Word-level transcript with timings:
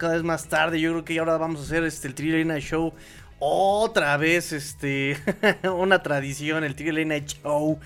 cada 0.00 0.14
vez 0.14 0.24
más 0.24 0.48
tarde. 0.48 0.80
Yo 0.80 0.90
creo 0.90 1.04
que 1.04 1.18
ahora 1.20 1.36
vamos 1.36 1.60
a 1.60 1.62
hacer 1.64 1.84
este 1.84 2.08
el 2.08 2.14
Thriller 2.14 2.44
Night 2.44 2.64
Show 2.64 2.92
otra 3.38 4.16
vez, 4.16 4.52
este, 4.52 5.16
una 5.62 6.02
tradición, 6.02 6.64
el 6.64 6.74
Thriller 6.74 7.06
Night 7.06 7.28
Show. 7.42 7.78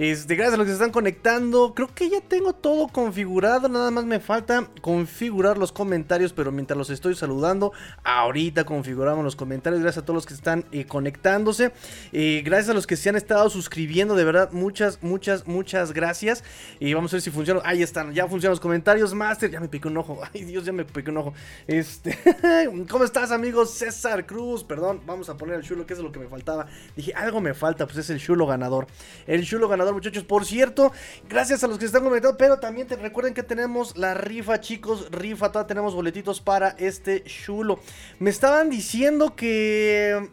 Este, 0.00 0.34
gracias 0.34 0.54
a 0.54 0.56
los 0.56 0.64
que 0.64 0.70
se 0.70 0.76
están 0.76 0.92
conectando. 0.92 1.74
Creo 1.74 1.94
que 1.94 2.08
ya 2.08 2.22
tengo 2.22 2.54
todo 2.54 2.88
configurado. 2.88 3.68
Nada 3.68 3.90
más 3.90 4.06
me 4.06 4.18
falta 4.18 4.66
configurar 4.80 5.58
los 5.58 5.72
comentarios. 5.72 6.32
Pero 6.32 6.50
mientras 6.50 6.78
los 6.78 6.88
estoy 6.88 7.14
saludando, 7.14 7.74
ahorita 8.02 8.64
configuramos 8.64 9.22
los 9.22 9.36
comentarios. 9.36 9.82
Gracias 9.82 10.02
a 10.02 10.06
todos 10.06 10.14
los 10.14 10.24
que 10.24 10.32
están 10.32 10.64
eh, 10.72 10.86
conectándose. 10.86 11.72
Eh, 12.12 12.40
gracias 12.42 12.70
a 12.70 12.72
los 12.72 12.86
que 12.86 12.96
se 12.96 13.10
han 13.10 13.16
estado 13.16 13.50
suscribiendo. 13.50 14.14
De 14.14 14.24
verdad, 14.24 14.52
muchas, 14.52 15.02
muchas, 15.02 15.46
muchas 15.46 15.92
gracias. 15.92 16.44
Y 16.78 16.94
vamos 16.94 17.12
a 17.12 17.16
ver 17.16 17.20
si 17.20 17.30
funciona. 17.30 17.60
Ahí 17.66 17.82
están, 17.82 18.14
ya 18.14 18.26
funcionan 18.26 18.52
los 18.52 18.60
comentarios. 18.60 19.12
Master, 19.12 19.50
ya 19.50 19.60
me 19.60 19.68
piqué 19.68 19.88
un 19.88 19.98
ojo. 19.98 20.18
Ay, 20.32 20.44
Dios, 20.44 20.64
ya 20.64 20.72
me 20.72 20.86
piqué 20.86 21.10
un 21.10 21.18
ojo. 21.18 21.34
Este, 21.66 22.18
¿cómo 22.88 23.04
estás, 23.04 23.32
amigos? 23.32 23.72
César 23.72 24.24
Cruz, 24.24 24.64
perdón. 24.64 25.02
Vamos 25.04 25.28
a 25.28 25.36
poner 25.36 25.56
el 25.56 25.62
chulo, 25.62 25.84
que 25.84 25.92
es 25.92 25.98
lo 25.98 26.10
que 26.10 26.20
me 26.20 26.28
faltaba. 26.28 26.64
Dije, 26.96 27.12
algo 27.12 27.42
me 27.42 27.52
falta, 27.52 27.84
pues 27.84 27.98
es 27.98 28.08
el 28.08 28.18
chulo 28.18 28.46
ganador. 28.46 28.86
El 29.26 29.44
chulo 29.44 29.68
ganador 29.68 29.89
muchachos. 29.92 30.24
Por 30.24 30.44
cierto, 30.44 30.92
gracias 31.28 31.64
a 31.64 31.68
los 31.68 31.78
que 31.78 31.86
están 31.86 32.04
comentando, 32.04 32.36
pero 32.36 32.58
también 32.58 32.86
te 32.86 32.96
recuerden 32.96 33.34
que 33.34 33.42
tenemos 33.42 33.96
la 33.96 34.14
rifa, 34.14 34.60
chicos, 34.60 35.10
rifa, 35.10 35.50
todavía 35.50 35.68
tenemos 35.68 35.94
boletitos 35.94 36.40
para 36.40 36.70
este 36.78 37.22
chulo. 37.24 37.80
Me 38.18 38.30
estaban 38.30 38.70
diciendo 38.70 39.34
que 39.34 40.30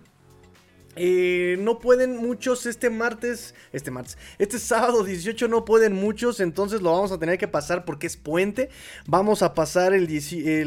eh, 0.98 1.58
no 1.59 1.80
pueden 1.80 2.17
muchos 2.17 2.66
este 2.66 2.90
martes, 2.90 3.56
este 3.73 3.92
martes, 3.92 4.17
este 4.38 4.59
sábado 4.59 5.04
18 5.04 5.48
no 5.48 5.66
pueden 5.66 5.94
muchos, 5.94 6.39
entonces 6.39 6.81
lo 6.81 6.92
vamos 6.92 7.12
a 7.12 7.20
tener 7.20 7.38
que 7.38 7.48
pasar 7.48 7.86
porque 7.86 8.08
es 8.08 8.17
puente. 8.17 8.70
Vamos 9.08 9.42
a 9.42 9.54
pasar 9.54 9.94
el, 9.94 10.08
eh, 10.09 10.66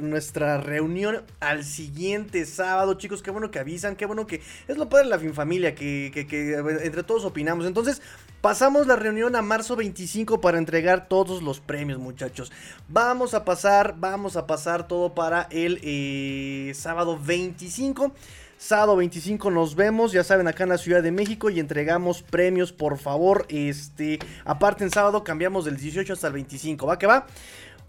nuestra 0.00 0.60
reunión 0.60 1.22
al 1.40 1.64
siguiente 1.64 2.44
sábado, 2.46 2.94
chicos. 2.94 3.22
Qué 3.22 3.30
bueno 3.30 3.50
que 3.50 3.58
avisan, 3.58 3.96
qué 3.96 4.06
bueno 4.06 4.26
que 4.26 4.40
es 4.68 4.76
lo 4.76 4.88
padre 4.88 5.04
de 5.04 5.10
la 5.10 5.18
fin 5.18 5.34
familia, 5.34 5.74
que, 5.74 6.10
que 6.12 6.54
entre 6.82 7.02
todos 7.02 7.24
opinamos. 7.24 7.66
Entonces, 7.66 8.02
pasamos 8.40 8.86
la 8.86 8.96
reunión 8.96 9.36
a 9.36 9.42
marzo 9.42 9.76
25 9.76 10.40
para 10.40 10.58
entregar 10.58 11.08
todos 11.08 11.42
los 11.42 11.60
premios, 11.60 11.98
muchachos. 11.98 12.52
Vamos 12.88 13.34
a 13.34 13.44
pasar, 13.44 13.94
vamos 13.98 14.36
a 14.36 14.46
pasar 14.46 14.88
todo 14.88 15.14
para 15.14 15.48
el 15.50 15.80
eh, 15.82 16.72
sábado 16.74 17.18
25. 17.22 18.12
Sábado 18.60 18.94
25 18.96 19.50
nos 19.50 19.74
vemos, 19.74 20.12
ya 20.12 20.22
saben, 20.22 20.46
acá 20.46 20.64
en 20.64 20.68
la 20.68 20.76
Ciudad 20.76 21.02
de 21.02 21.10
México 21.10 21.48
y 21.48 21.60
entregamos 21.60 22.20
premios, 22.20 22.72
por 22.72 22.98
favor. 22.98 23.46
Este, 23.48 24.18
aparte 24.44 24.84
en 24.84 24.90
sábado 24.90 25.24
cambiamos 25.24 25.64
del 25.64 25.78
18 25.78 26.12
hasta 26.12 26.26
el 26.26 26.34
25, 26.34 26.86
¿va 26.86 26.98
que 26.98 27.06
va? 27.06 27.26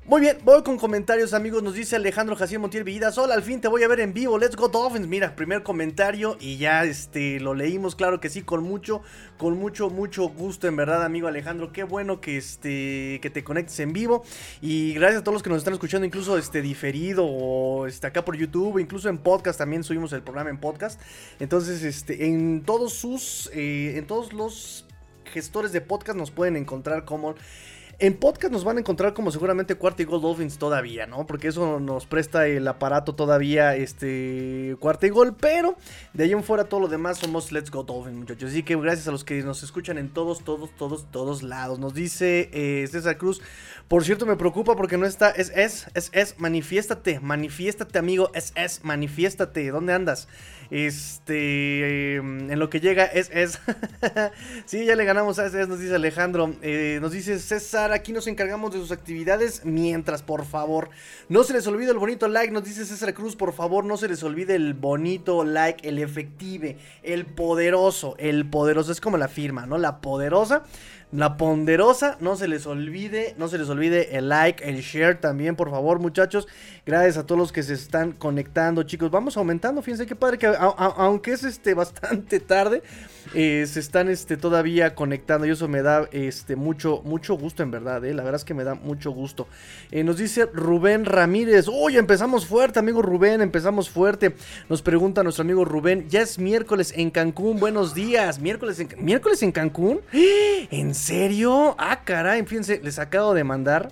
Muy 0.04 0.20
bien, 0.20 0.40
voy 0.44 0.64
con 0.64 0.80
comentarios 0.80 1.32
amigos, 1.32 1.62
nos 1.62 1.76
dice 1.76 1.96
Alejandro 1.96 2.36
Jaciel 2.36 2.60
Montiel 2.60 2.84
Villidas, 2.84 3.20
hola, 3.20 3.36
al 3.36 3.44
fin 3.44 3.62
te 3.62 3.68
voy 3.68 3.84
a 3.84 3.88
ver 3.88 4.00
en 4.00 4.16
vivo, 4.16 4.40
let's 4.40 4.56
go 4.56 4.68
Dolphins, 4.68 5.08
mira, 5.08 5.36
primer 5.36 5.62
comentario 5.62 6.38
y 6.40 6.58
ya 6.58 6.84
este, 6.86 7.40
lo 7.40 7.54
leímos, 7.54 7.96
claro 7.96 8.20
que 8.20 8.28
sí, 8.28 8.42
con 8.42 8.64
mucho, 8.64 9.04
con 9.38 9.60
mucho, 9.60 9.92
mucho 9.92 10.28
gusto, 10.28 10.68
en 10.68 10.76
verdad 10.76 11.06
amigo 11.06 11.28
Alejandro, 11.28 11.72
qué 11.72 11.84
bueno 11.84 12.20
que 12.20 12.38
este, 12.38 13.20
que 13.22 13.30
te 13.30 13.44
conectes 13.44 13.80
en 13.80 13.94
vivo. 13.94 14.24
Y 14.60 14.96
gracias 14.96 15.22
a 15.22 15.24
todos 15.24 15.36
los 15.36 15.44
que 15.44 15.52
nos 15.52 15.60
están 15.60 15.76
escuchando, 15.76 16.04
incluso 16.04 16.36
este 16.36 16.64
diferido 16.64 17.23
o 17.23 17.86
este, 17.86 18.08
acá 18.08 18.26
por 18.26 18.36
YouTube, 18.36 18.80
incluso 18.80 19.08
en 19.08 19.20
podcast, 19.20 19.60
también 19.60 19.84
subimos 19.84 20.11
el 20.14 20.23
programa 20.23 20.50
en 20.50 20.58
podcast, 20.58 21.00
entonces 21.40 21.84
este, 21.84 22.26
en 22.26 22.64
todos 22.64 22.94
sus, 22.94 23.52
eh, 23.54 23.98
en 23.98 24.08
todos 24.08 24.34
los 24.34 24.84
gestores 25.26 25.72
de 25.72 25.80
podcast 25.80 26.17
nos 26.17 26.32
pueden 26.32 26.58
encontrar 26.58 27.06
como 27.06 27.36
en 28.02 28.16
podcast 28.16 28.52
nos 28.52 28.64
van 28.64 28.78
a 28.78 28.80
encontrar 28.80 29.14
como 29.14 29.30
seguramente 29.30 29.76
Cuarta 29.76 30.02
y 30.02 30.06
Gol 30.06 30.22
Dolphins 30.22 30.58
todavía, 30.58 31.06
¿no? 31.06 31.28
Porque 31.28 31.48
eso 31.48 31.80
nos 31.80 32.08
presta 32.08 32.48
el 32.48 32.67
aparato 32.67 33.14
todavía, 33.14 33.76
este, 33.76 34.76
Cuarta 34.80 35.06
y 35.06 35.12
Gol. 35.12 35.36
Pero 35.39 35.78
de 36.14 36.23
ahí 36.23 36.32
en 36.32 36.44
fuera 36.44 36.64
todo 36.64 36.80
lo 36.80 36.88
demás 36.88 37.20
somos 37.20 37.52
Let's 37.52 37.70
Go 37.70 37.84
Dolphins, 37.84 38.17
muchachos. 38.17 38.50
Así 38.50 38.64
que 38.64 38.76
gracias 38.76 39.08
a 39.08 39.11
los 39.11 39.23
que 39.23 39.44
nos 39.44 39.61
escuchan 39.61 40.00
en 40.00 40.10
todos, 40.10 40.44
todos, 40.44 40.72
todos, 40.76 41.11
todos 41.11 41.44
lados. 41.44 41.78
Nos 41.78 41.94
dice 41.94 42.50
eh, 42.54 42.88
César 42.88 43.20
Cruz. 43.20 43.40
Por 43.88 44.04
cierto, 44.04 44.26
me 44.26 44.36
preocupa 44.36 44.76
porque 44.76 44.98
no 44.98 45.06
está. 45.06 45.30
Es, 45.30 45.52
es, 45.56 45.86
es, 45.94 46.10
es, 46.11 46.40
manifiéstate, 46.40 47.20
manifiéstate, 47.20 48.00
amigo. 48.00 48.32
Es, 48.34 48.52
es, 48.56 48.84
manifiéstate. 48.84 49.70
¿Dónde 49.70 49.94
andas? 49.94 50.28
Este, 50.71 52.15
em, 52.15 52.49
en 52.49 52.58
lo 52.58 52.70
que 52.70 52.80
llega 52.80 53.04
es, 53.04 53.30
es. 53.33 53.59
sí, 54.65 54.86
ya 54.86 54.95
le 54.95 55.04
ganamos 55.04 55.37
a 55.37 55.49
nos 55.67 55.80
dice 55.80 55.95
Alejandro. 55.95 56.55
Eh, 56.61 56.99
nos 57.02 57.11
dice 57.11 57.37
César, 57.39 57.92
aquí 57.92 58.14
nos 58.14 58.26
encargamos 58.27 58.71
de 58.71 58.80
sus 58.80 58.93
actividades. 58.93 59.65
Mientras, 59.65 60.23
por 60.23 60.45
favor, 60.45 60.89
no 61.27 61.43
se 61.43 61.52
les 61.52 61.67
olvide 61.67 61.92
el 61.92 61.98
bonito 61.98 62.30
like. 62.30 62.54
Nos 62.54 62.64
dice 62.64 62.86
César 62.86 63.14
Cruz, 63.14 63.36
por 63.36 63.52
favor, 63.52 63.83
no 63.83 63.98
se 63.98 64.08
les 64.08 64.23
olvide 64.23 64.55
el 64.55 64.73
bonito 64.73 65.43
like, 65.43 65.86
el 65.86 65.99
efective, 65.99 66.77
el 67.04 67.26
poderoso. 67.26 68.15
El 68.17 68.49
poderoso 68.49 68.93
es 68.93 69.02
como 69.02 69.17
la 69.17 69.27
firma, 69.27 69.65
¿no? 69.65 69.77
La 69.77 69.99
poderosa. 69.99 70.64
La 71.11 71.36
ponderosa, 71.36 72.16
no 72.22 72.38
se 72.38 72.48
les 72.48 72.66
olvide, 72.66 73.36
no 73.38 73.49
se 73.49 73.58
les 73.58 73.67
olvide 73.67 74.17
el 74.17 74.30
like, 74.30 74.64
el 74.64 74.80
share 74.80 75.20
también, 75.20 75.58
por 75.58 75.70
favor, 75.70 75.99
muchachos. 75.99 76.48
Gracias 76.86 77.17
a 77.17 77.26
todos 77.26 77.38
los 77.38 77.52
que 77.52 77.64
se 77.64 77.73
están 77.73 78.14
conectando, 78.14 78.83
chicos. 78.83 79.11
Vamos 79.11 79.36
aumentando, 79.36 79.82
fíjense 79.82 80.05
qué 80.05 80.16
padre 80.16 80.38
que 80.38 80.48
aunque 80.48 81.33
es 81.33 81.44
este 81.44 81.73
bastante 81.76 82.39
tarde, 82.39 82.82
eh, 83.33 83.65
se 83.67 83.80
están 83.80 84.09
este 84.09 84.37
todavía 84.37 84.95
conectando 84.95 85.45
y 85.45 85.52
eso 85.52 85.67
me 85.67 85.82
da 85.82 86.08
este 86.11 86.55
mucho 86.55 87.02
mucho 87.04 87.36
gusto 87.36 87.64
en 87.64 87.71
verdad, 87.71 88.04
eh. 88.05 88.14
La 88.14 88.23
verdad 88.23 88.39
es 88.39 88.45
que 88.45 88.54
me 88.54 88.64
da 88.64 88.76
mucho 88.76 89.11
gusto. 89.11 89.48
Eh, 89.92 90.04
nos 90.04 90.17
dice 90.17 90.48
Rubén 90.54 91.05
Ramírez, 91.05 91.67
"Uy, 91.67 91.98
empezamos 91.98 92.45
fuerte, 92.45 92.80
amigo 92.80 93.02
Rubén, 93.02 93.42
empezamos 93.42 93.89
fuerte." 93.89 94.36
Nos 94.70 94.81
pregunta 94.81 95.23
nuestro 95.23 95.43
amigo 95.43 95.65
Rubén, 95.65 96.08
"Ya 96.10 96.21
es 96.21 96.39
miércoles 96.39 96.93
en 96.95 97.11
Cancún. 97.11 97.60
Buenos 97.60 97.93
días. 97.93 98.39
Miércoles 98.39 98.80
en 98.80 98.89
miércoles 98.99 99.43
en 99.43 99.52
Cancún?" 99.52 100.02
¿En 100.71 100.93
serio? 100.95 101.76
Ah, 101.77 102.04
caray, 102.04 102.43
fíjense, 102.45 102.81
les 102.83 102.99
acabo 102.99 103.33
de 103.33 103.43
mandar 103.43 103.92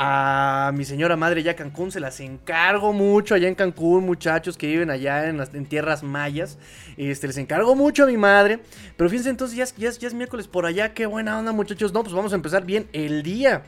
a 0.00 0.70
mi 0.74 0.84
señora 0.84 1.16
madre 1.16 1.42
ya 1.42 1.56
Cancún, 1.56 1.90
se 1.90 1.98
las 1.98 2.20
encargo 2.20 2.92
mucho 2.92 3.34
allá 3.34 3.48
en 3.48 3.56
Cancún, 3.56 4.06
muchachos 4.06 4.56
que 4.56 4.68
viven 4.68 4.90
allá 4.90 5.28
en, 5.28 5.36
las, 5.38 5.50
tierras 5.68 6.04
mayas. 6.04 6.56
Este, 6.96 7.26
les 7.26 7.36
encargo 7.36 7.74
mucho 7.74 8.04
a 8.04 8.06
mi 8.06 8.16
madre. 8.16 8.60
Pero 8.96 9.10
fíjense, 9.10 9.30
entonces 9.30 9.56
ya, 9.56 9.64
ya, 9.76 9.90
ya 9.90 10.06
es 10.06 10.14
miércoles 10.14 10.46
por 10.46 10.66
allá, 10.66 10.94
qué 10.94 11.06
buena 11.06 11.36
onda, 11.36 11.50
muchachos. 11.50 11.92
No, 11.92 12.04
pues 12.04 12.14
vamos 12.14 12.32
a 12.32 12.36
empezar 12.36 12.64
bien 12.64 12.88
el 12.92 13.24
día. 13.24 13.64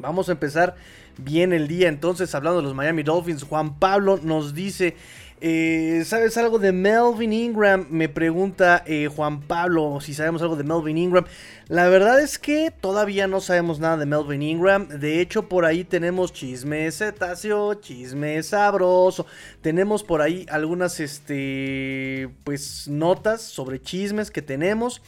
Vamos 0.00 0.28
a 0.28 0.32
empezar 0.32 0.74
bien 1.18 1.52
el 1.52 1.68
día. 1.68 1.88
Entonces, 1.88 2.34
hablando 2.34 2.58
de 2.58 2.64
los 2.64 2.74
Miami 2.74 3.04
Dolphins, 3.04 3.44
Juan 3.44 3.78
Pablo 3.78 4.18
nos 4.20 4.54
dice. 4.54 4.96
Eh, 5.40 6.02
¿Sabes 6.04 6.36
algo 6.36 6.58
de 6.58 6.72
Melvin 6.72 7.32
Ingram? 7.32 7.86
Me 7.90 8.08
pregunta 8.08 8.82
eh, 8.86 9.06
Juan 9.06 9.40
Pablo 9.42 10.00
si 10.00 10.12
sabemos 10.12 10.42
algo 10.42 10.56
de 10.56 10.64
Melvin 10.64 10.98
Ingram. 10.98 11.26
La 11.68 11.88
verdad 11.88 12.20
es 12.20 12.38
que 12.38 12.72
todavía 12.72 13.28
no 13.28 13.40
sabemos 13.40 13.78
nada 13.78 13.96
de 13.98 14.06
Melvin 14.06 14.42
Ingram. 14.42 14.88
De 14.88 15.20
hecho, 15.20 15.48
por 15.48 15.64
ahí 15.64 15.84
tenemos 15.84 16.32
chisme 16.32 16.90
cetáceo, 16.90 17.74
chisme 17.74 18.42
sabroso. 18.42 19.26
Tenemos 19.60 20.02
por 20.02 20.22
ahí 20.22 20.44
algunas 20.50 20.98
este, 20.98 22.30
pues, 22.42 22.88
notas 22.88 23.42
sobre 23.42 23.80
chismes 23.80 24.32
que 24.32 24.42
tenemos. 24.42 25.02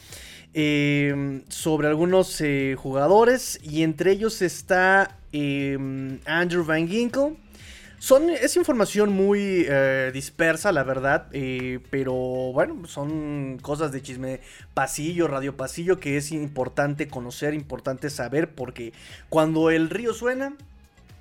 Eh, 0.53 1.43
sobre 1.49 1.89
algunos 1.89 2.41
jugadores. 2.77 3.59
Y 3.63 3.83
entre 3.83 4.11
ellos 4.11 4.41
está 4.41 5.17
Andrew 5.33 6.63
Van 6.63 6.87
Ginkle. 6.87 7.35
Son, 8.01 8.31
es 8.31 8.57
información 8.57 9.13
muy 9.13 9.63
eh, 9.69 10.09
dispersa, 10.11 10.71
la 10.71 10.81
verdad, 10.81 11.27
eh, 11.33 11.79
pero 11.91 12.15
bueno, 12.15 12.87
son 12.87 13.59
cosas 13.61 13.91
de 13.91 14.01
chisme 14.01 14.39
pasillo, 14.73 15.27
radio 15.27 15.55
pasillo, 15.55 15.99
que 15.99 16.17
es 16.17 16.31
importante 16.31 17.07
conocer, 17.07 17.53
importante 17.53 18.09
saber, 18.09 18.55
porque 18.55 18.91
cuando 19.29 19.69
el 19.69 19.91
río 19.91 20.15
suena, 20.15 20.55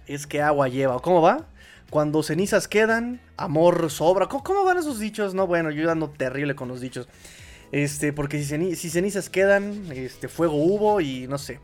es 0.06 0.26
que 0.26 0.40
agua 0.40 0.68
lleva. 0.68 1.02
¿Cómo 1.02 1.20
va? 1.20 1.48
Cuando 1.90 2.22
cenizas 2.22 2.66
quedan, 2.66 3.20
amor 3.36 3.90
sobra. 3.90 4.28
¿Cómo, 4.28 4.64
van 4.64 4.78
esos 4.78 4.98
dichos? 4.98 5.34
No, 5.34 5.46
bueno, 5.46 5.70
yo 5.70 5.90
ando 5.90 6.08
terrible 6.08 6.54
con 6.54 6.68
los 6.68 6.80
dichos. 6.80 7.08
Este, 7.72 8.14
porque 8.14 8.42
si, 8.42 8.74
si 8.74 8.88
cenizas 8.88 9.28
quedan, 9.28 9.92
este, 9.92 10.28
fuego 10.28 10.54
hubo 10.54 11.02
y 11.02 11.26
no 11.28 11.36
sé 11.36 11.60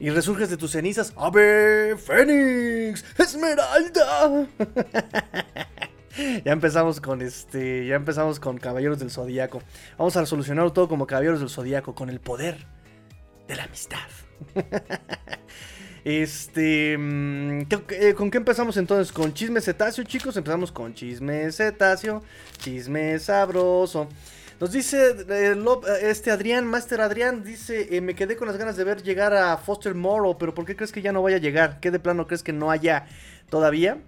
y 0.00 0.10
resurges 0.10 0.50
de 0.50 0.56
tus 0.56 0.72
cenizas. 0.72 1.12
¡Ave 1.16 1.96
Fénix! 1.96 3.04
¡Esmeralda! 3.18 4.48
ya 6.44 6.52
empezamos 6.52 7.00
con 7.00 7.22
este. 7.22 7.86
Ya 7.86 7.96
empezamos 7.96 8.40
con 8.40 8.58
Caballeros 8.58 8.98
del 8.98 9.10
Zodíaco. 9.10 9.62
Vamos 9.98 10.16
a 10.16 10.26
solucionarlo 10.26 10.72
todo 10.72 10.88
como 10.88 11.06
Caballeros 11.06 11.40
del 11.40 11.50
Zodíaco, 11.50 11.94
con 11.94 12.10
el 12.10 12.20
poder 12.20 12.66
de 13.48 13.56
la 13.56 13.64
amistad. 13.64 13.98
Este. 16.04 16.98
Mm, 16.98 17.62
eh, 17.90 18.14
¿Con 18.14 18.30
qué 18.30 18.38
empezamos 18.38 18.76
entonces? 18.76 19.12
¿Con 19.12 19.32
chisme 19.32 19.60
cetáceo, 19.60 20.02
chicos? 20.04 20.36
Empezamos 20.36 20.72
con 20.72 20.94
chisme 20.94 21.50
cetáceo. 21.52 22.22
Chisme 22.58 23.18
sabroso. 23.20 24.08
Nos 24.60 24.72
dice 24.72 25.16
eh, 25.28 25.56
este 26.02 26.30
Adrián, 26.30 26.66
Master 26.66 27.00
Adrián, 27.00 27.42
dice, 27.42 27.96
eh, 27.96 28.00
me 28.00 28.14
quedé 28.14 28.36
con 28.36 28.48
las 28.48 28.56
ganas 28.56 28.76
de 28.76 28.84
ver 28.84 29.02
llegar 29.02 29.34
a 29.34 29.56
Foster 29.56 29.94
Morrow, 29.94 30.38
pero 30.38 30.54
¿por 30.54 30.64
qué 30.64 30.76
crees 30.76 30.92
que 30.92 31.02
ya 31.02 31.12
no 31.12 31.22
vaya 31.22 31.36
a 31.36 31.40
llegar? 31.40 31.80
¿Qué 31.80 31.90
de 31.90 31.98
plano 31.98 32.26
crees 32.26 32.42
que 32.42 32.52
no 32.52 32.70
haya 32.70 33.06
todavía 33.50 33.98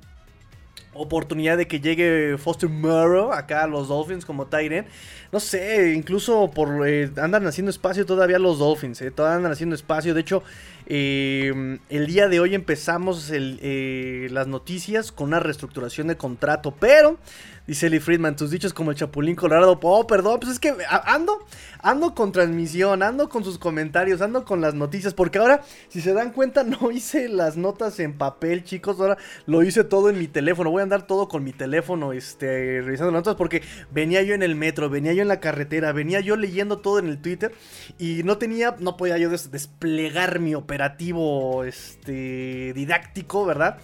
oportunidad 0.95 1.59
de 1.59 1.67
que 1.67 1.81
llegue 1.81 2.37
Foster 2.39 2.69
Murrow 2.69 3.33
acá 3.33 3.65
a 3.65 3.67
los 3.67 3.89
Dolphins 3.89 4.25
como 4.25 4.47
Tyren. 4.47 4.87
No 5.33 5.41
sé, 5.41 5.93
incluso 5.95 6.51
por 6.51 6.89
eh, 6.89 7.11
andan 7.17 7.47
haciendo 7.47 7.71
espacio 7.71 8.07
todavía 8.07 8.39
los 8.39 8.59
Dolphins, 8.59 9.03
eh, 9.03 9.11
todavía 9.11 9.37
andan 9.37 9.53
haciendo 9.53 9.75
espacio. 9.75 10.15
De 10.15 10.21
hecho, 10.21 10.43
eh, 10.87 11.79
el 11.89 12.07
día 12.07 12.29
de 12.29 12.41
hoy 12.41 12.55
empezamos 12.55 13.31
las 13.31 14.47
noticias 14.47 15.13
con 15.13 15.29
una 15.29 15.41
reestructuración 15.41 16.07
de 16.07 16.17
contrato, 16.17 16.75
pero 16.79 17.19
Dice 17.67 17.89
Lee 17.89 17.99
Friedman, 17.99 18.37
tus 18.37 18.51
dichos 18.51 18.75
como 18.75 18.91
el 18.91 18.97
Chapulín 18.97 19.37
Colorado. 19.37 19.79
Oh, 19.83 20.07
perdón, 20.07 20.39
pues 20.39 20.53
es 20.53 20.59
que 20.59 20.75
ando, 21.07 21.47
ando 21.81 22.15
con 22.15 22.31
transmisión, 22.31 23.03
ando 23.03 23.31
con 23.31 23.43
sus 23.43 23.57
comentarios, 23.57 24.21
ando 24.21 24.45
con 24.45 24.61
las 24.61 24.75
noticias. 24.75 25.15
Porque 25.15 25.39
ahora, 25.39 25.63
si 25.89 26.03
se 26.03 26.13
dan 26.13 26.33
cuenta, 26.33 26.63
no 26.65 26.91
hice 26.91 27.27
las 27.31 27.57
notas 27.57 27.99
en 28.01 28.19
papel, 28.19 28.65
chicos. 28.65 29.01
Ahora 29.01 29.17
lo 29.47 29.63
hice 29.63 29.83
todo 29.83 30.11
en 30.11 30.19
mi 30.19 30.29
teléfono. 30.29 30.71
Voy 30.71 30.81
a 30.81 30.83
andar 30.83 31.07
todo 31.07 31.27
con 31.27 31.43
mi 31.43 31.55
teléfono, 31.55 32.13
este, 32.13 32.83
revisando 32.83 33.13
las 33.13 33.21
notas. 33.21 33.37
Porque 33.37 33.63
venía 33.91 34.21
yo 34.23 34.35
en 34.35 34.43
el 34.43 34.57
metro, 34.57 34.91
venía 34.91 35.15
yo 35.15 35.23
en 35.23 35.29
la 35.29 35.41
carretera, 35.41 35.93
venía 35.93 36.21
yo 36.21 36.37
leyendo 36.37 36.81
todo 36.81 36.99
en 36.99 37.09
el 37.09 37.17
Twitter. 37.17 37.55
Y 37.99 38.25
no 38.25 38.37
tenía, 38.37 38.77
no 38.79 38.99
podía 38.99 39.17
yo 39.17 39.31
desplegar 39.31 40.39
mi 40.39 40.55
operativo, 40.55 41.65
este, 41.65 42.75
didáctico, 42.75 43.47
¿verdad? 43.47 43.79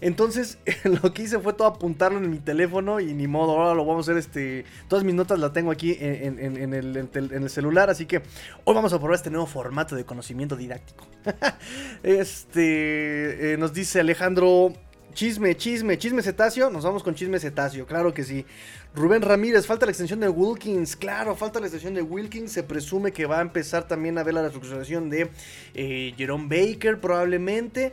Entonces, 0.00 0.58
lo 0.84 1.12
que 1.12 1.22
hice 1.22 1.38
fue 1.38 1.52
todo 1.52 1.68
apuntarlo 1.68 2.18
en 2.18 2.30
mi 2.30 2.38
teléfono 2.38 3.00
y 3.00 3.14
ni 3.14 3.26
modo, 3.26 3.52
ahora 3.52 3.74
lo 3.74 3.84
vamos 3.84 4.08
a 4.08 4.12
hacer, 4.12 4.18
este, 4.18 4.64
todas 4.88 5.04
mis 5.04 5.14
notas 5.14 5.38
las 5.38 5.52
tengo 5.52 5.70
aquí 5.70 5.96
en, 6.00 6.74
el, 6.74 7.50
celular, 7.50 7.90
así 7.90 8.06
que 8.06 8.22
hoy 8.64 8.74
vamos 8.74 8.92
a 8.92 8.98
probar 8.98 9.16
este 9.16 9.30
nuevo 9.30 9.46
formato 9.46 9.96
de 9.96 10.04
conocimiento 10.04 10.56
didáctico. 10.56 11.06
este, 12.02 13.52
eh, 13.52 13.56
nos 13.56 13.72
dice 13.72 14.00
Alejandro, 14.00 14.72
chisme, 15.16 15.56
chisme, 15.56 15.96
chisme 15.96 16.22
cetáceo, 16.22 16.70
nos 16.70 16.84
vamos 16.84 17.02
con 17.02 17.14
chisme 17.14 17.40
cetáceo, 17.40 17.86
claro 17.86 18.12
que 18.12 18.22
sí. 18.22 18.44
Rubén 18.94 19.22
Ramírez, 19.22 19.66
falta 19.66 19.86
la 19.86 19.92
extensión 19.92 20.20
de 20.20 20.28
Wilkins, 20.28 20.94
claro, 20.94 21.34
falta 21.34 21.58
la 21.58 21.66
extensión 21.66 21.94
de 21.94 22.02
Wilkins, 22.02 22.52
se 22.52 22.62
presume 22.62 23.12
que 23.12 23.26
va 23.26 23.38
a 23.38 23.42
empezar 23.42 23.88
también 23.88 24.18
a 24.18 24.22
ver 24.22 24.34
la 24.34 24.42
reestructuración 24.42 25.08
de 25.08 25.30
eh, 25.74 26.14
Jerome 26.16 26.48
Baker 26.48 27.00
probablemente. 27.00 27.92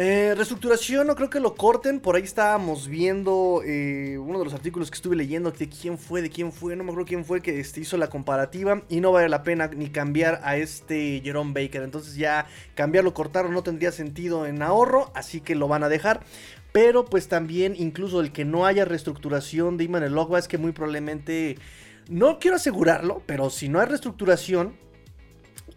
Eh, 0.00 0.32
reestructuración, 0.36 1.08
no 1.08 1.16
creo 1.16 1.28
que 1.28 1.40
lo 1.40 1.56
corten. 1.56 1.98
Por 1.98 2.14
ahí 2.14 2.22
estábamos 2.22 2.86
viendo 2.86 3.62
eh, 3.66 4.16
uno 4.16 4.38
de 4.38 4.44
los 4.44 4.54
artículos 4.54 4.92
que 4.92 4.94
estuve 4.94 5.16
leyendo 5.16 5.50
de 5.50 5.68
quién 5.68 5.98
fue, 5.98 6.22
de 6.22 6.30
quién 6.30 6.52
fue, 6.52 6.76
no 6.76 6.84
me 6.84 6.90
acuerdo 6.90 7.08
quién 7.08 7.24
fue 7.24 7.40
que 7.40 7.58
este, 7.58 7.80
hizo 7.80 7.96
la 7.96 8.08
comparativa. 8.08 8.84
Y 8.88 9.00
no 9.00 9.10
vale 9.10 9.28
la 9.28 9.42
pena 9.42 9.66
ni 9.66 9.88
cambiar 9.88 10.40
a 10.44 10.56
este 10.56 11.20
Jerome 11.24 11.52
Baker. 11.52 11.82
Entonces 11.82 12.14
ya 12.14 12.46
cambiarlo, 12.76 13.12
cortarlo 13.12 13.50
no 13.50 13.64
tendría 13.64 13.90
sentido 13.90 14.46
en 14.46 14.62
ahorro. 14.62 15.10
Así 15.16 15.40
que 15.40 15.56
lo 15.56 15.66
van 15.66 15.82
a 15.82 15.88
dejar. 15.88 16.20
Pero 16.70 17.04
pues 17.04 17.26
también 17.26 17.74
incluso 17.76 18.20
el 18.20 18.30
que 18.30 18.44
no 18.44 18.66
haya 18.66 18.84
reestructuración 18.84 19.78
de 19.78 19.84
Iman 19.84 20.04
el 20.04 20.16
es 20.36 20.46
que 20.46 20.58
muy 20.58 20.70
probablemente... 20.70 21.58
No 22.08 22.38
quiero 22.38 22.56
asegurarlo, 22.56 23.20
pero 23.26 23.50
si 23.50 23.68
no 23.68 23.80
hay 23.80 23.86
reestructuración, 23.86 24.76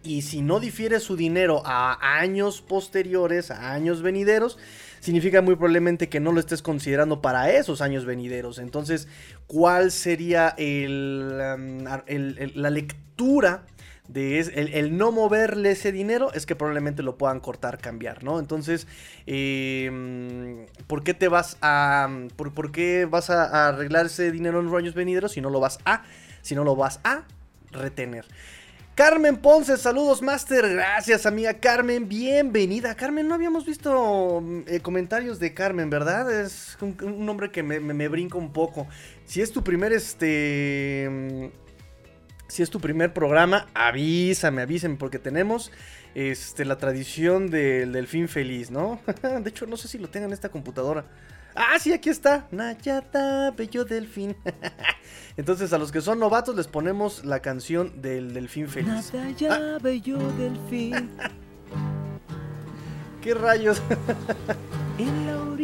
y 0.03 0.24
si 0.24 0.42
no 0.42 0.59
difiere 0.59 1.00
su 1.00 1.15
dinero 1.15 1.62
a 1.65 2.19
años 2.19 2.62
posteriores, 2.62 3.51
a 3.51 3.74
años 3.74 4.01
venideros, 4.01 4.57
significa 5.00 5.42
muy 5.42 5.56
probablemente 5.56 6.09
que 6.09 6.19
no 6.19 6.31
lo 6.31 6.39
estés 6.39 6.62
considerando 6.62 7.21
para 7.21 7.51
esos 7.51 7.81
años 7.81 8.06
venideros. 8.06 8.59
Entonces, 8.59 9.07
¿cuál 9.48 9.92
sería 9.92 10.56
um, 10.57 11.83
la 12.56 12.69
lectura? 12.69 13.65
De 14.07 14.39
el, 14.39 14.98
no 14.98 15.13
moverle 15.13 15.71
ese 15.71 15.94
dinero 15.94 16.33
es 16.33 16.45
que 16.45 16.53
probablemente 16.53 17.01
lo 17.01 17.18
puedan 17.18 17.39
cortar, 17.39 17.77
cambiar, 17.77 18.25
¿no? 18.25 18.39
Entonces, 18.39 18.86
em, 19.25 20.65
¿por 20.88 21.03
qué 21.03 21.13
te 21.13 21.30
vas 21.30 21.57
a. 21.62 22.09
Por, 22.36 22.71
qué 22.74 23.07
vas 23.09 23.30
a, 23.30 23.69
arreglar 23.69 24.07
ese 24.07 24.31
dinero 24.31 24.59
en 24.59 24.65
los 24.65 24.75
años 24.75 24.95
venideros 24.95 25.31
si 25.31 25.39
no 25.39 25.50
lo 25.50 25.62
vas 25.62 25.80
a. 25.86 26.03
Si 26.42 26.56
no 26.56 26.65
lo 26.65 26.75
vas 26.75 27.00
a 27.06 27.24
retener? 27.71 28.25
Carmen 28.95 29.38
Ponce, 29.38 29.77
saludos 29.77 30.21
Master, 30.21 30.67
gracias 30.67 31.25
amiga 31.25 31.53
Carmen, 31.53 32.09
bienvenida. 32.09 32.93
Carmen, 32.93 33.25
no 33.25 33.35
habíamos 33.35 33.65
visto 33.65 34.43
eh, 34.67 34.81
comentarios 34.81 35.39
de 35.39 35.53
Carmen, 35.53 35.89
¿verdad? 35.89 36.29
Es 36.29 36.77
un, 36.81 37.25
nombre 37.25 37.51
que 37.51 37.63
me, 37.63 38.07
brinca 38.09 38.38
un 38.38 38.51
poco. 38.51 38.88
Si 39.25 39.41
es 39.41 39.51
tu 39.53 39.63
primer, 39.63 39.93
este... 39.93 41.51
Si 42.49 42.61
es 42.61 42.69
tu 42.69 42.81
primer 42.81 43.13
programa, 43.13 43.69
avísame, 43.73 44.61
avísame, 44.61 44.97
porque 44.97 45.19
tenemos 45.19 45.71
este, 46.13 46.65
la 46.65 46.77
tradición 46.77 47.49
del 47.49 47.93
delfín 47.93 48.27
feliz, 48.27 48.71
¿no? 48.71 48.99
de 49.21 49.49
hecho, 49.49 49.65
no 49.67 49.77
sé 49.77 49.88
si 49.88 49.99
lo 49.99 50.09
tengo 50.09 50.25
en 50.27 50.33
esta 50.33 50.49
computadora. 50.49 51.05
Ah, 51.56 51.77
sí, 51.80 51.94
aquí 51.94 52.09
está. 52.09 52.48
Nayata, 52.51 53.51
bello 53.51 53.86
delfín. 53.86 54.36
Entonces, 55.38 55.74
a 55.74 55.77
los 55.77 55.92
que 55.92 56.01
son 56.01 56.19
novatos 56.19 56.56
les 56.56 56.68
ponemos 56.68 57.25
la 57.25 57.42
canción 57.42 58.01
del 58.01 58.33
delfín 58.33 58.68
feliz. 58.68 59.13
Nayata, 59.13 59.75
ah. 59.75 59.80
bello 59.81 60.18
delfín. 60.33 61.12
¿Qué 63.21 63.33
rayos? 63.33 63.81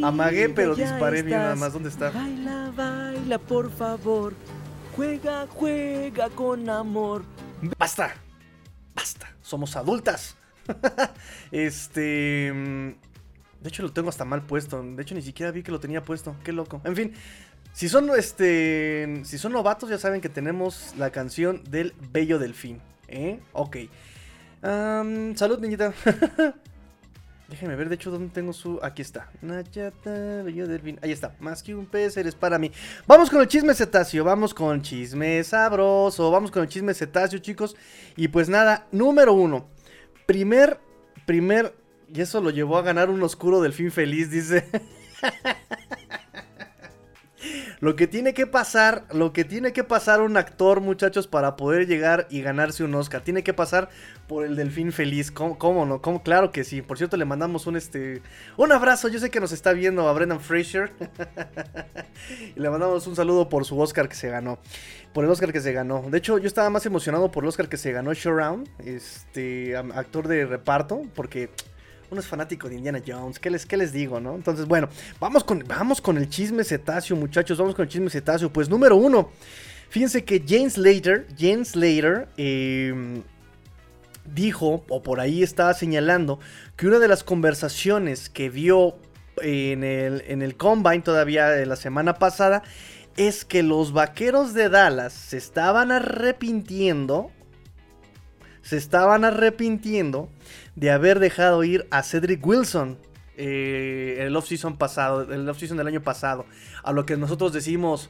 Amagué, 0.03 0.49
pero 0.49 0.75
disparé 0.75 1.23
bien 1.23 1.39
nada 1.39 1.55
más. 1.55 1.73
¿Dónde 1.73 1.89
está? 1.89 2.11
Baila, 2.11 2.71
baila, 2.75 3.39
por 3.39 3.71
favor. 3.71 4.33
Juega, 4.95 5.47
juega 5.47 6.29
con 6.29 6.69
amor. 6.69 7.23
Basta. 7.77 8.15
Basta. 8.95 9.27
Somos 9.41 9.75
adultas. 9.75 10.35
este. 11.51 12.95
De 13.61 13.69
hecho, 13.69 13.83
lo 13.83 13.91
tengo 13.91 14.09
hasta 14.09 14.25
mal 14.25 14.43
puesto. 14.45 14.81
De 14.81 15.01
hecho, 15.01 15.15
ni 15.15 15.21
siquiera 15.21 15.51
vi 15.51 15.63
que 15.63 15.71
lo 15.71 15.79
tenía 15.79 16.01
puesto. 16.03 16.35
Qué 16.43 16.51
loco. 16.51 16.81
En 16.83 16.95
fin, 16.95 17.13
si 17.73 17.89
son 17.89 18.09
este. 18.17 19.21
Si 19.23 19.37
son 19.37 19.51
novatos, 19.53 19.89
ya 19.89 19.97
saben 19.97 20.21
que 20.21 20.29
tenemos 20.29 20.93
la 20.97 21.11
canción 21.11 21.63
del 21.69 21.93
Bello 22.11 22.39
Delfín. 22.39 22.81
¿Eh? 23.07 23.39
Ok. 23.53 23.77
salud, 24.61 25.59
niñita. 25.59 25.93
Déjenme 27.49 27.77
ver, 27.77 27.87
de 27.87 27.95
hecho, 27.95 28.11
dónde 28.11 28.33
tengo 28.33 28.51
su. 28.51 28.79
Aquí 28.83 29.01
está. 29.01 29.29
Nayata, 29.41 30.43
bello 30.43 30.67
delfín. 30.67 30.99
Ahí 31.01 31.13
está. 31.13 31.33
Más 31.39 31.63
que 31.63 31.73
un 31.73 31.85
pez, 31.85 32.17
eres 32.17 32.35
para 32.35 32.59
mí. 32.59 32.71
Vamos 33.07 33.29
con 33.29 33.39
el 33.39 33.47
chisme 33.47 33.73
cetáceo. 33.73 34.25
Vamos 34.25 34.53
con 34.53 34.81
chisme 34.81 35.41
sabroso. 35.45 36.29
Vamos 36.29 36.51
con 36.51 36.63
el 36.63 36.67
chisme 36.67 36.93
cetáceo, 36.93 37.39
chicos. 37.39 37.77
Y 38.17 38.27
pues 38.27 38.49
nada, 38.49 38.87
número 38.91 39.33
uno. 39.33 39.69
Primer, 40.25 40.77
primer 41.25 41.73
y 42.13 42.21
eso 42.21 42.41
lo 42.41 42.49
llevó 42.49 42.77
a 42.77 42.81
ganar 42.81 43.09
un 43.09 43.21
oscuro 43.23 43.61
delfín 43.61 43.91
feliz, 43.91 44.31
dice. 44.31 44.65
lo 47.79 47.95
que 47.95 48.07
tiene 48.07 48.33
que 48.33 48.47
pasar, 48.47 49.05
lo 49.11 49.33
que 49.33 49.43
tiene 49.43 49.73
que 49.73 49.83
pasar 49.83 50.21
un 50.21 50.37
actor, 50.37 50.81
muchachos, 50.81 51.27
para 51.27 51.55
poder 51.55 51.87
llegar 51.87 52.27
y 52.29 52.41
ganarse 52.41 52.83
un 52.83 52.95
Oscar. 52.95 53.21
Tiene 53.21 53.43
que 53.43 53.53
pasar 53.53 53.89
por 54.27 54.45
el 54.45 54.55
delfín 54.55 54.91
feliz. 54.91 55.31
¿Cómo, 55.31 55.85
no? 55.85 56.01
¿Cómo? 56.01 56.23
Claro 56.23 56.51
que 56.51 56.63
sí. 56.63 56.81
Por 56.81 56.97
cierto, 56.97 57.17
le 57.17 57.25
mandamos 57.25 57.67
un 57.67 57.75
este. 57.75 58.21
Un 58.55 58.71
abrazo. 58.71 59.07
Yo 59.07 59.19
sé 59.19 59.29
que 59.29 59.39
nos 59.39 59.51
está 59.51 59.73
viendo 59.73 60.07
a 60.07 60.13
Brendan 60.13 60.39
Fraser. 60.39 60.91
y 62.55 62.59
le 62.59 62.69
mandamos 62.69 63.05
un 63.07 63.15
saludo 63.15 63.49
por 63.49 63.65
su 63.65 63.79
Oscar 63.79 64.09
que 64.09 64.15
se 64.15 64.29
ganó. 64.29 64.59
Por 65.13 65.23
el 65.23 65.29
Oscar 65.29 65.51
que 65.51 65.61
se 65.61 65.73
ganó. 65.73 66.03
De 66.09 66.17
hecho, 66.17 66.37
yo 66.37 66.47
estaba 66.47 66.69
más 66.69 66.85
emocionado 66.85 67.31
por 67.31 67.43
el 67.43 67.49
Oscar 67.49 67.69
que 67.69 67.77
se 67.77 67.91
ganó 67.91 68.13
Showround. 68.13 68.67
Este. 68.79 69.77
Actor 69.77 70.27
de 70.27 70.45
reparto. 70.45 71.03
Porque 71.13 71.49
uno 72.09 72.21
es 72.21 72.27
fanático 72.27 72.69
de 72.69 72.75
Indiana 72.75 73.01
Jones, 73.05 73.39
¿qué 73.39 73.49
les, 73.49 73.65
qué 73.65 73.77
les 73.77 73.91
digo, 73.91 74.19
no? 74.19 74.35
Entonces, 74.35 74.65
bueno, 74.65 74.89
vamos 75.19 75.43
con, 75.43 75.63
vamos 75.67 76.01
con 76.01 76.17
el 76.17 76.29
chisme 76.29 76.63
cetáceo, 76.63 77.15
muchachos, 77.15 77.57
vamos 77.57 77.75
con 77.75 77.83
el 77.83 77.89
chisme 77.89 78.09
cetáceo. 78.09 78.51
Pues 78.51 78.69
número 78.69 78.95
uno, 78.95 79.31
fíjense 79.89 80.23
que 80.23 80.43
James 80.47 80.73
Slater, 80.73 81.27
James 81.37 81.69
Slater, 81.69 82.29
em, 82.37 83.23
dijo, 84.33 84.85
o 84.89 85.03
por 85.03 85.19
ahí 85.19 85.43
estaba 85.43 85.73
señalando, 85.73 86.39
que 86.75 86.87
una 86.87 86.99
de 86.99 87.07
las 87.07 87.23
conversaciones 87.23 88.29
que 88.29 88.49
vio 88.49 88.95
en 89.41 89.83
el, 89.83 90.23
en 90.27 90.41
el 90.41 90.55
Combine 90.55 91.01
todavía 91.01 91.49
de 91.49 91.65
la 91.65 91.75
semana 91.75 92.15
pasada 92.15 92.63
es 93.17 93.45
que 93.45 93.63
los 93.63 93.93
vaqueros 93.93 94.53
de 94.53 94.69
Dallas 94.69 95.11
se 95.11 95.37
estaban 95.37 95.91
arrepintiendo, 95.91 97.31
se 98.67 98.75
estaban 98.75 99.23
arrepintiendo 99.23 100.29
de 100.75 100.91
haber 100.91 101.19
dejado 101.19 101.63
ir 101.63 101.87
a 101.89 102.03
Cedric 102.03 102.45
Wilson 102.45 102.97
eh, 103.37 104.17
el 104.19 104.35
off-season 104.35 104.77
pasado, 104.77 105.21
el 105.33 105.47
off-season 105.47 105.77
del 105.77 105.87
año 105.87 106.01
pasado. 106.01 106.45
A 106.83 106.91
lo 106.91 107.05
que 107.05 107.15
nosotros 107.15 107.53
decimos, 107.53 108.09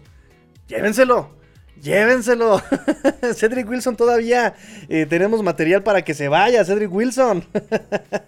llévenselo, 0.68 1.38
llévenselo. 1.80 2.60
Cedric 3.36 3.70
Wilson 3.70 3.98
todavía 3.98 4.56
eh, 4.90 5.06
tenemos 5.08 5.44
material 5.44 5.84
para 5.84 6.04
que 6.04 6.16
se 6.16 6.28
vaya, 6.28 6.66
Cedric 6.66 6.92
Wilson. 6.92 7.46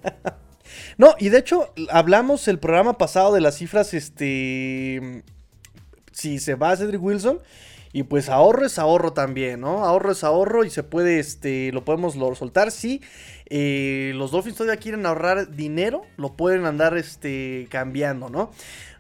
no, 1.00 1.15
y 1.17 1.29
de 1.29 1.39
hecho 1.39 1.74
hablamos 1.89 2.48
el 2.48 2.59
programa 2.59 3.00
pasado 3.00 3.33
de 3.33 3.41
las 3.41 3.57
cifras, 3.57 3.95
este, 3.95 5.24
si 6.12 6.38
se 6.38 6.53
va 6.53 6.77
Cedric 6.77 7.01
Wilson. 7.01 7.39
Y 7.91 8.03
pues 8.03 8.29
ahorro 8.29 8.65
es 8.65 8.77
ahorro 8.77 9.13
también, 9.13 9.62
¿no? 9.62 9.84
Ahorro 9.84 10.12
es 10.12 10.24
ahorro 10.24 10.63
y 10.63 10.69
se 10.69 10.84
puede, 10.84 11.19
este, 11.19 11.72
lo 11.72 11.84
podemos 11.84 12.13
soltar. 12.38 12.69
Si 12.69 13.01
eh, 13.48 14.12
los 14.15 14.29
Dolphins 14.29 14.58
todavía 14.58 14.79
quieren 14.79 15.08
ahorrar 15.08 15.55
dinero, 15.55 16.03
lo 16.15 16.34
pueden 16.34 16.65
andar, 16.65 16.96
este, 16.98 17.67
cambiando, 17.72 18.29
¿no? 18.29 18.51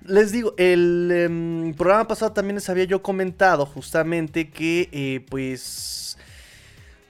Les 0.03 0.31
digo, 0.31 0.55
el 0.57 1.11
em, 1.13 1.73
programa 1.75 2.07
pasado 2.07 2.31
también 2.31 2.55
les 2.55 2.69
había 2.69 2.85
yo 2.85 3.03
comentado 3.03 3.67
justamente 3.67 4.49
que, 4.49 4.89
eh, 4.91 5.23
pues, 5.29 6.17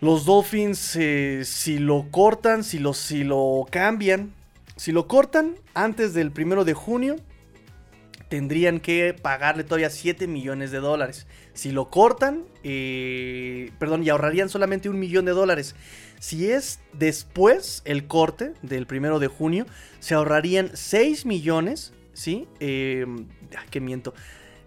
los 0.02 0.26
Dolphins, 0.26 0.98
eh, 0.98 1.44
si 1.46 1.80
lo 1.80 2.08
cortan, 2.12 2.66
si 2.66 2.80
lo, 2.80 2.94
si 2.94 3.24
lo 3.24 3.66
cambian, 3.70 4.34
si 4.76 4.92
lo 4.92 5.08
cortan 5.08 5.56
antes 5.74 6.14
del 6.14 6.32
primero 6.32 6.66
de 6.66 6.74
junio, 6.74 7.16
tendrían 8.30 8.80
que 8.80 9.16
pagarle 9.20 9.64
todavía 9.64 9.90
7 9.90 10.28
millones 10.28 10.72
de 10.72 10.78
dólares. 10.78 11.28
Si 11.54 11.72
lo 11.72 11.90
cortan, 11.90 12.46
eh, 12.64 13.72
perdón, 13.80 14.04
y 14.04 14.10
ahorrarían 14.10 14.50
solamente 14.50 14.88
un 14.88 15.00
millón 15.00 15.26
de 15.26 15.32
dólares. 15.32 15.76
Si 16.20 16.50
es 16.52 16.80
después 16.94 17.82
el 17.86 18.08
corte 18.08 18.54
del 18.62 18.86
primero 18.86 19.20
de 19.20 19.28
junio, 19.28 19.66
se 20.00 20.14
ahorrarían 20.14 20.70
6 20.74 21.26
millones, 21.26 21.92
¿sí? 22.14 22.48
Eh, 22.60 23.06
¿Qué 23.72 23.82
miento? 23.82 24.14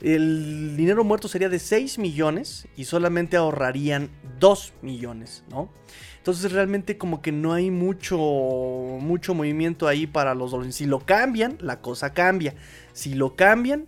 El 0.01 0.77
dinero 0.77 1.05
muerto 1.05 1.29
sería 1.29 1.49
de 1.49 1.61
6 1.61 1.99
millones 1.99 2.67
y 2.77 2.87
solamente 2.87 3.37
ahorrarían 3.37 4.11
2 4.41 4.73
millones, 4.83 5.45
¿no? 5.49 5.71
Entonces 6.19 6.51
realmente 6.51 6.99
como 6.99 7.23
que 7.23 7.31
no 7.31 7.53
hay 7.53 7.71
mucho, 7.71 8.17
mucho 8.17 9.35
movimiento 9.35 9.87
ahí 9.87 10.09
para 10.09 10.35
los 10.35 10.51
Dolphins. 10.51 10.77
Si 10.77 10.87
lo 10.87 11.01
cambian, 11.01 11.57
la 11.61 11.81
cosa 11.81 12.13
cambia. 12.13 12.55
Si 12.93 13.15
lo 13.15 13.37
cambian, 13.37 13.87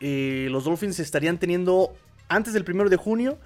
eh, 0.00 0.48
los 0.50 0.64
Dolphins 0.64 0.98
estarían 1.00 1.38
teniendo 1.38 1.94
antes 2.28 2.52
del 2.54 2.64
primero 2.64 2.88
de 2.88 2.96
junio 2.96 3.38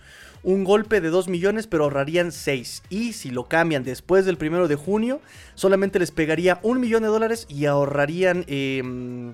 un 0.42 0.64
golpe 0.64 1.00
de 1.00 1.10
2 1.10 1.28
millones, 1.28 1.66
pero 1.66 1.84
ahorrarían 1.84 2.30
6. 2.30 2.84
Y 2.88 3.12
si 3.14 3.30
lo 3.30 3.48
cambian 3.48 3.82
después 3.82 4.24
del 4.24 4.36
primero 4.36 4.68
de 4.68 4.76
junio, 4.76 5.20
solamente 5.54 5.98
les 5.98 6.12
pegaría 6.12 6.60
un 6.62 6.80
millón 6.80 7.02
de 7.02 7.08
dólares 7.08 7.46
y 7.48 7.66
ahorrarían... 7.66 8.44
Eh, 8.46 9.32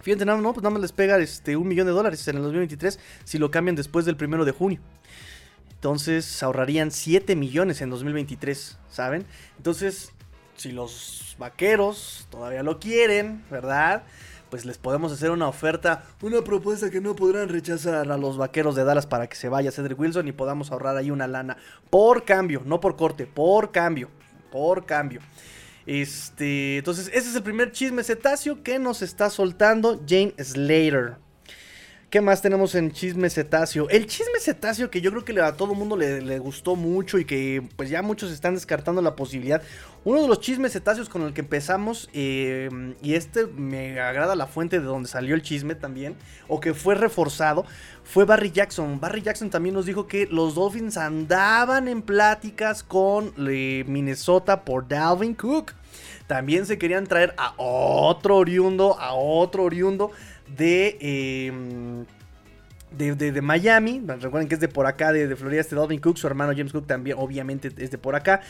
fíjate, 0.00 0.24
no, 0.24 0.40
no, 0.40 0.52
pues 0.52 0.62
nada 0.62 0.74
más 0.74 0.82
les 0.82 0.92
pega 0.92 1.18
este, 1.18 1.56
un 1.56 1.66
millón 1.66 1.86
de 1.86 1.92
dólares 1.92 2.26
en 2.28 2.36
el 2.36 2.42
2023 2.42 2.98
si 3.24 3.38
lo 3.38 3.50
cambian 3.50 3.74
después 3.74 4.04
del 4.04 4.16
primero 4.16 4.44
de 4.44 4.52
junio. 4.52 4.80
Entonces 5.82 6.40
ahorrarían 6.44 6.92
7 6.92 7.34
millones 7.34 7.80
en 7.80 7.90
2023, 7.90 8.78
¿saben? 8.88 9.24
Entonces, 9.56 10.12
si 10.62 10.70
los 10.70 11.34
vaqueros 11.38 12.28
todavía 12.30 12.62
lo 12.62 12.78
quieren, 12.78 13.44
¿verdad? 13.50 14.04
Pues 14.48 14.64
les 14.64 14.78
podemos 14.78 15.10
hacer 15.10 15.30
una 15.30 15.48
oferta, 15.48 16.04
una 16.20 16.42
propuesta 16.42 16.88
que 16.88 17.00
no 17.00 17.16
podrán 17.16 17.48
rechazar 17.48 18.10
a 18.10 18.16
los 18.16 18.36
vaqueros 18.36 18.76
de 18.76 18.84
Dallas 18.84 19.06
para 19.06 19.26
que 19.26 19.34
se 19.34 19.48
vaya 19.48 19.72
Cedric 19.72 19.98
Wilson 19.98 20.28
y 20.28 20.32
podamos 20.32 20.70
ahorrar 20.70 20.96
ahí 20.96 21.10
una 21.10 21.26
lana. 21.26 21.56
Por 21.90 22.24
cambio, 22.24 22.62
no 22.64 22.80
por 22.80 22.96
corte, 22.96 23.26
por 23.26 23.72
cambio, 23.72 24.08
por 24.52 24.86
cambio. 24.86 25.20
Este, 25.84 26.78
entonces, 26.78 27.08
ese 27.08 27.30
es 27.30 27.34
el 27.34 27.42
primer 27.42 27.72
chisme 27.72 28.04
cetáceo 28.04 28.62
que 28.62 28.78
nos 28.78 29.02
está 29.02 29.30
soltando 29.30 30.00
Jane 30.06 30.34
Slater. 30.38 31.16
¿Qué 32.12 32.20
más 32.20 32.42
tenemos 32.42 32.74
en 32.74 32.92
Chisme 32.92 33.30
Cetáceo? 33.30 33.88
El 33.88 34.06
Chisme 34.06 34.38
Cetáceo 34.38 34.90
que 34.90 35.00
yo 35.00 35.10
creo 35.12 35.24
que 35.24 35.40
a 35.40 35.56
todo 35.56 35.72
el 35.72 35.78
mundo 35.78 35.96
le, 35.96 36.38
gustó 36.40 36.76
mucho 36.76 37.18
y 37.18 37.24
que 37.24 37.66
pues 37.74 37.88
ya 37.88 38.02
muchos 38.02 38.30
están 38.30 38.54
descartando 38.54 39.00
la 39.00 39.16
posibilidad. 39.16 39.62
Uno 40.04 40.20
de 40.20 40.28
los 40.28 40.40
chismes 40.40 40.74
cetáceos 40.74 41.08
con 41.08 41.22
el 41.22 41.32
que 41.32 41.40
empezamos, 41.40 42.10
eh, 42.12 42.68
y 43.00 43.14
este 43.14 43.46
me 43.46 43.98
agrada 43.98 44.36
la 44.36 44.46
fuente 44.46 44.78
de 44.78 44.84
donde 44.84 45.08
salió 45.08 45.34
el 45.34 45.40
chisme 45.40 45.74
también, 45.74 46.14
o 46.48 46.60
que 46.60 46.74
fue 46.74 46.96
reforzado, 46.96 47.64
fue 48.04 48.26
Barry 48.26 48.50
Jackson. 48.50 49.00
Barry 49.00 49.22
Jackson 49.22 49.48
también 49.48 49.74
nos 49.74 49.86
dijo 49.86 50.06
que 50.06 50.26
los 50.26 50.54
Dolphins 50.54 50.98
andaban 50.98 51.88
en 51.88 52.02
pláticas 52.02 52.82
con 52.82 53.32
eh, 53.48 53.84
Minnesota 53.86 54.66
por 54.66 54.86
Dalvin 54.86 55.34
Cook. 55.34 55.72
También 56.26 56.66
se 56.66 56.76
querían 56.76 57.06
traer 57.06 57.34
a 57.38 57.54
otro 57.56 58.36
oriundo, 58.36 58.98
a 58.98 59.14
otro 59.14 59.64
oriundo 59.64 60.10
de, 60.56 60.96
em, 61.00 62.06
de, 62.96 63.14
de, 63.14 63.42
Miami. 63.42 64.02
Recuerden 64.06 64.48
que 64.48 64.54
es 64.54 64.60
de 64.60 64.68
por 64.68 64.86
acá, 64.86 65.12
de, 65.12 65.26
de 65.26 65.36
Florida, 65.36 65.60
este 65.60 65.76
Dalvin 65.76 66.00
Cook. 66.00 66.16
Su 66.16 66.26
hermano 66.26 66.52
James 66.56 66.72
Cook 66.72 66.86
también, 66.86 67.16
obviamente, 67.18 67.72
es 67.76 67.90
de 67.90 67.98
por 67.98 68.14
acá. 68.14 68.40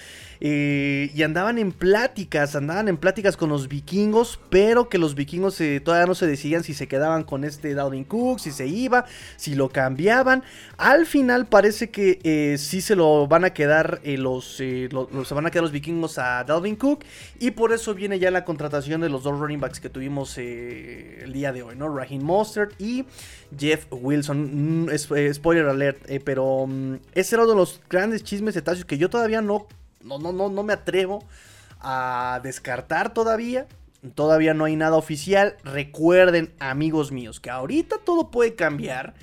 Eh, 0.40 1.11
y 1.14 1.22
andaban 1.22 1.58
en 1.58 1.72
pláticas, 1.72 2.56
andaban 2.56 2.88
en 2.88 2.96
pláticas 2.96 3.37
con 3.37 3.49
los 3.49 3.68
vikingos, 3.68 4.40
pero 4.50 4.88
que 4.88 4.99
los 4.99 5.14
vikingos 5.14 5.61
eh, 5.61 5.80
todavía 5.80 6.06
no 6.06 6.14
se 6.14 6.26
decidían 6.26 6.64
si 6.64 6.75
se 6.75 6.88
quedaban 6.88 7.25
con 7.25 7.44
este 7.44 7.75
Dalvin 7.75 8.04
Cook, 8.04 8.40
si 8.40 8.50
se 8.50 8.66
iba, 8.66 9.04
si 9.37 9.54
lo 9.54 9.68
cambiaban. 9.68 10.42
Al 10.78 11.06
final 11.06 11.46
parece 11.46 11.90
que 11.90 12.18
eh, 12.25 12.56
sí 12.58 12.80
se 12.80 12.96
lo 12.96 13.26
van 13.28 13.44
a 13.44 13.50
quedar 13.50 14.00
los, 14.04 14.56
se 14.56 14.88
van 14.90 15.46
a 15.46 15.50
quedar 15.50 15.62
los 15.62 15.72
vikingos 15.72 16.18
a 16.18 16.42
Dalvin 16.44 16.76
Cook 16.76 17.04
y 17.38 17.52
por 17.52 17.72
eso 17.72 17.94
viene 17.94 18.18
ya 18.18 18.30
la 18.30 18.44
contratación 18.44 19.00
de 19.00 19.08
los 19.08 19.22
dos 19.22 19.38
running 19.38 19.61
backs 19.61 19.80
que 19.80 19.88
tuvimos 19.90 20.37
el 20.38 21.32
día 21.32 21.52
de 21.52 21.62
hoy, 21.62 21.76
¿no? 21.76 21.94
Raheem 21.94 22.22
Mostert 22.22 22.80
y 22.80 23.04
Jeff 23.56 23.87
Wilson. 23.90 24.31
Mm, 24.34 24.88
spoiler 25.32 25.66
alert, 25.66 25.98
pero 26.24 26.66
mm, 26.66 26.96
ese 27.14 27.34
era 27.36 27.44
uno 27.44 27.52
de 27.52 27.58
los 27.58 27.80
grandes 27.88 28.24
chismes 28.24 28.54
de 28.54 28.62
que 28.84 28.98
yo 28.98 29.10
todavía 29.10 29.42
no 29.42 29.66
no, 30.04 30.18
no, 30.18 30.32
no, 30.32 30.48
no 30.48 30.62
me 30.62 30.72
atrevo 30.72 31.24
a 31.80 32.40
descartar 32.42 33.14
todavía. 33.14 33.66
Todavía 34.14 34.52
no 34.52 34.64
hay 34.64 34.76
nada 34.76 34.96
oficial. 34.96 35.56
Recuerden, 35.64 36.52
amigos 36.58 37.12
míos, 37.12 37.38
que 37.38 37.50
ahorita 37.50 37.98
todo 38.04 38.30
puede 38.30 38.54
cambiar. 38.54 39.14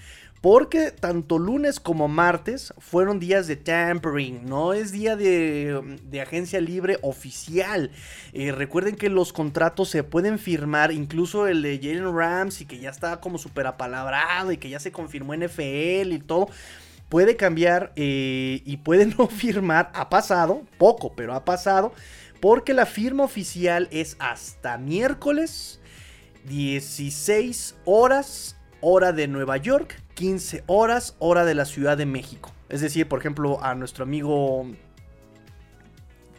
Porque 0.42 0.92
tanto 0.92 1.38
lunes 1.38 1.82
como 1.82 2.08
martes 2.08 2.74
fueron 2.78 3.20
días 3.20 3.48
de 3.48 3.58
tampering, 3.58 4.46
no 4.46 4.72
es 4.72 4.94
día 4.94 5.18
de, 5.18 6.00
agencia 6.22 6.62
libre 6.62 6.98
oficial. 7.02 7.92
Eh, 8.32 8.54
recuerden 8.54 8.96
que 8.96 9.10
los 9.10 9.34
contratos 9.34 9.90
se 9.90 10.04
pueden 10.04 10.40
firmar, 10.40 10.94
incluso 10.94 11.48
el 11.48 11.62
de 11.62 11.78
Jalen 11.78 12.16
Rams 12.16 12.62
y 12.62 12.66
que 12.66 12.80
ya 12.80 12.90
está 12.90 13.20
como 13.20 13.38
súper 13.38 13.68
apalabrado 13.68 14.54
y 14.54 14.58
que 14.58 14.70
ya 14.70 14.80
se 14.80 14.94
confirmó 14.94 15.36
NFL 15.36 16.14
y 16.14 16.24
todo 16.26 16.48
puede 17.10 17.36
cambiar 17.36 17.92
eh, 17.96 18.62
y 18.64 18.78
puede 18.78 19.06
no 19.18 19.28
firmar. 19.28 19.92
Ha 19.94 20.10
pasado, 20.10 20.64
poco, 20.78 21.12
pero 21.16 21.34
ha 21.34 21.44
pasado. 21.44 21.94
Porque 22.40 22.74
la 22.74 22.86
firma 22.86 23.26
oficial 23.26 23.90
es 23.92 24.16
hasta 24.20 24.78
miércoles, 24.78 25.82
16 26.46 27.76
horas, 27.84 28.56
hora 28.80 29.12
de 29.12 29.28
Nueva 29.28 29.58
York, 29.58 30.02
15 30.20 30.66
horas, 30.68 31.16
hora 31.20 31.46
de 31.46 31.56
la 31.56 31.64
Ciudad 31.64 31.96
de 31.96 32.06
México. 32.06 32.52
Es 32.68 32.82
decir, 32.82 33.08
por 33.08 33.20
ejemplo, 33.20 33.64
a 33.64 33.74
nuestro 33.74 34.04
amigo... 34.04 34.70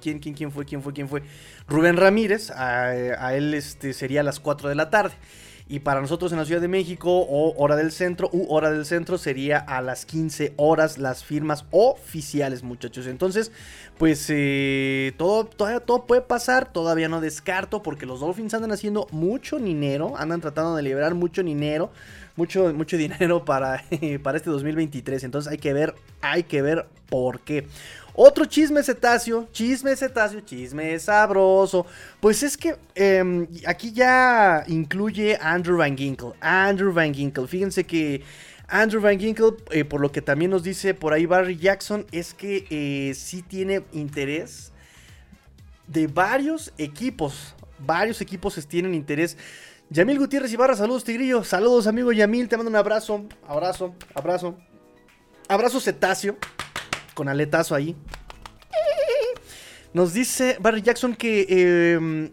¿Quién, 0.02 0.18
quién, 0.18 0.34
quién 0.34 0.52
fue? 0.52 0.66
¿Quién 0.66 0.82
fue? 0.82 0.92
¿Quién 0.92 1.08
fue? 1.08 1.22
Rubén 1.66 1.96
Ramírez. 1.96 2.50
A, 2.50 3.34
él 3.34 3.54
este, 3.54 3.94
sería 3.94 4.22
las 4.22 4.38
4 4.38 4.68
de 4.68 4.74
la 4.74 4.90
tarde. 4.90 5.14
Y 5.70 5.78
para 5.78 6.00
nosotros 6.00 6.32
en 6.32 6.38
la 6.38 6.44
Ciudad 6.44 6.60
de 6.60 6.66
México 6.66 7.20
o 7.20 7.54
hora 7.56 7.76
del 7.76 7.92
centro 7.92 8.28
u 8.32 8.52
hora 8.52 8.72
del 8.72 8.84
centro 8.84 9.18
sería 9.18 9.58
a 9.58 9.80
las 9.80 10.04
15 10.04 10.54
horas 10.56 10.98
las 10.98 11.22
firmas 11.22 11.64
oficiales 11.70 12.64
muchachos. 12.64 13.06
Entonces 13.06 13.52
pues 14.00 14.26
eh, 14.30 15.12
todo, 15.18 15.44
todavía 15.44 15.78
todo 15.78 16.06
puede 16.06 16.22
pasar, 16.22 16.72
todavía 16.72 17.10
no 17.10 17.20
descarto 17.20 17.82
porque 17.82 18.06
los 18.06 18.20
Dolphins 18.20 18.54
andan 18.54 18.72
haciendo 18.72 19.06
mucho 19.10 19.58
dinero, 19.58 20.14
andan 20.16 20.40
tratando 20.40 20.74
de 20.74 20.82
liberar 20.82 21.14
mucho 21.14 21.42
dinero, 21.42 21.90
mucho, 22.34 22.72
mucho 22.72 22.96
dinero 22.98 23.44
para, 23.44 23.84
para 24.22 24.38
este 24.38 24.48
2023. 24.48 25.22
Entonces 25.22 25.52
hay 25.52 25.58
que 25.58 25.74
ver, 25.74 25.94
hay 26.22 26.44
que 26.44 26.62
ver 26.62 26.86
por 27.10 27.40
qué. 27.40 27.66
Otro 28.22 28.44
chisme 28.44 28.82
cetáceo, 28.82 29.48
chisme 29.50 29.96
cetáceo, 29.96 30.42
chisme 30.42 30.98
sabroso. 30.98 31.86
Pues 32.20 32.42
es 32.42 32.54
que 32.54 32.76
em, 32.94 33.48
aquí 33.66 33.92
ya 33.92 34.62
incluye 34.66 35.38
Andrew 35.40 35.78
Van 35.78 35.96
Ginkle. 35.96 36.32
Andrew 36.38 36.92
Van 36.92 37.14
Ginkle. 37.14 37.46
Fíjense 37.46 37.84
que 37.84 38.22
Andrew 38.68 39.00
Van 39.00 39.18
Ginkle, 39.18 39.52
eh, 39.70 39.86
por 39.86 40.02
lo 40.02 40.12
que 40.12 40.20
también 40.20 40.50
nos 40.50 40.62
dice 40.62 40.92
por 40.92 41.14
ahí 41.14 41.24
Barry 41.24 41.56
Jackson, 41.56 42.04
es 42.12 42.34
que 42.34 42.66
eh, 42.68 43.14
sí 43.14 43.40
tiene 43.40 43.84
interés 43.92 44.70
de 45.86 46.06
varios 46.06 46.74
equipos. 46.76 47.54
Varios 47.78 48.20
equipos 48.20 48.54
tienen 48.68 48.94
interés. 48.94 49.38
Yamil 49.88 50.18
Gutiérrez 50.18 50.52
Ibarra, 50.52 50.76
saludos 50.76 51.04
Tigrillo. 51.04 51.42
Saludos 51.42 51.86
amigo 51.86 52.12
Yamil, 52.12 52.50
te 52.50 52.58
mando 52.58 52.68
un 52.68 52.76
abrazo, 52.76 53.24
abrazo, 53.48 53.94
abrazo. 54.14 54.58
Abrazo 55.48 55.80
cetáceo 55.80 56.36
con 57.20 57.28
aletazo 57.28 57.74
ahí. 57.74 57.94
Nos 59.92 60.14
dice 60.14 60.56
Barry 60.58 60.80
Jackson 60.80 61.14
que 61.14 61.94
em, 61.94 62.30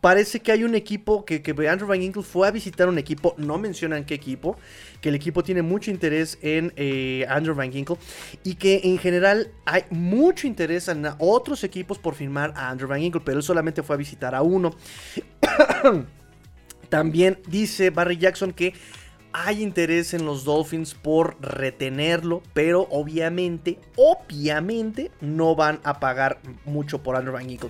parece 0.00 0.38
que 0.38 0.52
hay 0.52 0.62
un 0.62 0.76
equipo 0.76 1.24
que, 1.24 1.42
Andrew 1.68 1.88
Van 1.88 2.00
Ginkle 2.00 2.22
fue 2.22 2.46
a 2.46 2.52
visitar 2.52 2.88
un 2.88 2.98
equipo, 2.98 3.34
no 3.36 3.58
mencionan 3.58 4.04
qué 4.04 4.14
equipo, 4.14 4.56
que 5.00 5.08
el 5.08 5.16
equipo 5.16 5.42
tiene 5.42 5.62
mucho 5.62 5.90
interés 5.90 6.38
en 6.40 6.72
eh, 6.76 7.26
Andrew 7.28 7.56
Van 7.56 7.72
Ginkle 7.72 7.96
y 8.44 8.54
que 8.54 8.82
en 8.84 8.96
general 8.98 9.50
hay 9.64 9.82
mucho 9.90 10.46
interés 10.46 10.86
en 10.86 11.04
otros 11.18 11.64
equipos 11.64 11.98
por 11.98 12.14
firmar 12.14 12.52
a 12.54 12.70
Andrew 12.70 12.88
Van 12.88 13.00
Ginkle, 13.00 13.22
pero 13.24 13.38
él 13.38 13.42
solamente 13.42 13.82
fue 13.82 13.96
a 13.96 13.98
visitar 13.98 14.36
a 14.36 14.42
uno. 14.42 14.72
También 16.88 17.40
dice 17.48 17.90
Barry 17.90 18.18
Jackson 18.18 18.52
que 18.52 18.72
hay 19.38 19.62
interés 19.62 20.14
en 20.14 20.24
los 20.24 20.44
Dolphins 20.44 20.94
por 20.94 21.36
retenerlo, 21.42 22.42
pero 22.54 22.88
obviamente, 22.90 23.78
obviamente 23.96 25.10
no 25.20 25.54
van 25.54 25.78
a 25.84 26.00
pagar 26.00 26.38
mucho 26.64 27.02
por 27.02 27.16
Andrew 27.16 27.34
Van 27.34 27.48
Eagle. 27.50 27.68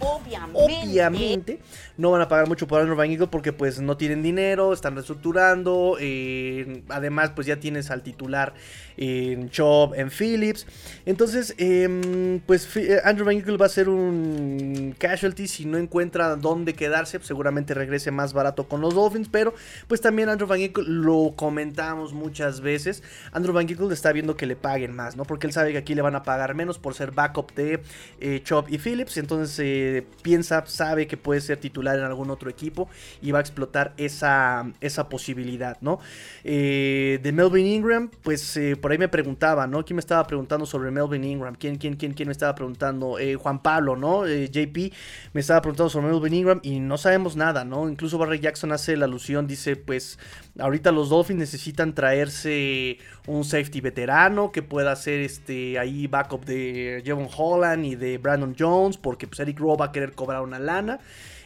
Obviamente. 0.53 1.59
no 1.97 2.13
van 2.13 2.21
a 2.21 2.29
pagar 2.29 2.47
mucho 2.47 2.69
por 2.69 2.81
Andrew 2.81 2.97
Van 2.97 3.11
Eagle 3.11 3.27
porque 3.27 3.53
pues 3.53 3.81
no 3.81 3.97
tienen 3.97 4.23
dinero, 4.23 4.73
están 4.73 4.95
reestructurando, 4.95 5.97
eh, 5.99 6.85
además 6.89 7.33
pues 7.35 7.49
ya 7.49 7.57
tienes 7.57 7.91
al 7.91 8.03
titular 8.03 8.55
en 8.97 9.51
Chop, 9.51 9.95
en 9.95 10.11
Phillips. 10.11 10.67
Entonces, 11.05 11.55
em, 11.59 12.41
pues 12.47 12.77
eh, 12.77 13.01
Andrew 13.05 13.27
Van 13.27 13.37
Eagle 13.37 13.57
va 13.57 13.67
a 13.67 13.71
ser 13.71 13.89
un 13.89 14.95
casualty 14.99 15.49
si 15.49 15.65
no 15.65 15.79
encuentra 15.79 16.37
dónde 16.37 16.75
quedarse, 16.75 17.19
seguramente 17.23 17.75
regrese 17.75 18.13
más 18.13 18.33
barato 18.33 18.69
con 18.69 18.81
los 18.81 18.95
Dolphins, 18.95 19.29
pero 19.29 19.53
pues 19.89 20.01
también 20.01 20.29
Andrew 20.29 20.47
Van 20.49 20.61
Eagle 20.61 20.85
lo 20.87 21.33
comentamos 21.57 22.13
muchas 22.13 22.61
veces, 22.61 23.03
Andrew 23.33 23.55
Van 23.55 23.67
Eagle 23.67 23.95
está 23.95 24.13
viendo 24.13 24.37
que 24.37 24.45
le 24.45 24.57
paguen 24.57 24.95
más, 24.95 25.17
¿no? 25.17 25.25
Porque 25.25 25.47
él 25.47 25.55
sabe 25.55 25.73
que 25.73 25.79
aquí 25.79 25.95
le 25.95 26.03
van 26.03 26.15
a 26.15 26.23
pagar 26.23 26.55
menos 26.55 26.79
por 26.79 26.93
ser 26.93 27.13
backup 27.13 27.55
de 27.55 27.81
eh, 28.21 28.43
Chop 28.45 28.69
y 28.69 28.77
Phillips, 28.77 29.17
entonces 29.17 29.59
eh, 29.59 30.07
piensa, 30.21 30.67
sabe 30.67 31.07
que 31.07 31.17
puede 31.17 31.41
ser 31.41 31.57
titular 31.57 31.99
en 31.99 32.05
algún 32.05 32.29
otro 32.29 32.51
equipo 32.51 32.91
y 33.23 33.31
va 33.31 33.39
a 33.39 33.41
explotar 33.41 33.95
esa, 33.97 34.71
esa 34.83 35.09
posibilidad, 35.09 35.79
¿no? 35.81 35.99
de 36.45 37.33
Melvin 37.33 37.67
Ingram, 37.67 38.11
pues 38.23 38.59
por 38.81 38.93
ahí 38.93 38.99
me 38.99 39.09
preguntaba, 39.09 39.67
¿no? 39.67 39.85
¿Quién 39.85 39.97
me 39.97 40.01
estaba 40.01 40.27
preguntando 40.27 40.67
sobre 40.67 40.91
Melvin 40.91 41.25
Ingram? 41.25 41.55
¿Quién, 41.55 41.77
quién, 41.77 41.97
quién, 41.97 42.13
quién 42.13 42.29
me 42.29 42.33
estaba 42.33 42.55
preguntando? 42.55 43.19
Eh, 43.19 43.35
Juan 43.35 43.63
Pablo, 43.63 43.97
¿no? 43.97 44.27
Eh, 44.27 44.49
JP 44.51 44.93
me 45.33 45.41
estaba 45.41 45.63
preguntando 45.63 45.91
sobre 45.91 46.09
Melvin 46.09 46.35
Ingram 46.35 46.61
y 46.63 46.81
no 46.81 46.99
sabemos 46.99 47.37
nada, 47.37 47.65
¿no? 47.65 47.89
Incluso 47.89 48.19
Barry 48.19 48.41
Jackson 48.41 48.73
hace 48.73 48.97
la 48.97 49.07
alusión, 49.07 49.47
dice, 49.47 49.77
pues 49.77 50.19
ahorita 50.59 50.93
los 50.93 51.11
Dolphins 51.11 51.41
necesitan 51.47 51.95
traerse 51.95 52.99
un 53.27 53.45
safety 53.45 53.81
veterano 53.81 54.53
que 54.53 54.63
pueda 54.63 54.93
hacer 54.93 55.21
este 55.21 55.79
ahí 55.79 56.07
backup 56.07 56.45
de 56.45 57.03
Jevon 57.05 57.29
Holland 57.35 57.87
y 57.87 57.95
de 57.95 58.19
Brandon 58.19 58.55
Jones, 58.59 58.97
porque 58.97 59.27
pues 59.27 59.41
Eric 59.41 59.59
Rowe 59.59 59.77
va 59.77 59.87
a 59.87 59.93
querer 59.93 60.13
cobrar 60.13 60.43
una 60.43 60.59
lana. 60.59 60.99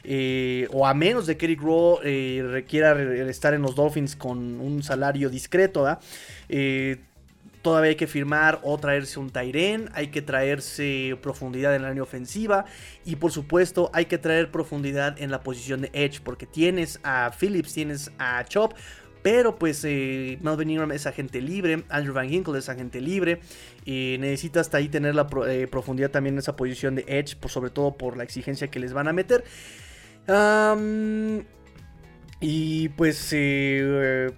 Eh, 0.02 0.66
o 0.73 0.87
a 0.87 0.95
menos 0.95 1.26
de 1.26 1.37
que 1.37 1.45
Eric 1.45 1.61
Rowe 1.61 2.00
requiera 2.50 2.99
estar 3.28 3.52
en 3.52 3.61
los 3.61 3.75
Dolphins 3.75 4.16
con 4.16 4.61
un 4.61 4.83
salario 4.83 5.28
discreto, 5.28 5.83
¿verdad? 5.83 6.00
Todavía 7.62 7.90
hay 7.90 7.97
que 7.97 8.07
firmar 8.07 8.59
o 8.62 8.78
traerse 8.78 9.21
un 9.21 9.28
Tyren, 9.28 9.90
hay 9.92 10.09
que 10.09 10.23
traerse 10.23 11.19
profundidad 11.21 11.76
en 11.76 11.83
la 11.83 11.88
línea 11.90 12.02
ofensiva 12.02 12.64
y 13.04 13.16
por 13.16 13.33
supuesto 13.33 13.90
hay 13.92 14.07
que 14.07 14.16
traer 14.16 14.50
profundidad 14.50 15.21
en 15.21 15.30
la 15.30 15.42
posición 15.42 15.83
de 15.83 15.90
Edge 15.92 16.23
porque 16.25 16.47
tienes 16.47 17.00
a 17.02 17.30
Phillips, 17.38 17.75
tienes 17.75 18.12
a 18.19 18.42
Chop, 18.45 18.73
pero 19.23 19.59
pues 19.59 19.85
eh, 19.85 20.39
Melvin 20.41 20.71
Ingram 20.71 20.93
es 20.93 21.07
agente 21.07 21.41
libre, 21.41 21.85
Andrew 21.89 22.15
Van 22.15 22.29
Ginkle 22.29 22.59
es 22.59 22.69
agente 22.69 23.00
libre. 23.00 23.41
Y 23.85 24.17
necesita 24.21 24.61
hasta 24.61 24.79
ahí 24.79 24.89
tener 24.89 25.15
la 25.15 25.27
eh, 25.49 25.67
profundidad 25.71 26.11
también 26.11 26.35
en 26.35 26.41
esa 26.41 26.57
posición 26.57 26.95
de 26.95 27.05
Edge, 27.09 27.37
por, 27.37 27.50
sobre 27.50 27.71
todo 27.71 27.97
por 27.97 28.17
la 28.17 28.25
exigencia 28.25 28.69
que 28.69 28.81
les 28.81 28.93
van 28.93 29.09
a 29.09 29.12
meter. 29.12 29.45
y 32.41 32.89
pues 32.91 33.29
eh, 33.33 34.31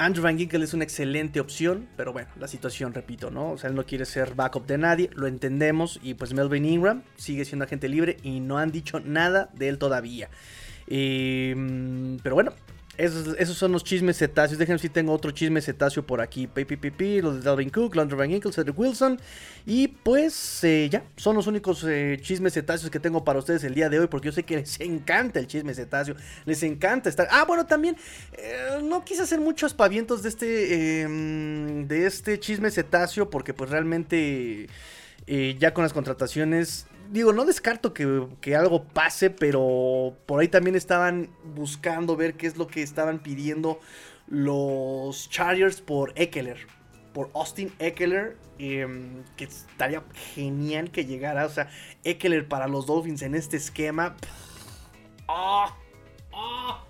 Andrew 0.00 0.24
Van 0.24 0.38
Ginkel 0.38 0.62
es 0.62 0.72
una 0.72 0.84
excelente 0.84 1.40
opción, 1.40 1.86
pero 1.94 2.14
bueno, 2.14 2.30
la 2.38 2.48
situación, 2.48 2.94
repito, 2.94 3.30
¿no? 3.30 3.52
O 3.52 3.58
sea, 3.58 3.68
él 3.68 3.76
no 3.76 3.84
quiere 3.84 4.06
ser 4.06 4.34
backup 4.34 4.66
de 4.66 4.78
nadie, 4.78 5.10
lo 5.12 5.26
entendemos, 5.26 6.00
y 6.02 6.14
pues 6.14 6.32
Melvin 6.32 6.64
Ingram 6.64 7.02
sigue 7.16 7.44
siendo 7.44 7.66
agente 7.66 7.86
libre 7.86 8.16
y 8.22 8.40
no 8.40 8.56
han 8.56 8.72
dicho 8.72 8.98
nada 9.00 9.50
de 9.52 9.68
él 9.68 9.76
todavía. 9.76 10.30
Em, 10.86 12.18
pero 12.22 12.34
bueno, 12.34 12.54
esos, 13.00 13.56
son 13.56 13.72
los 13.72 13.82
chismes 13.82 14.18
cetáceos. 14.18 14.58
Déjenme 14.58 14.78
si 14.78 14.90
tengo 14.90 15.12
otro 15.12 15.30
chisme 15.30 15.62
cetáceo 15.62 16.06
por 16.06 16.20
aquí. 16.20 16.46
PPPP, 16.46 17.22
los 17.22 17.36
de 17.36 17.40
Dalvin 17.42 17.70
Cook, 17.70 17.96
Landry 17.96 18.16
Van 18.16 18.28
Ginkle, 18.28 18.52
Cedric 18.52 18.78
Wilson. 18.78 19.18
Y 19.64 19.88
pues 19.88 20.62
eh, 20.64 20.88
ya, 20.90 21.04
son 21.16 21.36
los 21.36 21.46
únicos 21.46 21.84
eh, 21.88 22.18
chismes 22.20 22.52
cetáceos 22.52 22.90
que 22.90 23.00
tengo 23.00 23.24
para 23.24 23.38
ustedes 23.38 23.64
el 23.64 23.74
día 23.74 23.88
de 23.88 24.00
hoy. 24.00 24.06
Porque 24.08 24.26
yo 24.26 24.32
sé 24.32 24.42
que 24.42 24.56
les 24.56 24.78
encanta 24.80 25.40
el 25.40 25.46
chisme 25.46 25.72
cetáceo. 25.74 26.14
Les 26.44 26.62
encanta 26.62 27.08
estar. 27.08 27.26
Ah, 27.30 27.44
bueno, 27.46 27.66
también 27.66 27.96
eh, 28.32 28.80
no 28.82 29.04
quise 29.04 29.22
hacer 29.22 29.40
muchos 29.40 29.72
pavientos 29.72 30.22
de 30.22 30.28
este, 30.28 31.00
em, 31.02 31.88
de 31.88 32.06
este 32.06 32.38
chisme 32.38 32.70
cetáceo. 32.70 33.30
Porque 33.30 33.54
pues 33.54 33.70
realmente 33.70 34.68
ya 35.58 35.72
con 35.72 35.84
las 35.84 35.92
contrataciones 35.92 36.86
digo, 37.10 37.32
no 37.32 37.44
descarto 37.44 37.92
que, 37.92 38.56
algo 38.56 38.84
pase, 38.84 39.30
pero 39.30 40.16
por 40.26 40.40
ahí 40.40 40.48
también 40.48 40.76
estaban 40.76 41.30
buscando 41.54 42.16
ver 42.16 42.34
qué 42.34 42.46
es 42.46 42.56
lo 42.56 42.66
que 42.66 42.82
estaban 42.82 43.18
pidiendo 43.18 43.80
los 44.28 45.28
Chargers 45.28 45.80
por 45.80 46.12
Eckler, 46.14 46.66
por 47.12 47.30
Austin 47.34 47.72
Eckler, 47.78 48.36
em, 48.58 49.24
que 49.36 49.44
estaría 49.44 50.04
genial 50.34 50.90
que 50.90 51.04
llegara, 51.04 51.46
o 51.46 51.50
sea, 51.50 51.68
Eckler 52.04 52.46
para 52.46 52.68
los 52.68 52.86
Dolphins 52.86 53.22
en 53.22 53.34
este 53.34 53.56
esquema. 53.56 54.16
¡Ah! 55.28 55.76
¡Ah! 56.32 56.84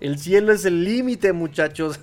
El 0.00 0.18
cielo 0.18 0.52
es 0.52 0.64
el 0.64 0.84
límite, 0.84 1.32
muchachos. 1.32 2.00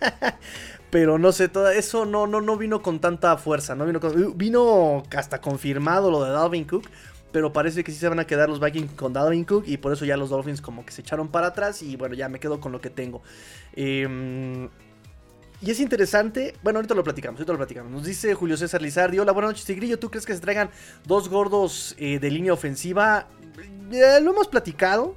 pero 0.96 1.18
no 1.18 1.30
sé, 1.30 1.50
todo 1.50 1.68
eso 1.68 2.06
no, 2.06 2.26
no, 2.26 2.40
no 2.40 2.56
vino 2.56 2.80
con 2.80 3.00
tanta 3.00 3.36
fuerza, 3.36 3.74
no 3.74 3.84
vino, 3.84 4.00
vino 4.34 5.02
hasta 5.14 5.42
confirmado 5.42 6.10
lo 6.10 6.24
de 6.24 6.30
Dalvin 6.30 6.64
Cook, 6.64 6.88
pero 7.32 7.52
parece 7.52 7.84
que 7.84 7.92
sí 7.92 7.98
se 7.98 8.08
van 8.08 8.18
a 8.18 8.26
quedar 8.26 8.48
los 8.48 8.60
Vikings 8.60 8.94
con 8.94 9.12
Dalvin 9.12 9.44
Cook 9.44 9.64
y 9.66 9.76
por 9.76 9.92
eso 9.92 10.06
ya 10.06 10.16
los 10.16 10.30
Dolphins 10.30 10.62
como 10.62 10.86
que 10.86 10.92
se 10.92 11.02
echaron 11.02 11.28
para 11.28 11.48
atrás 11.48 11.82
y 11.82 11.96
bueno, 11.96 12.14
ya 12.14 12.30
me 12.30 12.40
quedo 12.40 12.60
con 12.60 12.72
lo 12.72 12.80
que 12.80 12.88
tengo. 12.88 13.20
Em, 13.74 14.70
y 15.60 15.70
es 15.70 15.80
interesante, 15.80 16.54
bueno, 16.62 16.78
ahorita 16.78 16.94
lo 16.94 17.04
platicamos, 17.04 17.40
ahorita 17.40 17.52
lo 17.52 17.58
platicamos. 17.58 17.92
Nos 17.92 18.04
dice 18.06 18.32
Julio 18.32 18.56
César 18.56 18.80
Lizardi, 18.80 19.18
hola, 19.18 19.32
buenas 19.32 19.50
noches, 19.50 19.66
Tigrillo, 19.66 19.98
¿tú 19.98 20.08
crees 20.08 20.24
que 20.24 20.32
se 20.32 20.40
traigan 20.40 20.70
dos 21.04 21.28
gordos 21.28 21.94
eh, 21.98 22.18
de 22.18 22.30
línea 22.30 22.54
ofensiva? 22.54 23.28
lo 23.90 24.30
hemos 24.30 24.48
platicado 24.48 25.14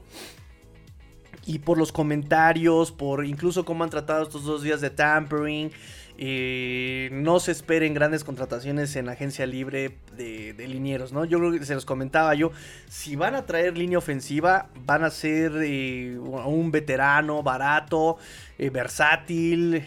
y 1.45 1.59
por 1.59 1.77
los 1.77 1.91
comentarios, 1.91 2.91
por 2.91 3.25
incluso 3.25 3.65
cómo 3.65 3.83
han 3.83 3.89
tratado 3.89 4.23
estos 4.23 4.43
dos 4.43 4.61
días 4.61 4.81
de 4.81 4.89
tampering. 4.89 5.71
Eh, 6.21 7.07
no 7.13 7.39
se 7.39 7.53
esperen 7.53 7.93
grandes 7.93 8.25
contrataciones 8.25 8.93
en 8.97 9.07
agencia 9.07 9.45
libre 9.45 9.95
de, 10.17 10.51
de, 10.51 10.67
linieros, 10.67 11.13
¿no? 11.13 11.23
Yo 11.23 11.39
creo 11.39 11.53
que 11.53 11.63
se 11.63 11.75
los 11.75 11.85
comentaba 11.85 12.35
yo, 12.35 12.51
si 12.89 13.15
van 13.15 13.35
a 13.35 13.45
traer 13.45 13.77
línea 13.77 13.99
ofensiva, 13.99 14.67
van 14.85 15.05
a 15.05 15.11
ser 15.11 15.53
eh, 15.63 16.19
un 16.19 16.71
veterano 16.71 17.41
barato, 17.41 18.17
eh, 18.57 18.69
versátil, 18.69 19.81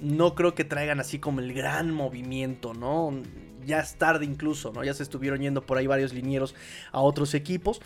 no 0.00 0.34
creo 0.34 0.56
que 0.56 0.64
traigan 0.64 0.98
así 0.98 1.20
como 1.20 1.38
el 1.38 1.54
gran 1.54 1.92
movimiento, 1.92 2.74
¿no? 2.74 3.12
Ya 3.64 3.78
es 3.78 3.94
tarde 3.94 4.24
incluso, 4.24 4.72
¿no? 4.72 4.82
Ya 4.82 4.92
se 4.92 5.04
estuvieron 5.04 5.40
yendo 5.40 5.64
por 5.64 5.78
ahí 5.78 5.86
varios 5.86 6.12
linieros 6.14 6.56
a 6.90 7.00
otros 7.00 7.34
equipos. 7.34 7.80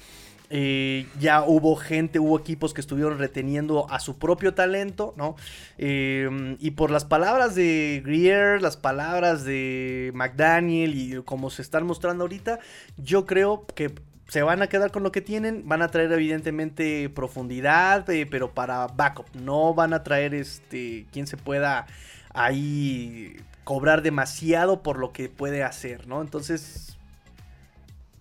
Eh, 0.53 1.07
ya 1.21 1.45
hubo 1.45 1.77
gente, 1.77 2.19
hubo 2.19 2.37
equipos 2.37 2.75
que 2.75 2.81
estuvieron 2.81 3.19
reteniendo 3.19 3.89
a 3.89 4.01
su 4.01 4.19
propio 4.19 4.53
talento, 4.53 5.15
¿no? 5.17 5.37
Em, 5.79 6.57
y 6.59 6.73
por 6.73 6.91
las 6.91 7.05
palabras 7.05 7.55
de 7.55 8.03
Greer, 8.05 8.61
las 8.61 8.77
palabras 8.77 9.45
de 9.45 10.11
McDaniel 10.13 10.95
y 10.97 11.23
como 11.23 11.51
se 11.51 11.63
están 11.63 11.87
mostrando 11.87 12.25
ahorita, 12.25 12.59
yo 12.97 13.27
creo 13.27 13.65
que 13.77 13.95
se 14.27 14.43
van 14.43 14.63
a 14.63 14.69
quedar 14.69 14.91
con 14.91 15.03
lo 15.03 15.13
que 15.13 15.21
tienen, 15.21 15.69
van 15.69 15.83
a 15.83 15.89
traer 15.89 16.13
evidentemente 16.13 17.09
profundidad, 17.11 18.09
eh, 18.11 18.27
pero 18.27 18.53
para 18.53 18.87
backup, 18.89 19.27
no 19.35 19.75
van 19.75 19.93
a 19.93 20.03
traer 20.03 20.35
este 20.35 21.07
quien 21.13 21.27
se 21.27 21.37
pueda 21.37 21.87
ahí 22.33 23.37
cobrar 23.65 24.03
demasiado 24.03 24.83
por 24.83 24.99
lo 24.99 25.13
que 25.13 25.29
puede 25.29 25.63
hacer, 25.63 26.07
¿no? 26.09 26.23
Entonces 26.23 26.97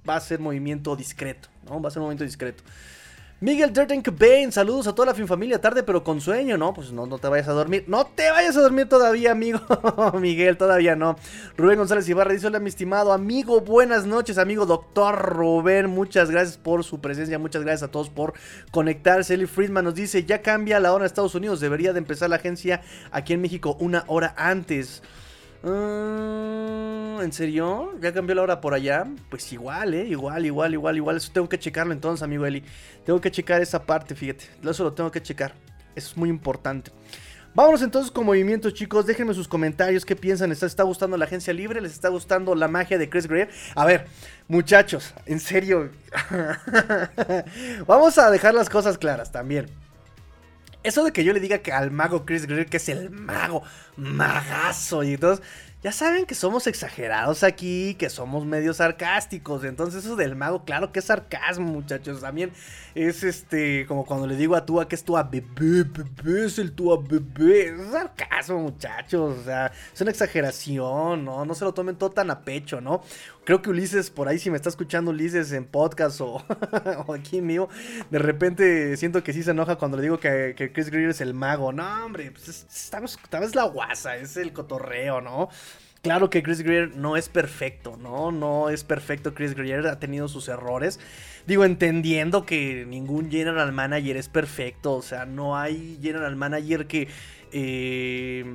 va 0.08 0.16
a 0.16 0.20
ser 0.20 0.40
movimiento 0.40 0.96
discreto, 0.96 1.50
Va 1.70 1.88
a 1.88 1.92
ser 1.92 2.00
un 2.00 2.06
movimiento 2.06 2.24
discreto. 2.24 2.64
Miguel 3.42 3.72
Durden 3.72 4.02
Cobain, 4.02 4.52
saludos 4.52 4.88
a 4.88 4.94
toda 4.94 5.06
la 5.06 5.14
fin 5.14 5.26
familia, 5.26 5.62
tarde 5.62 5.82
pero 5.84 6.04
con 6.04 6.20
sueño, 6.20 6.58
¿no? 6.58 6.74
Pues 6.74 6.92
no, 6.92 7.06
no 7.06 7.20
te 7.20 7.30
vayas 7.30 7.48
a 7.48 7.54
dormir. 7.54 7.86
No 7.88 8.06
te 8.06 8.30
vayas 8.32 8.58
a 8.58 8.62
dormir 8.62 8.90
todavía, 8.90 9.32
amigo. 9.32 9.62
Miguel, 10.20 10.58
todavía 10.58 10.98
no. 10.98 11.16
Rubén 11.56 11.78
González 11.78 12.10
Ibarra 12.10 12.34
dice, 12.34 12.48
hola 12.48 12.60
mi 12.60 12.68
estimado 12.68 13.14
amigo, 13.14 13.62
buenas 13.62 14.06
noches, 14.06 14.38
amigo 14.38 14.66
doctor 14.66 15.16
Rubén. 15.16 15.90
Muchas 15.90 16.30
gracias 16.30 16.58
por 16.58 16.84
su 16.84 17.00
presencia, 17.00 17.40
muchas 17.40 17.62
gracias 17.62 17.84
a 17.88 17.92
todos 17.92 18.10
por 18.10 18.34
conectarse. 18.72 19.36
Eli 19.36 19.46
Friedman 19.46 19.86
nos 19.86 19.96
dice, 19.96 20.26
ya 20.26 20.42
cambia 20.42 20.82
la 20.82 20.92
hora 20.92 21.04
en 21.04 21.06
Estados 21.06 21.34
Unidos, 21.34 21.62
debería 21.62 21.94
de 21.94 22.00
empezar 22.00 22.30
la 22.30 22.36
agencia 22.36 22.82
aquí 23.10 23.32
en 23.32 23.40
México 23.40 23.78
una 23.80 24.04
hora 24.08 24.34
antes. 24.36 25.02
Ah, 25.64 27.20
¿En 27.22 27.34
serio? 27.34 27.94
¿Ya 28.00 28.14
cambió 28.14 28.36
la 28.36 28.44
hora 28.44 28.62
por 28.62 28.74
allá? 28.74 29.06
Pues 29.30 29.52
igual, 29.52 29.94
¿eh? 29.94 30.06
Igual, 30.06 30.46
igual, 30.46 30.74
igual, 30.74 30.98
igual. 30.98 31.18
Eso 31.18 31.32
tengo 31.34 31.50
que 31.50 31.60
checarlo 31.60 31.92
entonces, 31.94 32.24
amigo 32.24 32.46
Eli. 32.46 32.64
Tengo 33.06 33.20
que 33.20 33.30
checar 33.30 33.62
esa 33.62 33.84
parte, 33.86 34.16
fíjate. 34.16 34.46
Eso 34.64 34.84
lo 34.84 34.94
tengo 34.94 35.12
que 35.12 35.22
checar. 35.22 35.54
Eso 35.96 36.12
es 36.12 36.18
muy 36.18 36.30
importante. 36.30 36.92
Vámonos 37.56 37.82
entonces 37.82 38.12
con 38.12 38.26
movimientos, 38.26 38.74
chicos. 38.74 39.06
Déjenme 39.06 39.34
sus 39.34 39.48
comentarios. 39.48 40.06
¿Qué 40.06 40.16
piensan? 40.16 40.50
¿Les 40.50 40.64
está 40.64 40.84
gustando 40.84 41.18
la 41.18 41.26
agencia 41.26 41.52
libre? 41.52 41.82
¿Les 41.82 41.92
está 41.92 42.10
gustando 42.10 42.56
la 42.56 42.68
magia 42.68 42.98
de 42.98 43.10
Chris 43.10 43.28
Greer? 43.28 43.50
A 43.76 43.86
ver, 43.86 44.08
muchachos, 44.48 45.14
en 45.26 45.40
serio. 45.40 45.90
Vamos 47.88 48.18
a 48.18 48.30
dejar 48.32 48.54
las 48.54 48.70
cosas 48.70 48.98
claras 48.98 49.32
también. 49.32 49.66
Eso 50.84 51.04
de 51.04 51.12
que 51.12 51.24
yo 51.24 51.34
le 51.34 51.40
diga 51.40 51.60
que 51.60 51.74
al 51.74 51.92
mago 51.92 52.26
Chris 52.26 52.46
Greer 52.46 52.68
que 52.68 52.78
es 52.78 52.90
el 52.90 53.10
mago, 53.10 53.64
magazo 53.98 55.04
y 55.04 55.14
entonces 55.14 55.46
ya 55.82 55.94
saben 55.94 56.26
que 56.26 56.36
somos 56.36 56.68
exagerados 56.68 57.42
aquí, 57.42 57.96
que 57.96 58.10
somos 58.10 58.46
medio 58.46 58.74
sarcásticos. 58.74 59.64
Entonces, 59.64 60.04
eso 60.04 60.18
del 60.18 60.36
mago, 60.36 60.66
claro 60.66 60.92
que 60.92 61.00
es 61.00 61.06
sarcasmo, 61.06 61.72
muchachos. 61.72 62.20
También 62.20 62.52
es 62.96 63.24
este, 63.24 63.86
como 63.88 64.06
cuando 64.06 64.28
le 64.28 64.36
digo 64.36 64.58
a 64.58 64.66
Tua 64.66 64.90
que 64.90 64.96
es 64.96 65.06
Tua 65.06 65.24
bebé, 65.24 65.86
bebé, 65.86 66.48
es 66.48 66.60
el 66.60 66.74
Tua 66.74 67.00
bebé. 67.02 67.70
Es 67.70 67.92
sarcasmo, 67.92 68.60
muchachos. 68.60 69.38
O 69.40 69.44
sea, 69.46 69.72
es 69.94 70.02
una 70.02 70.12
exageración, 70.12 71.24
¿no? 71.24 71.46
No 71.46 71.56
se 71.56 71.64
lo 71.64 71.74
tomen 71.74 71.96
todo 71.96 72.10
tan 72.10 72.30
a 72.30 72.42
pecho, 72.42 72.82
¿no? 72.82 73.02
Creo 73.50 73.64
que 73.64 73.72
Ulises, 73.72 74.12
por 74.12 74.28
ahí, 74.28 74.38
si 74.38 74.52
me 74.52 74.58
está 74.58 74.70
escuchando 74.70 75.10
Ulises 75.10 75.52
en 75.54 75.66
podcast 75.66 76.22
o, 76.22 76.46
aquí 77.12 77.40
en 77.40 77.48
mío, 77.48 77.68
de 78.12 78.20
repente 78.20 78.96
siento 78.96 79.24
que 79.24 79.34
sí 79.34 79.42
se 79.42 79.50
enoja 79.50 79.76
cuando 79.76 79.98
le 79.98 80.04
digo 80.04 80.20
que, 80.20 80.70
Chris 80.72 80.92
Greer 80.92 81.10
es 81.10 81.20
el 81.20 81.34
mago. 81.34 81.74
No, 81.74 82.06
hombre, 82.06 82.30
pues 82.30 82.48
esta 82.48 83.40
vez 83.40 83.56
la 83.56 83.64
guasa, 83.64 84.18
es 84.18 84.38
el 84.38 84.54
cotorreo, 84.54 85.20
¿no? 85.22 85.50
Claro 86.04 86.30
que 86.30 86.44
Chris 86.44 86.62
Greer 86.62 86.96
no 86.96 87.18
es 87.18 87.28
perfecto, 87.28 87.98
¿no? 87.98 88.32
No 88.32 88.70
es 88.70 88.84
perfecto. 88.84 89.34
Chris 89.34 89.56
Greer 89.56 89.88
ha 89.88 90.00
tenido 90.00 90.28
sus 90.28 90.48
errores. 90.48 91.00
Digo, 91.48 91.66
entendiendo 91.66 92.46
que 92.46 92.86
ningún 92.88 93.32
general 93.32 93.74
manager 93.74 94.16
es 94.16 94.30
perfecto. 94.30 94.94
O 94.94 95.02
sea, 95.02 95.26
no 95.26 95.58
hay 95.58 95.98
general 96.02 96.36
manager 96.38 96.86
que 96.86 97.08
eh, 97.52 98.46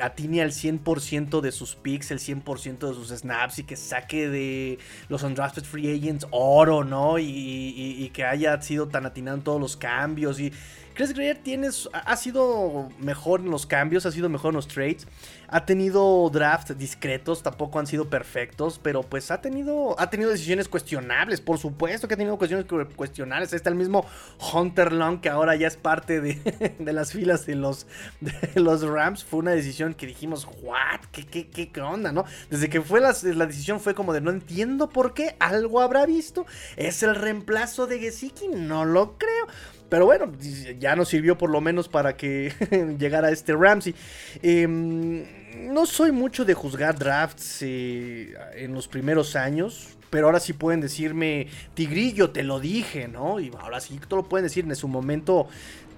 atine 0.00 0.42
al 0.42 0.50
100% 0.50 1.40
de 1.40 1.52
sus 1.52 1.74
picks, 1.74 2.10
el 2.10 2.18
100% 2.18 2.88
de 2.88 2.94
sus 2.94 3.08
snaps 3.08 3.58
y 3.58 3.64
que 3.64 3.76
saque 3.76 4.28
de 4.28 4.78
los 5.08 5.22
undrafted 5.22 5.64
free 5.64 5.96
agents 5.96 6.26
oro, 6.30 6.84
¿no? 6.84 7.18
Y, 7.18 7.24
y 7.26 8.10
que 8.10 8.24
haya 8.24 8.60
sido 8.62 8.88
tan 8.88 9.06
atinado 9.06 9.36
en 9.36 9.44
todos 9.44 9.60
los 9.60 9.76
cambios. 9.76 10.40
Y 10.40 10.52
Chris 10.94 11.12
Greer 11.12 11.38
tienes, 11.38 11.88
ha 11.92 12.16
sido 12.16 12.88
mejor 13.00 13.40
en 13.40 13.50
los 13.50 13.66
cambios, 13.66 14.06
ha 14.06 14.12
sido 14.12 14.28
mejor 14.28 14.50
en 14.50 14.56
los 14.56 14.68
trades. 14.68 15.08
Ha 15.48 15.66
tenido 15.66 16.28
drafts 16.30 16.76
discretos, 16.76 17.42
tampoco 17.42 17.78
han 17.78 17.86
sido 17.86 18.08
perfectos, 18.08 18.80
pero 18.82 19.02
pues 19.02 19.30
ha 19.30 19.40
tenido, 19.40 19.98
ha 19.98 20.10
tenido 20.10 20.30
decisiones 20.30 20.68
cuestionables. 20.68 21.40
Por 21.40 21.58
supuesto 21.58 22.08
que 22.08 22.14
ha 22.14 22.16
tenido 22.16 22.36
cuestiones 22.38 22.66
cuestionables. 22.96 23.52
Ahí 23.52 23.56
está 23.56 23.70
el 23.70 23.76
mismo 23.76 24.06
Hunter 24.52 24.92
Long 24.92 25.20
que 25.20 25.28
ahora 25.28 25.56
ya 25.56 25.66
es 25.66 25.76
parte 25.76 26.20
de, 26.78 26.92
las 26.92 27.12
filas 27.12 27.46
de 27.46 27.54
los, 27.56 27.86
de 28.20 28.60
los 28.60 28.82
Rams. 28.82 29.24
Fue 29.24 29.40
una 29.40 29.52
decisión 29.52 29.94
que 29.94 30.06
dijimos, 30.06 30.46
¿what? 30.62 31.00
¿Qué, 31.12 31.26
qué, 31.26 31.70
qué, 31.70 31.80
onda, 31.80 32.12
no? 32.12 32.24
Desde 32.50 32.68
que 32.68 32.80
fue 32.80 33.00
la, 33.00 33.14
la, 33.22 33.46
decisión 33.46 33.80
fue 33.80 33.94
como 33.94 34.12
de 34.12 34.20
no 34.20 34.30
entiendo 34.30 34.88
por 34.88 35.14
qué, 35.14 35.36
algo 35.38 35.80
habrá 35.80 36.06
visto. 36.06 36.46
¿Es 36.76 37.02
el 37.02 37.14
reemplazo 37.14 37.86
de 37.86 37.98
Gesicki? 37.98 38.48
No 38.48 38.84
lo 38.84 39.18
creo. 39.18 39.46
Pero 39.88 40.06
bueno, 40.06 40.32
ya 40.78 40.96
nos 40.96 41.08
sirvió 41.08 41.38
por 41.38 41.50
lo 41.50 41.60
menos 41.60 41.88
para 41.88 42.16
que 42.16 42.52
llegara 42.98 43.30
este 43.30 43.54
Ramsey. 43.54 43.94
Em, 44.42 45.24
no 45.54 45.86
soy 45.86 46.12
mucho 46.12 46.44
de 46.44 46.54
juzgar 46.54 46.98
drafts 46.98 47.62
eh, 47.62 48.34
en 48.54 48.74
los 48.74 48.88
primeros 48.88 49.36
años. 49.36 49.88
Pero 50.10 50.26
ahora 50.26 50.38
sí 50.38 50.52
pueden 50.52 50.80
decirme, 50.80 51.48
Tigrillo, 51.74 52.30
te 52.30 52.44
lo 52.44 52.60
dije, 52.60 53.08
¿no? 53.08 53.40
Y 53.40 53.50
ahora 53.58 53.80
sí 53.80 53.98
todo 54.08 54.20
lo 54.20 54.28
pueden 54.28 54.44
decir. 54.44 54.64
En 54.64 54.76
su 54.76 54.86
momento 54.86 55.48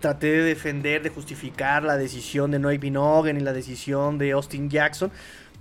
traté 0.00 0.28
de 0.28 0.42
defender, 0.42 1.02
de 1.02 1.10
justificar 1.10 1.82
la 1.82 1.98
decisión 1.98 2.50
de 2.50 2.58
Noah 2.58 2.78
Binogen 2.78 3.36
y 3.36 3.40
la 3.40 3.52
decisión 3.52 4.16
de 4.16 4.32
Austin 4.32 4.70
Jackson. 4.70 5.10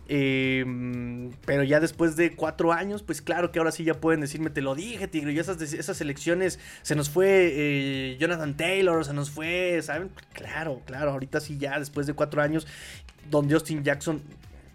Em, 0.08 1.32
pero 1.46 1.64
ya 1.64 1.80
después 1.80 2.16
de 2.16 2.36
cuatro 2.36 2.72
años, 2.72 3.02
pues 3.02 3.22
claro 3.22 3.52
que 3.52 3.60
ahora 3.60 3.72
sí 3.72 3.84
ya 3.84 3.96
pueden 3.96 4.22
decirme, 4.22 4.50
te 4.50 4.62
lo 4.62 4.76
dije, 4.76 5.08
Tigre. 5.08 5.34
Y 5.34 5.40
esas, 5.40 5.62
esas 5.62 6.00
elecciones, 6.02 6.60
se 6.82 6.96
nos 6.96 7.10
fue 7.10 7.52
eh, 7.54 8.18
Jonathan 8.20 8.56
Taylor, 8.56 9.04
se 9.04 9.14
nos 9.14 9.32
fue, 9.32 9.80
¿saben? 9.82 10.12
Claro, 10.34 10.82
claro, 10.86 11.12
ahorita 11.12 11.40
sí 11.40 11.58
ya 11.58 11.80
después 11.80 12.08
de 12.08 12.14
cuatro 12.14 12.42
años, 12.42 12.68
donde 13.30 13.56
Austin 13.56 13.84
Jackson 13.84 14.22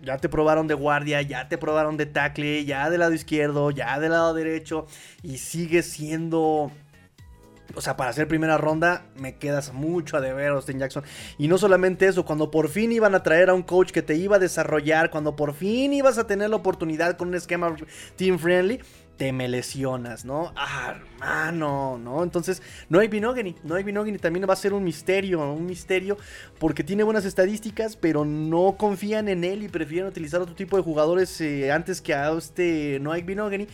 ya 0.03 0.17
te 0.19 0.29
probaron 0.29 0.67
de 0.67 0.75
guardia, 0.75 1.23
ya 1.23 1.49
te 1.49 1.59
probaron 1.59 1.97
de 1.97 2.07
tackle, 2.07 2.65
ya 2.65 2.91
del 2.91 3.01
lado 3.01 3.13
izquierdo, 3.13 3.71
ya 3.71 4.01
del 4.01 4.13
lado 4.13 4.35
derecho, 4.35 4.87
y 5.23 5.39
sigue 5.39 5.83
siendo 5.83 6.73
o 7.75 7.81
sea, 7.81 7.97
para 7.97 8.11
hacer 8.11 8.29
primera 8.29 8.59
ronda 8.59 9.05
me 9.17 9.37
quedas 9.37 9.73
mucho 9.73 10.17
a 10.17 10.21
deber, 10.21 10.49
Austin 10.49 10.79
Jackson. 10.79 11.05
Y 11.39 11.49
no 11.49 11.59
solamente 11.59 12.07
eso, 12.07 12.25
cuando 12.25 12.51
por 12.51 12.69
fin 12.69 12.93
iban 12.93 13.15
a 13.15 13.23
traer 13.23 13.51
a 13.51 13.55
un 13.55 13.63
coach 13.63 13.91
que 13.91 14.03
te 14.03 14.15
iba 14.17 14.37
a 14.37 14.39
desarrollar, 14.39 15.11
cuando 15.11 15.37
por 15.37 15.55
fin 15.55 15.93
ibas 15.93 16.19
a 16.19 16.27
tener 16.27 16.51
la 16.51 16.57
oportunidad 16.57 17.17
con 17.17 17.29
un 17.29 17.35
esquema 17.35 17.77
team 18.17 18.39
friendly, 18.39 18.81
te 19.21 19.33
me 19.33 19.49
lesionas, 19.49 20.25
¿no? 20.25 20.51
Ah, 20.57 20.97
hermano, 20.97 21.99
¿no? 21.99 22.23
Entonces, 22.23 22.63
no 22.89 23.01
hay 23.01 23.09
Binogany, 23.09 23.55
no 23.65 23.75
hay 23.75 23.85
Binogany, 23.85 24.17
también 24.17 24.49
va 24.49 24.55
a 24.55 24.57
ser 24.57 24.73
un 24.73 24.83
misterio, 24.83 25.53
un 25.53 25.67
misterio, 25.67 26.17
porque 26.59 26.83
tiene 26.83 27.03
buenas 27.03 27.27
estadísticas, 27.27 27.97
pero 27.97 28.25
no 28.25 28.77
confían 28.79 29.29
en 29.29 29.45
él 29.45 29.63
y 29.63 29.69
prefieren 29.69 30.09
utilizar 30.09 30.41
otro 30.41 30.55
tipo 30.55 30.79
de 30.79 30.83
jugadores 30.83 31.39
eh, 31.43 31.71
antes 31.71 32.01
que 32.01 32.15
a 32.15 32.33
este 32.33 32.99
no 33.03 33.13
hay 33.13 33.23
Binogany 33.23 33.69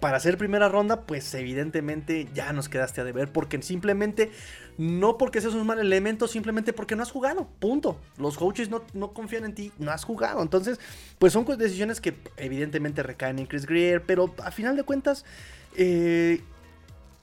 para 0.00 0.16
hacer 0.16 0.38
primera 0.38 0.68
ronda, 0.68 1.02
pues 1.02 1.32
evidentemente 1.34 2.28
ya 2.34 2.52
nos 2.52 2.68
quedaste 2.68 3.02
a 3.02 3.04
deber. 3.04 3.30
Porque 3.30 3.60
simplemente, 3.62 4.30
no 4.78 5.18
porque 5.18 5.40
seas 5.40 5.54
un 5.54 5.66
mal 5.66 5.78
elemento, 5.78 6.26
simplemente 6.26 6.72
porque 6.72 6.96
no 6.96 7.02
has 7.02 7.10
jugado. 7.10 7.48
Punto. 7.58 8.00
Los 8.16 8.38
coaches 8.38 8.70
no, 8.70 8.82
no 8.94 9.12
confían 9.12 9.44
en 9.44 9.54
ti, 9.54 9.72
no 9.78 9.90
has 9.90 10.04
jugado. 10.04 10.42
Entonces, 10.42 10.80
pues 11.18 11.32
son 11.32 11.44
decisiones 11.58 12.00
que 12.00 12.14
evidentemente 12.38 13.02
recaen 13.02 13.38
en 13.38 13.46
Chris 13.46 13.66
Greer. 13.66 14.02
Pero 14.02 14.34
a 14.42 14.50
final 14.50 14.76
de 14.76 14.82
cuentas, 14.82 15.24
eh, 15.76 16.40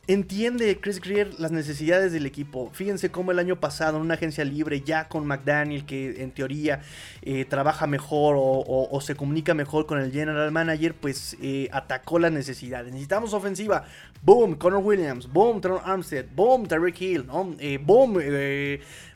Entiende 0.09 0.79
Chris 0.79 1.01
Greer 1.01 1.37
las 1.37 1.51
necesidades 1.51 2.13
del 2.13 2.25
equipo. 2.25 2.69
Fíjense 2.71 3.11
cómo 3.11 3.33
el 3.33 3.39
año 3.39 3.59
pasado 3.59 3.97
en 3.97 4.03
una 4.03 4.13
agencia 4.13 4.45
libre, 4.45 4.79
ya 4.79 5.09
con 5.09 5.27
McDaniel, 5.27 5.85
que 5.85 6.23
en 6.23 6.31
teoría 6.31 6.79
eh, 7.23 7.43
trabaja 7.43 7.87
mejor 7.87 8.35
o, 8.39 9.01
se 9.01 9.15
comunica 9.15 9.53
mejor 9.53 9.85
con 9.85 9.99
el 9.99 10.13
general 10.13 10.49
manager, 10.53 10.95
pues 10.95 11.35
eh, 11.41 11.67
atacó 11.73 12.19
las 12.19 12.31
necesidades. 12.31 12.93
Necesitamos 12.93 13.33
ofensiva. 13.33 13.83
Boom, 14.21 14.55
Connor 14.55 14.81
Williams. 14.81 15.27
Boom, 15.27 15.59
Teron 15.59 15.81
Armstead. 15.83 16.27
Boom, 16.33 16.67
Tarek 16.67 17.01
Hill. 17.01 17.25
Eh, 17.59 17.77
boom, 17.77 18.17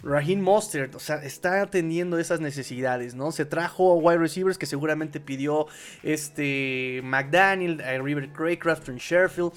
Raheem 0.04 0.42
Mostert. 0.42 0.96
O 0.96 1.00
sea, 1.00 1.24
está 1.24 1.62
atendiendo 1.62 2.20
esas 2.20 2.42
necesidades, 2.42 3.16
¿no? 3.16 3.32
Se 3.32 3.46
trajo 3.46 3.94
wide 3.94 4.18
receivers 4.18 4.58
que 4.58 4.66
seguramente 4.66 5.22
pidió 5.22 5.68
este 6.04 7.00
McDaniel, 7.02 7.82
River 8.04 8.34
Craycraft, 8.34 8.90
en 8.90 8.98
Sherfield. 8.98 9.54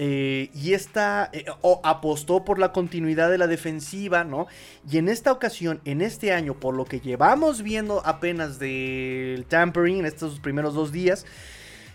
Eh, 0.00 0.50
y 0.54 0.74
esta 0.74 1.28
eh, 1.32 1.44
apostó 1.82 2.44
por 2.44 2.60
la 2.60 2.70
continuidad 2.70 3.30
de 3.30 3.36
la 3.36 3.48
defensiva, 3.48 4.22
¿no? 4.22 4.46
Y 4.88 4.98
en 4.98 5.08
esta 5.08 5.32
ocasión, 5.32 5.80
en 5.84 6.02
este 6.02 6.32
año, 6.32 6.54
por 6.54 6.74
lo 6.74 6.84
que 6.84 7.00
llevamos 7.00 7.62
viendo 7.62 8.00
apenas 8.06 8.60
del 8.60 9.44
tampering 9.48 9.98
en 9.98 10.06
estos 10.06 10.38
primeros 10.38 10.74
dos 10.74 10.92
días, 10.92 11.26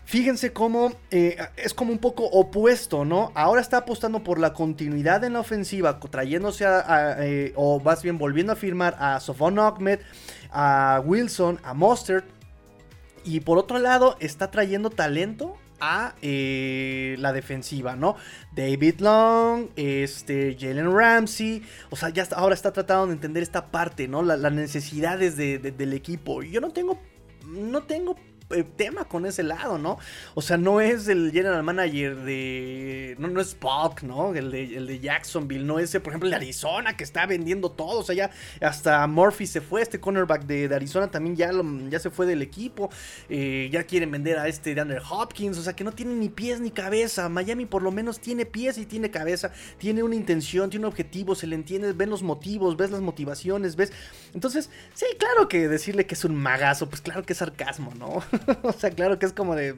fíjense 0.03 0.51
cómo 0.51 0.91
eh, 1.11 1.37
es 1.55 1.73
como 1.73 1.93
un 1.93 1.97
poco 1.97 2.25
opuesto, 2.25 3.05
¿no? 3.05 3.31
Ahora 3.35 3.61
está 3.61 3.77
apostando 3.77 4.21
por 4.21 4.37
la 4.37 4.51
continuidad 4.51 5.23
en 5.23 5.31
la 5.31 5.39
ofensiva, 5.39 5.97
trayéndose 6.01 6.65
a, 6.65 7.17
o 7.55 7.79
más 7.79 8.03
bien 8.03 8.17
volviendo 8.17 8.51
a 8.51 8.57
firmar 8.57 8.97
a 8.99 9.21
Sofon 9.21 9.59
Ahmed, 9.59 10.01
a 10.51 11.01
Wilson, 11.05 11.57
a 11.63 11.73
Mostert. 11.73 12.25
Y 13.23 13.39
por 13.39 13.57
otro 13.57 13.79
lado, 13.79 14.17
está 14.19 14.51
trayendo 14.51 14.89
talento 14.89 15.55
a 15.83 16.15
eh, 16.21 17.15
la 17.19 17.33
defensiva, 17.33 17.95
¿no? 17.95 18.15
David 18.55 19.01
Long, 19.01 19.67
este, 19.75 20.55
Jalen 20.57 20.95
Ramsey, 20.95 21.61
o 21.89 21.95
sea, 21.95 22.09
ya 22.09 22.25
ahora 22.35 22.55
está 22.55 22.71
tratando 22.71 23.07
de 23.07 23.13
entender 23.13 23.43
esta 23.43 23.69
parte, 23.69 24.07
¿no? 24.07 24.23
las 24.23 24.51
necesidades 24.53 25.35
del 25.35 25.93
equipo. 25.93 26.41
Yo 26.41 26.61
no 26.61 26.71
tengo, 26.71 26.99
no 27.45 27.83
tengo 27.83 28.15
tema 28.61 29.05
con 29.05 29.25
ese 29.25 29.41
lado, 29.41 29.79
¿no? 29.79 29.97
O 30.35 30.41
sea, 30.41 30.57
no 30.57 30.79
es 30.79 31.07
el 31.07 31.31
general 31.31 31.63
manager 31.63 32.17
de. 32.17 33.15
No, 33.17 33.27
no 33.27 33.41
es 33.41 33.49
Spock, 33.49 34.03
¿no? 34.03 34.33
El 34.35 34.51
de, 34.51 34.77
el 34.77 34.87
de 34.87 34.99
Jacksonville, 34.99 35.65
no 35.65 35.79
es, 35.79 35.91
por 35.91 36.09
ejemplo, 36.09 36.27
el 36.27 36.31
de 36.31 36.37
Arizona 36.37 36.95
que 36.97 37.03
está 37.03 37.25
vendiendo 37.25 37.71
todo. 37.71 37.99
O 37.99 38.03
sea, 38.03 38.15
ya 38.15 38.31
hasta 38.61 39.05
Murphy 39.07 39.47
se 39.47 39.61
fue, 39.61 39.81
este 39.81 39.99
cornerback 39.99 40.45
de, 40.45 40.73
Arizona 40.73 41.09
también 41.09 41.35
ya, 41.35 41.51
ya 41.89 41.99
se 41.99 42.09
fue 42.09 42.25
del 42.25 42.41
equipo. 42.41 42.89
Eh, 43.29 43.69
ya 43.71 43.83
quieren 43.83 44.11
vender 44.11 44.37
a 44.37 44.47
este 44.47 44.75
de 44.75 44.81
Andrew 44.81 45.01
Hopkins, 45.09 45.57
o 45.57 45.63
sea, 45.63 45.73
que 45.73 45.83
no 45.83 45.91
tiene 45.91 46.13
ni 46.13 46.29
pies 46.29 46.59
ni 46.59 46.71
cabeza. 46.71 47.29
Miami 47.29 47.65
por 47.65 47.81
lo 47.81 47.91
menos 47.91 48.19
tiene 48.19 48.45
pies 48.45 48.77
y 48.77 48.85
tiene 48.85 49.11
cabeza, 49.11 49.51
tiene 49.77 50.03
una 50.03 50.15
intención, 50.15 50.69
tiene 50.69 50.85
un 50.85 50.91
objetivo, 50.91 51.35
se 51.35 51.47
le 51.47 51.55
entiende, 51.55 51.93
ven 51.93 52.09
los 52.09 52.23
motivos, 52.23 52.77
ves 52.77 52.91
las 52.91 53.01
motivaciones, 53.01 53.75
ves. 53.75 53.91
Entonces, 54.33 54.69
sí, 54.93 55.05
claro 55.17 55.47
que 55.47 55.67
decirle 55.67 56.05
que 56.05 56.15
es 56.15 56.25
un 56.25 56.35
magazo, 56.35 56.89
pues 56.89 57.01
claro 57.01 57.23
que 57.23 57.33
es 57.33 57.39
sarcasmo, 57.39 57.93
¿no? 57.97 58.23
o 58.63 58.73
sea, 58.73 58.91
claro 58.91 59.19
que 59.19 59.25
es 59.25 59.33
como 59.33 59.55
de. 59.55 59.75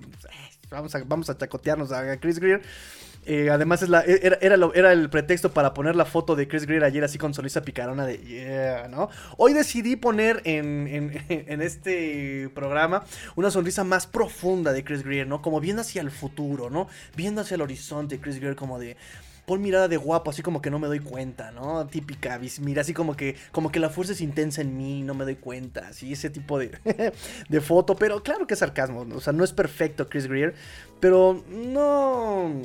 Vamos 0.70 0.96
a, 0.96 1.04
vamos 1.06 1.30
a 1.30 1.38
chacotearnos 1.38 1.92
a 1.92 2.18
Chris 2.18 2.40
Greer. 2.40 2.62
Eh, 3.28 3.50
además, 3.50 3.82
es 3.82 3.90
la, 3.90 4.02
e, 4.02 4.38
era, 4.42 4.58
era, 4.76 4.92
el 4.92 5.10
pretexto 5.10 5.52
para 5.52 5.74
poner 5.74 5.96
la 5.96 6.06
foto 6.06 6.36
de 6.36 6.48
Chris 6.48 6.68
Greer 6.68 6.84
ayer 6.84 7.04
así 7.04 7.18
con 7.18 7.34
sonrisa 7.34 7.62
picarona 7.64 8.06
de 8.06 8.88
¿no? 8.92 9.10
Hoy 9.38 9.54
decidí 9.54 9.96
poner 9.96 10.42
en, 10.46 10.88
en, 11.30 11.62
este 11.62 12.50
programa 12.54 13.04
una 13.36 13.50
sonrisa 13.50 13.84
más 13.84 14.06
profunda 14.06 14.74
de 14.74 14.84
Chris 14.84 15.04
Greer, 15.04 15.28
¿no? 15.28 15.42
Como 15.42 15.60
viendo 15.60 15.82
hacia 15.82 16.02
el 16.02 16.12
futuro, 16.12 16.70
¿no? 16.70 16.88
Viendo 17.16 17.42
hacia 17.42 17.56
el 17.56 17.62
horizonte, 17.62 18.20
Chris 18.20 18.40
Greer 18.40 18.56
como 18.56 18.78
de 18.78 18.96
pon 19.46 19.62
mirada 19.62 19.88
de 19.88 19.98
guapo, 19.98 20.32
así 20.32 20.42
como 20.42 20.62
que 20.62 20.70
no 20.70 20.80
me 20.80 20.88
doy 20.88 21.00
cuenta, 21.00 21.52
¿no? 21.52 21.86
Típica, 21.88 22.40
mira, 22.62 22.82
así 22.82 22.94
como 22.94 23.16
que, 23.16 23.36
como 23.52 23.72
que 23.72 23.80
la 23.80 23.90
fuerza 23.90 24.14
es 24.14 24.22
intensa 24.22 24.62
en 24.62 24.78
mí, 24.78 25.04
no 25.04 25.14
me 25.14 25.24
doy 25.24 25.36
cuenta, 25.36 25.88
así, 25.90 26.14
ese 26.14 26.30
tipo 26.30 26.58
de, 26.58 26.72
de 27.50 27.62
foto, 27.62 27.96
pero 27.96 28.24
claro 28.24 28.48
que 28.48 28.56
es 28.56 28.60
sarcasmo, 28.60 29.06
o 29.14 29.22
sea, 29.22 29.34
no 29.34 29.44
es 29.44 29.54
perfecto 29.54 30.10
Chris 30.10 30.28
Greer, 30.28 30.56
pero 31.00 31.44
no 31.50 32.62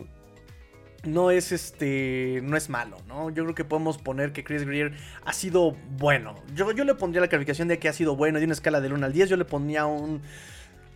no 1.04 1.30
es 1.30 1.50
este 1.50 2.40
no 2.42 2.56
es 2.56 2.68
malo, 2.68 2.98
¿no? 3.08 3.30
Yo 3.30 3.44
creo 3.44 3.54
que 3.54 3.64
podemos 3.64 3.98
poner 3.98 4.32
que 4.32 4.44
Chris 4.44 4.64
Greer 4.64 4.92
ha 5.24 5.32
sido 5.32 5.76
bueno. 5.98 6.34
Yo, 6.54 6.70
yo 6.72 6.84
le 6.84 6.94
pondría 6.94 7.22
la 7.22 7.28
calificación 7.28 7.68
de 7.68 7.78
que 7.78 7.88
ha 7.88 7.92
sido 7.92 8.16
bueno, 8.16 8.38
de 8.38 8.44
una 8.44 8.52
escala 8.52 8.80
del 8.80 8.92
1 8.92 9.06
al 9.06 9.12
10, 9.12 9.30
yo 9.30 9.36
le 9.36 9.44
pondría 9.44 9.86
un 9.86 10.20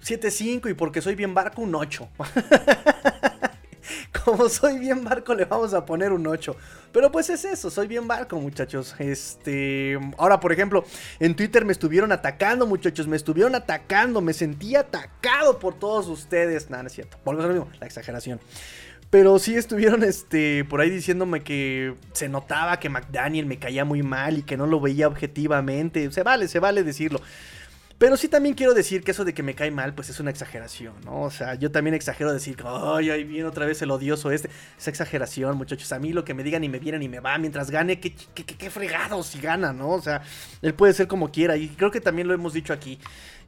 7.5 0.02 0.70
y 0.70 0.74
porque 0.74 1.00
soy 1.00 1.14
bien 1.14 1.34
barco 1.34 1.62
un 1.62 1.74
8. 1.74 2.08
Como 4.24 4.48
soy 4.48 4.78
bien 4.78 5.04
barco 5.04 5.34
le 5.34 5.44
vamos 5.44 5.74
a 5.74 5.84
poner 5.84 6.12
un 6.12 6.26
8. 6.26 6.56
Pero 6.92 7.10
pues 7.10 7.30
es 7.30 7.44
eso, 7.44 7.70
soy 7.70 7.86
bien 7.86 8.06
barco, 8.06 8.38
muchachos. 8.40 8.94
Este, 8.98 9.98
ahora 10.18 10.40
por 10.40 10.52
ejemplo, 10.52 10.84
en 11.18 11.34
Twitter 11.34 11.64
me 11.64 11.72
estuvieron 11.72 12.12
atacando, 12.12 12.66
muchachos, 12.66 13.06
me 13.06 13.16
estuvieron 13.16 13.54
atacando, 13.54 14.20
me 14.20 14.32
sentí 14.32 14.76
atacado 14.76 15.58
por 15.58 15.78
todos 15.78 16.06
ustedes. 16.08 16.70
Nada, 16.70 16.84
no 16.84 16.86
es 16.86 16.92
cierto. 16.92 17.18
Volvemos 17.24 17.44
a 17.44 17.48
lo 17.48 17.54
mismo, 17.54 17.78
la 17.80 17.86
exageración. 17.86 18.40
Pero 19.10 19.38
sí 19.38 19.54
estuvieron 19.54 20.02
este, 20.02 20.64
por 20.64 20.80
ahí 20.80 20.90
diciéndome 20.90 21.44
que 21.44 21.94
se 22.12 22.28
notaba 22.28 22.80
que 22.80 22.88
McDaniel 22.88 23.46
me 23.46 23.58
caía 23.58 23.84
muy 23.84 24.02
mal 24.02 24.38
y 24.38 24.42
que 24.42 24.56
no 24.56 24.66
lo 24.66 24.80
veía 24.80 25.06
objetivamente. 25.06 26.10
Se 26.10 26.24
vale, 26.24 26.48
se 26.48 26.58
vale 26.58 26.82
decirlo. 26.82 27.20
Pero 27.96 28.16
sí 28.16 28.28
también 28.28 28.56
quiero 28.56 28.74
decir 28.74 29.04
que 29.04 29.12
eso 29.12 29.24
de 29.24 29.34
que 29.34 29.44
me 29.44 29.54
cae 29.54 29.70
mal, 29.70 29.94
pues 29.94 30.08
es 30.10 30.18
una 30.18 30.30
exageración, 30.30 30.94
¿no? 31.04 31.22
O 31.22 31.30
sea, 31.30 31.54
yo 31.54 31.70
también 31.70 31.94
exagero 31.94 32.32
decir, 32.32 32.56
ay, 32.64 33.10
ahí 33.10 33.22
viene 33.22 33.44
otra 33.44 33.66
vez 33.66 33.80
el 33.82 33.90
odioso 33.92 34.32
este. 34.32 34.50
Es 34.76 34.88
exageración, 34.88 35.56
muchachos. 35.56 35.92
A 35.92 36.00
mí 36.00 36.12
lo 36.12 36.24
que 36.24 36.34
me 36.34 36.42
digan 36.42 36.64
y 36.64 36.68
me 36.68 36.80
vienen 36.80 37.02
y 37.02 37.08
me 37.08 37.20
va 37.20 37.38
mientras 37.38 37.70
gane, 37.70 38.00
qué, 38.00 38.12
qué, 38.12 38.70
fregado 38.70 39.22
si 39.22 39.40
gana, 39.40 39.72
¿no? 39.72 39.90
O 39.90 40.02
sea, 40.02 40.22
él 40.60 40.74
puede 40.74 40.92
ser 40.92 41.06
como 41.06 41.30
quiera. 41.30 41.56
Y 41.56 41.68
creo 41.68 41.92
que 41.92 42.00
también 42.00 42.26
lo 42.26 42.34
hemos 42.34 42.52
dicho 42.52 42.72
aquí. 42.72 42.98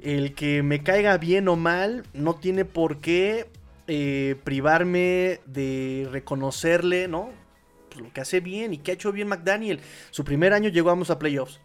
El 0.00 0.34
que 0.34 0.62
me 0.62 0.82
caiga 0.82 1.18
bien 1.18 1.48
o 1.48 1.56
mal 1.56 2.04
no 2.14 2.36
tiene 2.36 2.64
por 2.64 2.98
qué 2.98 3.48
eh, 3.88 4.36
privarme 4.44 5.40
de 5.46 6.08
reconocerle, 6.12 7.08
¿no? 7.08 7.30
Pues 7.90 8.00
lo 8.00 8.12
que 8.12 8.20
hace 8.20 8.38
bien 8.40 8.72
y 8.74 8.78
que 8.78 8.92
ha 8.92 8.94
hecho 8.94 9.10
bien 9.10 9.26
McDaniel. 9.26 9.80
Su 10.10 10.24
primer 10.24 10.52
año 10.52 10.68
llegamos 10.68 11.10
a 11.10 11.18
playoffs. 11.18 11.60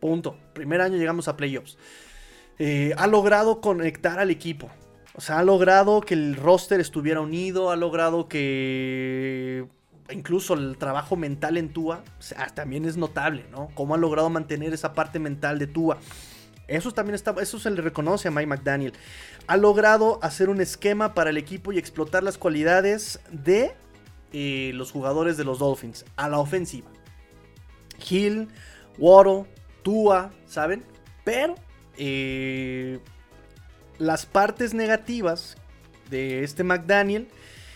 Punto. 0.00 0.36
Primer 0.52 0.80
año 0.80 0.96
llegamos 0.96 1.28
a 1.28 1.36
playoffs. 1.36 1.78
Eh, 2.58 2.92
ha 2.96 3.06
logrado 3.06 3.60
conectar 3.60 4.18
al 4.18 4.30
equipo. 4.30 4.70
O 5.14 5.20
sea, 5.20 5.38
ha 5.38 5.44
logrado 5.44 6.00
que 6.00 6.14
el 6.14 6.36
roster 6.36 6.80
estuviera 6.80 7.20
unido. 7.20 7.70
Ha 7.70 7.76
logrado 7.76 8.28
que 8.28 9.66
incluso 10.10 10.54
el 10.54 10.76
trabajo 10.78 11.16
mental 11.16 11.56
en 11.56 11.72
Tua 11.72 12.02
también 12.54 12.84
es 12.84 12.96
notable, 12.96 13.44
¿no? 13.50 13.68
Cómo 13.74 13.94
ha 13.94 13.98
logrado 13.98 14.30
mantener 14.30 14.72
esa 14.72 14.92
parte 14.92 15.18
mental 15.18 15.58
de 15.58 15.66
Tua. 15.66 15.98
Eso 16.66 16.92
también 16.92 17.14
está, 17.14 17.34
eso 17.40 17.58
se 17.58 17.70
le 17.70 17.80
reconoce 17.80 18.28
a 18.28 18.30
Mike 18.30 18.46
McDaniel. 18.46 18.92
Ha 19.46 19.56
logrado 19.56 20.18
hacer 20.22 20.50
un 20.50 20.60
esquema 20.60 21.14
para 21.14 21.30
el 21.30 21.38
equipo 21.38 21.72
y 21.72 21.78
explotar 21.78 22.22
las 22.22 22.36
cualidades 22.36 23.20
de 23.32 23.74
eh, 24.32 24.72
los 24.74 24.92
jugadores 24.92 25.38
de 25.38 25.44
los 25.44 25.58
Dolphins 25.58 26.04
a 26.16 26.28
la 26.28 26.38
ofensiva. 26.38 26.90
Hill, 28.08 28.48
Waddle, 28.98 29.46
Tua, 29.82 30.32
¿saben? 30.46 30.84
Pero 31.24 31.54
eh, 31.96 33.00
las 33.98 34.26
partes 34.26 34.74
negativas 34.74 35.56
de 36.10 36.44
este 36.44 36.64
McDaniel, 36.64 37.28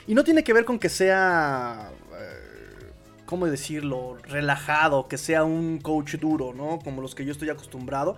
y 0.07 0.15
no 0.15 0.25
tiene 0.25 0.43
que 0.45 0.53
ver 0.53 0.65
con 0.65 0.79
que 0.79 0.89
sea, 0.89 1.91
eh, 2.19 2.93
¿cómo 3.27 3.47
decirlo?, 3.47 4.17
relajado, 4.23 5.07
que 5.09 5.19
sea 5.19 5.45
un 5.45 5.79
coach 5.79 6.17
duro, 6.17 6.53
¿no? 6.55 6.79
Como 6.79 7.03
los 7.03 7.15
que 7.15 7.25
yo 7.25 7.33
estoy 7.33 7.51
acostumbrado. 7.51 8.17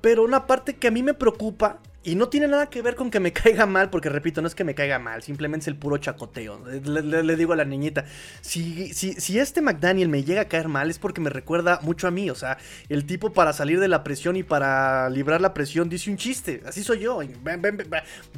Pero 0.00 0.24
una 0.24 0.46
parte 0.46 0.76
que 0.76 0.88
a 0.88 0.90
mí 0.90 1.02
me 1.02 1.14
preocupa 1.14 1.80
y 2.06 2.14
no 2.14 2.28
tiene 2.28 2.46
nada 2.46 2.70
que 2.70 2.82
ver 2.82 2.94
con 2.94 3.10
que 3.10 3.18
me 3.18 3.32
caiga 3.34 3.66
mal, 3.66 3.90
porque 3.90 4.08
repito, 4.08 4.40
no 4.40 4.46
es 4.46 4.54
que 4.54 4.62
me 4.62 4.76
caiga 4.76 5.00
mal, 5.00 5.24
simplemente 5.24 5.64
es 5.64 5.68
el 5.68 5.76
puro 5.76 5.98
chacoteo. 5.98 6.64
Le, 6.64 7.36
digo 7.36 7.52
a 7.52 7.56
la 7.56 7.64
niñita, 7.64 8.04
si, 8.40 8.94
si, 8.94 9.14
si, 9.14 9.40
este 9.40 9.60
McDaniel 9.60 10.08
me 10.08 10.22
llega 10.22 10.42
a 10.42 10.44
caer 10.44 10.68
mal 10.68 10.88
es 10.88 11.00
porque 11.00 11.20
me 11.20 11.30
recuerda 11.30 11.80
mucho 11.82 12.06
a 12.06 12.12
mí, 12.12 12.30
o 12.30 12.36
sea, 12.36 12.58
el 12.88 13.06
tipo 13.06 13.32
para 13.32 13.52
salir 13.52 13.80
de 13.80 13.88
la 13.88 14.04
presión 14.04 14.36
y 14.36 14.44
para 14.44 15.10
librar 15.10 15.40
la 15.40 15.52
presión 15.52 15.88
dice 15.88 16.08
un 16.08 16.16
chiste, 16.16 16.62
así 16.64 16.84
soy 16.84 17.00
yo. 17.00 17.18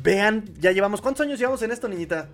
vean, 0.02 0.44
ya 0.58 0.72
llevamos, 0.72 1.02
¿cuántos 1.02 1.26
años 1.26 1.38
llevamos 1.38 1.60
en 1.60 1.70
esto, 1.70 1.88
niñita? 1.88 2.30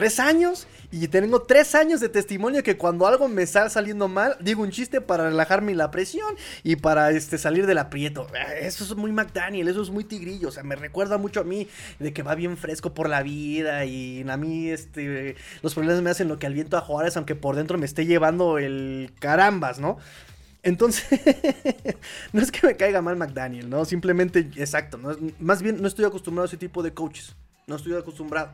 Tres 0.00 0.18
años 0.18 0.66
y 0.90 1.08
tengo 1.08 1.42
tres 1.42 1.74
años 1.74 2.00
de 2.00 2.08
testimonio 2.08 2.62
que 2.62 2.78
cuando 2.78 3.06
algo 3.06 3.28
me 3.28 3.42
está 3.42 3.68
saliendo 3.68 4.08
mal, 4.08 4.34
digo 4.40 4.62
un 4.62 4.70
chiste 4.70 5.02
para 5.02 5.24
relajarme 5.24 5.74
la 5.74 5.90
presión 5.90 6.36
y 6.62 6.76
para 6.76 7.10
este, 7.10 7.36
salir 7.36 7.66
del 7.66 7.76
aprieto. 7.76 8.26
Eh, 8.34 8.60
eso 8.62 8.82
es 8.82 8.96
muy 8.96 9.12
McDaniel, 9.12 9.68
eso 9.68 9.82
es 9.82 9.90
muy 9.90 10.04
tigrillo, 10.04 10.48
o 10.48 10.52
sea, 10.52 10.62
me 10.62 10.74
recuerda 10.74 11.18
mucho 11.18 11.40
a 11.40 11.44
mí 11.44 11.68
de 11.98 12.14
que 12.14 12.22
va 12.22 12.34
bien 12.34 12.56
fresco 12.56 12.94
por 12.94 13.10
la 13.10 13.22
vida 13.22 13.84
y 13.84 14.24
a 14.26 14.38
mí 14.38 14.70
este, 14.70 15.36
los 15.60 15.74
problemas 15.74 16.00
me 16.00 16.08
hacen 16.08 16.28
lo 16.28 16.38
que 16.38 16.46
al 16.46 16.54
viento 16.54 16.78
a 16.78 16.80
Juárez, 16.80 17.18
aunque 17.18 17.34
por 17.34 17.56
dentro 17.56 17.76
me 17.76 17.84
esté 17.84 18.06
llevando 18.06 18.56
el 18.56 19.12
carambas, 19.18 19.80
¿no? 19.80 19.98
Entonces, 20.62 21.04
no 22.32 22.40
es 22.40 22.50
que 22.50 22.66
me 22.66 22.74
caiga 22.74 23.02
mal 23.02 23.18
McDaniel, 23.18 23.68
¿no? 23.68 23.84
Simplemente, 23.84 24.48
exacto, 24.56 24.96
¿no? 24.96 25.14
más 25.40 25.60
bien 25.60 25.82
no 25.82 25.88
estoy 25.88 26.06
acostumbrado 26.06 26.44
a 26.44 26.48
ese 26.48 26.56
tipo 26.56 26.82
de 26.82 26.94
coaches, 26.94 27.36
no 27.66 27.76
estoy 27.76 27.92
acostumbrado. 27.92 28.52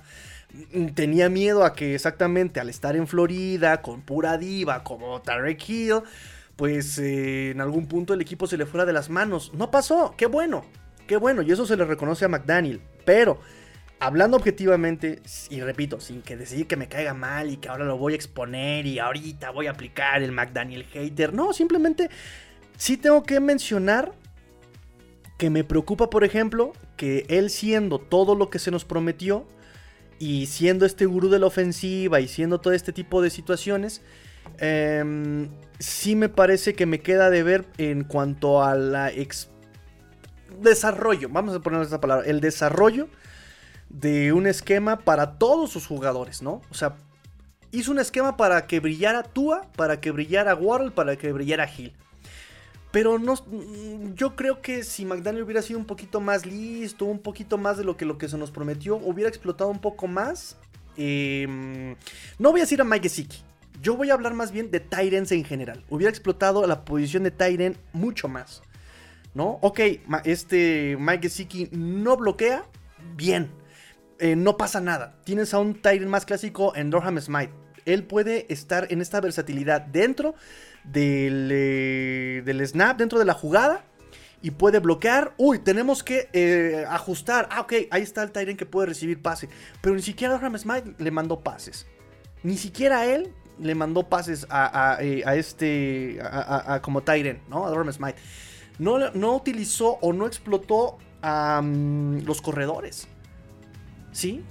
Mm, 0.73 0.89
tenía 0.89 1.29
miedo 1.29 1.65
a 1.65 1.75
que 1.75 1.95
exactamente 1.95 2.61
al 2.61 2.69
estar 2.69 2.97
en 2.97 3.07
Florida 3.07 3.83
con 3.83 4.03
pura 4.03 4.39
diva 4.39 4.83
como 4.85 5.21
Tarek 5.21 5.69
Hill, 5.69 6.03
pues 6.57 6.99
eh, 6.99 7.51
en 7.51 7.61
algún 7.61 7.87
punto 7.87 8.15
el 8.15 8.21
equipo 8.21 8.47
se 8.47 8.57
le 8.57 8.67
fuera 8.67 8.87
de 8.87 8.93
las 8.93 9.11
manos. 9.11 9.53
No 9.55 9.71
pasó, 9.71 10.15
qué 10.17 10.27
bueno, 10.27 10.65
qué 11.07 11.17
bueno, 11.17 11.43
y 11.43 11.53
eso 11.53 11.67
se 11.67 11.77
le 11.77 11.85
reconoce 11.85 12.25
a 12.25 12.29
McDaniel. 12.29 12.81
Pero, 13.05 13.41
hablando 14.01 14.37
objetivamente, 14.37 15.21
y 15.51 15.61
repito, 15.61 16.01
sin 16.01 16.23
que 16.23 16.37
decir 16.37 16.67
que 16.67 16.77
me 16.77 16.89
caiga 16.89 17.13
mal 17.13 17.51
y 17.51 17.59
que 17.59 17.69
ahora 17.69 17.85
lo 17.85 17.99
voy 17.99 18.15
a 18.15 18.17
exponer 18.17 18.87
y 18.87 18.99
ahorita 18.99 19.51
voy 19.51 19.67
a 19.67 19.73
aplicar 19.73 20.23
el 20.23 20.33
McDaniel 20.33 20.85
hater, 20.85 21.35
no, 21.35 21.53
simplemente 21.53 22.09
sí 22.77 22.97
tengo 22.97 23.23
que 23.23 23.41
mencionar 23.41 24.13
que 25.37 25.51
me 25.51 25.65
preocupa, 25.65 26.09
por 26.09 26.25
ejemplo, 26.25 26.73
que 26.97 27.27
él 27.29 27.51
siendo 27.51 27.99
todo 27.99 28.35
lo 28.35 28.49
que 28.49 28.59
se 28.59 28.71
nos 28.71 28.87
prometió, 28.87 29.47
y 30.19 30.47
siendo 30.47 30.87
este 30.87 31.07
gurú 31.07 31.29
de 31.29 31.39
la 31.39 31.47
ofensiva 31.47 32.21
y 32.21 32.29
siendo 32.29 32.61
todo 32.61 32.73
este 32.73 32.93
tipo 32.93 33.23
de 33.23 33.31
situaciones, 33.31 34.03
em, 34.59 35.49
sí 35.79 36.17
me 36.17 36.29
parece 36.29 36.75
que 36.75 36.87
me 36.87 37.01
queda 37.01 37.31
de 37.31 37.43
ver 37.43 37.67
en 37.79 38.05
cuanto 38.05 38.63
a 38.63 38.75
la 38.75 39.13
desarrollo, 40.61 41.29
vamos 41.31 41.55
a 41.55 41.61
poner 41.61 41.83
esta 41.83 42.01
palabra, 42.01 42.27
el 42.27 42.41
desarrollo 42.41 43.09
de 43.89 44.33
un 44.33 44.47
esquema 44.47 44.99
para 44.99 45.39
todos 45.39 45.71
sus 45.71 45.87
jugadores, 45.87 46.43
¿no? 46.43 46.63
O 46.71 46.75
sea, 46.75 46.97
hizo 47.73 47.91
un 47.93 47.99
esquema 47.99 48.37
para 48.37 48.67
que 48.67 48.81
brillara 48.81 49.23
Tua, 49.23 49.63
para 49.77 50.01
que 50.01 50.11
brillara 50.11 50.55
Waddle, 50.55 50.91
para 50.91 51.17
que 51.17 51.33
brillara 51.33 51.69
Hill. 51.71 51.95
Pero 52.97 53.19
no, 53.19 53.35
mm, 53.35 54.15
yo 54.15 54.35
creo 54.37 54.63
que 54.63 54.83
si 54.83 55.05
McDaniel 55.05 55.43
hubiera 55.43 55.61
sido 55.61 55.79
un 55.79 55.85
poquito 55.85 56.19
más 56.19 56.47
listo, 56.47 57.05
un 57.05 57.19
poquito 57.19 57.59
más 57.59 57.77
de 57.77 57.85
lo 57.85 57.99
que, 57.99 58.07
lo 58.07 58.17
que 58.17 58.27
se 58.27 58.39
nos 58.39 58.51
prometió, 58.51 58.97
hubiera 58.97 59.29
explotado 59.29 59.69
un 59.69 59.83
poco 59.83 60.07
más. 60.07 60.57
Em, 60.97 61.95
no 62.39 62.53
voy 62.53 62.61
a 62.61 62.65
decir 62.65 62.81
a 62.81 62.85
Mike 62.85 63.11
Gesicki. 63.11 63.43
Yo 63.83 63.99
voy 63.99 64.09
a 64.09 64.15
hablar 64.15 64.33
más 64.33 64.51
bien 64.51 64.71
de 64.71 64.81
Tyrens 64.81 65.31
en 65.33 65.45
general. 65.45 65.85
Hubiera 65.91 66.09
explotado 66.09 66.67
la 66.67 66.87
posición 66.87 67.25
de 67.25 67.31
Tyren 67.31 67.77
mucho 67.93 68.29
más. 68.29 68.63
¿No? 69.35 69.59
Ok, 69.61 69.79
este 70.25 70.97
Mike 70.99 71.25
Gesicki 71.25 71.69
no 71.73 72.17
bloquea. 72.17 72.65
Bien. 73.15 73.51
Eh, 74.21 74.37
no 74.37 74.57
pasa 74.57 74.81
nada. 74.81 75.21
Tienes 75.25 75.53
a 75.53 75.59
un 75.59 75.83
Tyren 75.83 76.09
más 76.09 76.25
clásico 76.25 76.75
en 76.75 76.89
Dorham 76.89 77.21
Smite. 77.21 77.53
Él 77.85 78.05
puede 78.05 78.51
estar 78.51 78.91
en 78.91 79.03
esta 79.03 79.21
versatilidad 79.21 79.83
dentro 79.83 80.35
eh, 80.95 82.43
del, 82.45 82.67
snap 82.67 82.99
dentro 82.99 83.19
de 83.19 83.25
la 83.25 83.35
jugada 83.35 83.85
y 84.43 84.51
puede 84.53 84.79
bloquear. 84.79 85.35
Uy, 85.37 85.59
tenemos 85.59 86.03
que 86.03 86.29
eh, 86.33 86.85
ajustar. 86.89 87.49
Ah, 87.51 87.61
ok, 87.61 87.75
ahí 87.91 88.03
está 88.03 88.23
el 88.23 88.33
Tyrant 88.33 88.59
que 88.59 88.67
puede 88.67 88.89
recibir 88.89 89.21
pase. 89.21 89.49
Pero 89.81 89.95
ni 89.95 90.03
siquiera 90.03 90.35
Abraham 90.35 90.59
Smite 90.59 90.95
le 90.99 91.11
mandó 91.11 91.41
pases. 91.41 91.87
Ni 92.43 92.57
siquiera 92.57 93.07
él 93.07 93.33
le 93.59 93.75
mandó 93.75 94.09
pases 94.09 94.47
a, 94.51 94.99
eh, 95.01 95.25
este, 95.35 96.19
a, 96.23 96.81
como 96.83 97.03
Tyrant, 97.03 97.41
¿no? 97.49 97.67
A 97.67 97.93
Smite. 97.93 98.19
No, 98.79 99.11
no, 99.11 99.35
utilizó 99.35 99.99
o 100.03 100.13
no 100.13 100.27
explotó 100.27 100.99
a 101.23 101.63
los 101.63 102.43
corredores. 102.43 103.09
¿Sí? 104.13 104.45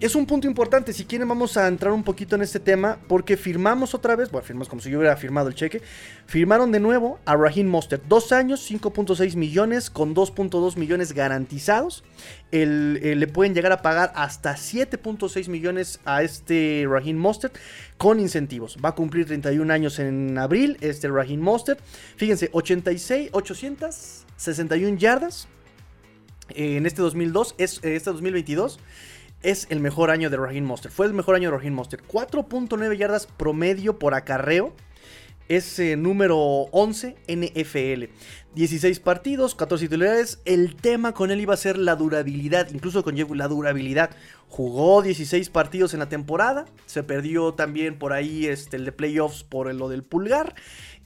Es 0.00 0.14
un 0.14 0.24
punto 0.24 0.46
importante. 0.46 0.94
Si 0.94 1.04
quieren, 1.04 1.28
vamos 1.28 1.58
a 1.58 1.68
entrar 1.68 1.92
un 1.92 2.02
poquito 2.02 2.34
en 2.34 2.42
este 2.42 2.58
tema. 2.58 2.98
Porque 3.06 3.36
firmamos 3.36 3.94
otra 3.94 4.16
vez. 4.16 4.30
Bueno, 4.30 4.46
firmamos 4.46 4.68
como 4.68 4.80
si 4.80 4.90
yo 4.90 4.98
hubiera 4.98 5.16
firmado 5.16 5.48
el 5.48 5.54
cheque. 5.54 5.82
Firmaron 6.26 6.72
de 6.72 6.80
nuevo 6.80 7.18
a 7.26 7.36
Raheem 7.36 7.66
Monster. 7.66 8.00
Dos 8.08 8.32
años, 8.32 8.68
5.6 8.70 9.36
millones. 9.36 9.90
Con 9.90 10.14
2.2 10.14 10.76
millones 10.76 11.12
garantizados. 11.12 12.02
le 12.50 13.26
pueden 13.26 13.54
llegar 13.54 13.72
a 13.72 13.82
pagar 13.82 14.10
hasta 14.14 14.54
7.6 14.54 15.48
millones 15.48 16.00
a 16.06 16.22
este 16.22 16.86
Raheem 16.88 17.18
Monster. 17.18 17.52
Con 17.98 18.20
incentivos. 18.20 18.78
Va 18.82 18.90
a 18.90 18.94
cumplir 18.94 19.26
31 19.26 19.70
años 19.70 19.98
en 19.98 20.38
abril. 20.38 20.78
Este 20.80 21.08
Raheem 21.08 21.40
Monster. 21.40 21.76
Fíjense, 22.16 22.48
86, 22.52 23.28
861 23.32 24.96
yardas. 24.96 25.46
En 26.54 26.86
este 26.86 27.02
2002, 27.02 27.54
es, 27.58 27.80
este 27.82 28.10
2022 28.10 28.80
es 29.42 29.66
el 29.70 29.80
mejor 29.80 30.10
año 30.10 30.30
de 30.30 30.36
Raheem 30.36 30.64
Monster. 30.64 30.90
Fue 30.90 31.06
el 31.06 31.14
mejor 31.14 31.34
año 31.34 31.50
de 31.50 31.56
Raheem 31.56 31.74
Monster. 31.74 32.02
4.9 32.02 32.96
yardas 32.96 33.26
promedio 33.26 33.98
por 33.98 34.14
acarreo. 34.14 34.74
Es 35.48 35.78
eh, 35.80 35.96
número 35.96 36.38
11 36.38 37.16
NFL. 37.26 38.04
16 38.54 39.00
partidos, 39.00 39.54
14 39.54 39.86
titulares. 39.86 40.40
El 40.44 40.76
tema 40.76 41.12
con 41.12 41.30
él 41.30 41.40
iba 41.40 41.54
a 41.54 41.56
ser 41.56 41.76
la 41.76 41.96
durabilidad. 41.96 42.68
Incluso 42.72 43.02
con 43.02 43.16
la 43.36 43.48
durabilidad. 43.48 44.10
Jugó 44.48 45.02
16 45.02 45.50
partidos 45.50 45.92
en 45.92 46.00
la 46.00 46.08
temporada. 46.08 46.66
Se 46.86 47.02
perdió 47.02 47.54
también 47.54 47.98
por 47.98 48.12
ahí 48.12 48.46
este, 48.46 48.76
el 48.76 48.84
de 48.84 48.92
playoffs 48.92 49.42
por 49.42 49.74
lo 49.74 49.88
del 49.88 50.04
pulgar. 50.04 50.54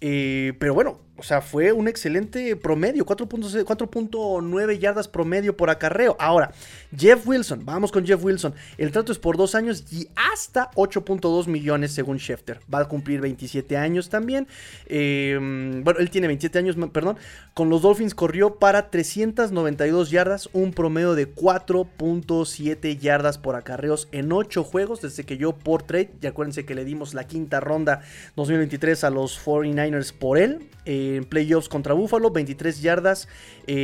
Eh, 0.01 0.53
pero 0.59 0.75
bueno, 0.75 1.01
o 1.17 1.23
sea, 1.23 1.41
fue 1.41 1.73
un 1.73 1.87
excelente 1.87 2.57
promedio, 2.57 3.07
4.9 3.07 4.79
yardas 4.79 5.07
promedio 5.07 5.57
por 5.57 5.71
acarreo. 5.71 6.17
Ahora, 6.19 6.51
Jeff 6.97 7.25
Wilson, 7.25 7.65
vamos 7.65 7.93
con 7.93 8.05
Jeff 8.05 8.23
Wilson. 8.23 8.53
El 8.79 8.91
trato 8.91 9.13
es 9.13 9.19
por 9.19 9.37
dos 9.37 9.55
años 9.55 9.85
y 9.93 10.09
hasta 10.17 10.73
8.2 10.73 11.47
millones 11.47 11.93
según 11.93 12.19
Schefter. 12.19 12.59
Va 12.73 12.81
a 12.81 12.89
cumplir 12.89 13.21
27 13.21 13.77
años 13.77 14.09
también. 14.09 14.49
Em, 14.87 15.85
bueno, 15.85 16.01
él 16.01 16.11
tiene 16.11 16.27
27 16.27 16.59
años, 16.59 16.77
perdón. 16.93 17.17
Con 17.55 17.71
los 17.71 17.83
Dolphins 17.83 18.17
corrió 18.17 18.57
para 18.57 18.91
392 18.91 20.11
yardas, 20.11 20.49
un 20.53 20.73
promedio 20.73 21.15
de 21.15 21.33
4.7 21.33 22.99
yardas 22.99 23.39
por 23.39 23.55
acarreos 23.55 24.09
en 24.11 24.33
8 24.33 24.65
juegos 24.65 25.01
desde 25.01 25.23
que 25.23 25.37
yo 25.37 25.53
por 25.53 25.85
trade. 25.85 26.11
Y 26.21 26.27
acuérdense 26.27 26.67
que 26.67 26.75
le 26.75 26.85
dimos 26.85 27.15
la 27.15 27.29
quinta 27.29 27.61
ronda 27.61 28.03
2023 28.35 29.05
a 29.05 29.11
los 29.11 29.39
49ers 29.45 30.13
por 30.13 30.39
él 30.39 30.69
en 31.17 31.25
playoffs 31.25 31.69
contra 31.69 31.95
Buffalo, 31.95 32.31
23 32.31 32.81
yardas, 32.83 33.29
23 33.67 33.75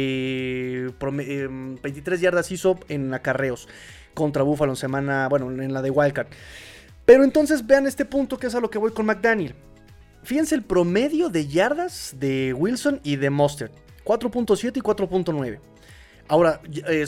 eh, 0.43 0.91
eh, 1.83 2.19
yardas 2.19 2.51
hizo 2.53 2.79
en 2.89 3.13
acarreos 3.15 3.69
contra 4.15 4.43
Buffalo 4.43 4.73
en 4.73 4.77
semana, 4.77 5.29
bueno, 5.29 5.51
en 5.51 5.73
la 5.73 5.83
de 5.83 5.91
Wildcard. 5.91 6.29
Pero 7.05 7.25
entonces 7.25 7.67
vean 7.67 7.87
este 7.87 8.05
punto 8.05 8.39
que 8.39 8.47
es 8.47 8.55
a 8.55 8.61
lo 8.61 8.71
que 8.71 8.79
voy 8.79 8.93
con 8.93 9.07
McDaniel. 9.07 9.55
Fíjense 10.23 10.55
el 10.55 10.63
promedio 10.63 11.29
de 11.29 11.47
yardas 11.47 12.15
de 12.19 12.53
Wilson 12.53 13.01
y 13.03 13.17
de 13.17 13.31
Mustard. 13.31 13.71
4.7 14.05 14.77
y 14.77 14.81
4.9. 14.81 15.61
Ahora, 16.29 16.61
eh, 16.87 17.07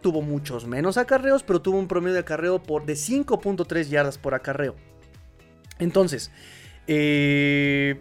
tuvo 0.00 0.22
muchos 0.22 0.66
menos 0.66 0.96
acarreos, 0.96 1.42
pero 1.42 1.60
tuvo 1.60 1.78
un 1.78 1.88
promedio 1.88 2.14
de 2.14 2.20
acarreo 2.20 2.62
por, 2.62 2.86
de 2.86 2.94
5.3 2.94 3.88
yardas 3.88 4.16
por 4.16 4.34
acarreo. 4.34 4.76
Entonces, 5.78 6.30
eh, 6.86 8.00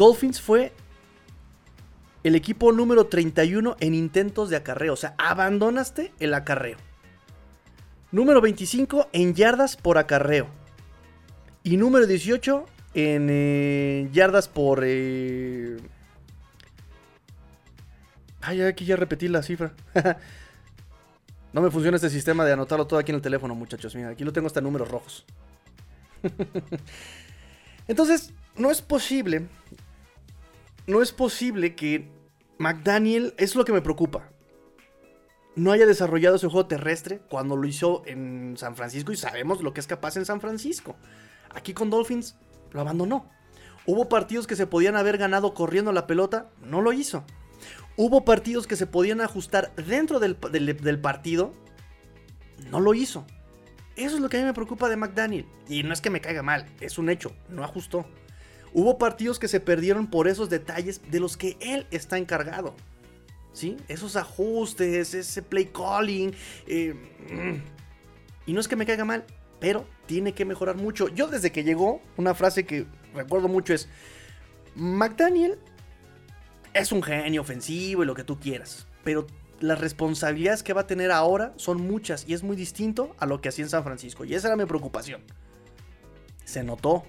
Dolphins 0.00 0.40
fue 0.40 0.72
el 2.24 2.34
equipo 2.34 2.72
número 2.72 3.08
31 3.08 3.76
en 3.80 3.92
intentos 3.92 4.48
de 4.48 4.56
acarreo. 4.56 4.94
O 4.94 4.96
sea, 4.96 5.14
abandonaste 5.18 6.14
el 6.20 6.32
acarreo. 6.32 6.78
Número 8.10 8.40
25 8.40 9.10
en 9.12 9.34
yardas 9.34 9.76
por 9.76 9.98
acarreo. 9.98 10.46
Y 11.62 11.76
número 11.76 12.06
18 12.06 12.64
en 12.94 13.26
eh, 13.30 14.08
yardas 14.10 14.48
por... 14.48 14.84
Eh... 14.84 15.76
Ay, 18.40 18.62
aquí 18.62 18.86
ya 18.86 18.96
repetí 18.96 19.28
la 19.28 19.42
cifra. 19.42 19.74
no 21.52 21.60
me 21.60 21.70
funciona 21.70 21.96
este 21.96 22.08
sistema 22.08 22.46
de 22.46 22.54
anotarlo 22.54 22.86
todo 22.86 22.98
aquí 22.98 23.12
en 23.12 23.16
el 23.16 23.22
teléfono, 23.22 23.54
muchachos. 23.54 23.94
Mira, 23.94 24.08
aquí 24.08 24.24
lo 24.24 24.32
tengo 24.32 24.46
hasta 24.46 24.62
números 24.62 24.90
rojos. 24.90 25.26
Entonces, 27.86 28.32
no 28.56 28.70
es 28.70 28.80
posible 28.80 29.46
no 30.90 31.02
es 31.02 31.12
posible 31.12 31.74
que 31.74 32.10
McDaniel, 32.58 33.34
es 33.38 33.54
lo 33.54 33.64
que 33.64 33.72
me 33.72 33.80
preocupa, 33.80 34.30
no 35.56 35.72
haya 35.72 35.86
desarrollado 35.86 36.36
ese 36.36 36.48
juego 36.48 36.66
terrestre 36.66 37.20
cuando 37.28 37.56
lo 37.56 37.66
hizo 37.66 38.02
en 38.06 38.56
San 38.56 38.76
Francisco 38.76 39.12
y 39.12 39.16
sabemos 39.16 39.62
lo 39.62 39.72
que 39.72 39.80
es 39.80 39.86
capaz 39.86 40.16
en 40.16 40.24
San 40.24 40.40
Francisco. 40.40 40.96
Aquí 41.50 41.74
con 41.74 41.90
Dolphins 41.90 42.36
lo 42.72 42.80
abandonó. 42.80 43.28
Hubo 43.86 44.08
partidos 44.08 44.46
que 44.46 44.56
se 44.56 44.66
podían 44.66 44.96
haber 44.96 45.18
ganado 45.18 45.54
corriendo 45.54 45.92
la 45.92 46.06
pelota, 46.06 46.50
no 46.60 46.80
lo 46.80 46.92
hizo. 46.92 47.24
Hubo 47.96 48.24
partidos 48.24 48.66
que 48.66 48.76
se 48.76 48.86
podían 48.86 49.20
ajustar 49.20 49.74
dentro 49.74 50.20
del, 50.20 50.38
del 50.40 51.00
partido, 51.00 51.52
no 52.70 52.80
lo 52.80 52.94
hizo. 52.94 53.26
Eso 53.96 54.16
es 54.16 54.22
lo 54.22 54.28
que 54.28 54.38
a 54.38 54.40
mí 54.40 54.46
me 54.46 54.54
preocupa 54.54 54.88
de 54.88 54.96
McDaniel. 54.96 55.46
Y 55.68 55.82
no 55.82 55.92
es 55.92 56.00
que 56.00 56.10
me 56.10 56.20
caiga 56.20 56.42
mal, 56.42 56.66
es 56.80 56.98
un 56.98 57.10
hecho, 57.10 57.32
no 57.48 57.64
ajustó. 57.64 58.06
Hubo 58.72 58.98
partidos 58.98 59.38
que 59.38 59.48
se 59.48 59.60
perdieron 59.60 60.08
por 60.08 60.28
esos 60.28 60.48
detalles 60.48 61.00
de 61.10 61.20
los 61.20 61.36
que 61.36 61.56
él 61.60 61.86
está 61.90 62.18
encargado. 62.18 62.74
¿Sí? 63.52 63.76
Esos 63.88 64.16
ajustes, 64.16 65.14
ese 65.14 65.42
play 65.42 65.66
calling. 65.66 66.32
Eh, 66.66 66.94
y 68.46 68.52
no 68.52 68.60
es 68.60 68.68
que 68.68 68.76
me 68.76 68.86
caiga 68.86 69.04
mal, 69.04 69.24
pero 69.58 69.86
tiene 70.06 70.32
que 70.32 70.44
mejorar 70.44 70.76
mucho. 70.76 71.08
Yo 71.08 71.26
desde 71.26 71.52
que 71.52 71.64
llegó, 71.64 72.00
una 72.16 72.34
frase 72.34 72.64
que 72.64 72.86
recuerdo 73.14 73.48
mucho 73.48 73.74
es, 73.74 73.88
McDaniel 74.74 75.58
es 76.72 76.92
un 76.92 77.02
genio 77.02 77.42
ofensivo 77.42 78.02
y 78.02 78.06
lo 78.06 78.14
que 78.14 78.24
tú 78.24 78.38
quieras, 78.38 78.86
pero 79.04 79.26
las 79.60 79.78
responsabilidades 79.78 80.62
que 80.62 80.72
va 80.72 80.82
a 80.82 80.86
tener 80.86 81.10
ahora 81.10 81.52
son 81.56 81.80
muchas 81.86 82.26
y 82.26 82.34
es 82.34 82.42
muy 82.42 82.56
distinto 82.56 83.14
a 83.18 83.26
lo 83.26 83.40
que 83.40 83.50
hacía 83.50 83.64
en 83.64 83.70
San 83.70 83.84
Francisco. 83.84 84.24
Y 84.24 84.34
esa 84.34 84.48
era 84.48 84.56
mi 84.56 84.64
preocupación. 84.64 85.22
Se 86.44 86.64
notó, 86.64 87.04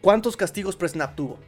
¿Cuántos 0.00 0.36
castigos 0.36 0.76
pre-snap 0.76 1.14
tuvo? 1.14 1.38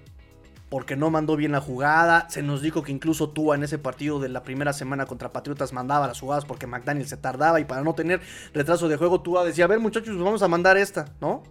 Porque 0.69 0.97
no 0.97 1.11
mandó 1.11 1.37
bien 1.37 1.53
la 1.53 1.61
jugada. 1.61 2.29
Se 2.29 2.43
nos 2.43 2.61
dijo 2.61 2.83
que 2.83 2.93
incluso 2.93 3.31
Tua 3.31 3.55
en 3.55 3.63
ese 3.63 3.79
partido 3.79 4.21
de 4.21 4.29
la 4.29 4.43
primera 4.43 4.73
semana 4.73 5.07
contra 5.07 5.33
Patriotas 5.33 5.73
mandaba 5.73 6.07
las 6.07 6.21
jugadas 6.21 6.45
porque 6.45 6.67
McDaniel 6.67 7.07
se 7.07 7.17
tardaba 7.17 7.61
y 7.61 7.65
para 7.65 7.83
no 7.83 7.95
tener 7.95 8.21
retraso 8.53 8.89
de 8.89 8.97
juego 8.97 9.21
Tua 9.23 9.45
decía, 9.45 9.65
a 9.65 9.69
ver 9.69 9.81
muchachos, 9.81 10.11
pues 10.11 10.25
vamos 10.25 10.43
a 10.43 10.49
mandar 10.49 10.77
esta, 10.77 11.07
¿no? 11.21 11.43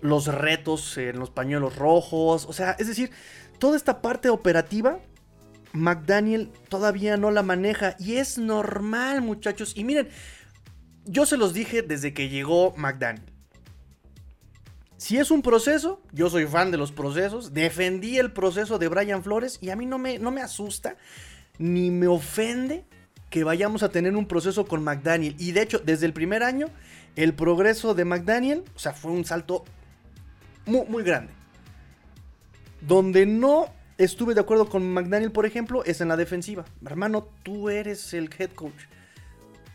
los 0.00 0.26
retos 0.26 0.96
en 0.96 1.18
los 1.18 1.30
pañuelos 1.30 1.76
rojos. 1.76 2.46
O 2.46 2.52
sea, 2.52 2.72
es 2.78 2.86
decir, 2.86 3.10
toda 3.58 3.76
esta 3.76 4.00
parte 4.00 4.28
operativa 4.30 4.98
McDaniel 5.72 6.50
todavía 6.68 7.16
no 7.16 7.30
la 7.30 7.42
maneja 7.42 7.96
y 7.98 8.16
es 8.16 8.38
normal 8.38 9.22
muchachos. 9.22 9.72
Y 9.76 9.84
miren, 9.84 10.08
yo 11.04 11.26
se 11.26 11.36
los 11.36 11.54
dije 11.54 11.82
desde 11.82 12.14
que 12.14 12.28
llegó 12.28 12.74
McDaniel. 12.76 13.37
Si 14.98 15.16
es 15.16 15.30
un 15.30 15.42
proceso, 15.42 16.02
yo 16.12 16.28
soy 16.28 16.44
fan 16.46 16.72
de 16.72 16.76
los 16.76 16.90
procesos, 16.90 17.54
defendí 17.54 18.18
el 18.18 18.32
proceso 18.32 18.78
de 18.78 18.88
Brian 18.88 19.22
Flores 19.22 19.58
y 19.62 19.70
a 19.70 19.76
mí 19.76 19.86
no 19.86 19.96
me, 19.96 20.18
no 20.18 20.32
me 20.32 20.42
asusta 20.42 20.96
ni 21.56 21.92
me 21.92 22.08
ofende 22.08 22.84
que 23.30 23.44
vayamos 23.44 23.84
a 23.84 23.90
tener 23.90 24.16
un 24.16 24.26
proceso 24.26 24.66
con 24.66 24.82
McDaniel. 24.82 25.36
Y 25.38 25.52
de 25.52 25.62
hecho, 25.62 25.78
desde 25.78 26.04
el 26.04 26.12
primer 26.12 26.42
año, 26.42 26.66
el 27.14 27.32
progreso 27.32 27.94
de 27.94 28.04
McDaniel, 28.04 28.64
o 28.74 28.78
sea, 28.78 28.92
fue 28.92 29.12
un 29.12 29.24
salto 29.24 29.64
muy, 30.66 30.84
muy 30.88 31.04
grande. 31.04 31.32
Donde 32.80 33.24
no 33.24 33.66
estuve 33.98 34.34
de 34.34 34.40
acuerdo 34.40 34.68
con 34.68 34.92
McDaniel, 34.92 35.30
por 35.30 35.46
ejemplo, 35.46 35.84
es 35.84 36.00
en 36.00 36.08
la 36.08 36.16
defensiva. 36.16 36.64
Hermano, 36.84 37.28
tú 37.44 37.70
eres 37.70 38.14
el 38.14 38.30
head 38.36 38.50
coach. 38.50 38.86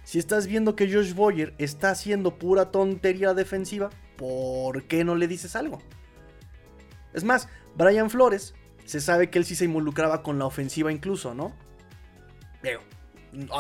Si 0.03 0.19
estás 0.19 0.47
viendo 0.47 0.75
que 0.75 0.91
Josh 0.91 1.13
Boyer 1.13 1.53
está 1.59 1.91
haciendo 1.91 2.38
pura 2.38 2.71
tontería 2.71 3.33
defensiva, 3.33 3.89
¿por 4.18 4.84
qué 4.84 5.03
no 5.03 5.16
le 5.16 5.28
dices 5.28 5.55
algo? 5.55 5.82
Es 7.14 7.24
más, 7.24 7.47
Brian 7.76 8.09
Flores, 8.09 8.55
se 8.86 8.99
sabe 9.01 9.30
que 9.30 9.39
él 9.39 9.45
sí 9.45 9.55
se 9.55 9.66
involucraba 9.66 10.24
con 10.24 10.39
la 10.39 10.45
ofensiva 10.45 10.91
incluso, 10.91 11.34
¿no? 11.34 11.53
Pero 12.61 12.82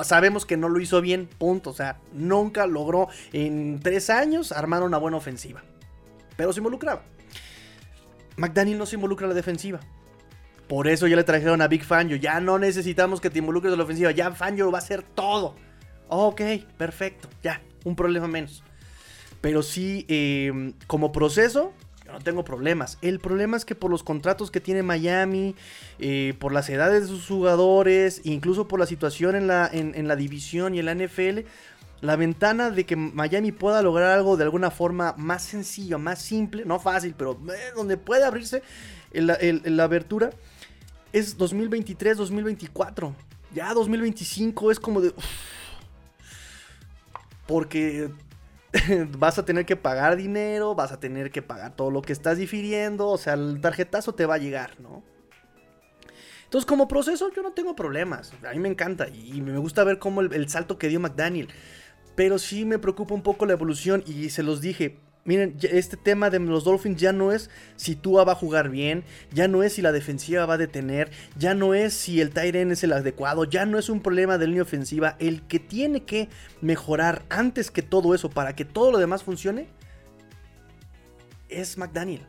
sabemos 0.03 0.45
que 0.45 0.57
no 0.57 0.69
lo 0.69 0.79
hizo 0.79 1.01
bien, 1.01 1.27
punto. 1.27 1.71
O 1.71 1.73
sea, 1.73 1.99
nunca 2.13 2.67
logró 2.67 3.07
en 3.31 3.79
tres 3.79 4.09
años 4.09 4.51
armar 4.51 4.83
una 4.83 4.97
buena 4.97 5.17
ofensiva. 5.17 5.63
Pero 6.35 6.53
se 6.53 6.59
involucraba. 6.59 7.03
McDaniel 8.37 8.77
no 8.77 8.85
se 8.85 8.95
involucra 8.95 9.25
en 9.25 9.29
la 9.29 9.35
defensiva. 9.35 9.79
Por 10.67 10.87
eso 10.87 11.07
ya 11.07 11.15
le 11.15 11.23
trajeron 11.23 11.61
a 11.61 11.67
Big 11.67 11.83
Fangio. 11.83 12.15
Ya 12.15 12.39
no 12.39 12.57
necesitamos 12.57 13.21
que 13.21 13.29
te 13.29 13.39
involucres 13.39 13.71
en 13.73 13.77
la 13.77 13.83
ofensiva. 13.83 14.11
Ya 14.11 14.31
Fangio 14.31 14.71
va 14.71 14.79
a 14.79 14.81
hacer 14.81 15.03
todo. 15.03 15.55
Ok, 16.07 16.41
perfecto. 16.77 17.29
Ya, 17.41 17.61
un 17.83 17.95
problema 17.95 18.27
menos. 18.27 18.63
Pero 19.43 19.61
sí, 19.61 20.05
em, 20.07 20.71
como 20.87 21.11
proceso, 21.11 21.73
no 22.09 22.19
tengo 22.19 22.45
problemas. 22.45 22.97
El 23.01 23.19
problema 23.19 23.57
es 23.57 23.65
que 23.65 23.75
por 23.75 23.91
los 23.91 24.01
contratos 24.01 24.51
que 24.51 24.61
tiene 24.61 24.83
Miami, 24.83 25.53
eh, 25.99 26.33
por 26.39 26.53
las 26.53 26.69
edades 26.69 27.01
de 27.01 27.07
sus 27.09 27.27
jugadores, 27.27 28.21
incluso 28.23 28.69
por 28.69 28.79
la 28.79 28.85
situación 28.85 29.35
en 29.35 29.47
la, 29.47 29.69
en, 29.69 30.07
la 30.07 30.15
división 30.15 30.75
y 30.75 30.79
en 30.79 30.85
la 30.85 30.95
NFL, 30.95 31.39
la 31.99 32.15
ventana 32.15 32.69
de 32.69 32.85
que 32.85 32.95
Miami 32.95 33.51
pueda 33.51 33.81
lograr 33.81 34.11
algo 34.11 34.37
de 34.37 34.45
alguna 34.45 34.71
forma 34.71 35.13
más 35.17 35.43
sencilla, 35.43 35.97
más 35.97 36.21
simple, 36.21 36.63
no 36.63 36.79
fácil, 36.79 37.13
pero 37.17 37.37
eh, 37.53 37.73
donde 37.75 37.97
puede 37.97 38.23
abrirse 38.23 38.63
la 39.11 39.83
abertura, 39.83 40.29
es 41.11 41.37
2023-2024. 41.37 43.13
Ya 43.53 43.73
2025 43.73 44.71
es 44.71 44.79
como 44.79 45.01
de... 45.01 45.13
porque 47.45 48.09
vas 49.17 49.37
a 49.37 49.45
tener 49.45 49.65
que 49.65 49.75
pagar 49.75 50.15
dinero, 50.15 50.75
vas 50.75 50.91
a 50.91 50.99
tener 50.99 51.31
que 51.31 51.41
pagar 51.41 51.75
todo 51.75 51.91
lo 51.91 52.01
que 52.01 52.13
estás 52.13 52.37
difiriendo, 52.37 53.07
o 53.07 53.17
sea, 53.17 53.33
el 53.33 53.61
tarjetazo 53.61 54.13
te 54.15 54.25
va 54.25 54.35
a 54.35 54.39
llegar, 54.39 54.79
¿no? 54.79 55.03
Entonces, 56.43 56.67
como 56.67 56.87
proceso, 56.87 57.31
yo 57.35 57.41
no 57.41 57.53
tengo 57.53 57.75
problemas. 57.75 58.31
A 58.47 58.51
mí 58.51 58.59
me 58.59 58.69
encanta 58.69 59.07
y 59.07 59.41
me 59.41 59.57
gusta 59.57 59.83
ver 59.83 59.97
cómo 59.97 60.21
el, 60.21 60.31
el 60.33 60.49
salto 60.49 60.77
que 60.77 60.87
dio 60.87 60.99
McDaniel. 60.99 61.47
Pero 62.15 62.37
sí 62.37 62.63
me 62.63 62.77
preocupa 62.77 63.15
un 63.15 63.23
poco 63.23 63.47
la 63.47 63.53
evolución 63.53 64.03
y 64.05 64.29
se 64.29 64.43
los 64.43 64.61
dije. 64.61 64.99
Miren, 65.25 65.55
este 65.61 65.95
tema 65.95 66.29
de 66.29 66.39
los 66.39 66.65
Dolphins 66.65 66.99
ya 66.99 67.13
no 67.13 67.31
es 67.31 67.49
si 67.77 67.95
Tua 67.95 68.25
va 68.25 68.33
a 68.33 68.35
jugar 68.35 68.69
bien, 68.69 69.05
ya 69.31 69.47
no 69.47 69.63
es 69.63 69.73
si 69.73 69.81
la 69.81 69.93
defensiva 69.93 70.45
va 70.45 70.55
a 70.55 70.57
detener, 70.57 71.11
ya 71.37 71.53
no 71.53 71.73
es 71.73 71.93
si 71.93 72.19
el 72.19 72.31
tight 72.31 72.55
es 72.55 72.83
el 72.83 72.91
adecuado, 72.91 73.45
ya 73.45 73.65
no 73.65 73.79
es 73.79 73.87
un 73.89 74.01
problema 74.01 74.37
de 74.37 74.47
línea 74.47 74.63
ofensiva. 74.63 75.15
El 75.19 75.43
que 75.43 75.59
tiene 75.59 76.03
que 76.03 76.27
mejorar 76.59 77.23
antes 77.29 77.71
que 77.71 77.81
todo 77.81 78.13
eso 78.13 78.29
para 78.29 78.53
que 78.53 78.65
todo 78.65 78.91
lo 78.91 78.97
demás 78.97 79.23
funcione 79.23 79.67
es 81.47 81.77
McDaniel. 81.77 82.25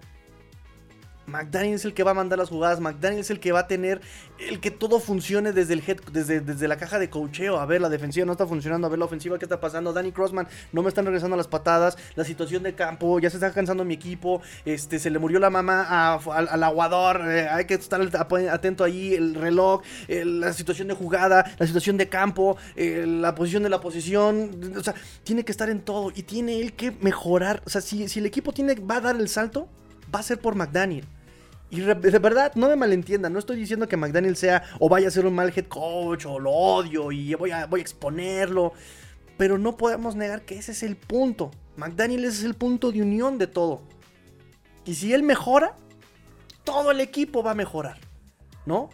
McDaniel 1.26 1.74
es 1.74 1.84
el 1.84 1.94
que 1.94 2.02
va 2.02 2.12
a 2.12 2.14
mandar 2.14 2.38
las 2.38 2.48
jugadas, 2.48 2.80
McDaniel 2.80 3.20
es 3.20 3.30
el 3.30 3.40
que 3.40 3.52
va 3.52 3.60
a 3.60 3.66
tener 3.66 4.00
el 4.38 4.60
que 4.60 4.70
todo 4.70 5.00
funcione 5.00 5.52
desde 5.52 5.74
el 5.74 5.82
head, 5.86 5.98
desde, 6.12 6.40
desde 6.40 6.68
la 6.68 6.76
caja 6.76 6.98
de 6.98 7.08
cocheo. 7.08 7.58
A 7.58 7.66
ver, 7.66 7.80
la 7.80 7.88
defensiva 7.88 8.26
no 8.26 8.32
está 8.32 8.46
funcionando, 8.46 8.86
a 8.86 8.90
ver 8.90 8.98
la 8.98 9.04
ofensiva 9.04 9.38
qué 9.38 9.44
está 9.44 9.60
pasando. 9.60 9.92
Danny 9.92 10.12
Crossman 10.12 10.48
no 10.72 10.82
me 10.82 10.88
están 10.88 11.04
regresando 11.04 11.36
las 11.36 11.48
patadas, 11.48 11.96
la 12.14 12.24
situación 12.24 12.62
de 12.62 12.74
campo, 12.74 13.18
ya 13.20 13.30
se 13.30 13.36
está 13.36 13.52
cansando 13.52 13.84
mi 13.84 13.94
equipo, 13.94 14.42
este 14.64 14.98
se 14.98 15.10
le 15.10 15.18
murió 15.18 15.38
la 15.38 15.50
mamá 15.50 16.14
al 16.14 16.62
aguador, 16.62 17.22
eh, 17.30 17.48
hay 17.48 17.64
que 17.64 17.74
estar 17.74 18.00
atento 18.50 18.84
ahí, 18.84 19.14
el 19.14 19.34
reloj, 19.34 19.82
la 20.08 20.52
situación 20.52 20.88
de 20.88 20.94
jugada, 20.94 21.44
la 21.58 21.66
situación 21.66 21.96
de 21.96 22.08
campo, 22.08 22.56
la 22.76 23.34
posición 23.34 23.62
de 23.62 23.68
la 23.68 23.80
posición, 23.80 24.74
o 24.76 24.82
sea, 24.82 24.94
tiene 25.22 25.44
que 25.44 25.52
estar 25.52 25.70
en 25.70 25.80
todo 25.80 26.12
y 26.14 26.22
tiene 26.22 26.60
él 26.60 26.72
que 26.74 26.90
mejorar, 26.90 27.62
o 27.66 27.70
sea, 27.70 27.80
si, 27.80 28.08
si 28.08 28.18
el 28.20 28.26
equipo 28.26 28.52
tiene 28.52 28.74
va 28.74 28.96
a 28.96 29.00
dar 29.00 29.16
el 29.16 29.28
salto, 29.28 29.68
va 30.14 30.20
a 30.20 30.22
ser 30.22 30.38
por 30.38 30.54
McDaniel. 30.54 31.06
Y 31.70 31.80
de 31.80 32.18
verdad, 32.18 32.52
no 32.54 32.68
me 32.68 32.76
malentiendan, 32.76 33.32
no 33.32 33.38
estoy 33.38 33.56
diciendo 33.56 33.88
que 33.88 33.96
McDaniel 33.96 34.36
sea 34.36 34.62
o 34.78 34.88
vaya 34.88 35.08
a 35.08 35.10
ser 35.10 35.26
un 35.26 35.34
mal 35.34 35.52
head 35.54 35.66
coach 35.66 36.24
o 36.26 36.38
lo 36.38 36.50
odio 36.50 37.10
y 37.10 37.34
voy 37.34 37.50
a, 37.50 37.66
voy 37.66 37.80
a 37.80 37.82
exponerlo. 37.82 38.72
Pero 39.36 39.58
no 39.58 39.76
podemos 39.76 40.14
negar 40.14 40.42
que 40.42 40.56
ese 40.56 40.72
es 40.72 40.84
el 40.84 40.96
punto. 40.96 41.50
McDaniel 41.76 42.24
es 42.24 42.44
el 42.44 42.54
punto 42.54 42.92
de 42.92 43.02
unión 43.02 43.38
de 43.38 43.48
todo. 43.48 43.82
Y 44.84 44.94
si 44.94 45.12
él 45.12 45.24
mejora, 45.24 45.74
todo 46.62 46.92
el 46.92 47.00
equipo 47.00 47.42
va 47.42 47.52
a 47.52 47.54
mejorar. 47.56 47.98
¿No? 48.66 48.90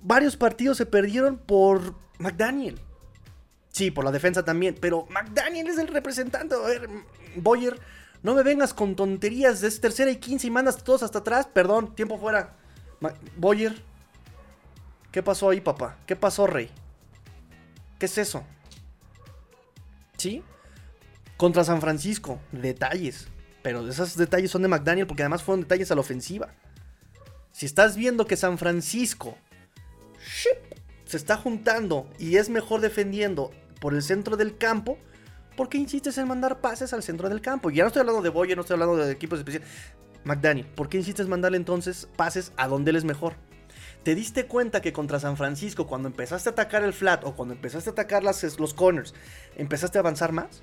Varios 0.00 0.36
partidos 0.36 0.76
se 0.76 0.86
perdieron 0.86 1.38
por 1.38 1.94
McDaniel. 2.18 2.78
Sí, 3.72 3.90
por 3.90 4.04
la 4.04 4.12
defensa 4.12 4.44
también. 4.44 4.76
Pero 4.80 5.06
McDaniel 5.10 5.66
es 5.66 5.78
el 5.78 5.88
representante. 5.88 6.54
A 6.54 6.58
ver, 6.58 6.88
Boyer 7.34 7.80
no 8.22 8.34
me 8.34 8.42
vengas 8.42 8.74
con 8.74 8.96
tonterías. 8.96 9.62
Es 9.62 9.80
tercera 9.80 10.10
y 10.10 10.16
quince 10.16 10.46
y 10.46 10.50
mandas 10.50 10.82
todos 10.82 11.02
hasta 11.02 11.20
atrás. 11.20 11.46
Perdón, 11.52 11.94
tiempo 11.94 12.18
fuera. 12.18 12.56
Boyer. 13.36 13.82
¿Qué 15.12 15.22
pasó 15.22 15.50
ahí, 15.50 15.60
papá? 15.60 15.96
¿Qué 16.06 16.16
pasó, 16.16 16.46
Rey? 16.46 16.70
¿Qué 17.98 18.06
es 18.06 18.18
eso? 18.18 18.44
¿Sí? 20.16 20.42
Contra 21.36 21.64
San 21.64 21.80
Francisco. 21.80 22.40
Detalles. 22.52 23.28
Pero 23.62 23.88
esos 23.88 24.16
detalles 24.16 24.50
son 24.50 24.62
de 24.62 24.68
McDaniel 24.68 25.06
porque 25.06 25.22
además 25.22 25.42
fueron 25.42 25.62
detalles 25.62 25.90
a 25.90 25.94
la 25.94 26.00
ofensiva. 26.00 26.54
Si 27.52 27.66
estás 27.66 27.96
viendo 27.96 28.26
que 28.26 28.36
San 28.36 28.58
Francisco 28.58 29.36
se 31.04 31.16
está 31.16 31.36
juntando 31.36 32.08
y 32.18 32.36
es 32.36 32.50
mejor 32.50 32.80
defendiendo 32.80 33.50
por 33.80 33.94
el 33.94 34.02
centro 34.02 34.36
del 34.36 34.58
campo, 34.58 34.98
¿por 35.58 35.68
qué 35.68 35.76
insistes 35.76 36.16
en 36.18 36.28
mandar 36.28 36.60
pases 36.60 36.92
al 36.92 37.02
centro 37.02 37.28
del 37.28 37.40
campo? 37.40 37.68
Y 37.68 37.74
ya 37.74 37.82
no 37.82 37.88
estoy 37.88 37.98
hablando 37.98 38.22
de 38.22 38.28
Boyer, 38.28 38.56
no 38.56 38.60
estoy 38.60 38.74
hablando 38.74 38.96
de 38.96 39.10
equipos 39.10 39.40
especiales. 39.40 39.68
McDaniel, 40.22 40.66
¿por 40.66 40.88
qué 40.88 40.98
insistes 40.98 41.24
en 41.24 41.30
mandarle 41.30 41.56
entonces 41.56 42.08
pases 42.14 42.52
a 42.56 42.68
donde 42.68 42.92
él 42.92 42.96
es 42.96 43.04
mejor? 43.04 43.34
¿Te 44.04 44.14
diste 44.14 44.46
cuenta 44.46 44.80
que 44.80 44.92
contra 44.92 45.18
San 45.18 45.36
Francisco, 45.36 45.88
cuando 45.88 46.06
empezaste 46.06 46.48
a 46.48 46.52
atacar 46.52 46.84
el 46.84 46.92
flat 46.92 47.24
o 47.24 47.34
cuando 47.34 47.54
empezaste 47.54 47.90
a 47.90 47.92
atacar 47.92 48.22
los 48.22 48.72
corners, 48.72 49.14
empezaste 49.56 49.98
a 49.98 50.00
avanzar 50.00 50.30
más? 50.30 50.62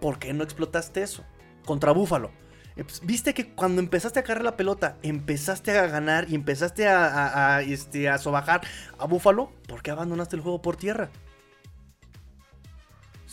¿Por 0.00 0.18
qué 0.18 0.32
no 0.32 0.42
explotaste 0.42 1.04
eso? 1.04 1.24
Contra 1.64 1.92
Búfalo. 1.92 2.32
Eh, 2.74 2.82
pues, 2.82 3.00
Viste 3.04 3.32
que 3.32 3.54
cuando 3.54 3.80
empezaste 3.80 4.18
a 4.18 4.24
cargar 4.24 4.44
la 4.44 4.56
pelota, 4.56 4.96
empezaste 5.04 5.78
a 5.78 5.86
ganar 5.86 6.26
y 6.28 6.34
empezaste 6.34 6.88
a, 6.88 7.62
este, 7.62 8.08
a 8.08 8.18
sobajar 8.18 8.62
a 8.98 9.06
Búfalo. 9.06 9.52
¿Por 9.68 9.82
qué 9.82 9.92
abandonaste 9.92 10.34
el 10.34 10.42
juego 10.42 10.60
por 10.60 10.76
tierra? 10.76 11.10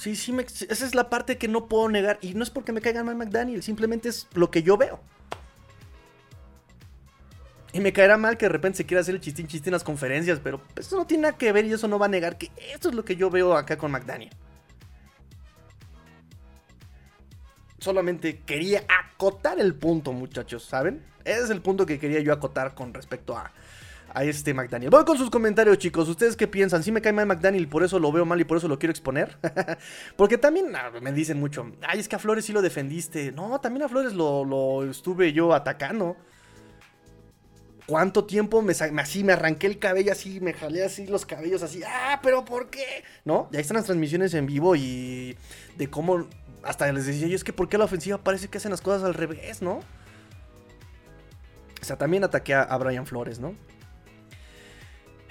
Sí, 0.03 0.17
sí, 0.17 0.35
esa 0.67 0.85
es 0.85 0.95
la 0.95 1.09
parte 1.09 1.37
que 1.37 1.47
no 1.47 1.69
puedo 1.69 1.87
negar. 1.87 2.19
Y 2.19 2.33
no 2.33 2.43
es 2.43 2.49
porque 2.49 2.73
me 2.73 2.81
caiga 2.81 3.05
mal 3.05 3.15
McDaniel, 3.15 3.63
simplemente 3.63 4.09
es 4.09 4.27
lo 4.33 4.51
que 4.51 4.61
yo 4.61 4.75
veo. 4.75 4.99
Y 7.71 7.79
me 7.79 7.93
caerá 7.93 8.17
mal 8.17 8.37
que 8.37 8.47
de 8.47 8.49
repente 8.49 8.79
se 8.79 8.85
quiera 8.85 8.99
hacer 8.99 9.15
el 9.15 9.21
chistín 9.21 9.47
chistín 9.47 9.69
en 9.69 9.75
las 9.75 9.85
conferencias, 9.85 10.41
pero 10.43 10.59
eso 10.75 10.97
no 10.97 11.07
tiene 11.07 11.21
nada 11.21 11.37
que 11.37 11.53
ver 11.53 11.63
y 11.63 11.71
eso 11.71 11.87
no 11.87 11.99
va 11.99 12.07
a 12.07 12.09
negar 12.09 12.37
que 12.37 12.51
esto 12.73 12.89
es 12.89 12.95
lo 12.95 13.05
que 13.05 13.15
yo 13.15 13.29
veo 13.29 13.55
acá 13.55 13.77
con 13.77 13.91
McDaniel. 13.91 14.31
Solamente 17.79 18.41
quería 18.41 18.83
acotar 18.89 19.57
el 19.61 19.73
punto, 19.73 20.11
muchachos, 20.11 20.65
¿saben? 20.65 21.01
Ese 21.23 21.43
es 21.43 21.49
el 21.49 21.61
punto 21.61 21.85
que 21.85 21.97
quería 21.97 22.19
yo 22.19 22.33
acotar 22.33 22.75
con 22.75 22.93
respecto 22.93 23.37
a, 23.37 23.53
a 24.13 24.23
este 24.23 24.53
McDaniel. 24.53 24.91
Voy 24.91 25.03
con 25.05 25.17
sus 25.17 25.29
comentarios, 25.29 25.77
chicos. 25.77 26.07
¿Ustedes 26.07 26.35
qué 26.35 26.47
piensan? 26.47 26.83
¿Sí 26.83 26.91
me 26.91 27.01
cae 27.01 27.11
mal 27.11 27.25
McDaniel 27.25 27.63
y 27.63 27.67
por 27.67 27.83
eso 27.83 27.99
lo 27.99 28.11
veo 28.11 28.25
mal 28.25 28.39
y 28.39 28.43
por 28.43 28.57
eso 28.57 28.67
lo 28.67 28.77
quiero 28.77 28.91
exponer? 28.91 29.37
Porque 30.17 30.37
también 30.37 30.75
ah, 30.75 30.91
me 31.01 31.11
dicen 31.11 31.39
mucho, 31.39 31.71
ay, 31.87 31.99
es 31.99 32.07
que 32.07 32.15
a 32.15 32.19
Flores 32.19 32.45
sí 32.45 32.53
lo 32.53 32.61
defendiste. 32.61 33.31
No, 33.31 33.59
también 33.59 33.83
a 33.83 33.89
Flores 33.89 34.13
lo, 34.13 34.89
estuve 34.89 35.33
yo 35.33 35.53
atacando. 35.53 36.15
¿Cuánto 37.85 38.23
tiempo 38.23 38.61
me, 38.61 38.71
así 38.71 39.23
me 39.23 39.33
arranqué 39.33 39.67
el 39.67 39.77
cabello 39.77 40.13
así, 40.13 40.39
me 40.39 40.53
jalé 40.53 40.85
así 40.85 41.05
los 41.05 41.25
cabellos 41.25 41.63
así? 41.63 41.81
Ah, 41.85 42.19
pero 42.23 42.45
¿por 42.45 42.69
qué? 42.69 43.03
¿No? 43.25 43.49
Ya 43.51 43.59
están 43.59 43.75
las 43.75 43.85
transmisiones 43.85 44.33
en 44.35 44.45
vivo 44.45 44.75
y 44.75 45.35
de 45.75 45.89
cómo 45.89 46.27
hasta 46.63 46.89
les 46.93 47.05
decía 47.05 47.27
yo, 47.27 47.35
es 47.35 47.43
que 47.43 47.51
¿por 47.51 47.67
qué 47.67 47.77
la 47.77 47.83
ofensiva 47.83 48.19
parece 48.19 48.47
que 48.47 48.57
hacen 48.57 48.71
las 48.71 48.79
cosas 48.79 49.03
al 49.03 49.13
revés, 49.13 49.61
¿no? 49.61 49.81
O 51.81 51.85
sea, 51.85 51.97
también 51.97 52.23
ataqué 52.23 52.53
a, 52.53 52.61
a 52.61 52.77
Brian 52.77 53.05
Flores, 53.05 53.39
¿no? 53.39 53.53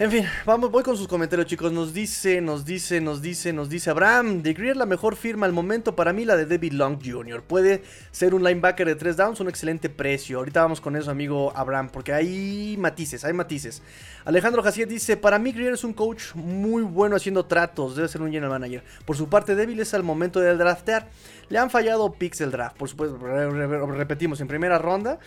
En 0.03 0.11
fin, 0.11 0.27
vamos, 0.45 0.69
voy 0.73 0.83
con 0.83 0.97
sus 0.97 1.07
comentarios, 1.07 1.47
chicos. 1.47 1.71
Nos 1.71 1.95
dice, 1.95 2.41
nos 2.41 2.65
dice, 2.65 3.01
nos 3.01 3.23
dice, 3.23 3.53
nos 3.53 3.69
dice 3.69 3.89
Abraham. 3.89 4.43
De 4.43 4.53
Greer 4.53 4.77
la 4.77 4.85
mejor 4.85 5.15
firma 5.15 5.47
al 5.47 5.53
momento 5.53 5.95
para 5.95 6.13
mí, 6.13 6.25
la 6.25 6.35
de 6.35 6.45
David 6.45 6.73
Long 6.73 6.99
Jr. 7.01 7.41
Puede 7.41 7.85
ser 8.11 8.35
un 8.35 8.43
linebacker 8.43 8.85
de 8.85 8.97
3 8.97 9.17
downs, 9.17 9.39
un 9.39 9.49
excelente 9.49 9.89
precio. 9.91 10.39
Ahorita 10.39 10.61
vamos 10.61 10.81
con 10.81 10.97
eso, 10.97 11.09
amigo 11.09 11.53
Abraham, 11.55 11.89
porque 11.89 12.13
hay 12.13 12.75
matices, 12.81 13.25
hay 13.25 13.33
matices. 13.33 13.81
Alejandro 14.25 14.61
Jaciet 14.65 14.89
dice: 14.89 15.17
Para 15.17 15.39
mí, 15.39 15.53
Greer 15.53 15.75
es 15.75 15.85
un 15.85 15.93
coach 15.93 16.35
muy 16.35 16.83
bueno 16.83 17.15
haciendo 17.15 17.47
tratos. 17.47 17.95
Debe 17.95 18.09
ser 18.09 18.23
un 18.23 18.33
general 18.33 18.51
manager. 18.51 18.83
Por 19.05 19.17
su 19.17 19.29
parte, 19.29 19.55
débil 19.55 19.79
es 19.79 19.95
al 19.95 20.03
momento 20.03 20.41
de 20.41 20.53
draftear. 20.57 21.11
Le 21.49 21.59
han 21.59 21.71
fallado 21.71 22.13
picks 22.13 22.39
del 22.39 22.51
draft, 22.51 22.77
por 22.77 22.89
supuesto. 22.89 23.19
Repetimos, 23.19 24.41
en 24.41 24.49
primera 24.49 24.79
ronda. 24.79 25.21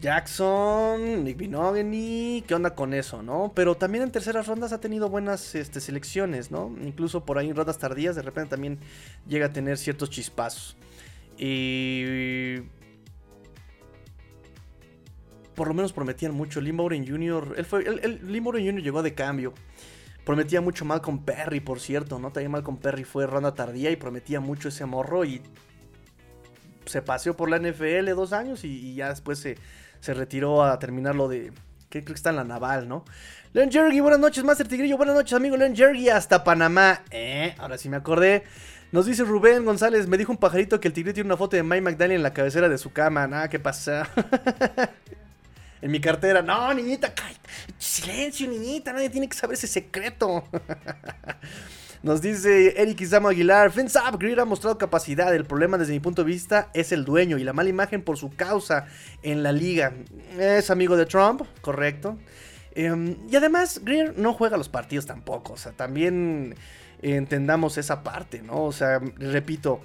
Jackson, 0.00 1.24
Nick 1.24 1.36
Binogany, 1.36 2.44
¿qué 2.46 2.54
onda 2.54 2.74
con 2.76 2.94
eso, 2.94 3.22
no? 3.22 3.52
Pero 3.54 3.76
también 3.76 4.04
en 4.04 4.12
terceras 4.12 4.46
rondas 4.46 4.72
ha 4.72 4.80
tenido 4.80 5.08
buenas 5.08 5.56
este, 5.56 5.80
selecciones, 5.80 6.52
¿no? 6.52 6.72
Incluso 6.82 7.24
por 7.24 7.36
ahí 7.36 7.48
en 7.48 7.56
rondas 7.56 7.78
tardías 7.78 8.14
de 8.14 8.22
repente 8.22 8.50
también 8.50 8.78
llega 9.26 9.46
a 9.46 9.52
tener 9.52 9.76
ciertos 9.76 10.10
chispazos. 10.10 10.76
Y... 11.36 12.60
Por 15.56 15.66
lo 15.66 15.74
menos 15.74 15.92
prometían 15.92 16.32
mucho. 16.32 16.60
Lim 16.60 16.78
Jr., 16.78 17.54
él 17.56 17.64
fue, 17.64 17.82
el 17.84 18.40
Jr. 18.40 18.80
llegó 18.80 19.02
de 19.02 19.14
cambio. 19.14 19.52
Prometía 20.24 20.60
mucho 20.60 20.84
mal 20.84 21.00
con 21.00 21.24
Perry, 21.24 21.58
por 21.58 21.80
cierto, 21.80 22.20
¿no? 22.20 22.30
También 22.30 22.52
mal 22.52 22.62
con 22.62 22.76
Perry 22.76 23.02
fue 23.02 23.26
ronda 23.26 23.54
tardía 23.54 23.90
y 23.90 23.96
prometía 23.96 24.38
mucho 24.38 24.68
ese 24.68 24.84
morro 24.84 25.24
y 25.24 25.42
se 26.84 27.02
paseó 27.02 27.36
por 27.36 27.50
la 27.50 27.58
NFL 27.58 28.10
dos 28.14 28.32
años 28.32 28.62
y 28.62 28.94
ya 28.94 29.08
después 29.08 29.40
se, 29.40 29.56
se 30.00 30.14
retiró 30.14 30.64
a 30.64 30.78
terminar 30.78 31.14
lo 31.14 31.28
de. 31.28 31.52
Que 31.88 32.04
creo 32.04 32.14
que 32.14 32.18
está 32.18 32.30
en 32.30 32.36
la 32.36 32.44
naval, 32.44 32.88
¿no? 32.88 33.04
Len 33.54 33.70
Jergy, 33.70 34.00
buenas 34.00 34.20
noches, 34.20 34.44
Master 34.44 34.68
Tigrillo. 34.68 34.96
Buenas 34.96 35.14
noches, 35.14 35.32
amigo 35.32 35.56
Len 35.56 35.74
Jergy, 35.74 36.10
hasta 36.10 36.44
Panamá. 36.44 37.02
Eh, 37.10 37.54
ahora 37.58 37.78
sí 37.78 37.88
me 37.88 37.96
acordé. 37.96 38.44
Nos 38.92 39.06
dice 39.06 39.22
Rubén 39.24 39.64
González, 39.64 40.06
me 40.06 40.16
dijo 40.16 40.32
un 40.32 40.38
pajarito 40.38 40.80
que 40.80 40.88
el 40.88 40.94
tigre 40.94 41.12
tiene 41.12 41.28
una 41.28 41.36
foto 41.36 41.56
de 41.56 41.62
Mike 41.62 41.82
McDaniel 41.82 42.18
en 42.18 42.22
la 42.22 42.32
cabecera 42.32 42.68
de 42.68 42.78
su 42.78 42.92
cama. 42.92 43.26
Nada, 43.26 43.48
¿qué 43.48 43.58
pasa? 43.58 44.08
en 45.82 45.90
mi 45.90 46.00
cartera. 46.00 46.42
No, 46.42 46.72
niñita, 46.72 47.12
silencio, 47.78 48.48
niñita, 48.48 48.92
nadie 48.92 49.10
tiene 49.10 49.28
que 49.28 49.36
saber 49.36 49.54
ese 49.54 49.66
secreto. 49.66 50.44
Nos 52.02 52.22
dice 52.22 52.80
Eric 52.80 53.00
Isamo 53.00 53.28
Aguilar, 53.28 53.72
Fence 53.72 53.98
Up, 53.98 54.18
Greer 54.18 54.40
ha 54.40 54.44
mostrado 54.44 54.78
capacidad. 54.78 55.34
El 55.34 55.44
problema 55.44 55.78
desde 55.78 55.92
mi 55.92 56.00
punto 56.00 56.22
de 56.22 56.30
vista 56.30 56.70
es 56.72 56.92
el 56.92 57.04
dueño 57.04 57.38
y 57.38 57.44
la 57.44 57.52
mala 57.52 57.68
imagen 57.68 58.02
por 58.02 58.16
su 58.16 58.30
causa 58.30 58.86
en 59.22 59.42
la 59.42 59.50
liga. 59.50 59.92
Es 60.38 60.70
amigo 60.70 60.96
de 60.96 61.06
Trump, 61.06 61.42
correcto. 61.60 62.16
Em, 62.76 63.16
y 63.28 63.34
además, 63.34 63.80
Greer 63.82 64.16
no 64.16 64.32
juega 64.32 64.56
los 64.56 64.68
partidos 64.68 65.06
tampoco. 65.06 65.54
O 65.54 65.56
sea, 65.56 65.72
también 65.72 66.54
entendamos 67.02 67.78
esa 67.78 68.04
parte, 68.04 68.42
¿no? 68.42 68.64
O 68.64 68.72
sea, 68.72 69.00
repito, 69.16 69.80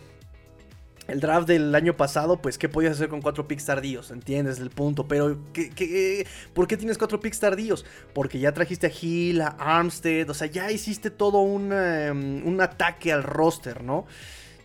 el 1.08 1.20
draft 1.20 1.48
del 1.48 1.74
año 1.76 1.98
pasado, 1.98 2.38
pues, 2.38 2.58
¿qué 2.58 2.70
podías 2.70 2.94
hacer 2.94 3.10
con 3.10 3.22
cuatro 3.22 3.48
picks 3.48 3.66
tardíos? 3.66 4.12
¿Entiendes 4.12 4.60
el 4.60 4.70
punto? 4.70 5.08
Pero, 5.08 5.38
¿qué, 5.52 6.26
por 6.54 6.68
qué 6.68 6.78
tienes 6.78 6.98
cuatro 6.98 7.20
picks 7.20 7.40
tardíos? 7.40 7.86
Porque 8.14 8.40
ya 8.40 8.54
trajiste 8.54 8.88
a 8.88 8.92
Hill, 9.02 9.42
a 9.42 9.48
Armstead, 9.48 10.30
o 10.30 10.34
sea, 10.34 10.48
ya 10.48 10.72
hiciste 10.72 11.10
todo 11.10 11.40
un, 11.40 11.74
em, 11.74 12.46
un 12.48 12.62
ataque 12.62 13.12
al 13.12 13.24
roster, 13.24 13.84
¿no? 13.84 14.06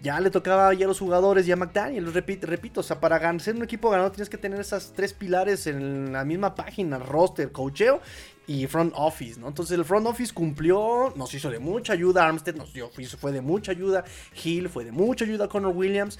Ya 0.01 0.21
le 0.21 0.31
tocaba 0.31 0.73
ya 0.75 0.85
a 0.85 0.89
los 0.89 1.01
jugadores 1.01 1.49
y 1.49 1.53
a 1.53 1.57
McDaniel, 1.57 2.13
repito, 2.13 2.47
repito, 2.47 2.81
o 2.81 2.83
sea, 2.85 3.01
para 3.01 3.39
ser 3.41 3.57
un 3.57 3.65
equipo 3.65 3.91
ganador 3.91 4.13
tienes 4.13 4.29
que 4.29 4.39
tener 4.39 4.61
esas 4.61 4.93
tres 4.95 5.13
pilares 5.13 5.67
en 5.67 6.13
la 6.13 6.25
misma 6.25 6.55
página, 6.55 6.99
roster, 6.99 7.51
cocheo 7.51 8.01
y 8.49 8.67
front 8.67 8.95
office, 8.97 9.39
¿no? 9.39 9.47
Entonces 9.47 9.79
el 9.79 9.85
front 9.85 10.07
office 10.07 10.33
cumplió, 10.33 11.13
nos 11.15 11.33
hizo 11.35 11.51
de 11.51 11.59
mucha 11.59 11.93
ayuda, 11.93 12.27
Armstead 12.27 12.57
nos 12.57 12.73
dio, 12.73 12.91
fue 13.21 13.31
de 13.31 13.43
mucha 13.43 13.73
ayuda, 13.73 14.05
Hill 14.43 14.71
fue 14.71 14.85
de 14.85 14.91
mucha 14.91 15.27
ayuda, 15.27 15.49
Connor 15.49 15.77
Williams. 15.77 16.19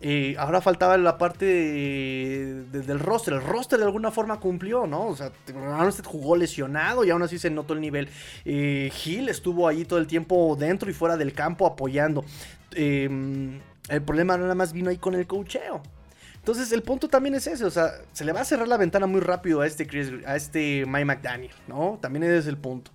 Eh, 0.00 0.36
ahora 0.38 0.60
faltaba 0.60 0.96
la 0.96 1.16
parte 1.18 1.44
del 1.44 2.98
roster. 2.98 3.34
El 3.34 3.42
roster 3.42 3.78
de 3.78 3.84
alguna 3.84 4.10
forma 4.10 4.40
cumplió, 4.40 4.86
¿no? 4.86 5.08
O 5.08 5.16
sea, 5.16 5.30
Armstead 5.74 6.06
jugó 6.06 6.34
lesionado 6.36 7.04
y 7.04 7.10
aún 7.10 7.22
así 7.22 7.38
se 7.38 7.50
notó 7.50 7.74
el 7.74 7.80
nivel. 7.82 8.08
Eh, 8.46 8.90
Hill 9.04 9.28
estuvo 9.28 9.68
ahí 9.68 9.84
todo 9.84 9.98
el 9.98 10.06
tiempo 10.06 10.56
dentro 10.58 10.90
y 10.90 10.94
fuera 10.94 11.18
del 11.18 11.34
campo 11.34 11.66
apoyando. 11.66 12.24
Em, 12.72 13.60
el 13.88 14.02
problema 14.02 14.36
nada 14.38 14.54
más 14.54 14.72
vino 14.72 14.88
ahí 14.88 14.96
con 14.96 15.14
el 15.14 15.26
cocheo. 15.26 15.82
Entonces 16.46 16.70
el 16.70 16.84
punto 16.84 17.08
también 17.08 17.34
es 17.34 17.48
ese, 17.48 17.64
o 17.64 17.72
sea, 17.72 17.94
se 18.12 18.24
le 18.24 18.30
va 18.30 18.42
a 18.42 18.44
cerrar 18.44 18.68
la 18.68 18.76
ventana 18.76 19.08
muy 19.08 19.20
rápido 19.20 19.62
a 19.62 19.66
este 19.66 19.84
Chris, 19.84 20.12
a 20.24 20.36
este 20.36 20.86
Mike 20.86 21.04
McDaniel, 21.04 21.50
¿no? 21.66 21.98
También 22.00 22.22
ese 22.22 22.38
es 22.38 22.46
el 22.46 22.56
punto. 22.56 22.92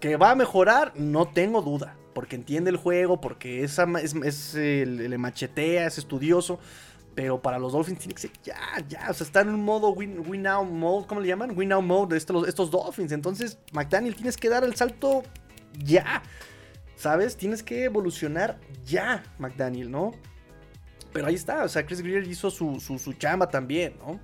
Que 0.00 0.18
va 0.18 0.32
a 0.32 0.34
mejorar, 0.34 0.92
no 0.96 1.28
tengo 1.28 1.62
duda, 1.62 1.96
porque 2.12 2.36
entiende 2.36 2.68
el 2.68 2.76
juego, 2.76 3.22
porque 3.22 3.64
es, 3.64 3.78
es, 3.78 4.52
le 4.52 5.16
machetea, 5.16 5.86
es 5.86 5.96
estudioso, 5.96 6.58
pero 7.14 7.40
para 7.40 7.58
los 7.58 7.72
Dolphins 7.72 8.00
tiene 8.00 8.12
que 8.12 8.20
ser 8.20 8.32
ya, 8.44 8.58
ya, 8.86 9.06
o 9.08 9.14
sea, 9.14 9.26
está 9.26 9.40
en 9.40 9.48
un 9.48 9.64
modo 9.64 9.88
win, 9.94 10.42
now 10.42 10.62
mode, 10.62 11.06
¿cómo 11.06 11.22
le 11.22 11.28
llaman? 11.28 11.56
Win 11.56 11.70
now 11.70 11.80
mode 11.80 12.18
estos, 12.18 12.46
estos 12.46 12.70
Dolphins, 12.70 13.12
entonces 13.12 13.58
McDaniel 13.72 14.14
tienes 14.14 14.36
que 14.36 14.50
dar 14.50 14.62
el 14.62 14.76
salto 14.76 15.22
ya, 15.72 16.22
¿sabes? 16.96 17.34
Tienes 17.38 17.62
que 17.62 17.84
evolucionar 17.84 18.60
ya, 18.84 19.24
McDaniel, 19.38 19.90
¿no? 19.90 20.12
Pero 21.16 21.28
ahí 21.28 21.34
está, 21.34 21.64
o 21.64 21.68
sea, 21.68 21.84
Chris 21.84 22.00
Greer 22.02 22.26
hizo 22.26 22.50
su, 22.50 22.80
su, 22.80 23.12
chamba 23.14 23.48
también, 23.48 23.94
¿no? 23.98 24.20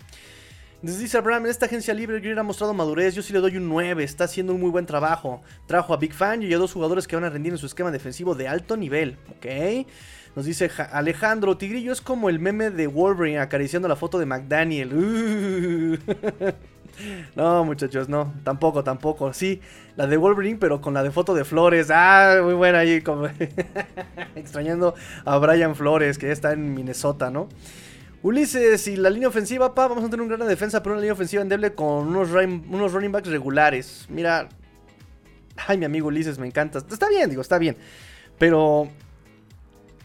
Entonces 0.74 1.01
dice 1.01 1.16
Abraham, 1.16 1.45
en 1.45 1.51
esta 1.53 1.66
agencia 1.66 1.95
libre 1.95 2.18
Greer 2.18 2.38
ha 2.40 2.43
mostrado 2.43 2.74
madurez, 2.74 3.14
yo 3.14 3.22
sí 3.22 3.32
le 3.32 3.38
doy 3.38 3.57
un 3.57 3.68
9, 3.68 4.03
está 4.03 4.24
haciendo 4.24 4.53
un 4.53 4.61
muy 4.61 4.70
buen 4.70 4.84
trabajo. 4.84 5.40
Trajo 5.66 5.95
a 5.95 5.97
Big 5.97 6.12
Fan 6.12 6.43
y 6.43 6.53
a 6.53 6.59
dos 6.59 6.72
jugadores 6.72 7.07
que 7.07 7.14
van 7.14 7.24
a 7.24 7.30
rendir 7.30 7.53
en 7.53 7.59
su 7.59 7.66
esquema 7.66 7.93
defensivo 7.93 8.34
de 8.34 8.49
alto 8.49 8.76
nivel, 8.76 9.16
¿ok? 9.36 9.86
Nos 10.34 10.45
dice 10.47 10.70
Alejandro, 10.90 11.57
Tigrillo 11.57 11.93
es 11.93 12.01
como 12.01 12.28
el 12.28 12.38
meme 12.38 12.70
de 12.70 12.86
Wolverine 12.88 13.38
acariciando 13.38 13.86
la 13.86 13.97
foto 13.97 14.18
de 14.18 14.26
McDaniel. 14.26 15.99
No, 17.36 17.64
muchachos, 17.64 18.09
no, 18.09 18.32
tampoco, 18.45 18.84
tampoco. 18.84 19.32
Sí, 19.32 19.61
la 19.97 20.07
de 20.07 20.16
Wolverine, 20.16 20.59
pero 20.59 20.80
con 20.80 20.95
la 20.95 21.03
de 21.03 21.11
foto 21.11 21.34
de 21.34 21.45
Flores. 21.45 21.88
Ah, 21.90 22.40
muy 22.43 22.55
buena 22.55 22.80
ahí, 22.80 23.01
como 23.01 23.26
extrañando 24.36 24.95
a 25.24 25.38
Brian 25.38 25.74
Flores, 25.74 26.18
que 26.18 26.26
ya 26.26 26.32
está 26.32 26.53
en 26.53 26.74
Minnesota, 26.74 27.30
¿no? 27.30 27.49
Ulises, 28.22 28.86
y 28.86 28.97
la 28.97 29.11
línea 29.11 29.28
ofensiva, 29.28 29.74
pa, 29.74 29.88
vamos 29.88 30.05
a 30.05 30.09
tener 30.09 30.22
un 30.22 30.28
gran 30.28 30.47
defensa, 30.47 30.80
pero 30.82 30.95
una 30.95 31.01
línea 31.01 31.12
ofensiva 31.12 31.43
endeble 31.43 31.74
con 31.74 32.07
unos, 32.07 32.30
unos 32.30 32.93
running 32.93 33.11
backs 33.11 33.28
regulares. 33.28 34.07
Mira, 34.09 34.49
ay, 35.66 35.76
mi 35.76 35.84
amigo 35.84 36.07
Ulises, 36.09 36.38
me 36.38 36.47
encanta. 36.47 36.78
Está 36.78 37.09
bien, 37.09 37.28
digo, 37.28 37.43
está 37.43 37.59
bien. 37.59 37.76
Pero 38.38 38.88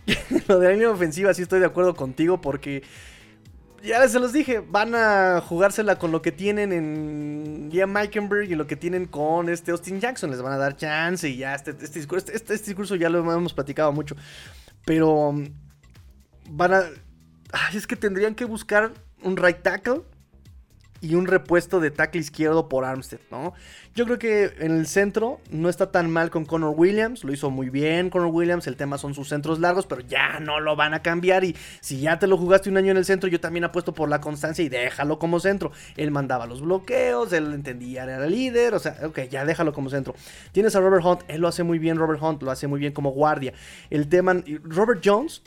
lo 0.47 0.59
de 0.59 0.67
la 0.67 0.73
línea 0.73 0.89
ofensiva 0.89 1.33
sí 1.33 1.43
estoy 1.43 1.59
de 1.59 1.67
acuerdo 1.67 1.95
contigo 1.95 2.41
porque 2.41 2.81
ya 3.84 4.07
se 4.07 4.19
los 4.19 4.34
dije, 4.34 4.59
van 4.59 4.95
a 4.95 5.41
jugársela 5.41 5.97
con 5.97 6.11
lo 6.11 6.21
que 6.21 6.32
tienen 6.32 6.71
en 6.71 7.69
Ian 7.71 7.91
Meikenberg 7.91 8.49
y 8.49 8.55
lo 8.55 8.67
que 8.67 8.75
tienen 8.75 9.05
con 9.05 9.49
este 9.49 9.71
Austin 9.71 9.99
Jackson. 9.99 10.32
Les 10.32 10.41
van 10.41 10.53
a 10.53 10.57
dar 10.57 10.75
chance 10.75 11.28
y 11.28 11.38
ya 11.38 11.55
este, 11.55 11.71
este 11.71 11.99
discurso, 11.99 12.32
este, 12.34 12.53
este, 12.53 12.69
discurso 12.69 12.95
ya 12.95 13.09
lo 13.09 13.19
hemos 13.19 13.53
platicado 13.53 13.91
mucho. 13.91 14.15
Pero 14.86 15.30
um, 15.30 15.49
van 16.49 16.73
a... 16.73 16.84
Ay, 17.51 17.78
es 17.78 17.88
que 17.88 17.95
tendrían 17.95 18.36
que 18.36 18.45
buscar 18.45 18.91
un 19.23 19.38
right 19.38 19.61
tackle 19.61 20.01
y 21.02 21.16
un 21.16 21.28
repuesto 21.28 21.80
de 21.80 21.91
tackle 21.91 22.22
izquierdo 22.22 22.70
por 22.70 22.86
Armstead, 22.86 23.20
¿no? 23.32 23.54
Yo 23.95 24.06
creo 24.06 24.20
que 24.20 24.54
en 24.60 24.78
el 24.78 24.88
centro 24.88 25.39
no 25.50 25.70
está 25.70 25.91
tan 25.91 26.12
mal 26.12 26.30
con 26.30 26.45
Connor 26.45 26.74
Williams, 26.78 27.24
lo 27.24 27.34
hizo 27.34 27.50
muy 27.50 27.70
bien 27.70 28.10
Connor 28.10 28.30
Williams, 28.30 28.68
el 28.68 28.76
tema 28.76 28.98
son 28.98 29.14
sus 29.14 29.30
centros 29.30 29.60
largos, 29.60 29.88
pero 29.88 30.02
ya 30.02 30.39
no 30.39 30.60
lo 30.60 30.76
van 30.76 30.93
a 30.93 31.02
cambiar 31.02 31.43
y 31.43 31.56
si 31.82 32.00
ya 32.00 32.20
te 32.20 32.28
lo 32.28 32.38
jugaste 32.38 32.70
un 32.70 32.78
año 32.78 32.91
en 32.91 32.98
el 32.98 33.06
centro, 33.06 33.30
yo 33.30 33.39
también 33.39 33.64
apuesto 33.64 33.93
por 33.93 34.10
la 34.10 34.22
constancia 34.22 34.64
y 34.64 34.70
déjalo 34.70 35.18
como 35.18 35.39
centro. 35.39 35.72
Él 35.95 36.12
mandaba 36.12 36.45
los 36.45 36.62
bloqueos, 36.62 37.34
él 37.34 37.54
entendía, 37.54 38.04
era 38.04 38.26
líder, 38.28 38.76
o 38.76 38.80
sea, 38.80 38.98
ok, 39.04 39.22
ya 39.30 39.45
déjalo 39.45 39.74
como 39.74 39.89
centro. 39.89 40.14
Tienes 40.52 40.76
a 40.76 40.80
Robert 40.80 41.04
Hunt, 41.04 41.22
él 41.28 41.41
lo 41.41 41.48
hace 41.48 41.64
muy 41.64 41.80
bien, 41.80 41.98
Robert 41.98 42.22
Hunt 42.22 42.43
lo 42.43 42.52
hace 42.52 42.68
muy 42.68 42.80
bien 42.80 42.93
como 42.93 43.12
guardia. 43.12 43.54
El 43.89 44.08
tema, 44.08 44.36
Robert 44.64 45.02
Jones 45.04 45.41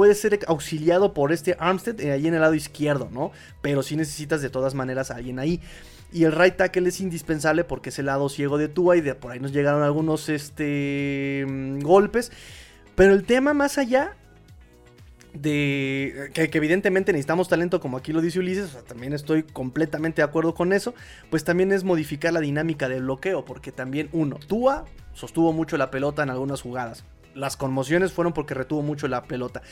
puede 0.00 0.14
ser 0.14 0.38
auxiliado 0.46 1.12
por 1.12 1.30
este 1.30 1.58
Armstead 1.58 2.00
eh, 2.00 2.12
ahí 2.12 2.26
en 2.26 2.32
el 2.32 2.40
lado 2.40 2.54
izquierdo, 2.54 3.10
¿no? 3.12 3.32
Pero 3.60 3.82
sí 3.82 3.96
necesitas 3.96 4.40
de 4.40 4.48
todas 4.48 4.74
maneras 4.74 5.10
a 5.10 5.16
alguien 5.16 5.38
ahí. 5.38 5.60
Y 6.10 6.24
el 6.24 6.32
right 6.32 6.56
tackle 6.56 6.88
es 6.88 7.02
indispensable 7.02 7.64
porque 7.64 7.90
es 7.90 7.98
el 7.98 8.06
lado 8.06 8.30
ciego 8.30 8.56
de 8.56 8.68
Tua 8.68 8.96
y 8.96 9.02
de 9.02 9.14
por 9.14 9.30
ahí 9.30 9.40
nos 9.40 9.52
llegaron 9.52 9.82
algunos 9.82 10.30
este, 10.30 11.44
mm, 11.46 11.80
golpes. 11.80 12.32
Pero 12.94 13.12
el 13.12 13.24
tema 13.24 13.52
más 13.52 13.76
allá 13.76 14.16
de 15.34 16.30
que, 16.32 16.48
evidentemente 16.50 17.12
necesitamos 17.12 17.50
talento 17.50 17.78
como 17.78 17.98
aquí 17.98 18.14
lo 18.14 18.22
dice 18.22 18.38
Ulises, 18.38 18.82
también 18.86 19.12
estoy 19.12 19.42
completamente 19.42 20.22
de 20.22 20.24
acuerdo 20.24 20.54
con 20.54 20.72
eso, 20.72 20.94
pues 21.28 21.44
también 21.44 21.72
es 21.72 21.84
modificar 21.84 22.32
la 22.32 22.40
dinámica 22.40 22.88
del 22.88 23.02
bloqueo, 23.02 23.44
porque 23.44 23.70
también 23.70 24.08
uno, 24.12 24.38
Tua 24.46 24.86
sostuvo 25.12 25.52
mucho 25.52 25.76
la 25.76 25.90
pelota 25.90 26.22
en 26.22 26.30
algunas 26.30 26.62
jugadas, 26.62 27.04
las 27.34 27.56
conmociones 27.56 28.12
fueron 28.12 28.32
porque 28.32 28.54
retuvo 28.54 28.82
mucho 28.82 29.08
la 29.08 29.22
pelota. 29.22 29.62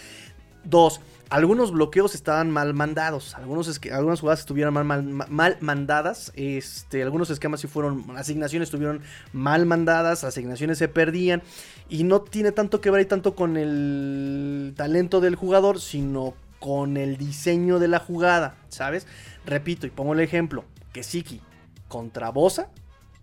Dos, 0.64 1.00
algunos 1.30 1.72
bloqueos 1.72 2.14
estaban 2.14 2.50
mal 2.50 2.74
mandados. 2.74 3.34
Algunos 3.34 3.80
algunas 3.92 4.20
jugadas 4.20 4.40
estuvieron 4.40 4.74
mal, 4.74 5.02
mal, 5.02 5.56
mandadas. 5.60 6.32
Este, 6.34 7.02
algunos 7.02 7.30
esquemas 7.30 7.60
sí 7.60 7.68
fueron. 7.68 8.04
Asignaciones 8.16 8.68
estuvieron 8.68 9.02
mal 9.32 9.66
mandadas. 9.66 10.24
Asignaciones 10.24 10.78
se 10.78 10.88
perdían. 10.88 11.42
Y 11.88 12.04
no 12.04 12.22
tiene 12.22 12.52
tanto 12.52 12.80
que 12.80 12.90
ver 12.90 13.00
ahí 13.00 13.06
tanto 13.06 13.34
con 13.34 13.56
el 13.56 14.74
talento 14.76 15.20
del 15.20 15.36
jugador. 15.36 15.80
Sino 15.80 16.34
con 16.58 16.96
el 16.96 17.16
diseño 17.16 17.78
de 17.78 17.88
la 17.88 17.98
jugada. 17.98 18.56
¿Sabes? 18.68 19.06
Repito 19.46 19.86
y 19.86 19.90
pongo 19.90 20.12
el 20.12 20.20
ejemplo. 20.20 20.64
Que 20.92 21.02
Siki 21.02 21.40
contra 21.88 22.30
Bosa 22.30 22.68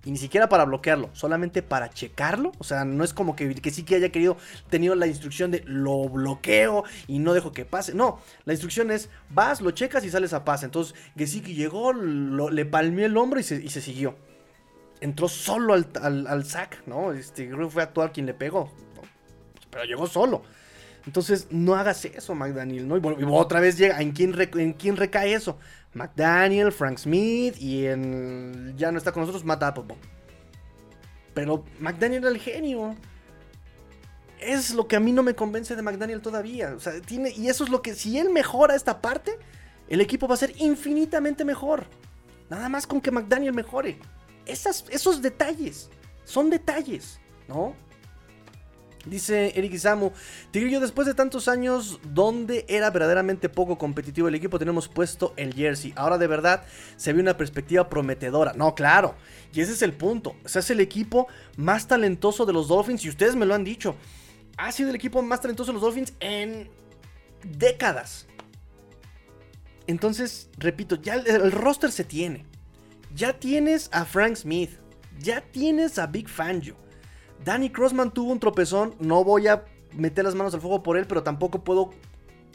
y 0.06 0.12
ni 0.12 0.18
siquiera 0.18 0.48
para 0.48 0.66
bloquearlo, 0.66 1.10
solamente 1.14 1.64
para 1.64 1.90
checarlo. 1.90 2.52
O 2.60 2.64
sea, 2.64 2.86
no 2.86 3.04
es 3.04 3.14
como 3.14 3.36
que, 3.36 3.54
que 3.56 3.96
haya 3.96 4.10
querido, 4.10 4.38
tenido 4.70 4.94
la 4.94 5.08
instrucción 5.08 5.50
de 5.50 5.64
lo 5.66 6.08
bloqueo 6.08 6.84
y 7.08 7.20
no 7.20 7.34
dejo 7.34 7.52
que 7.52 7.66
pase. 7.66 7.96
No, 7.96 8.20
la 8.46 8.54
instrucción 8.54 8.92
es 8.92 9.10
vas, 9.30 9.62
lo 9.62 9.72
checas 9.72 10.06
y 10.06 10.12
sales 10.12 10.34
a 10.34 10.46
pase. 10.46 10.66
Entonces, 10.66 10.96
Gesicki 11.18 11.56
llegó, 11.56 11.92
le 11.92 12.66
palmeó 12.66 13.08
el 13.08 13.18
hombro 13.18 13.40
y 13.40 13.44
se, 13.44 13.68
siguió. 13.70 14.16
Entró 15.02 15.28
solo 15.28 15.74
al, 15.74 15.88
al, 16.28 16.46
sac, 16.46 16.84
¿no? 16.86 17.12
Este, 17.12 17.50
creo 17.50 17.68
que 17.68 17.74
fue 17.74 17.82
a 17.82 17.86
actuar 17.86 18.14
quien 18.14 18.28
le 18.28 18.34
pegó. 18.36 18.72
Pero 19.72 19.86
llegó 19.86 20.08
solo. 20.08 20.44
Entonces, 21.08 21.48
no 21.52 21.76
hagas 21.76 22.06
eso, 22.06 22.34
McDaniel, 22.34 22.88
¿no? 22.88 22.98
Y 22.98 23.24
otra 23.30 23.60
vez 23.60 23.78
llega, 23.78 24.02
¿en 24.02 24.14
¿en 24.18 24.74
quién 24.74 24.98
recae 24.98 25.34
eso? 25.34 25.60
McDaniel, 25.96 26.72
Frank 26.72 26.98
Smith 27.00 27.56
y 27.60 27.88
en, 27.88 28.76
ya 28.78 28.92
no 28.92 28.98
está 28.98 29.12
con 29.12 29.22
nosotros 29.22 29.44
Matt 29.44 29.64
Applebaum. 29.64 30.00
Pero 31.34 31.64
McDaniel 31.80 32.24
era 32.24 32.30
el 32.30 32.40
genio. 32.40 32.96
Es 34.40 34.74
lo 34.74 34.88
que 34.88 34.98
a 34.98 35.00
mí 35.00 35.12
no 35.12 35.24
me 35.24 35.34
convence 35.34 35.76
de 35.76 35.82
McDaniel 35.82 36.22
todavía. 36.22 36.74
O 36.76 36.80
sea, 36.80 37.02
tiene, 37.02 37.32
y 37.32 37.48
eso 37.48 37.64
es 37.64 37.70
lo 37.70 37.82
que, 37.82 37.96
si 37.96 38.20
él 38.20 38.30
mejora 38.30 38.76
esta 38.76 39.02
parte, 39.02 39.40
el 39.88 40.02
equipo 40.02 40.28
va 40.28 40.36
a 40.36 40.38
ser 40.38 40.54
infinitamente 40.58 41.46
mejor. 41.46 41.86
Nada 42.50 42.70
más 42.70 42.86
con 42.86 43.02
que 43.02 43.12
McDaniel 43.12 43.54
mejore. 43.54 43.98
esos 44.46 45.22
detalles 45.22 45.90
son 46.26 46.50
detalles, 46.50 47.20
¿no? 47.48 47.74
Dice 49.06 49.54
Eric 49.56 49.74
Isamu, 49.74 50.12
Tigrillo, 50.50 50.80
después 50.80 51.08
de 51.08 51.14
tantos 51.14 51.48
años 51.48 52.00
donde 52.12 52.66
era 52.68 52.90
verdaderamente 52.90 53.50
poco 53.50 53.78
competitivo 53.78 54.28
el 54.28 54.36
equipo, 54.36 54.58
tenemos 54.58 54.88
puesto 54.88 55.34
el 55.38 55.54
jersey. 55.54 55.94
Ahora 55.96 56.18
de 56.18 56.28
verdad 56.28 56.64
se 56.98 57.14
ve 57.14 57.22
una 57.22 57.38
perspectiva 57.38 57.88
prometedora. 57.88 58.54
No, 58.54 58.74
claro. 58.74 59.16
Y 59.54 59.62
ese 59.62 59.74
es 59.74 59.82
el 59.84 59.94
punto. 59.94 60.36
O 60.44 60.50
sea, 60.50 60.62
es 60.62 60.70
el 60.72 60.80
equipo 60.80 61.28
más 61.56 61.88
talentoso 61.88 62.46
de 62.46 62.54
los 62.54 62.68
Dolphins 62.68 63.06
y 63.06 63.10
ustedes 63.10 63.36
me 63.36 63.46
lo 63.46 63.54
han 63.54 63.64
dicho. 63.64 63.96
Ha 64.58 64.72
sido 64.72 64.90
el 64.90 64.96
equipo 64.96 65.22
más 65.22 65.42
talentoso 65.42 65.72
de 65.72 65.74
los 65.74 65.82
Dolphins 65.84 66.14
en 66.20 66.70
décadas. 67.44 68.26
Entonces, 69.86 70.50
repito, 70.58 70.96
ya 70.96 71.16
el, 71.16 71.28
el 71.28 71.52
roster 71.52 71.92
se 71.92 72.04
tiene. 72.04 72.46
Ya 73.14 73.40
tienes 73.40 73.90
a 73.92 74.04
Frank 74.04 74.36
Smith. 74.36 74.72
Ya 75.20 75.42
tienes 75.42 76.00
a 76.00 76.08
Big 76.08 76.28
Fangio. 76.28 76.76
Danny 77.46 77.70
Crossman 77.70 78.12
tuvo 78.12 78.32
un 78.32 78.40
tropezón. 78.40 78.96
No 79.00 79.24
voy 79.24 79.48
a 79.48 79.66
meter 79.94 80.26
las 80.26 80.34
manos 80.34 80.54
al 80.56 80.62
fuego 80.62 80.82
por 80.82 80.98
él, 80.98 81.06
pero 81.06 81.22
tampoco 81.22 81.64
puedo 81.64 81.92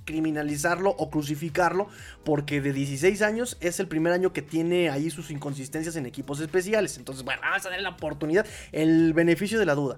criminalizarlo 0.04 0.90
o 0.90 1.10
crucificarlo 1.10 1.86
porque 2.24 2.60
de 2.60 2.72
16 2.72 3.22
años 3.22 3.56
es 3.60 3.78
el 3.78 3.86
primer 3.86 4.12
año 4.12 4.32
que 4.32 4.42
tiene 4.42 4.90
ahí 4.90 5.10
sus 5.10 5.30
inconsistencias 5.30 5.94
en 5.94 6.06
equipos 6.06 6.40
especiales. 6.40 6.98
Entonces, 6.98 7.24
bueno, 7.24 7.40
vamos 7.40 7.64
a 7.64 7.68
darle 7.68 7.84
la 7.84 7.90
oportunidad, 7.90 8.44
el 8.72 9.12
beneficio 9.12 9.60
de 9.60 9.66
la 9.66 9.76
duda. 9.76 9.96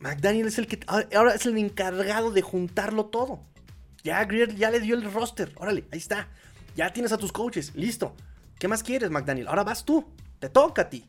McDaniel 0.00 0.48
es 0.48 0.58
el 0.58 0.66
que 0.66 0.80
ahora 1.14 1.34
es 1.34 1.46
el 1.46 1.56
encargado 1.56 2.32
de 2.32 2.42
juntarlo 2.42 3.06
todo. 3.06 3.44
Ya 4.02 4.24
Greer 4.24 4.56
ya 4.56 4.70
le 4.72 4.80
dio 4.80 4.96
el 4.96 5.12
roster. 5.12 5.52
Órale, 5.56 5.84
ahí 5.92 5.98
está. 5.98 6.26
Ya 6.74 6.92
tienes 6.92 7.12
a 7.12 7.18
tus 7.18 7.30
coaches. 7.30 7.76
Listo. 7.76 8.16
¿Qué 8.58 8.66
más 8.66 8.82
quieres, 8.82 9.10
McDaniel? 9.10 9.46
Ahora 9.46 9.62
vas 9.62 9.84
tú. 9.84 10.04
Te 10.40 10.48
toca 10.48 10.82
a 10.82 10.90
ti. 10.90 11.06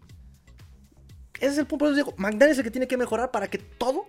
Ese 1.42 1.54
es 1.54 1.58
el 1.58 1.66
punto. 1.66 1.92
Digo, 1.94 2.14
McDaniel 2.18 2.52
es 2.52 2.58
el 2.60 2.64
que 2.64 2.72
tiene 2.72 2.88
que 2.88 2.98
mejorar 2.98 3.32
para 3.32 3.48
que 3.48 3.58
todo 3.58 4.06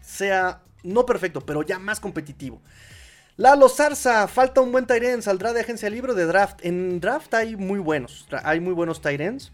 sea 0.00 0.62
no 0.82 1.06
perfecto, 1.06 1.40
pero 1.42 1.62
ya 1.62 1.78
más 1.78 2.00
competitivo. 2.00 2.60
Lalo 3.36 3.68
Zarza, 3.68 4.26
falta 4.26 4.60
un 4.60 4.72
buen 4.72 4.86
Tyrant, 4.86 5.22
saldrá 5.22 5.52
de 5.52 5.60
agencia 5.60 5.88
libre 5.88 6.14
de 6.14 6.26
draft. 6.26 6.64
En 6.64 7.00
draft 7.00 7.32
hay 7.34 7.56
muy 7.56 7.78
buenos, 7.78 8.26
hay 8.42 8.60
muy 8.60 8.74
buenos 8.74 9.00
Tyrants. 9.00 9.52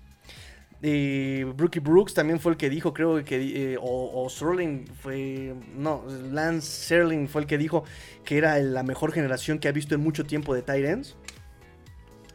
Eh, 0.81 1.45
Brookie 1.57 1.81
Brooks 1.81 2.15
también 2.15 2.39
fue 2.39 2.53
el 2.53 2.59
que 2.59 2.71
dijo, 2.71 2.95
creo 2.95 3.25
que, 3.25 3.73
eh, 3.73 3.77
o, 3.81 4.23
o 4.25 4.29
Sterling 4.31 4.87
fue, 5.03 5.55
no, 5.75 6.05
Lance 6.31 6.69
Serling 6.87 7.29
fue 7.29 7.43
el 7.43 7.47
que 7.49 7.59
dijo 7.59 7.83
que 8.25 8.39
era 8.39 8.59
la 8.59 8.85
mejor 8.85 9.13
generación 9.13 9.59
que 9.59 9.67
ha 9.67 9.73
visto 9.73 9.97
en 9.97 10.03
mucho 10.03 10.25
tiempo 10.25 10.55
de 10.55 10.63
Tyrants. 10.63 11.17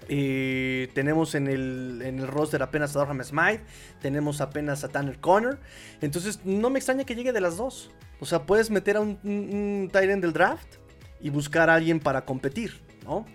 Tenemos 0.07 1.35
en 1.35 1.47
el, 1.47 2.01
en 2.03 2.19
el 2.19 2.27
roster 2.27 2.61
apenas 2.61 2.95
a 2.95 2.99
Dorham 2.99 3.23
Smite. 3.23 3.61
Tenemos 4.01 4.41
apenas 4.41 4.83
a 4.83 4.89
Tanner 4.89 5.19
Connor. 5.19 5.59
Entonces 6.01 6.41
no 6.45 6.69
me 6.69 6.79
extraña 6.79 7.03
que 7.03 7.15
llegue 7.15 7.33
de 7.33 7.41
las 7.41 7.57
dos. 7.57 7.91
O 8.19 8.25
sea, 8.25 8.43
puedes 8.43 8.69
meter 8.69 8.97
a 8.97 9.01
un, 9.01 9.19
un, 9.23 9.89
Tyrant 9.91 10.21
del 10.21 10.33
draft 10.33 10.75
y 11.19 11.29
buscar 11.29 11.69
a 11.69 11.75
alguien 11.75 11.99
para 11.99 12.25
competir, 12.25 12.81
¿no? 13.03 13.25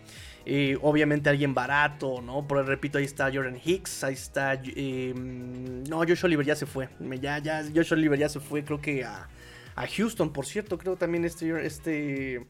Obviamente 0.81 1.29
alguien 1.29 1.53
barato, 1.53 2.23
¿no? 2.23 2.47
Pero 2.49 2.63
repito, 2.63 2.97
ahí 2.97 3.05
está 3.05 3.31
Jordan 3.33 3.61
Hicks, 3.63 4.03
ahí 4.05 4.15
está... 4.15 4.55
Eh, 4.65 5.13
no, 5.15 5.99
Josh 5.99 6.25
Oliver 6.25 6.47
ya 6.47 6.57
se 6.57 6.65
fue. 6.65 6.89
Ya, 7.21 7.39
ya, 7.39 7.63
Josh 7.75 7.93
Oliver 7.93 8.19
ya 8.19 8.31
se 8.31 8.41
fue, 8.41 8.65
creo 8.65 8.81
que 8.81 9.05
a, 9.05 9.29
a 9.77 9.87
Houston, 9.87 10.33
por 10.33 10.47
cierto. 10.47 10.79
Creo 10.79 10.97
también 10.97 11.27
este... 11.27 11.67
este 11.67 12.47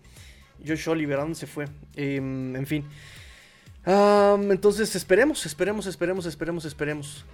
Josh 0.65 0.89
Oliver, 0.89 1.19
¿a 1.19 1.23
dónde 1.23 1.35
se 1.35 1.47
fue? 1.47 1.67
Eh, 1.97 2.17
en 2.17 2.67
fin. 2.67 2.85
Um, 3.89 4.53
entonces 4.53 4.95
esperemos, 4.95 5.47
esperemos, 5.47 5.87
esperemos, 5.87 6.27
esperemos, 6.27 6.65
esperemos. 6.67 7.25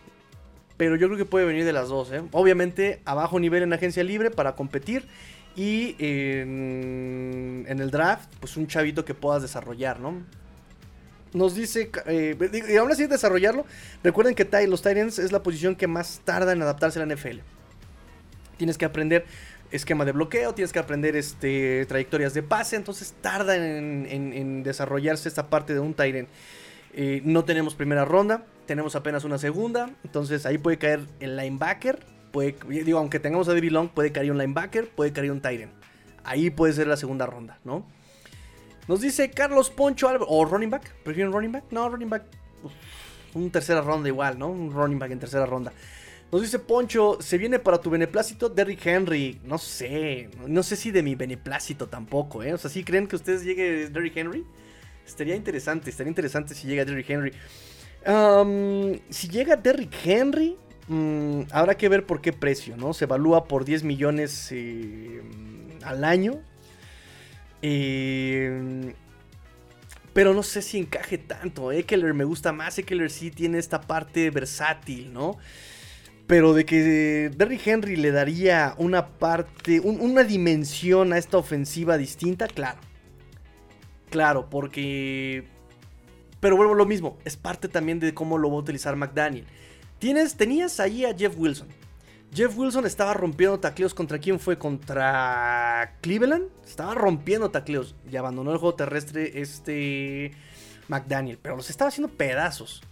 Pero 0.76 0.94
yo 0.94 1.09
creo 1.09 1.18
que 1.18 1.24
puede 1.24 1.46
venir 1.46 1.64
de 1.64 1.72
las 1.72 1.88
dos. 1.88 2.12
¿eh? 2.12 2.22
Obviamente 2.30 3.00
a 3.05 3.14
bajo 3.14 3.40
nivel 3.40 3.64
en 3.64 3.72
agencia 3.72 4.05
libre 4.05 4.30
para 4.30 4.55
competir. 4.55 5.09
Y 5.57 5.96
en, 5.98 7.66
el 7.68 7.90
draft, 7.90 8.28
pues 8.38 8.57
un 8.57 8.68
chavito 8.68 9.05
que 9.05 9.14
puedas 9.14 9.42
desarrollar, 9.42 9.98
¿no? 9.98 10.22
Nos 11.32 11.57
dice, 11.57 11.90
eh, 12.07 12.36
y 12.68 12.76
aún 12.76 12.90
así 12.92 13.07
desarrollarlo, 13.07 13.64
recuerden 14.05 14.36
que 14.36 14.48
los 14.68 14.82
Titans 14.82 15.18
es 15.18 15.32
la 15.32 15.42
posición 15.42 15.74
que 15.74 15.88
más 15.88 16.20
tarda 16.24 16.52
en 16.52 16.62
adaptarse 16.62 17.00
a 17.00 17.07
la 17.07 17.12
NFL. 17.12 17.38
Tienes 18.57 18.78
que 18.78 18.84
aprender 18.84 19.26
esquema 19.76 20.04
de 20.04 20.12
bloqueo, 20.12 20.54
tienes 20.54 20.72
que 20.72 20.78
aprender 20.78 21.16
este, 21.16 21.84
trayectorias 21.86 22.32
de 22.34 22.42
pase, 22.42 22.76
entonces 22.76 23.14
tarda 23.20 23.56
en, 23.56 24.62
desarrollarse 24.62 25.28
esta 25.28 25.48
parte 25.48 25.74
de 25.74 25.80
un 25.80 25.94
Tyrant. 25.94 26.28
Eh, 26.92 27.20
no 27.24 27.44
tenemos 27.44 27.74
primera 27.74 28.04
ronda, 28.04 28.44
tenemos 28.66 28.94
apenas 28.94 29.24
una 29.24 29.38
segunda, 29.38 29.90
entonces 30.04 30.46
ahí 30.46 30.58
puede 30.58 30.78
caer 30.78 31.00
el 31.18 31.36
linebacker, 31.36 31.98
puede, 32.30 32.56
digo, 32.68 32.98
aunque 32.98 33.18
tengamos 33.18 33.48
a 33.48 33.54
David 33.54 33.72
Long, 33.72 33.88
puede 33.88 34.12
caer 34.12 34.30
un 34.30 34.38
linebacker, 34.38 34.88
puede 34.90 35.12
caer 35.12 35.32
un 35.32 35.40
Tyrant. 35.40 35.72
Ahí 36.22 36.50
puede 36.50 36.72
ser 36.72 36.86
la 36.86 36.96
segunda 36.96 37.26
ronda, 37.26 37.58
¿no? 37.64 37.84
Nos 38.86 39.00
dice 39.00 39.30
Carlos 39.30 39.70
Poncho 39.70 40.08
o 40.28 40.44
running 40.44 40.70
back, 40.70 40.94
¿prefieren 41.02 41.32
running 41.32 41.52
back? 41.52 41.64
No, 41.70 41.88
running 41.88 42.10
back, 42.10 42.22
un 43.34 43.50
tercera 43.50 43.80
ronda 43.80 44.08
igual, 44.08 44.38
¿no? 44.38 44.48
Un 44.48 44.72
running 44.72 44.98
back 44.98 45.10
en 45.10 45.18
tercera 45.18 45.46
ronda. 45.46 45.72
Nos 46.32 46.42
dice 46.42 46.58
Poncho, 46.58 47.18
se 47.20 47.38
viene 47.38 47.58
para 47.58 47.78
tu 47.78 47.90
beneplácito 47.90 48.48
Derrick 48.48 48.84
Henry. 48.84 49.40
No 49.44 49.58
sé, 49.58 50.30
no 50.46 50.62
sé 50.62 50.76
si 50.76 50.90
de 50.90 51.02
mi 51.02 51.14
beneplácito 51.14 51.88
tampoco, 51.88 52.42
¿eh? 52.42 52.52
O 52.52 52.58
sea, 52.58 52.70
¿sí 52.70 52.82
creen 52.82 53.06
que 53.06 53.16
ustedes 53.16 53.44
llegue 53.44 53.88
Derrick 53.88 54.16
Henry? 54.16 54.44
Estaría 55.06 55.36
interesante, 55.36 55.90
estaría 55.90 56.08
interesante 56.08 56.54
si 56.54 56.66
llega 56.66 56.84
Derrick 56.84 57.08
Henry. 57.08 57.32
Si 59.10 59.28
llega 59.28 59.56
Derrick 59.56 59.94
Henry, 60.04 60.56
um, 60.88 61.46
habrá 61.50 61.76
que 61.76 61.88
ver 61.88 62.04
por 62.04 62.20
qué 62.20 62.32
precio, 62.32 62.76
¿no? 62.76 62.92
Se 62.94 63.04
evalúa 63.04 63.44
por 63.44 63.64
10 63.64 63.84
millones 63.84 64.48
eh, 64.50 65.22
al 65.84 66.04
año. 66.04 66.40
Eh, 67.62 68.92
pero 70.12 70.32
no 70.32 70.42
sé 70.42 70.62
si 70.62 70.78
encaje 70.78 71.18
tanto. 71.18 71.72
Eckler 71.72 72.14
me 72.14 72.24
gusta 72.24 72.52
más. 72.52 72.78
Eckler 72.78 73.10
sí 73.10 73.30
tiene 73.30 73.58
esta 73.58 73.80
parte 73.80 74.30
versátil, 74.30 75.12
¿no? 75.12 75.38
Pero 76.26 76.54
de 76.54 76.64
que 76.64 77.30
Derrick 77.36 77.66
Henry 77.66 77.96
le 77.96 78.10
daría 78.10 78.74
una 78.78 79.06
parte, 79.06 79.80
un, 79.80 80.00
una 80.00 80.24
dimensión 80.24 81.12
a 81.12 81.18
esta 81.18 81.36
ofensiva 81.36 81.98
distinta, 81.98 82.48
claro. 82.48 82.78
Claro, 84.10 84.48
porque... 84.48 85.44
Pero 86.40 86.56
vuelvo 86.56 86.74
a 86.74 86.76
lo 86.76 86.86
mismo, 86.86 87.18
es 87.24 87.36
parte 87.36 87.68
también 87.68 88.00
de 88.00 88.14
cómo 88.14 88.38
lo 88.38 88.50
va 88.50 88.56
a 88.56 88.60
utilizar 88.60 88.96
McDaniel. 88.96 89.46
Tienes, 89.98 90.36
tenías 90.36 90.80
ahí 90.80 91.04
a 91.04 91.14
Jeff 91.16 91.34
Wilson. 91.36 91.68
Jeff 92.34 92.56
Wilson 92.56 92.84
estaba 92.84 93.14
rompiendo 93.14 93.60
tacleos 93.60 93.94
contra 93.94 94.18
quién 94.18 94.40
fue? 94.40 94.58
Contra 94.58 95.96
Cleveland. 96.00 96.48
Estaba 96.66 96.94
rompiendo 96.94 97.50
tacleos 97.50 97.94
y 98.10 98.16
abandonó 98.16 98.52
el 98.52 98.58
juego 98.58 98.74
terrestre 98.74 99.40
este 99.40 100.32
McDaniel. 100.88 101.38
Pero 101.40 101.56
los 101.56 101.70
estaba 101.70 101.88
haciendo 101.88 102.12
pedazos. 102.12 102.82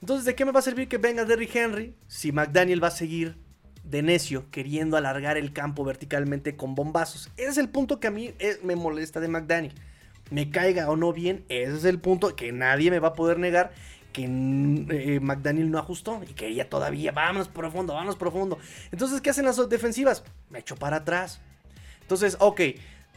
Entonces, 0.00 0.24
¿de 0.24 0.34
qué 0.34 0.44
me 0.44 0.52
va 0.52 0.60
a 0.60 0.62
servir 0.62 0.88
que 0.88 0.98
venga 0.98 1.24
Derrick 1.24 1.54
Henry 1.54 1.94
si 2.06 2.32
McDaniel 2.32 2.82
va 2.82 2.88
a 2.88 2.92
seguir 2.92 3.36
de 3.82 4.02
necio 4.02 4.50
queriendo 4.50 4.96
alargar 4.96 5.36
el 5.36 5.52
campo 5.52 5.84
verticalmente 5.84 6.56
con 6.56 6.74
bombazos? 6.74 7.30
Ese 7.36 7.50
es 7.50 7.58
el 7.58 7.68
punto 7.68 7.98
que 8.00 8.06
a 8.06 8.10
mí 8.10 8.32
eh, 8.38 8.58
me 8.62 8.76
molesta 8.76 9.20
de 9.20 9.28
McDaniel. 9.28 9.74
Me 10.30 10.50
caiga 10.50 10.90
o 10.90 10.96
no 10.96 11.12
bien, 11.12 11.44
ese 11.48 11.76
es 11.76 11.84
el 11.84 12.00
punto 12.00 12.36
que 12.36 12.52
nadie 12.52 12.90
me 12.90 12.98
va 12.98 13.08
a 13.08 13.12
poder 13.14 13.38
negar 13.38 13.72
que 14.12 14.24
eh, 14.24 15.20
McDaniel 15.20 15.70
no 15.70 15.78
ajustó 15.78 16.20
y 16.28 16.32
que 16.32 16.48
ella 16.48 16.68
todavía, 16.68 17.12
vámonos 17.12 17.48
profundo, 17.48 17.94
vámonos 17.94 18.16
profundo. 18.16 18.58
Entonces, 18.90 19.20
¿qué 19.20 19.30
hacen 19.30 19.44
las 19.44 19.68
defensivas? 19.68 20.22
Me 20.50 20.60
echo 20.60 20.76
para 20.76 20.98
atrás. 20.98 21.40
Entonces, 22.02 22.36
ok, 22.40 22.60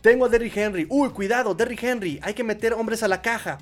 tengo 0.01 0.25
a 0.25 0.29
Derrick 0.29 0.55
Henry. 0.57 0.87
Uy, 0.89 1.09
cuidado, 1.09 1.53
Derrick 1.53 1.83
Henry, 1.83 2.19
hay 2.23 2.33
que 2.33 2.43
meter 2.43 2.73
hombres 2.73 3.03
a 3.03 3.07
la 3.07 3.21
caja. 3.21 3.59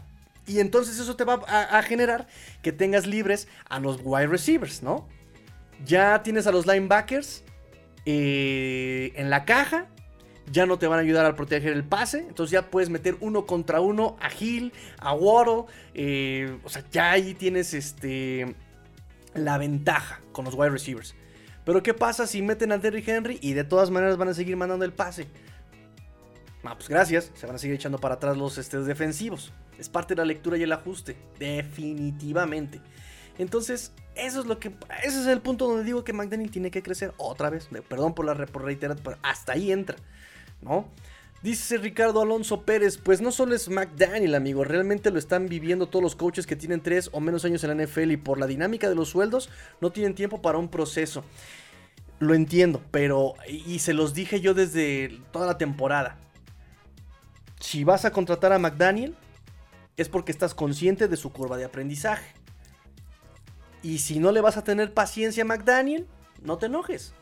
Y 0.50 0.60
entonces 0.60 1.00
eso 1.00 1.16
te 1.16 1.24
va 1.26 1.36
a, 1.47 1.82
generar 1.84 2.28
que 2.64 2.72
tengas 2.72 3.06
libres 3.06 3.47
a 3.70 3.80
los 3.80 4.00
wide 4.04 4.26
receivers, 4.26 4.82
¿no? 4.82 5.08
Ya 5.86 6.24
tienes 6.24 6.47
a 6.47 6.52
los 6.52 6.66
linebackers 6.66 7.43
eh, 8.08 9.14
en 9.16 9.30
la 9.30 9.45
caja. 9.45 9.88
Ya 10.52 10.66
no 10.66 10.80
te 10.80 10.88
van 10.88 10.97
a 10.97 11.02
ayudar 11.04 11.28
a 11.28 11.36
proteger 11.36 11.74
el 11.74 11.84
pase. 11.84 12.22
Entonces 12.28 12.52
ya 12.52 12.72
puedes 12.72 12.89
meter 12.89 13.16
uno 13.20 13.45
contra 13.45 13.80
uno 13.80 14.18
a 14.20 14.32
Hill, 14.34 14.74
a 14.97 15.14
Waddle. 15.14 15.66
Eh, 15.93 16.58
o 16.64 16.70
sea, 16.70 16.84
ya 16.91 17.12
ahí 17.12 17.36
tienes 17.36 17.76
este, 17.76 18.56
la 19.36 19.60
ventaja 19.60 20.20
con 20.32 20.45
los 20.45 20.56
wide 20.56 20.72
receivers. 20.72 21.14
Pero 21.64 21.84
¿qué 21.84 21.93
pasa 21.93 22.26
si 22.26 22.41
meten 22.41 22.72
a 22.72 22.80
Derrick 22.80 23.08
Henry 23.08 23.38
y 23.39 23.54
de 23.54 23.66
todas 23.66 23.91
maneras 23.91 24.18
van 24.18 24.30
a 24.30 24.34
seguir 24.34 24.58
mandando 24.58 24.84
el 24.84 24.93
pase? 24.93 25.28
Ah, 26.64 26.74
pues 26.74 26.89
gracias. 26.89 27.32
Se 27.36 27.45
van 27.45 27.56
a 27.56 27.60
seguir 27.60 27.76
echando 27.76 28.00
para 28.00 28.16
atrás 28.16 28.36
los 28.36 28.58
este, 28.58 28.80
defensivos. 28.80 29.54
Es 29.80 29.89
parte 29.89 30.13
de 30.13 30.17
la 30.17 30.25
lectura 30.25 30.57
y 30.57 30.63
el 30.63 30.71
ajuste. 30.71 31.17
Definitivamente. 31.39 32.82
Entonces, 33.38 33.93
eso 34.15 34.41
es 34.41 34.45
lo 34.45 34.59
que. 34.59 34.73
Ese 35.03 35.21
es 35.21 35.27
el 35.27 35.41
punto 35.41 35.67
donde 35.67 35.84
digo 35.84 36.03
que 36.03 36.13
McDaniel 36.13 36.51
tiene 36.51 36.71
que 36.71 36.84
crecer 36.84 37.13
otra 37.17 37.49
vez. 37.49 37.69
Perdón 37.88 38.13
por 38.13 38.25
la 38.25 38.34
reiterar, 38.34 38.97
pero 39.01 39.17
hasta 39.23 39.53
ahí 39.53 39.71
entra. 39.71 39.97
¿No? 40.61 40.89
Dice 41.41 41.77
Ricardo 41.77 42.21
Alonso 42.21 42.63
Pérez, 42.63 42.97
pues 42.97 43.21
no 43.21 43.32
solo 43.32 43.55
es 43.55 43.69
McDaniel, 43.69 44.36
amigo, 44.36 44.65
realmente 44.65 45.09
lo 45.09 45.17
están 45.17 45.47
viviendo 45.47 45.88
todos 45.88 46.03
los 46.03 46.17
coaches 46.17 46.45
que 46.45 46.57
tienen 46.57 46.82
3 46.82 47.11
o 47.13 47.21
menos 47.21 47.45
años 47.45 47.63
en 47.63 47.77
la 47.77 47.86
NFL 47.86 48.11
y 48.11 48.17
por 48.17 48.39
la 48.39 48.45
dinámica 48.45 48.89
de 48.89 48.95
los 48.95 49.07
sueldos 49.07 49.49
no 49.80 49.93
tienen 49.93 50.15
tiempo 50.15 50.41
para 50.41 50.57
un 50.57 50.67
proceso. 50.67 51.23
Lo 52.19 52.34
entiendo, 52.34 52.82
pero. 52.91 53.36
Y 53.47 53.80
se 53.80 53.93
los 53.93 54.13
dije 54.13 54.41
yo 54.41 54.53
desde 54.53 55.21
toda 55.32 55.47
la 55.47 55.57
temporada. 55.57 56.17
Si 57.61 57.86
vas 57.86 58.03
a 58.03 58.11
contratar 58.11 58.51
a 58.51 58.59
McDaniel, 58.59 59.15
es 60.02 60.10
porque 60.10 60.32
estás 60.32 60.54
consciente 60.54 61.08
de 61.08 61.18
su 61.18 61.32
curva 61.32 61.58
de 61.58 61.66
aprendizaje. 61.66 62.34
Y 63.82 64.00
si 64.00 64.20
no 64.20 64.32
le 64.32 64.41
vas 64.41 64.58
a 64.58 64.64
tener 64.64 64.93
paciencia 64.93 65.43
a 65.43 65.45
McDaniel, 65.45 66.08
no 66.41 66.58
te 66.58 66.68
enojes. 66.68 67.14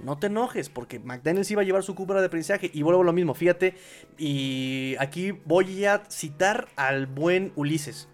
No 0.00 0.16
te 0.16 0.28
enojes, 0.28 0.68
porque 0.68 1.00
McDaniel 1.00 1.44
sí 1.44 1.54
iba 1.54 1.62
a 1.62 1.64
llevar 1.64 1.82
su 1.82 1.94
curva 1.94 2.20
de 2.20 2.26
aprendizaje. 2.26 2.70
Y 2.72 2.82
vuelvo 2.82 3.02
a 3.02 3.04
lo 3.04 3.12
mismo, 3.12 3.34
fíjate. 3.34 3.74
Y 4.16 4.94
aquí 5.00 5.32
voy 5.32 5.84
a 5.84 6.04
citar 6.08 6.68
al 6.76 7.06
buen 7.06 7.52
Ulises, 7.56 8.08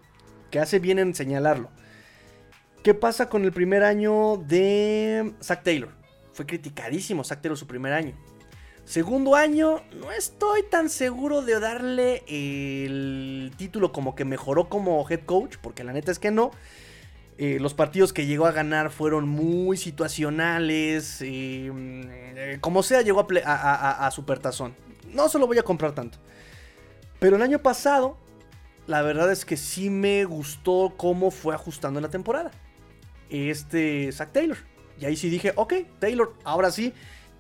que 0.51 0.61
hace 0.61 0.79
bien 0.79 0.99
en 0.99 1.15
señalarlo. 1.15 1.71
¿Qué 2.83 2.95
pasa 2.95 3.29
con 3.29 3.45
el 3.45 3.53
primer 3.53 3.83
año 3.83 4.37
de 4.37 5.35
Zach 5.43 5.63
Taylor? 5.63 5.91
Fue 6.33 6.47
criticadísimo 6.47 7.25
Zach 7.25 7.41
Taylor 7.41 7.57
su 7.57 7.67
primer 7.67 7.93
año. 7.93 8.15
Segundo 8.85 9.35
año, 9.35 9.83
no 9.95 10.13
estoy 10.13 10.63
tan 10.63 10.91
seguro 10.91 11.41
de 11.41 11.59
darle 11.59 12.23
el 12.29 13.51
título 13.57 13.93
como 13.93 14.15
que 14.15 14.27
mejoró 14.27 14.69
como 14.69 15.09
head 15.09 15.21
coach, 15.25 15.57
porque 15.63 15.85
la 15.85 15.93
neta 15.93 16.13
es 16.13 16.19
que 16.19 16.31
no. 16.31 16.51
Eh, 17.39 17.59
los 17.61 17.75
partidos 17.75 18.13
que 18.13 18.27
llegó 18.27 18.47
a 18.47 18.53
ganar 18.53 18.91
fueron 18.91 19.27
muy 19.27 19.79
situacionales. 19.79 21.19
Eh, 21.23 22.59
como 22.61 22.83
sea, 22.83 23.01
llegó 23.01 23.21
a, 23.21 23.53
a, 23.53 24.07
a, 24.07 24.11
Supertazón. 24.11 24.77
No 25.09 25.29
se 25.31 25.39
lo 25.39 25.47
voy 25.47 25.59
a 25.59 25.63
comprar 25.63 25.93
tanto. 25.93 26.19
Pero 27.19 27.37
el 27.37 27.43
año 27.43 27.61
pasado, 27.61 28.19
la 28.87 29.01
verdad 29.01 29.33
es 29.33 29.47
que 29.47 29.57
sí 29.57 29.89
me 29.89 30.25
gustó 30.27 30.93
cómo 30.97 31.31
fue 31.31 31.55
ajustando 31.55 32.01
la 32.03 32.11
temporada. 32.11 32.51
Este 33.31 34.13
Zach 34.13 34.31
Taylor. 34.31 34.59
Y 35.01 35.07
ahí 35.07 35.17
sí 35.17 35.31
dije, 35.31 35.53
ok, 35.57 35.75
Taylor, 35.99 36.35
ahora 36.45 36.71
sí 36.71 36.93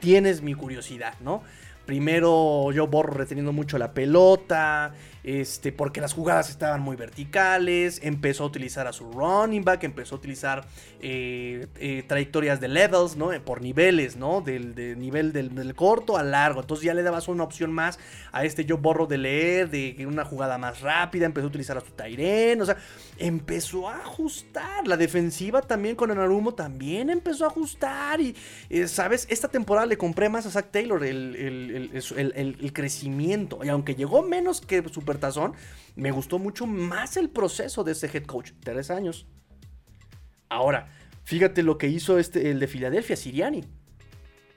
tienes 0.05 0.43
mi 0.43 0.53
curiosidad, 0.53 1.15
¿no? 1.21 1.43
Primero 1.87 2.71
yo 2.73 2.87
borro 2.87 3.15
reteniendo 3.15 3.55
mucho 3.55 3.79
la 3.79 3.95
pelota, 3.95 4.93
este, 5.25 5.73
porque 5.73 6.01
las 6.01 6.13
jugadas 6.13 6.51
estaban 6.51 6.83
muy 6.83 6.97
verticales, 6.97 7.99
empezó 8.03 8.45
a 8.45 8.47
utilizar 8.47 8.87
a 8.87 8.93
su 8.93 9.11
running 9.11 9.65
back, 9.65 9.83
empezó 9.85 10.15
a 10.15 10.19
utilizar 10.19 10.67
eh, 11.01 11.67
eh, 11.77 12.05
trayectorias 12.07 12.61
de 12.61 12.69
levels, 12.69 13.17
¿no? 13.17 13.31
Por 13.43 13.63
niveles, 13.63 14.17
¿no? 14.17 14.43
Del, 14.43 14.75
nivel 14.99 15.33
del, 15.33 15.75
corto 15.75 16.19
al 16.19 16.31
largo. 16.31 16.61
Entonces 16.61 16.85
ya 16.85 16.95
le 16.95 17.03
dabas 17.03 17.29
una 17.29 17.43
opción 17.43 17.73
más 17.73 17.99
a 18.33 18.45
este 18.45 18.65
yo 18.67 18.79
borro 18.79 19.07
de 19.07 19.19
leer, 19.19 19.71
de 19.71 20.07
una 20.07 20.25
jugada 20.25 20.59
más 20.59 20.83
rápida, 20.83 21.25
empezó 21.25 21.47
a 21.47 21.49
utilizar 21.49 21.79
a 21.79 21.81
su 21.81 21.93
Tyren, 21.93 22.61
o 22.61 22.67
sea, 22.67 22.77
empezó 23.19 23.89
a 23.89 23.97
ajustar. 23.97 24.87
La 24.87 24.97
defensiva 24.97 25.63
también 25.63 25.97
con 25.97 26.11
el 26.11 26.19
Narumo 26.19 26.53
también 26.53 27.09
empezó 27.09 27.45
a 27.45 27.49
ajustar 27.49 28.21
y, 28.21 28.37
eh, 28.69 28.87
¿sabes? 28.89 29.27
Esta 29.31 29.49
temporada 29.49 29.87
le 29.87 29.97
compré 29.97 30.29
más 30.29 30.45
a 30.47 30.51
Zach 30.51 30.67
Taylor 30.71 31.03
el, 31.03 31.35
el 31.95 32.73
crecimiento, 32.73 33.61
y 33.65 33.69
aunque 33.69 33.95
llegó 33.95 34.23
menos 34.23 34.61
que 34.61 34.85
Super 34.89 35.14
Me 35.97 36.11
gustó 36.11 36.39
mucho 36.39 36.67
más 36.67 37.17
el 37.17 37.31
proceso 37.31 37.85
de 37.85 37.93
ese 37.93 38.07
head 38.13 38.25
coach. 38.25 38.53
Tres 38.61 38.91
años. 38.91 39.27
Ahora, 40.49 40.89
fíjate 41.25 41.63
lo 41.63 41.79
que 41.79 41.89
hizo 41.89 42.19
este, 42.19 42.51
el 42.51 42.61
de 42.61 42.69
Filadelfia, 42.69 43.17
Siriani. 43.17 43.65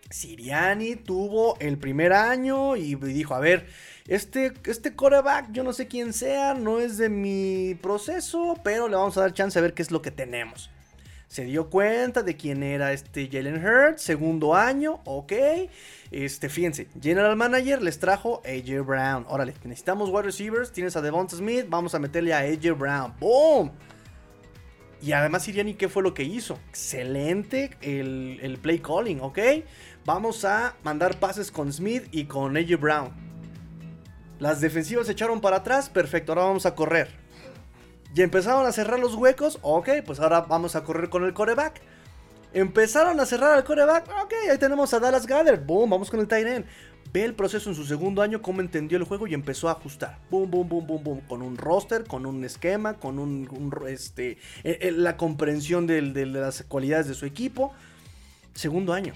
Siriani 0.10 0.96
tuvo 0.96 1.58
el 1.60 1.78
primer 1.78 2.14
año 2.14 2.76
y 2.76 2.96
dijo, 2.96 3.36
a 3.36 3.40
ver, 3.40 3.68
este, 4.08 4.54
este 4.66 4.96
coreback, 4.96 5.52
yo 5.52 5.64
no 5.64 5.74
sé 5.74 5.88
quién 5.88 6.14
sea, 6.14 6.54
no 6.54 6.80
es 6.80 6.98
de 6.98 7.10
mi 7.10 7.76
proceso, 7.82 8.56
pero 8.64 8.88
le 8.88 8.96
vamos 8.96 9.18
a 9.18 9.22
dar 9.22 9.34
chance 9.34 9.60
a 9.60 9.62
ver 9.62 9.74
qué 9.74 9.82
es 9.82 9.92
lo 9.92 10.02
que 10.02 10.12
tenemos. 10.12 10.70
Se 11.28 11.44
dio 11.44 11.70
cuenta 11.70 12.24
de 12.24 12.38
quién 12.38 12.64
era 12.64 12.94
este 12.94 13.30
Jalen 13.30 13.64
Hurts, 13.64 14.02
segundo 14.02 14.56
año, 14.56 15.02
ok. 15.04 15.34
Este, 16.10 16.48
fíjense, 16.48 16.88
General 17.02 17.36
Manager 17.36 17.82
les 17.82 18.00
trajo 18.00 18.42
AJ 18.46 18.86
Brown. 18.86 19.26
Órale, 19.28 19.54
necesitamos 19.66 20.10
wide 20.10 20.24
receivers, 20.24 20.72
tienes 20.72 20.96
a 20.96 21.02
Devonta 21.02 21.36
Smith, 21.36 21.66
vamos 21.68 21.94
a 21.96 22.00
meterle 22.00 22.34
a 22.34 22.40
AJ 22.40 22.78
Brown. 22.78 23.14
¡Boom! 23.20 23.72
Y 25.02 25.12
además 25.12 25.44
Siriani, 25.44 25.74
¿qué 25.74 25.90
fue 25.90 26.02
lo 26.02 26.14
que 26.14 26.24
hizo? 26.24 26.58
Excelente 26.70 27.72
el, 27.82 28.40
el 28.42 28.58
play 28.58 28.80
calling, 28.80 29.20
¿ok? 29.22 29.40
Vamos 30.06 30.46
a 30.46 30.76
mandar 30.84 31.20
pases 31.20 31.52
con 31.52 31.72
Smith 31.72 32.08
y 32.12 32.26
con 32.26 32.56
AJ 32.56 32.80
Brown. 32.80 33.12
Las 34.40 34.62
defensivas 34.62 35.08
se 35.08 35.12
echaron 35.12 35.42
para 35.42 35.58
atrás, 35.58 35.90
perfecto, 35.90 36.32
ahora 36.32 36.46
vamos 36.46 36.66
a 36.66 36.74
correr. 36.74 37.27
Y 38.16 38.22
empezaron 38.22 38.66
a 38.66 38.72
cerrar 38.72 39.00
los 39.00 39.16
huecos. 39.16 39.60
Ok, 39.62 39.90
pues 40.06 40.20
ahora 40.20 40.42
vamos 40.42 40.76
a 40.76 40.84
correr 40.84 41.10
con 41.10 41.24
el 41.24 41.34
coreback. 41.34 41.82
Empezaron 42.54 43.20
a 43.20 43.26
cerrar 43.26 43.54
al 43.54 43.64
coreback. 43.64 44.08
Ok, 44.24 44.34
ahí 44.50 44.58
tenemos 44.58 44.94
a 44.94 45.00
Dallas 45.00 45.28
Gather. 45.28 45.60
Boom, 45.60 45.90
vamos 45.90 46.10
con 46.10 46.20
el 46.20 46.28
tight. 46.28 46.66
Ve 47.14 47.24
el 47.24 47.36
proceso 47.36 47.70
en 47.70 47.76
su 47.76 47.86
segundo 47.86 48.22
año, 48.22 48.42
cómo 48.42 48.60
entendió 48.60 48.98
el 48.98 49.04
juego 49.04 49.28
y 49.28 49.34
empezó 49.34 49.70
a 49.70 49.74
ajustar. 49.74 50.20
Boom, 50.30 50.52
boom, 50.52 50.68
boom, 50.68 50.88
boom, 50.88 51.04
boom. 51.04 51.22
Con 51.22 51.42
un 51.42 51.58
roster, 51.58 52.06
con 52.06 52.26
un 52.26 52.44
esquema, 52.44 52.96
con 52.96 53.18
un, 53.20 53.48
este, 53.88 54.32
eh, 54.64 54.80
eh, 54.82 54.92
la 54.92 55.16
comprensión 55.16 55.88
de 55.88 56.02
las 56.02 56.64
cualidades 56.64 57.08
de 57.08 57.14
su 57.14 57.26
equipo. 57.26 57.74
Segundo 58.54 58.94
año. 58.94 59.14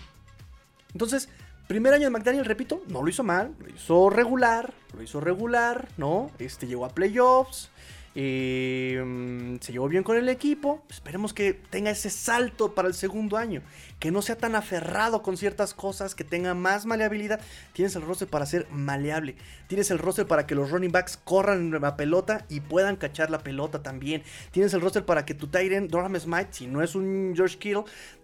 Entonces, 0.94 1.30
Primer 1.72 1.94
año 1.94 2.04
de 2.04 2.10
McDaniel, 2.10 2.44
repito, 2.44 2.84
no 2.90 3.02
lo 3.02 3.08
hizo 3.08 3.24
mal, 3.24 3.56
lo 3.58 3.70
hizo 3.74 4.10
regular, 4.10 4.74
lo 4.94 5.02
hizo 5.04 5.22
regular, 5.22 5.88
¿no? 5.96 6.30
Este 6.38 6.68
llegó 6.68 6.84
a 6.84 6.90
playoffs, 6.90 7.71
Mm, 8.14 9.58
se 9.62 9.72
llevó 9.72 9.88
bien 9.88 10.04
con 10.04 10.18
el 10.18 10.28
equipo. 10.30 10.84
Esperemos 10.90 11.34
que 11.34 11.54
tenga 11.54 11.92
ese 11.92 12.10
salto 12.10 12.74
para 12.76 12.88
el 12.88 12.94
segundo 12.94 13.38
año. 13.38 13.62
Que 14.00 14.12
no 14.12 14.22
sea 14.22 14.38
tan 14.38 14.56
aferrado 14.56 15.22
con 15.22 15.38
ciertas 15.38 15.74
cosas. 15.74 16.16
Que 16.16 16.24
tenga 16.24 16.54
más 16.54 16.86
maleabilidad. 16.86 17.40
Tienes 17.74 17.96
el 17.96 18.02
roster 18.02 18.28
para 18.28 18.46
ser 18.46 18.68
maleable. 18.72 19.36
Tienes 19.68 19.92
el 19.92 20.00
roster 20.00 20.28
para 20.28 20.46
que 20.46 20.56
los 20.56 20.72
running 20.72 20.92
backs 20.92 21.18
corran 21.18 21.72
la 21.72 21.96
pelota 21.96 22.46
y 22.50 22.60
puedan 22.60 22.98
cachar 22.98 23.30
la 23.30 23.40
pelota 23.40 23.82
también. 23.82 24.24
Tienes 24.52 24.74
el 24.74 24.82
roster 24.82 25.06
para 25.06 25.26
que 25.26 25.34
tu 25.34 25.48
Tyrant, 25.48 25.90
Durham 25.90 26.20
Smite, 26.20 26.50
si 26.52 26.68
no 26.68 26.84
es 26.84 26.96
un 26.96 27.34
George 27.36 27.58
Kittle, 27.58 27.84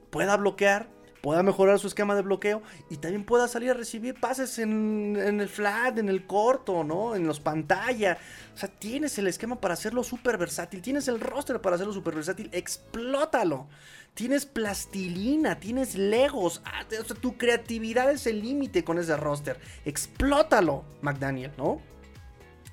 pueda 0.09 0.35
bloquear 0.37 0.96
pueda 1.21 1.43
mejorar 1.43 1.79
su 1.79 1.87
esquema 1.87 2.15
de 2.15 2.21
bloqueo 2.21 2.61
y 2.89 2.97
también 2.97 3.25
pueda 3.25 3.47
salir 3.47 3.71
a 3.71 3.73
recibir 3.73 4.19
pases 4.19 4.59
en, 4.59 5.15
el 5.17 5.49
flat, 5.49 5.97
en 5.97 6.09
el 6.09 6.25
corto, 6.25 6.83
¿no? 6.83 7.15
En 7.15 7.27
los 7.27 7.39
pantallas. 7.39 8.17
O 8.53 8.57
sea, 8.57 8.69
tienes 8.69 9.17
el 9.17 9.27
esquema 9.27 9.59
para 9.59 9.73
hacerlo 9.73 10.03
súper 10.03 10.37
versátil, 10.37 10.81
tienes 10.81 11.07
el 11.07 11.19
roster 11.19 11.61
para 11.61 11.75
hacerlo 11.75 11.93
súper 11.93 12.15
versátil, 12.15 12.49
explótalo. 12.51 13.67
Tienes 14.13 14.47
plastilina, 14.47 15.59
tienes 15.59 15.95
legos, 15.95 16.63
ah, 16.65 16.83
o 16.89 17.05
sea, 17.05 17.15
tu 17.15 17.37
creatividad 17.37 18.09
es 18.09 18.25
el 18.25 18.41
límite 18.41 18.83
con 18.83 18.97
ese 18.97 19.15
roster. 19.15 19.59
Explótalo, 19.85 20.85
McDaniel, 21.01 21.51
¿no? 21.55 21.79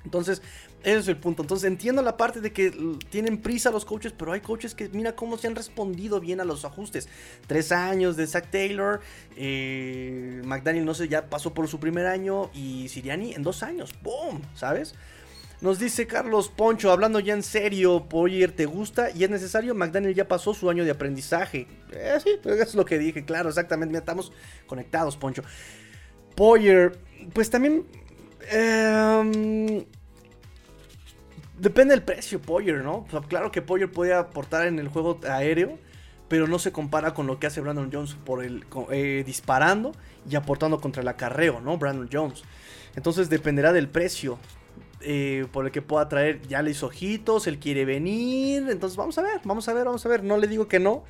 Entonces, 0.05 0.41
ese 0.85 0.99
es 0.99 1.07
el 1.07 1.17
punto. 1.17 1.41
Entonces 1.41 1.67
entiendo 1.67 2.03
la 2.03 2.15
parte 2.15 2.41
de 2.41 2.53
que 2.53 2.71
tienen 3.09 3.41
prisa 3.41 3.71
los 3.71 3.85
coaches, 3.85 4.13
pero 4.15 4.33
hay 4.33 4.41
coaches 4.41 4.75
que 4.75 4.87
mira 4.89 5.15
cómo 5.15 5.35
se 5.35 5.47
han 5.47 5.55
respondido 5.55 6.19
bien 6.19 6.39
a 6.39 6.45
los 6.45 6.63
ajustes. 6.63 7.09
Tres 7.47 7.71
años 7.71 8.15
de 8.15 8.27
Zach 8.27 8.51
Taylor, 8.51 9.01
eh, 9.35 10.43
McDaniel 10.45 10.85
no 10.85 10.93
sé, 10.93 11.07
ya 11.07 11.27
pasó 11.27 11.55
por 11.55 11.67
su 11.67 11.79
primer 11.79 12.05
año 12.05 12.51
y 12.53 12.87
Siriani 12.89 13.33
en 13.33 13.41
dos 13.41 13.63
años. 13.63 13.95
¡Boom! 14.03 14.43
¿Sabes? 14.53 14.93
Nos 15.59 15.79
dice 15.79 16.05
Carlos 16.05 16.49
Poncho, 16.49 16.91
hablando 16.91 17.19
ya 17.19 17.33
en 17.33 17.41
serio, 17.41 18.05
Poyer, 18.07 18.51
¿te 18.51 18.67
gusta? 18.67 19.09
¿Y 19.09 19.23
es 19.23 19.29
necesario? 19.31 19.73
McDaniel 19.73 20.13
ya 20.13 20.27
pasó 20.27 20.53
su 20.53 20.69
año 20.69 20.85
de 20.85 20.91
aprendizaje. 20.91 21.65
Eh, 21.93 22.17
sí, 22.23 22.29
es 22.43 22.75
lo 22.75 22.85
que 22.85 22.99
dije, 22.99 23.25
claro, 23.25 23.49
exactamente. 23.49 23.89
Mira, 23.91 23.99
estamos 24.01 24.31
conectados, 24.67 25.17
Poncho. 25.17 25.41
Poyer, 26.35 26.99
pues 27.33 27.49
también... 27.49 27.87
Eh, 28.51 29.87
Depende 31.57 31.93
del 31.93 32.03
precio, 32.03 32.41
Poyer, 32.41 32.83
¿no? 32.83 33.05
claro 33.29 33.51
que 33.51 33.61
Poyer 33.61 33.89
puede 33.89 34.13
aportar 34.13 34.67
en 34.67 34.77
el 34.77 34.89
juego 34.89 35.19
aéreo, 35.29 35.77
pero 36.27 36.47
no 36.47 36.59
se 36.59 36.71
compara 36.71 37.13
con 37.13 37.27
lo 37.27 37.39
que 37.39 37.47
hace 37.47 37.61
Brandon 37.61 37.89
Jones 37.91 38.15
por 38.25 38.43
el 38.43 38.65
eh, 38.91 39.23
disparando 39.25 39.93
y 40.29 40.35
aportando 40.35 40.81
contra 40.81 41.01
el 41.01 41.07
acarreo, 41.07 41.61
¿no? 41.61 41.77
Brandon 41.77 42.09
Jones. 42.11 42.43
Entonces 42.95 43.29
dependerá 43.29 43.71
del 43.73 43.87
precio 43.87 44.37
eh, 45.01 45.45
por 45.51 45.65
el 45.65 45.71
que 45.71 45.81
pueda 45.81 46.09
traer. 46.09 46.41
Ya 46.47 46.61
le 46.61 46.71
hizo 46.71 46.87
ojitos, 46.87 47.47
él 47.47 47.59
quiere 47.59 47.85
venir. 47.85 48.67
Entonces 48.69 48.97
vamos 48.97 49.17
a 49.17 49.21
ver, 49.21 49.39
vamos 49.43 49.67
a 49.69 49.73
ver, 49.73 49.85
vamos 49.85 50.05
a 50.05 50.09
ver. 50.09 50.23
No 50.23 50.37
le 50.37 50.47
digo 50.47 50.67
que 50.67 50.79
no, 50.79 51.03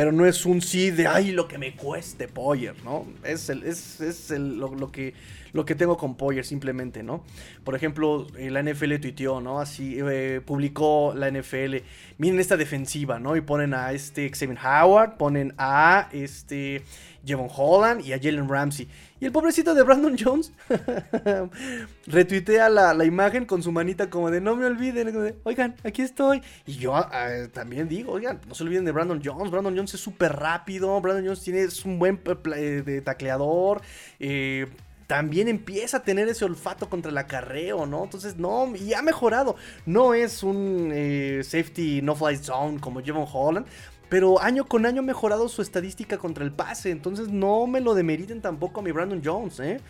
pero 0.00 0.12
no 0.12 0.24
es 0.24 0.46
un 0.46 0.62
sí 0.62 0.90
de 0.90 1.06
ay 1.06 1.32
lo 1.32 1.46
que 1.46 1.58
me 1.58 1.76
cueste 1.76 2.26
Poyer, 2.26 2.74
¿no? 2.84 3.06
Es, 3.22 3.50
el, 3.50 3.64
es, 3.64 4.00
es 4.00 4.30
lo 4.30 4.90
que 4.90 5.12
lo 5.52 5.66
que 5.66 5.74
tengo 5.74 5.98
con 5.98 6.14
Poyer 6.14 6.46
simplemente, 6.46 7.02
¿no? 7.02 7.22
Por 7.64 7.74
ejemplo, 7.74 8.26
eh, 8.38 8.50
la 8.50 8.62
NFL 8.62 8.94
tuiteó, 8.98 9.42
¿no? 9.42 9.60
Así 9.60 9.98
eh, 10.00 10.40
publicó 10.42 11.12
la 11.14 11.30
NFL, 11.30 11.82
miren 12.16 12.40
esta 12.40 12.56
defensiva, 12.56 13.18
¿no? 13.18 13.36
Y 13.36 13.42
ponen 13.42 13.74
a 13.74 13.92
este 13.92 14.30
Xavier 14.30 14.58
Howard, 14.64 15.18
ponen 15.18 15.52
a 15.58 16.08
este 16.12 16.80
Jevon 17.24 17.48
Holland 17.54 18.04
y 18.04 18.12
a 18.12 18.18
Jalen 18.18 18.48
Ramsey. 18.48 18.88
Y 19.20 19.26
el 19.26 19.32
pobrecito 19.32 19.74
de 19.74 19.82
Brandon 19.82 20.16
Jones 20.18 20.52
retuitea 22.06 22.68
la, 22.68 22.94
la, 22.94 23.04
imagen 23.04 23.44
con 23.44 23.62
su 23.62 23.70
manita 23.70 24.08
como 24.08 24.30
de 24.30 24.40
no 24.40 24.56
me 24.56 24.66
olviden. 24.66 25.36
Oigan, 25.44 25.76
aquí 25.84 26.02
estoy. 26.02 26.42
Y 26.66 26.76
yo 26.76 26.96
ah, 26.96 27.28
también 27.52 27.88
digo, 27.88 28.12
oigan, 28.12 28.40
no 28.48 28.54
se 28.54 28.62
olviden 28.62 28.84
de 28.84 28.92
Brandon 28.92 29.20
Jones. 29.22 29.50
Brandon 29.50 29.76
Jones 29.76 29.94
es 29.94 30.00
súper 30.00 30.32
rápido. 30.32 31.00
Brandon 31.00 31.24
Jones 31.24 31.42
tiene, 31.42 31.60
es 31.60 31.84
un 31.84 31.98
buen 31.98 32.20
eh, 32.56 32.82
de 32.84 33.02
tacleador. 33.02 33.82
Eh, 34.18 34.66
también 35.10 35.48
empieza 35.48 35.96
a 35.96 36.02
tener 36.04 36.28
ese 36.28 36.44
olfato 36.44 36.88
contra 36.88 37.10
el 37.10 37.18
acarreo, 37.18 37.84
¿no? 37.84 38.04
Entonces, 38.04 38.36
no, 38.36 38.72
y 38.76 38.94
ha 38.94 39.02
mejorado. 39.02 39.56
No 39.84 40.14
es 40.14 40.44
un 40.44 40.92
eh, 40.94 41.40
safety 41.42 42.00
no 42.00 42.14
fly 42.14 42.36
zone 42.36 42.78
como 42.78 43.02
Jevon 43.02 43.26
Holland, 43.28 43.66
pero 44.10 44.42
año 44.42 44.66
con 44.66 44.84
año 44.84 45.00
ha 45.00 45.04
mejorado 45.04 45.48
su 45.48 45.62
estadística 45.62 46.18
contra 46.18 46.44
el 46.44 46.52
pase. 46.52 46.90
Entonces, 46.90 47.28
no 47.28 47.66
me 47.66 47.80
lo 47.80 47.94
demeriten 47.94 48.42
tampoco 48.42 48.80
a 48.80 48.82
mi 48.82 48.92
Brandon 48.92 49.22
Jones, 49.24 49.60
¿eh? 49.60 49.80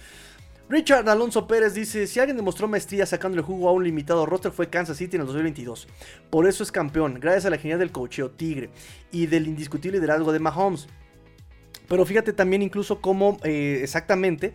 Richard 0.68 1.08
Alonso 1.08 1.48
Pérez 1.48 1.74
dice, 1.74 2.06
si 2.06 2.20
alguien 2.20 2.36
demostró 2.36 2.68
maestría 2.68 3.04
sacando 3.04 3.36
el 3.38 3.42
jugo 3.42 3.68
a 3.68 3.72
un 3.72 3.82
limitado 3.82 4.24
roster 4.24 4.52
fue 4.52 4.70
Kansas 4.70 4.98
City 4.98 5.16
en 5.16 5.22
el 5.22 5.26
2022. 5.26 5.88
Por 6.30 6.46
eso 6.46 6.62
es 6.62 6.70
campeón, 6.70 7.18
gracias 7.18 7.46
a 7.46 7.50
la 7.50 7.58
genial 7.58 7.80
del 7.80 7.90
cocheo 7.90 8.30
Tigre 8.30 8.70
y 9.10 9.26
del 9.26 9.48
indiscutible 9.48 9.98
liderazgo 9.98 10.30
de 10.30 10.38
Mahomes. 10.38 10.86
Pero 11.88 12.06
fíjate 12.06 12.32
también 12.32 12.62
incluso 12.62 13.00
cómo 13.00 13.38
eh, 13.42 13.80
exactamente 13.82 14.54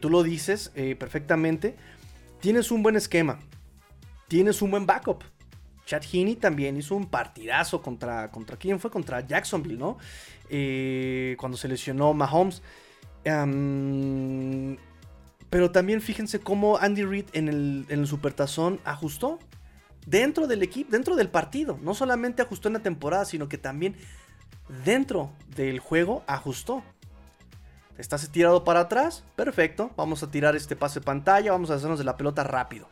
tú 0.00 0.10
lo 0.10 0.22
dices 0.22 0.70
eh, 0.74 0.94
perfectamente, 0.94 1.74
tienes 2.40 2.70
un 2.70 2.82
buen 2.82 2.96
esquema, 2.96 3.40
tienes 4.28 4.62
un 4.62 4.70
buen 4.70 4.86
backup. 4.86 5.24
Chad 5.86 6.02
Heaney 6.02 6.36
también 6.36 6.76
hizo 6.76 6.94
un 6.94 7.06
partidazo 7.06 7.82
contra, 7.82 8.30
contra 8.30 8.56
quién 8.56 8.80
fue, 8.80 8.90
contra 8.90 9.20
Jacksonville, 9.20 9.78
¿no? 9.78 9.98
Eh, 10.48 11.36
cuando 11.38 11.56
se 11.58 11.68
lesionó 11.68 12.14
Mahomes. 12.14 12.62
pero 15.50 15.70
también 15.70 16.00
fíjense 16.00 16.40
cómo 16.40 16.78
Andy 16.78 17.04
Reid 17.04 17.26
en 17.32 17.48
el, 17.48 17.86
en 17.88 18.00
el 18.00 18.06
Supertazón 18.06 18.80
ajustó 18.84 19.38
dentro 20.06 20.46
del 20.46 20.62
equipo, 20.62 20.90
dentro 20.90 21.16
del 21.16 21.28
partido. 21.28 21.78
No 21.82 21.94
solamente 21.94 22.42
ajustó 22.42 22.68
en 22.68 22.74
la 22.74 22.80
temporada, 22.80 23.24
sino 23.24 23.48
que 23.48 23.58
también 23.58 23.96
dentro 24.84 25.32
del 25.56 25.78
juego 25.78 26.24
ajustó. 26.26 26.82
Estás 27.98 28.28
tirado 28.30 28.64
para 28.64 28.80
atrás, 28.80 29.24
perfecto. 29.36 29.90
Vamos 29.96 30.22
a 30.22 30.30
tirar 30.30 30.56
este 30.56 30.74
pase 30.74 31.00
pantalla, 31.00 31.52
vamos 31.52 31.70
a 31.70 31.74
hacernos 31.74 31.98
de 31.98 32.04
la 32.04 32.16
pelota 32.16 32.42
rápido. 32.42 32.88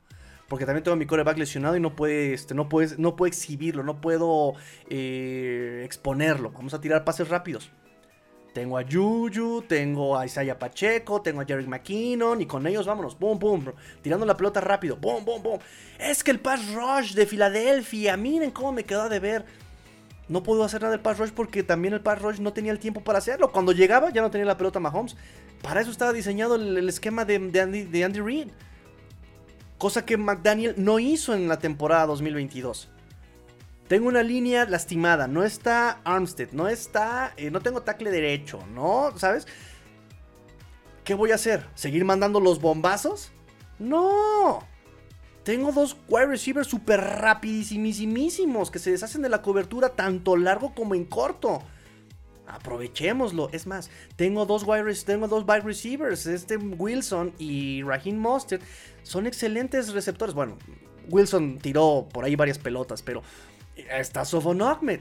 Porque 0.52 0.66
también 0.66 0.84
tengo 0.84 0.98
mi 0.98 1.06
coreback 1.06 1.38
lesionado 1.38 1.78
y 1.78 1.80
no 1.80 1.96
puede, 1.96 2.34
este, 2.34 2.54
no 2.54 2.68
puede, 2.68 2.98
no 2.98 3.16
puede 3.16 3.30
exhibirlo, 3.30 3.82
no 3.82 4.02
puedo 4.02 4.52
eh, 4.90 5.80
exponerlo. 5.82 6.50
Vamos 6.50 6.74
a 6.74 6.80
tirar 6.82 7.04
pases 7.04 7.30
rápidos. 7.30 7.70
Tengo 8.52 8.76
a 8.76 8.84
Juju, 8.84 9.62
tengo 9.66 10.18
a 10.18 10.26
Isaiah 10.26 10.58
Pacheco, 10.58 11.22
tengo 11.22 11.40
a 11.40 11.46
Jerry 11.46 11.66
McKinnon 11.66 12.42
y 12.42 12.44
con 12.44 12.66
ellos 12.66 12.86
vámonos, 12.86 13.18
boom, 13.18 13.38
boom, 13.38 13.72
tirando 14.02 14.26
la 14.26 14.36
pelota 14.36 14.60
rápido, 14.60 14.96
boom, 14.96 15.24
boom, 15.24 15.42
boom. 15.42 15.58
Es 15.98 16.22
que 16.22 16.32
el 16.32 16.38
pass 16.38 16.60
rush 16.74 17.14
de 17.14 17.24
Filadelfia, 17.24 18.18
miren 18.18 18.50
cómo 18.50 18.72
me 18.72 18.84
quedó 18.84 19.08
de 19.08 19.20
ver 19.20 19.46
no 20.28 20.42
pudo 20.42 20.64
hacer 20.64 20.82
nada 20.82 20.92
del 20.92 21.00
pass 21.00 21.18
rush 21.18 21.30
porque 21.30 21.62
también 21.62 21.94
el 21.94 22.02
pass 22.02 22.20
rush 22.20 22.40
no 22.40 22.52
tenía 22.52 22.72
el 22.72 22.78
tiempo 22.78 23.00
para 23.00 23.20
hacerlo. 23.20 23.52
Cuando 23.52 23.72
llegaba 23.72 24.10
ya 24.10 24.20
no 24.20 24.30
tenía 24.30 24.44
la 24.44 24.58
pelota 24.58 24.80
Mahomes. 24.80 25.16
Para 25.62 25.80
eso 25.80 25.90
estaba 25.90 26.12
diseñado 26.12 26.56
el, 26.56 26.86
esquema 26.90 27.24
de, 27.24 27.36
Andy, 27.36 27.84
de 27.84 28.04
Andy 28.04 28.20
Reid. 28.20 28.48
Cosa 29.82 30.06
que 30.06 30.16
McDaniel 30.16 30.76
no 30.76 31.00
hizo 31.00 31.34
en 31.34 31.48
la 31.48 31.58
temporada 31.58 32.06
2022. 32.06 32.88
Tengo 33.88 34.06
una 34.06 34.22
línea 34.22 34.64
lastimada. 34.64 35.26
No 35.26 35.42
está 35.42 36.00
Armstead. 36.04 36.52
No 36.52 36.68
está. 36.68 37.34
Eh, 37.36 37.50
no 37.50 37.60
tengo 37.62 37.82
tackle 37.82 38.12
derecho. 38.12 38.60
¿No? 38.72 39.12
¿Sabes? 39.16 39.48
¿Qué 41.02 41.14
voy 41.14 41.32
a 41.32 41.34
hacer? 41.34 41.66
¿Seguir 41.74 42.04
mandando 42.04 42.38
los 42.38 42.60
bombazos? 42.60 43.32
No. 43.80 44.60
Tengo 45.42 45.72
dos 45.72 45.96
wide 46.08 46.26
receivers 46.26 46.68
súper 46.68 47.00
rapidísimísimos 47.00 48.70
que 48.70 48.78
se 48.78 48.92
deshacen 48.92 49.22
de 49.22 49.30
la 49.30 49.42
cobertura 49.42 49.96
tanto 49.96 50.36
largo 50.36 50.76
como 50.76 50.94
en 50.94 51.06
corto. 51.06 51.60
Aprovechémoslo. 52.46 53.50
Es 53.52 53.66
más, 53.66 53.90
tengo 54.16 54.46
dos 54.46 54.64
wide, 54.66 54.94
tengo 55.04 55.28
dos 55.28 55.46
receivers. 55.64 56.26
Este 56.26 56.56
Wilson 56.56 57.32
y 57.38 57.82
Raheem 57.82 58.18
Mostert 58.18 58.62
son 59.02 59.26
excelentes 59.26 59.92
receptores. 59.92 60.34
Bueno, 60.34 60.58
Wilson 61.08 61.58
tiró 61.58 62.08
por 62.12 62.24
ahí 62.24 62.36
varias 62.36 62.58
pelotas, 62.58 63.02
pero 63.02 63.22
está 63.76 64.24
Sofon 64.24 64.62
Ahmed. 64.62 65.00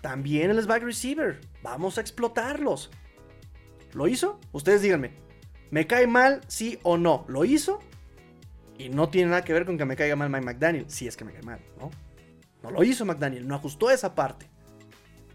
También 0.00 0.50
él 0.50 0.58
es 0.58 0.66
wide 0.66 0.80
receiver. 0.80 1.40
Vamos 1.62 1.96
a 1.96 2.00
explotarlos. 2.00 2.90
¿Lo 3.94 4.08
hizo? 4.08 4.38
Ustedes 4.52 4.82
díganme. 4.82 5.12
¿Me 5.70 5.86
cae 5.86 6.06
mal, 6.06 6.42
sí 6.46 6.78
o 6.82 6.96
no? 6.98 7.24
¿Lo 7.28 7.44
hizo? 7.44 7.80
Y 8.76 8.88
no 8.88 9.08
tiene 9.08 9.30
nada 9.30 9.44
que 9.44 9.52
ver 9.52 9.64
con 9.64 9.78
que 9.78 9.84
me 9.84 9.96
caiga 9.96 10.16
mal 10.16 10.30
Mike 10.30 10.44
McDaniel, 10.44 10.90
si 10.90 11.06
es 11.06 11.16
que 11.16 11.24
me 11.24 11.32
cae 11.32 11.42
mal, 11.42 11.60
¿no? 11.78 11.90
No 12.62 12.70
lo 12.70 12.82
hizo 12.82 13.04
McDaniel, 13.04 13.46
no 13.46 13.54
ajustó 13.54 13.90
esa 13.90 14.14
parte. 14.14 14.50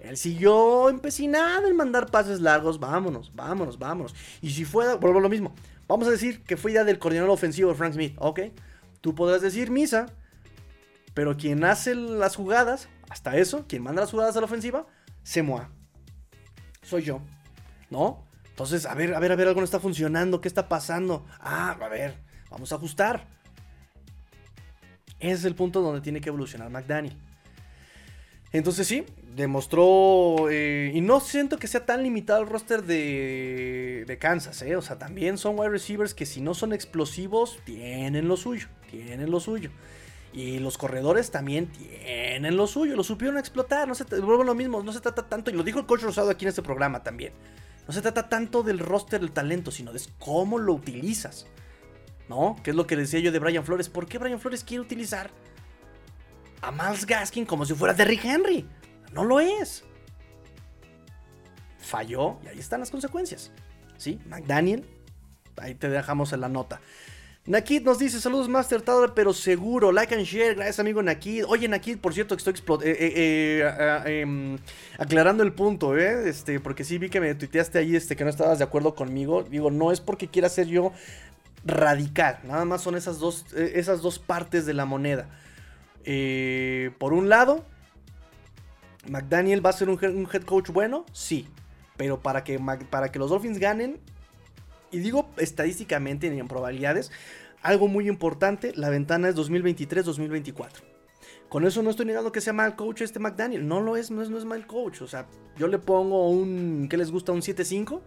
Él 0.04 0.18
siguió 0.18 0.90
empecinado 0.90 1.68
en 1.68 1.76
mandar 1.76 2.10
pases 2.10 2.42
largos, 2.42 2.80
vámonos, 2.80 3.34
vámonos, 3.36 3.78
vámonos. 3.78 4.16
Y 4.42 4.52
si 4.52 4.66
fue, 4.66 4.96
vuelvo 4.96 5.20
a 5.20 5.22
lo 5.22 5.30
mismo, 5.30 5.54
vamos 5.88 6.08
a 6.08 6.12
decir 6.12 6.44
que 6.44 6.58
fue 6.58 6.72
idea 6.72 6.84
del 6.84 7.00
coordinador 7.00 7.32
ofensivo 7.32 7.74
Frank 7.76 7.94
Smith, 7.94 8.16
¿ok? 8.18 8.42
Tú 9.02 9.16
podrás 9.16 9.42
decir 9.42 9.72
misa, 9.72 10.08
pero 11.14 11.38
quien 11.38 11.64
hace 11.64 11.96
las 11.96 12.36
jugadas, 12.36 12.90
hasta 13.10 13.38
eso, 13.38 13.66
quien 13.68 13.84
manda 13.84 14.02
las 14.02 14.12
jugadas 14.12 14.36
a 14.38 14.40
la 14.40 14.46
ofensiva, 14.46 14.88
se 15.24 15.44
moa. 15.44 15.70
Soy 16.82 17.04
yo, 17.04 17.22
¿no? 17.90 18.26
Entonces, 18.50 18.86
a 18.86 18.94
ver, 18.94 19.14
a 19.14 19.20
ver, 19.20 19.32
a 19.32 19.36
ver, 19.36 19.48
algo 19.48 19.62
no 19.62 19.66
está 19.66 19.80
funcionando, 19.80 20.42
¿qué 20.42 20.48
está 20.48 20.68
pasando? 20.68 21.26
Ah, 21.40 21.78
a 21.80 21.88
ver, 21.88 22.30
Vamos 22.50 22.72
a 22.72 22.76
ajustar. 22.76 23.28
Ese 25.20 25.34
es 25.34 25.46
el 25.46 25.56
punto 25.56 25.82
donde 25.82 26.02
tiene 26.02 26.22
que 26.22 26.30
evolucionar 26.30 26.70
McDaniel. 26.70 27.16
Entonces 28.52 28.88
sí, 28.88 29.06
demostró... 29.36 30.50
Eh, 30.50 30.92
y 30.94 31.02
no 31.02 31.20
siento 31.20 31.58
que 31.58 31.68
sea 31.68 31.86
tan 31.86 32.04
limitado 32.04 32.42
el 32.42 32.50
roster 32.50 32.84
de, 32.84 34.04
de 34.08 34.18
Kansas, 34.18 34.62
¿eh? 34.62 34.76
O 34.76 34.82
sea, 34.82 34.98
también 34.98 35.38
son 35.38 35.58
wide 35.58 35.70
receivers 35.70 36.14
que 36.14 36.26
si 36.26 36.42
no 36.42 36.54
son 36.54 36.74
explosivos, 36.74 37.60
tienen 37.66 38.28
lo 38.28 38.38
suyo. 38.38 38.68
Tienen 38.90 39.32
lo 39.32 39.40
suyo. 39.40 39.72
Y 40.32 40.60
los 40.60 40.78
corredores 40.78 41.32
también 41.32 41.68
tienen 41.68 42.56
lo 42.56 42.68
suyo. 42.68 42.96
Lo 42.96 43.04
supieron 43.04 43.38
explotar. 43.38 43.88
No 43.88 43.96
se 43.96 44.04
vuelvo 44.04 44.44
lo 44.44 44.56
mismo. 44.56 44.84
No 44.84 44.94
se 44.94 45.00
trata 45.00 45.28
tanto. 45.28 45.50
Y 45.50 45.54
lo 45.54 45.64
dijo 45.64 45.80
el 45.80 45.86
coach 45.86 46.02
Rosado 46.02 46.30
aquí 46.30 46.46
en 46.46 46.50
este 46.50 46.62
programa 46.62 47.02
también. 47.02 47.34
No 47.88 47.94
se 47.94 48.02
trata 48.02 48.30
tanto 48.30 48.62
del 48.62 48.80
roster 48.80 49.20
del 49.20 49.32
talento, 49.32 49.72
sino 49.72 49.92
de 49.92 50.00
cómo 50.20 50.60
lo 50.60 50.74
utilizas. 50.74 51.48
¿no? 52.30 52.56
Que 52.64 52.70
es 52.70 52.76
lo 52.76 52.88
que 52.88 52.96
decía 52.96 53.20
yo 53.20 53.32
de 53.32 53.40
Brian 53.40 53.66
Flores. 53.66 53.90
¿Por 53.90 54.08
qué 54.08 54.18
Brian 54.18 54.40
Flores 54.40 54.64
quiere 54.64 54.82
utilizar 54.82 55.32
a 56.62 56.72
Miles 56.72 57.06
Gaskin 57.06 57.46
como 57.46 57.66
si 57.66 57.74
fuera 57.74 57.94
Derrick 57.94 58.24
Henry? 58.24 58.66
No 59.14 59.24
lo 59.24 59.40
es. 59.40 59.84
Falló 61.78 62.40
y 62.44 62.48
ahí 62.48 62.60
están 62.60 62.80
las 62.80 62.92
consecuencias. 62.92 63.52
¿Sí? 63.98 64.20
McDaniel, 64.28 64.86
ahí 65.58 65.76
te 65.76 65.90
dejamos 65.90 66.32
en 66.34 66.42
la 66.42 66.50
nota. 66.50 66.80
Nakid 67.50 67.82
nos 67.82 67.98
dice, 67.98 68.22
saludos 68.22 68.48
Master 68.48 68.82
Tower, 68.82 69.14
pero 69.16 69.34
seguro, 69.34 69.92
like 69.92 70.14
and 70.14 70.24
share, 70.24 70.54
gracias 70.54 70.80
amigo 70.80 71.02
Nakid. 71.02 71.46
Oye 71.48 71.68
Nakid, 71.68 71.98
por 71.98 72.14
cierto, 72.14 72.38
que 72.38 72.44
estoy 72.48 72.54
eh, 72.84 72.96
eh, 73.00 73.74
eh, 74.06 74.22
em, 74.22 74.60
aclarando 75.00 75.42
el 75.42 75.52
punto, 75.54 75.98
¿eh? 75.98 76.30
Este, 76.30 76.60
porque 76.60 76.84
sí 76.84 77.00
vi 77.00 77.10
que 77.10 77.20
me 77.20 77.34
tuiteaste 77.34 77.80
ahí 77.80 77.96
este, 77.96 78.16
que 78.16 78.24
no 78.24 78.30
estabas 78.30 78.60
de 78.60 78.66
acuerdo 78.66 78.94
conmigo. 78.94 79.42
Digo, 79.42 79.72
no 79.72 79.92
es 79.92 80.00
porque 80.00 80.28
quiera 80.28 80.48
ser 80.48 80.68
yo 80.68 80.94
radical. 81.66 82.40
Nada 82.44 82.66
más 82.66 82.82
son 82.82 82.96
esas 82.96 83.18
dos, 83.18 83.48
eh, 83.56 83.72
esas 83.76 84.04
dos 84.04 84.20
partes 84.20 84.68
de 84.68 84.76
la 84.76 84.86
moneda. 84.86 85.28
Por 87.00 87.14
un 87.14 87.30
lado, 87.30 87.66
McDaniel 89.08 89.66
va 89.66 89.70
a 89.70 89.74
ser 89.74 89.90
un, 89.90 90.00
head 90.02 90.44
coach 90.44 90.70
bueno, 90.70 91.06
sí. 91.12 91.48
Pero 91.98 92.22
para 92.22 92.44
que, 92.44 92.60
para 92.90 93.12
que 93.12 93.20
los 93.20 93.30
Dolphins 93.30 93.60
ganen, 93.60 94.00
y 94.92 95.00
digo 95.00 95.30
estadísticamente 95.38 96.28
en 96.28 96.48
probabilidades, 96.48 97.12
algo 97.62 97.88
muy 97.88 98.08
importante, 98.08 98.74
la 98.76 98.90
ventana 98.90 99.30
es 99.30 99.36
2023-2024. 99.36 100.70
Con 101.50 101.66
eso 101.66 101.82
no 101.82 101.90
estoy 101.90 102.06
negando 102.06 102.32
que 102.32 102.42
sea 102.42 102.54
mal 102.54 102.76
coach 102.76 103.02
este 103.02 103.20
McDaniel. 103.20 103.68
No 103.68 103.82
lo 103.82 103.98
es, 103.98 104.12
no 104.12 104.22
es, 104.22 104.46
mal 104.46 104.68
coach. 104.68 105.02
O 105.02 105.08
sea, 105.08 105.28
yo 105.58 105.68
le 105.68 105.80
pongo 105.80 106.30
un, 106.30 106.88
¿qué 106.90 106.96
les 106.96 107.12
gusta? 107.12 107.32
Un 107.32 107.42
7-5. 107.42 108.02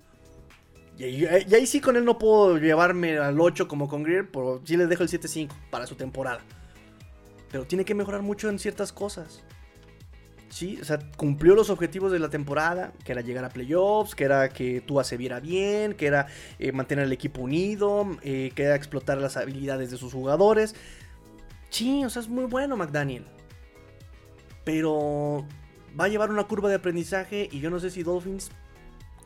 Y, 0.99 1.27
ahí 1.27 1.67
sí 1.67 1.81
con 1.81 1.97
él 1.97 2.05
no 2.05 2.19
puedo 2.19 2.59
llevarme 2.59 3.19
al 3.19 3.41
8 3.41 3.67
como 3.67 3.89
con 3.89 4.05
Greer, 4.05 4.31
pero 4.31 4.61
sí 4.65 4.77
le 4.77 4.87
dejo 4.87 5.03
el 5.03 5.09
7-5 5.09 5.49
para 5.71 5.87
su 5.87 5.97
temporada. 5.97 6.41
Pero 7.51 7.67
tiene 7.67 7.85
que 7.85 7.95
mejorar 7.95 8.23
mucho 8.23 8.49
en 8.49 8.61
ciertas 8.61 8.93
cosas. 8.93 9.43
Sí, 10.53 10.79
o 10.83 10.85
sea, 10.85 10.99
cumplió 11.17 11.55
los 11.55 11.71
objetivos 11.71 12.13
de 12.13 12.19
la 12.19 12.29
temporada, 12.29 12.93
que 13.07 13.13
era 13.13 13.23
llegar 13.23 13.43
a 13.43 13.49
playoffs, 13.49 14.15
que 14.15 14.25
era 14.25 14.51
que 14.51 14.83
Tua 14.83 15.03
se 15.03 15.17
viera 15.17 15.41
bien, 15.41 15.95
que 15.95 16.07
era 16.07 16.27
eh, 16.59 16.73
mantener 16.73 17.07
el 17.07 17.13
equipo 17.13 17.41
unido, 17.41 18.07
eh, 18.21 18.53
que 18.55 18.65
era 18.65 18.77
explotar 18.77 19.17
las 19.17 19.39
habilidades 19.39 19.91
de 19.91 19.97
sus 19.97 20.13
jugadores. 20.13 20.75
Sí, 21.71 22.05
o 22.05 22.11
sea, 22.11 22.21
es 22.21 22.29
muy 22.29 22.45
bueno 22.45 22.77
McDaniel. 22.77 23.25
Pero 24.63 25.47
va 25.99 26.05
a 26.05 26.09
llevar 26.09 26.31
una 26.31 26.45
curva 26.45 26.69
de 26.69 26.75
aprendizaje 26.75 27.49
y 27.51 27.61
yo 27.61 27.71
no 27.71 27.81
sé 27.81 27.89
si 27.89 28.03
Dolphins 28.03 28.51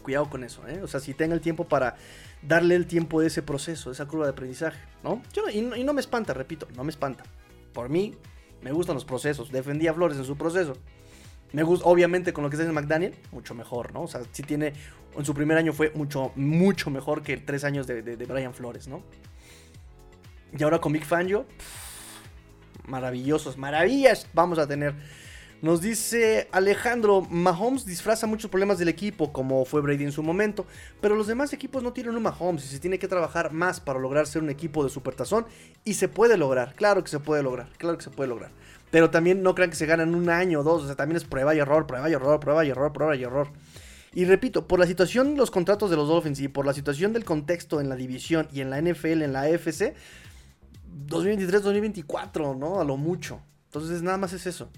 cuidado 0.04 0.30
con 0.30 0.44
eso, 0.44 0.62
¿eh? 0.68 0.80
O 0.84 0.86
sea, 0.86 1.00
si 1.00 1.12
tenga 1.12 1.34
el 1.34 1.40
tiempo 1.40 1.64
para 1.64 1.96
darle 2.40 2.76
el 2.76 2.86
tiempo 2.86 3.20
de 3.20 3.26
ese 3.26 3.42
proceso, 3.42 3.90
esa 3.90 4.06
curva 4.06 4.26
de 4.26 4.30
aprendizaje, 4.30 4.78
¿no? 5.02 5.20
Yo 5.32 5.50
y, 5.50 5.60
no 5.60 5.74
y 5.74 5.82
no 5.82 5.92
me 5.92 6.00
espanta, 6.00 6.34
repito, 6.34 6.68
no 6.76 6.84
me 6.84 6.90
espanta. 6.90 7.24
Por 7.72 7.88
mí, 7.88 8.14
me 8.62 8.70
gustan 8.70 8.94
los 8.94 9.04
procesos. 9.04 9.50
Defendí 9.50 9.88
a 9.88 9.94
Flores 9.94 10.16
en 10.18 10.24
su 10.24 10.36
proceso. 10.36 10.74
Me 11.56 11.62
gusta, 11.62 11.86
obviamente, 11.86 12.34
con 12.34 12.44
lo 12.44 12.50
que 12.50 12.56
está 12.56 12.68
en 12.68 12.74
McDaniel, 12.74 13.14
mucho 13.32 13.54
mejor, 13.54 13.90
¿no? 13.94 14.02
O 14.02 14.06
sea, 14.06 14.20
sí 14.30 14.42
tiene. 14.42 14.74
En 15.16 15.24
su 15.24 15.32
primer 15.32 15.56
año 15.56 15.72
fue 15.72 15.90
mucho, 15.94 16.30
mucho 16.36 16.90
mejor 16.90 17.22
que 17.22 17.38
tres 17.38 17.64
años 17.64 17.86
de, 17.86 18.02
Brian 18.02 18.52
Flores, 18.52 18.88
¿no? 18.88 19.02
Y 20.54 20.62
ahora 20.62 20.82
con 20.82 20.92
Big 20.92 21.06
Fangio, 21.06 21.46
maravillosos, 22.86 23.56
maravillas 23.56 24.28
vamos 24.34 24.58
a 24.58 24.66
tener. 24.66 24.96
Nos 25.62 25.80
dice 25.80 26.46
Alejandro, 26.52 27.22
Mahomes 27.22 27.86
disfraza 27.86 28.26
muchos 28.26 28.50
problemas 28.50 28.78
del 28.78 28.90
equipo, 28.90 29.32
como 29.32 29.64
fue 29.64 29.80
Brady 29.80 30.04
en 30.04 30.12
su 30.12 30.22
momento, 30.22 30.66
pero 31.00 31.16
los 31.16 31.26
demás 31.26 31.54
equipos 31.54 31.82
no 31.82 31.94
tienen 31.94 32.14
un 32.14 32.22
Mahomes 32.22 32.66
y 32.66 32.68
se 32.68 32.80
tiene 32.80 32.98
que 32.98 33.08
trabajar 33.08 33.50
más 33.54 33.80
para 33.80 33.98
lograr 33.98 34.26
ser 34.26 34.42
un 34.42 34.50
equipo 34.50 34.84
de 34.84 34.90
supertazón 34.90 35.46
y 35.84 35.94
se 35.94 36.08
puede 36.08 36.36
lograr, 36.36 36.74
claro 36.74 37.02
que 37.02 37.08
se 37.08 37.18
puede 37.18 37.42
lograr, 37.42 37.70
claro 37.78 37.96
que 37.96 38.04
se 38.04 38.10
puede 38.10 38.28
lograr. 38.28 38.50
Pero 38.90 39.10
también 39.10 39.42
no 39.42 39.54
crean 39.54 39.70
que 39.70 39.76
se 39.76 39.86
ganan 39.86 40.14
un 40.14 40.30
año 40.30 40.60
o 40.60 40.62
dos, 40.62 40.84
o 40.84 40.86
sea, 40.86 40.96
también 40.96 41.16
es 41.16 41.24
prueba 41.24 41.54
y 41.54 41.58
error, 41.58 41.86
prueba 41.86 42.08
y 42.08 42.12
error, 42.12 42.40
prueba 42.40 42.64
y 42.64 42.70
error, 42.70 42.92
prueba 42.92 43.16
y 43.16 43.22
error. 43.22 43.48
Y 44.14 44.24
repito, 44.24 44.66
por 44.66 44.78
la 44.78 44.86
situación 44.86 45.32
de 45.32 45.36
los 45.36 45.50
contratos 45.50 45.90
de 45.90 45.96
los 45.96 46.08
Dolphins 46.08 46.40
y 46.40 46.48
por 46.48 46.64
la 46.64 46.72
situación 46.72 47.12
del 47.12 47.24
contexto 47.24 47.80
en 47.80 47.88
la 47.88 47.96
división 47.96 48.48
y 48.52 48.60
en 48.60 48.70
la 48.70 48.80
NFL, 48.80 49.22
en 49.22 49.32
la 49.32 49.42
AFC, 49.42 49.94
2023-2024, 51.08 52.56
¿no? 52.56 52.80
A 52.80 52.84
lo 52.84 52.96
mucho. 52.96 53.42
Entonces 53.66 54.02
nada 54.02 54.16
más 54.16 54.32
es 54.32 54.46
eso. 54.46 54.70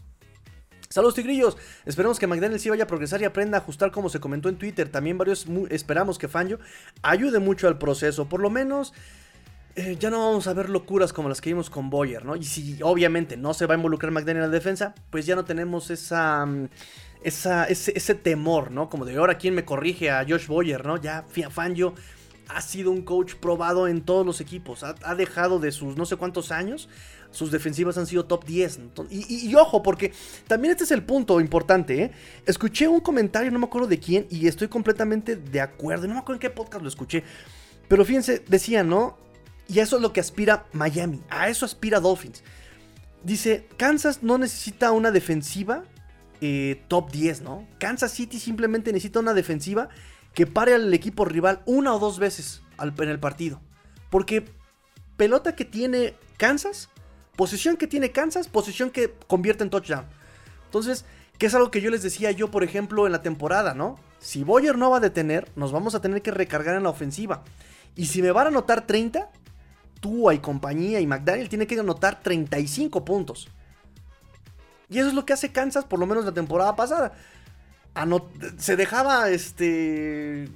Saludos 0.89 1.17
tigrillos, 1.17 1.59
esperemos 1.85 2.19
que 2.19 2.27
McDaniel 2.27 2.59
sí 2.59 2.71
vaya 2.71 2.85
a 2.85 2.87
progresar 2.87 3.21
y 3.21 3.27
aprenda 3.27 3.59
a 3.59 3.61
ajustar 3.61 3.91
como 3.93 4.09
se 4.09 4.21
comentó 4.21 4.49
en 4.49 4.57
Twitter. 4.57 4.89
También 4.89 5.19
varios 5.19 5.47
esperamos 5.69 6.19
que 6.19 6.29
Fangio 6.29 6.59
ayude 7.03 7.39
mucho 7.41 7.69
al 7.69 7.79
proceso. 7.79 8.27
Por 8.27 8.41
lo 8.41 8.49
menos 8.49 8.95
eh, 9.77 9.97
ya 9.99 10.11
no 10.11 10.19
vamos 10.19 10.47
a 10.47 10.55
ver 10.55 10.71
locuras 10.71 11.12
como 11.12 11.29
las 11.29 11.41
que 11.41 11.51
vimos 11.51 11.71
con 11.71 11.91
Boyer, 11.91 12.25
¿no? 12.25 12.37
Y 12.37 12.45
si 12.45 12.79
obviamente 12.83 13.37
no 13.37 13.55
se 13.55 13.66
va 13.66 13.75
a 13.75 13.77
involucrar 13.77 14.11
McDaniel 14.11 14.45
en 14.45 14.51
la 14.51 14.55
defensa, 14.55 14.95
pues 15.11 15.27
ya 15.27 15.37
no 15.37 15.45
tenemos 15.45 15.91
esa, 15.91 16.45
mm, 16.47 16.69
ese, 17.23 18.14
temor, 18.14 18.71
¿no? 18.71 18.89
Como 18.89 19.05
de 19.05 19.16
ahora 19.16 19.39
quién 19.39 19.55
me 19.55 19.64
corrige 19.64 20.11
a 20.11 20.25
Josh 20.29 20.47
Boyer, 20.47 20.85
¿no? 20.85 20.97
Ya 20.97 21.25
Fangio 21.51 21.95
ha 22.49 22.62
sido 22.62 22.91
un 22.91 23.03
coach 23.03 23.35
probado 23.35 23.89
en 23.89 24.03
todos 24.03 24.25
los 24.25 24.41
equipos. 24.41 24.83
Ha, 24.83 25.14
dejado 25.14 25.59
de 25.59 25.71
sus 25.71 25.97
no 25.97 26.07
sé 26.07 26.16
cuántos 26.16 26.51
años. 26.51 26.89
Sus 27.31 27.51
defensivas 27.51 27.99
han 27.99 28.07
sido 28.07 28.25
top 28.25 28.47
10. 28.47 28.81
Y, 29.11 29.35
y, 29.35 29.51
y, 29.51 29.55
ojo, 29.55 29.83
porque 29.83 30.12
también 30.47 30.73
este 30.73 30.85
es 30.85 30.91
el 30.91 31.03
punto 31.03 31.41
importante. 31.41 32.03
¿eh? 32.03 32.12
Escuché 32.47 32.89
un 32.89 33.01
comentario, 33.01 33.51
no 33.51 33.59
me 33.59 33.66
acuerdo 33.66 33.87
de 33.87 33.99
quién, 33.99 34.27
y 34.31 34.49
estoy 34.49 34.69
completamente 34.69 35.37
de 35.37 35.61
acuerdo. 35.61 36.07
No 36.09 36.14
me 36.14 36.21
acuerdo 36.21 36.37
en 36.37 36.41
qué 36.41 36.51
podcast 36.51 36.83
lo 36.83 36.89
escuché. 36.89 37.23
Pero 37.87 38.05
fíjense, 38.05 38.43
decía, 38.49 38.83
¿no? 38.83 39.19
Y 39.69 39.81
eso 39.81 39.97
es 39.97 40.03
lo 40.03 40.12
que 40.12 40.21
aspira 40.21 40.66
Miami. 40.73 41.23
A 41.29 41.49
eso 41.49 41.66
aspira 41.66 42.01
Dolphins. 42.01 42.43
Dice, 43.23 43.69
Kansas 43.77 44.23
no 44.23 44.39
necesita 44.39 44.93
una 44.93 45.11
defensiva 45.11 45.85
eh, 46.41 46.83
top 46.89 47.11
10, 47.11 47.43
¿no? 47.43 47.66
Kansas 47.79 48.12
City 48.12 48.39
simplemente 48.39 48.93
necesita 48.93 49.21
una 49.21 49.35
defensiva 49.35 49.89
que 50.35 50.47
pare 50.47 50.75
al 50.75 50.93
equipo 50.95 51.25
rival 51.25 51.62
una 51.66 51.93
o 51.95 51.99
dos 51.99 52.19
veces 52.19 52.62
al, 52.77 52.95
en 52.99 53.09
el 53.09 53.19
partido. 53.19 53.61
Porque 54.09 54.45
pelota 55.16 55.57
que 55.57 55.64
tiene 55.64 56.14
Kansas, 56.37 56.91
posición 57.37 57.77
que 57.77 57.89
tiene 57.89 58.12
Kansas, 58.12 58.49
posición 58.49 58.91
que 58.91 59.12
convierte 59.27 59.64
en 59.64 59.71
touchdown. 59.71 60.07
Entonces, 60.66 61.05
que 61.39 61.47
es 61.47 61.55
algo 61.55 61.71
que 61.71 61.81
yo 61.81 61.91
les 61.91 62.03
decía 62.03 62.31
yo, 62.31 62.51
por 62.51 62.62
ejemplo, 62.62 63.07
en 63.07 63.12
la 63.12 63.23
temporada, 63.23 63.75
¿no? 63.75 63.99
Si 64.21 64.45
Boyer 64.45 64.79
no 64.79 64.91
va 64.91 64.99
a 64.99 65.01
detener, 65.01 65.51
nos 65.57 65.73
vamos 65.73 65.95
a 65.95 66.01
tener 66.01 66.23
que 66.23 66.31
recargar 66.31 66.77
en 66.77 66.85
la 66.85 66.91
ofensiva. 66.91 67.43
Y 67.97 68.07
si 68.07 68.23
me 68.23 68.31
van 68.31 68.47
a 68.47 68.51
anotar 68.51 68.87
30, 68.87 69.31
Tua 70.01 70.35
y 70.35 70.39
compañía 70.39 71.01
y 71.01 71.07
McDaniel 71.07 71.49
tiene 71.49 71.67
que 71.67 71.79
anotar 71.79 72.21
35 72.23 73.05
puntos. 73.05 73.49
Y 74.89 74.99
eso 74.99 75.09
es 75.09 75.15
lo 75.15 75.27
que 75.27 75.33
hace 75.33 75.53
Kansas, 75.53 75.85
por 75.85 75.99
lo 75.99 76.07
menos 76.07 76.25
la 76.25 76.33
temporada 76.33 76.75
pasada. 76.77 77.13
Se 78.59 78.77
dejaba 78.77 79.29
este. 79.31 80.49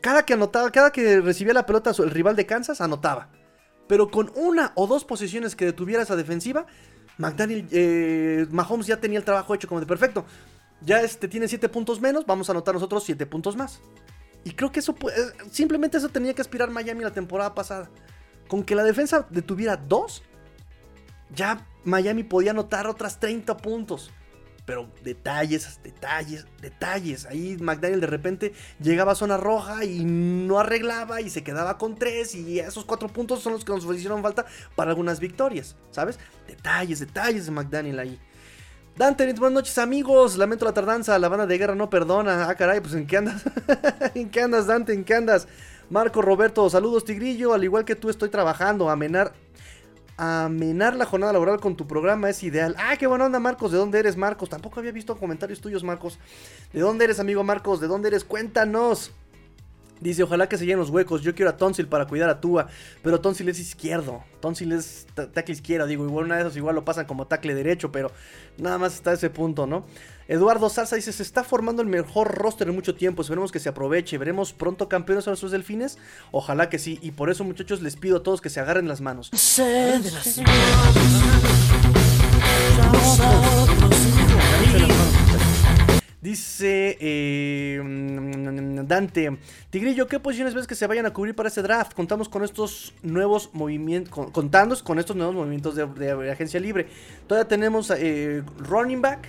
Cada 0.00 0.24
que 0.24 0.34
anotaba, 0.34 0.70
cada 0.70 0.92
que 0.92 1.20
recibía 1.20 1.52
la 1.52 1.66
pelota 1.66 1.92
el 1.98 2.10
rival 2.10 2.36
de 2.36 2.46
Kansas, 2.46 2.80
anotaba. 2.80 3.28
Pero 3.88 4.10
con 4.10 4.32
una 4.36 4.72
o 4.76 4.86
dos 4.86 5.04
posiciones 5.04 5.56
que 5.56 5.64
detuviera 5.64 6.02
esa 6.02 6.14
defensiva, 6.14 6.66
McDaniel, 7.18 7.66
eh, 7.72 8.46
Mahomes 8.50 8.86
ya 8.86 9.00
tenía 9.00 9.18
el 9.18 9.24
trabajo 9.24 9.54
hecho 9.54 9.68
como 9.68 9.80
de 9.80 9.86
perfecto. 9.86 10.24
Ya 10.82 11.02
este 11.02 11.28
tiene 11.28 11.48
7 11.48 11.68
puntos 11.68 12.00
menos, 12.00 12.24
vamos 12.24 12.48
a 12.48 12.52
anotar 12.52 12.74
nosotros 12.74 13.04
7 13.04 13.26
puntos 13.26 13.56
más. 13.56 13.80
Y 14.44 14.52
creo 14.52 14.72
que 14.72 14.80
eso 14.80 14.94
simplemente 15.50 15.98
eso 15.98 16.08
tenía 16.08 16.34
que 16.34 16.40
aspirar 16.40 16.70
Miami 16.70 17.04
la 17.04 17.12
temporada 17.12 17.54
pasada. 17.54 17.90
Con 18.48 18.64
que 18.64 18.74
la 18.74 18.84
defensa 18.84 19.26
detuviera 19.30 19.76
2, 19.76 20.22
ya 21.34 21.66
Miami 21.84 22.24
podía 22.24 22.50
anotar 22.50 22.86
otras 22.86 23.20
30 23.20 23.56
puntos 23.58 24.10
pero 24.70 24.88
detalles, 25.02 25.80
detalles, 25.82 26.46
detalles. 26.60 27.26
Ahí 27.26 27.56
McDaniel 27.60 28.00
de 28.00 28.06
repente 28.06 28.52
llegaba 28.80 29.12
a 29.12 29.14
zona 29.16 29.36
roja 29.36 29.84
y 29.84 30.04
no 30.04 30.60
arreglaba 30.60 31.20
y 31.20 31.28
se 31.28 31.42
quedaba 31.42 31.76
con 31.76 31.96
tres 31.96 32.36
y 32.36 32.60
esos 32.60 32.84
cuatro 32.84 33.08
puntos 33.08 33.40
son 33.40 33.54
los 33.54 33.64
que 33.64 33.72
nos 33.72 33.84
hicieron 33.96 34.22
falta 34.22 34.46
para 34.76 34.90
algunas 34.90 35.18
victorias, 35.18 35.74
¿sabes? 35.90 36.20
Detalles, 36.46 37.00
detalles 37.00 37.46
de 37.46 37.50
McDaniel 37.50 37.98
ahí. 37.98 38.20
Dante, 39.00 39.24
buenas 39.32 39.54
noches 39.54 39.78
amigos, 39.78 40.36
lamento 40.36 40.66
la 40.66 40.74
tardanza, 40.74 41.18
la 41.18 41.30
banda 41.30 41.46
de 41.46 41.56
guerra 41.56 41.74
no 41.74 41.88
perdona. 41.88 42.46
Ah, 42.46 42.54
caray, 42.54 42.82
pues 42.82 42.92
¿en 42.92 43.06
qué 43.06 43.16
andas? 43.16 43.44
¿En 44.14 44.28
qué 44.28 44.42
andas, 44.42 44.66
Dante? 44.66 44.92
¿En 44.92 45.04
qué 45.04 45.14
andas? 45.14 45.48
Marco 45.88 46.20
Roberto, 46.20 46.68
saludos 46.68 47.06
Tigrillo, 47.06 47.54
al 47.54 47.64
igual 47.64 47.86
que 47.86 47.96
tú 47.96 48.10
estoy 48.10 48.28
trabajando, 48.28 48.90
amenar 48.90 49.32
amenar 50.18 50.96
la 50.96 51.06
jornada 51.06 51.32
laboral 51.32 51.60
con 51.60 51.76
tu 51.76 51.86
programa 51.86 52.28
es 52.28 52.42
ideal. 52.42 52.76
Ah, 52.76 52.94
qué 52.98 53.06
buena 53.06 53.24
onda, 53.24 53.40
Marcos. 53.40 53.72
¿De 53.72 53.78
dónde 53.78 53.98
eres, 54.00 54.18
Marcos? 54.18 54.50
Tampoco 54.50 54.80
había 54.80 54.92
visto 54.92 55.16
comentarios 55.16 55.62
tuyos, 55.62 55.82
Marcos. 55.82 56.18
¿De 56.70 56.80
dónde 56.80 57.06
eres, 57.06 57.20
amigo 57.20 57.42
Marcos? 57.42 57.80
¿De 57.80 57.86
dónde 57.86 58.08
eres? 58.08 58.22
Cuéntanos. 58.22 59.12
Dice, 60.00 60.22
ojalá 60.22 60.48
que 60.48 60.56
se 60.56 60.64
llenen 60.64 60.78
los 60.78 60.90
huecos. 60.90 61.22
Yo 61.22 61.34
quiero 61.34 61.50
a 61.50 61.56
Tonsil 61.56 61.86
para 61.86 62.06
cuidar 62.06 62.30
a 62.30 62.40
Tua. 62.40 62.68
Pero 63.02 63.20
Tonsil 63.20 63.48
es 63.48 63.58
izquierdo. 63.58 64.24
Tonsil 64.40 64.72
es 64.72 65.06
tackle 65.14 65.54
izquierdo. 65.54 65.86
Digo, 65.86 66.04
igual 66.04 66.24
una 66.24 66.36
de 66.36 66.42
esas 66.42 66.56
igual 66.56 66.74
lo 66.74 66.84
pasan 66.84 67.06
como 67.06 67.26
tackle 67.26 67.54
derecho. 67.54 67.92
Pero 67.92 68.10
nada 68.56 68.78
más 68.78 68.94
está 68.94 69.12
ese 69.12 69.28
punto, 69.30 69.66
¿no? 69.66 69.84
Eduardo 70.26 70.70
Salsa 70.70 70.96
dice, 70.96 71.12
se 71.12 71.22
está 71.22 71.44
formando 71.44 71.82
el 71.82 71.88
mejor 71.88 72.34
roster 72.34 72.68
en 72.68 72.74
mucho 72.74 72.94
tiempo. 72.94 73.20
Esperemos 73.22 73.52
que 73.52 73.58
se 73.58 73.68
aproveche. 73.68 74.16
Veremos 74.16 74.52
pronto 74.52 74.88
campeones 74.88 75.26
a 75.26 75.30
nuestros 75.30 75.52
delfines. 75.52 75.98
Ojalá 76.30 76.68
que 76.68 76.78
sí. 76.78 76.98
Y 77.02 77.10
por 77.10 77.30
eso, 77.30 77.44
muchachos, 77.44 77.82
les 77.82 77.96
pido 77.96 78.18
a 78.18 78.22
todos 78.22 78.40
que 78.40 78.48
se 78.48 78.60
agarren 78.60 78.88
las 78.88 79.00
manos. 79.00 79.30
Dice 86.20 86.98
eh, 87.00 87.80
Dante, 88.86 89.38
Tigrillo, 89.70 90.06
¿qué 90.06 90.20
posiciones 90.20 90.54
ves 90.54 90.66
que 90.66 90.74
se 90.74 90.86
vayan 90.86 91.06
a 91.06 91.14
cubrir 91.14 91.34
para 91.34 91.48
este 91.48 91.62
draft? 91.62 91.94
Contamos 91.94 92.28
con 92.28 92.44
estos 92.44 92.92
nuevos 93.02 93.48
movimientos, 93.54 94.30
con, 94.30 94.50
con 94.50 94.98
estos 94.98 95.16
nuevos 95.16 95.34
movimientos 95.34 95.76
de 95.76 96.30
agencia 96.30 96.60
libre. 96.60 96.88
Todavía 97.26 97.48
tenemos 97.48 97.90
eh, 97.96 98.42
running 98.58 99.00
back, 99.00 99.28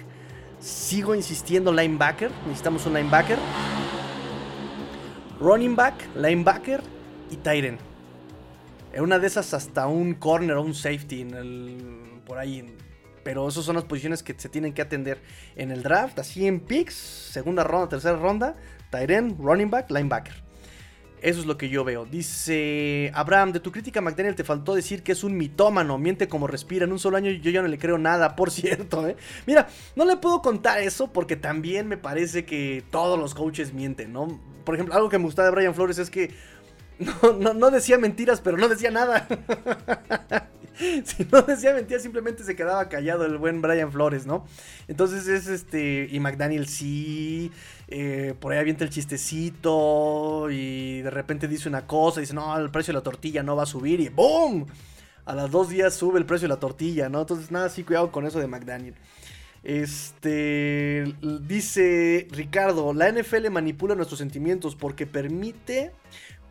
sigo 0.60 1.16
insistiendo 1.16 1.72
linebacker, 1.72 2.30
necesitamos 2.46 2.86
un 2.86 2.96
linebacker, 2.96 3.38
running 5.39 5.78
back, 5.78 5.94
linebacker 6.18 6.82
y 7.30 7.38
Tyren. 7.38 7.78
En 8.92 9.04
una 9.04 9.18
de 9.18 9.28
esas 9.28 9.54
hasta 9.54 9.88
un 9.88 10.16
corner 10.16 10.58
o 10.58 10.62
un 10.62 10.76
safety 10.76 11.22
en 11.22 11.34
el, 11.36 11.78
por 12.26 12.38
ahí 12.38 12.66
pero 13.24 13.47
esas 13.47 13.65
son 13.65 13.76
las 13.76 13.86
posiciones 13.86 14.24
que 14.24 14.36
se 14.38 14.49
tienen 14.49 14.74
que 14.74 14.82
atender 14.82 15.22
en 15.55 15.72
el 15.72 15.84
draft, 15.84 16.19
así 16.19 16.47
en 16.47 16.59
picks, 16.59 16.93
segunda 16.93 17.63
ronda, 17.63 17.89
tercera 17.89 18.17
ronda, 18.17 18.55
Tyren, 18.89 19.38
running 19.39 19.69
back, 19.69 19.89
linebacker. 19.89 20.51
Eso 21.22 21.39
es 21.39 21.45
lo 21.45 21.55
que 21.55 21.69
yo 21.69 21.84
veo. 21.84 22.05
Dice 22.05 23.11
Abraham, 23.13 23.51
de 23.51 23.59
tu 23.59 23.72
crítica 23.72 24.01
McDaniel 24.01 24.36
te 24.36 24.43
faltó 24.43 24.74
decir 24.74 25.03
que 25.03 25.11
es 25.11 25.24
un 25.24 25.38
mitómano, 25.38 25.99
miente 25.99 26.28
como 26.28 26.47
respira. 26.47 26.86
En 26.86 26.91
un 26.91 26.97
solo 26.97 27.15
año 27.17 27.30
yo 27.30 27.51
ya 27.51 27.61
no 27.61 27.67
le 27.67 27.78
creo 27.78 27.99
nada, 27.99 28.36
por 28.36 28.49
cierto. 28.49 29.07
¿eh? 29.07 29.15
Mira, 29.45 29.67
no 29.95 30.05
le 30.05 30.17
puedo 30.17 30.41
contar 30.41 30.80
eso 30.80 31.13
porque 31.13 31.36
también 31.36 31.88
me 31.88 31.97
parece 31.97 32.43
que 32.43 32.84
todos 32.89 33.19
los 33.19 33.36
coaches 33.36 33.72
mienten, 33.72 34.11
¿no? 34.11 34.41
Por 34.65 34.76
ejemplo, 34.76 34.95
algo 34.95 35.09
que 35.09 35.19
me 35.19 35.26
gusta 35.26 35.43
de 35.43 35.51
Brian 35.51 35.76
Flores 35.76 35.99
es 35.99 36.09
que 36.09 36.32
no, 37.39 37.72
decía 37.72 37.97
mentiras, 37.97 38.41
pero 38.41 38.58
no 38.58 38.68
decía 38.70 38.91
nada. 38.91 39.28
si 41.04 41.26
no 41.32 41.41
decía 41.41 41.74
mentiras, 41.74 42.04
simplemente 42.04 42.43
se 42.43 42.56
quedaba 42.56 42.88
callado 42.89 43.26
el 43.26 43.38
buen 43.38 43.62
Brian 43.62 43.91
Flores, 43.91 44.26
¿no? 44.26 44.45
Entonces 44.88 45.28
es 45.28 45.47
este. 45.47 46.08
Y 46.12 46.20
McDaniel 46.20 46.68
sí. 46.68 47.52
Eh, 47.88 48.36
por 48.39 48.54
ahí 48.54 48.60
avienta 48.60 48.84
el 48.84 48.89
chistecito. 48.89 50.49
Y 50.49 51.02
de 51.02 51.10
repente 51.10 51.47
dice 51.47 51.70
una 51.70 51.88
cosa. 51.88 52.20
Dice, 52.22 52.34
no, 52.34 52.58
el 52.58 52.72
precio 52.72 52.93
de 52.93 52.99
la 52.99 53.04
tortilla 53.04 53.43
no 53.43 53.56
va 53.56 53.64
a 53.64 53.68
subir. 53.68 53.99
Y 53.99 54.10
¡boom! 54.10 54.66
A 55.26 55.36
las 55.36 55.52
dos 55.52 55.70
días 55.70 55.93
sube 55.93 56.20
el 56.20 56.26
precio 56.26 56.47
de 56.47 56.54
la 56.54 56.60
tortilla, 56.60 57.10
¿no? 57.10 57.22
Entonces, 57.22 57.52
nada, 57.52 57.70
sí, 57.70 57.84
cuidado 57.84 58.12
con 58.12 58.26
eso 58.26 58.39
de 58.39 58.47
McDaniel. 58.47 58.95
Este 59.64 61.14
dice 61.47 62.28
Ricardo, 62.32 62.93
la 62.95 63.12
NFL 63.12 63.47
manipula 63.52 63.93
nuestros 63.93 64.18
sentimientos 64.18 64.76
porque 64.76 65.06
permite 65.06 65.91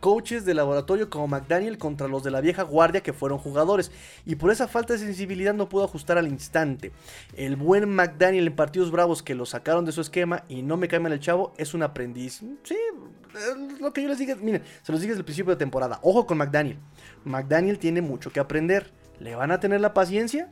coaches 0.01 0.43
de 0.43 0.53
laboratorio 0.53 1.09
como 1.09 1.27
McDaniel 1.27 1.77
contra 1.77 2.09
los 2.09 2.23
de 2.23 2.31
la 2.31 2.41
vieja 2.41 2.63
guardia 2.63 3.01
que 3.01 3.13
fueron 3.13 3.37
jugadores. 3.37 3.91
Y 4.25 4.35
por 4.35 4.51
esa 4.51 4.67
falta 4.67 4.93
de 4.93 4.99
sensibilidad 4.99 5.53
no 5.53 5.69
pudo 5.69 5.85
ajustar 5.85 6.17
al 6.17 6.27
instante. 6.27 6.91
El 7.37 7.55
buen 7.55 7.87
McDaniel 7.87 8.47
en 8.47 8.55
partidos 8.55 8.91
bravos 8.91 9.23
que 9.23 9.35
lo 9.35 9.45
sacaron 9.45 9.85
de 9.85 9.93
su 9.93 10.01
esquema 10.01 10.43
y 10.49 10.63
no 10.63 10.75
me 10.75 10.89
mal 10.99 11.13
el 11.13 11.19
chavo, 11.21 11.53
es 11.57 11.73
un 11.73 11.83
aprendiz. 11.83 12.41
Sí, 12.63 12.77
lo 13.79 13.93
que 13.93 14.01
yo 14.01 14.09
les 14.09 14.17
dije, 14.17 14.35
miren, 14.35 14.63
se 14.81 14.91
los 14.91 14.99
dije 14.99 15.11
desde 15.11 15.21
el 15.21 15.25
principio 15.25 15.51
de 15.51 15.57
temporada. 15.57 15.99
Ojo 16.01 16.25
con 16.25 16.39
McDaniel. 16.39 16.79
McDaniel 17.23 17.79
tiene 17.79 18.01
mucho 18.01 18.31
que 18.31 18.41
aprender. 18.41 18.91
¿Le 19.19 19.35
van 19.35 19.51
a 19.51 19.59
tener 19.59 19.79
la 19.79 19.93
paciencia? 19.93 20.49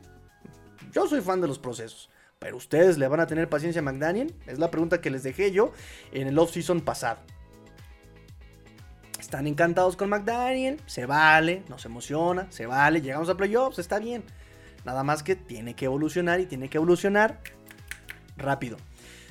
Yo 0.92 1.06
soy 1.08 1.20
fan 1.20 1.40
de 1.40 1.48
los 1.48 1.58
procesos. 1.58 2.08
Pero 2.38 2.56
ustedes 2.56 2.96
le 2.96 3.08
van 3.08 3.20
a 3.20 3.26
tener 3.26 3.50
paciencia 3.50 3.80
a 3.80 3.82
McDaniel? 3.82 4.32
Es 4.46 4.58
la 4.58 4.70
pregunta 4.70 5.00
que 5.00 5.10
les 5.10 5.24
dejé 5.24 5.50
yo 5.50 5.72
en 6.12 6.28
el 6.28 6.38
off-season 6.38 6.80
pasado 6.80 7.18
están 9.30 9.46
encantados 9.46 9.94
con 9.94 10.08
McDaniel, 10.08 10.80
se 10.86 11.06
vale, 11.06 11.62
nos 11.68 11.84
emociona, 11.84 12.50
se 12.50 12.66
vale, 12.66 13.00
llegamos 13.00 13.28
a 13.28 13.36
playoffs, 13.36 13.78
está 13.78 14.00
bien. 14.00 14.24
Nada 14.84 15.04
más 15.04 15.22
que 15.22 15.36
tiene 15.36 15.74
que 15.74 15.84
evolucionar 15.84 16.40
y 16.40 16.46
tiene 16.46 16.68
que 16.68 16.78
evolucionar 16.78 17.38
rápido. 18.36 18.76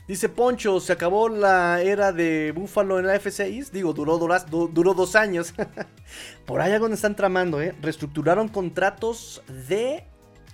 Dice 0.07 0.29
Poncho, 0.29 0.79
se 0.79 0.93
acabó 0.93 1.27
la 1.27 1.81
era 1.81 2.13
de 2.13 2.53
Buffalo 2.55 2.97
en 2.97 3.07
la 3.07 3.15
F6. 3.19 3.71
Digo, 3.71 3.91
duró, 3.91 4.17
dos 4.17 5.15
años. 5.17 5.53
Por 6.45 6.61
allá 6.61 6.79
donde 6.79 6.95
están 6.95 7.17
tramando, 7.17 7.61
¿eh? 7.61 7.75
Reestructuraron 7.81 8.47
contratos 8.47 9.43
de 9.67 10.05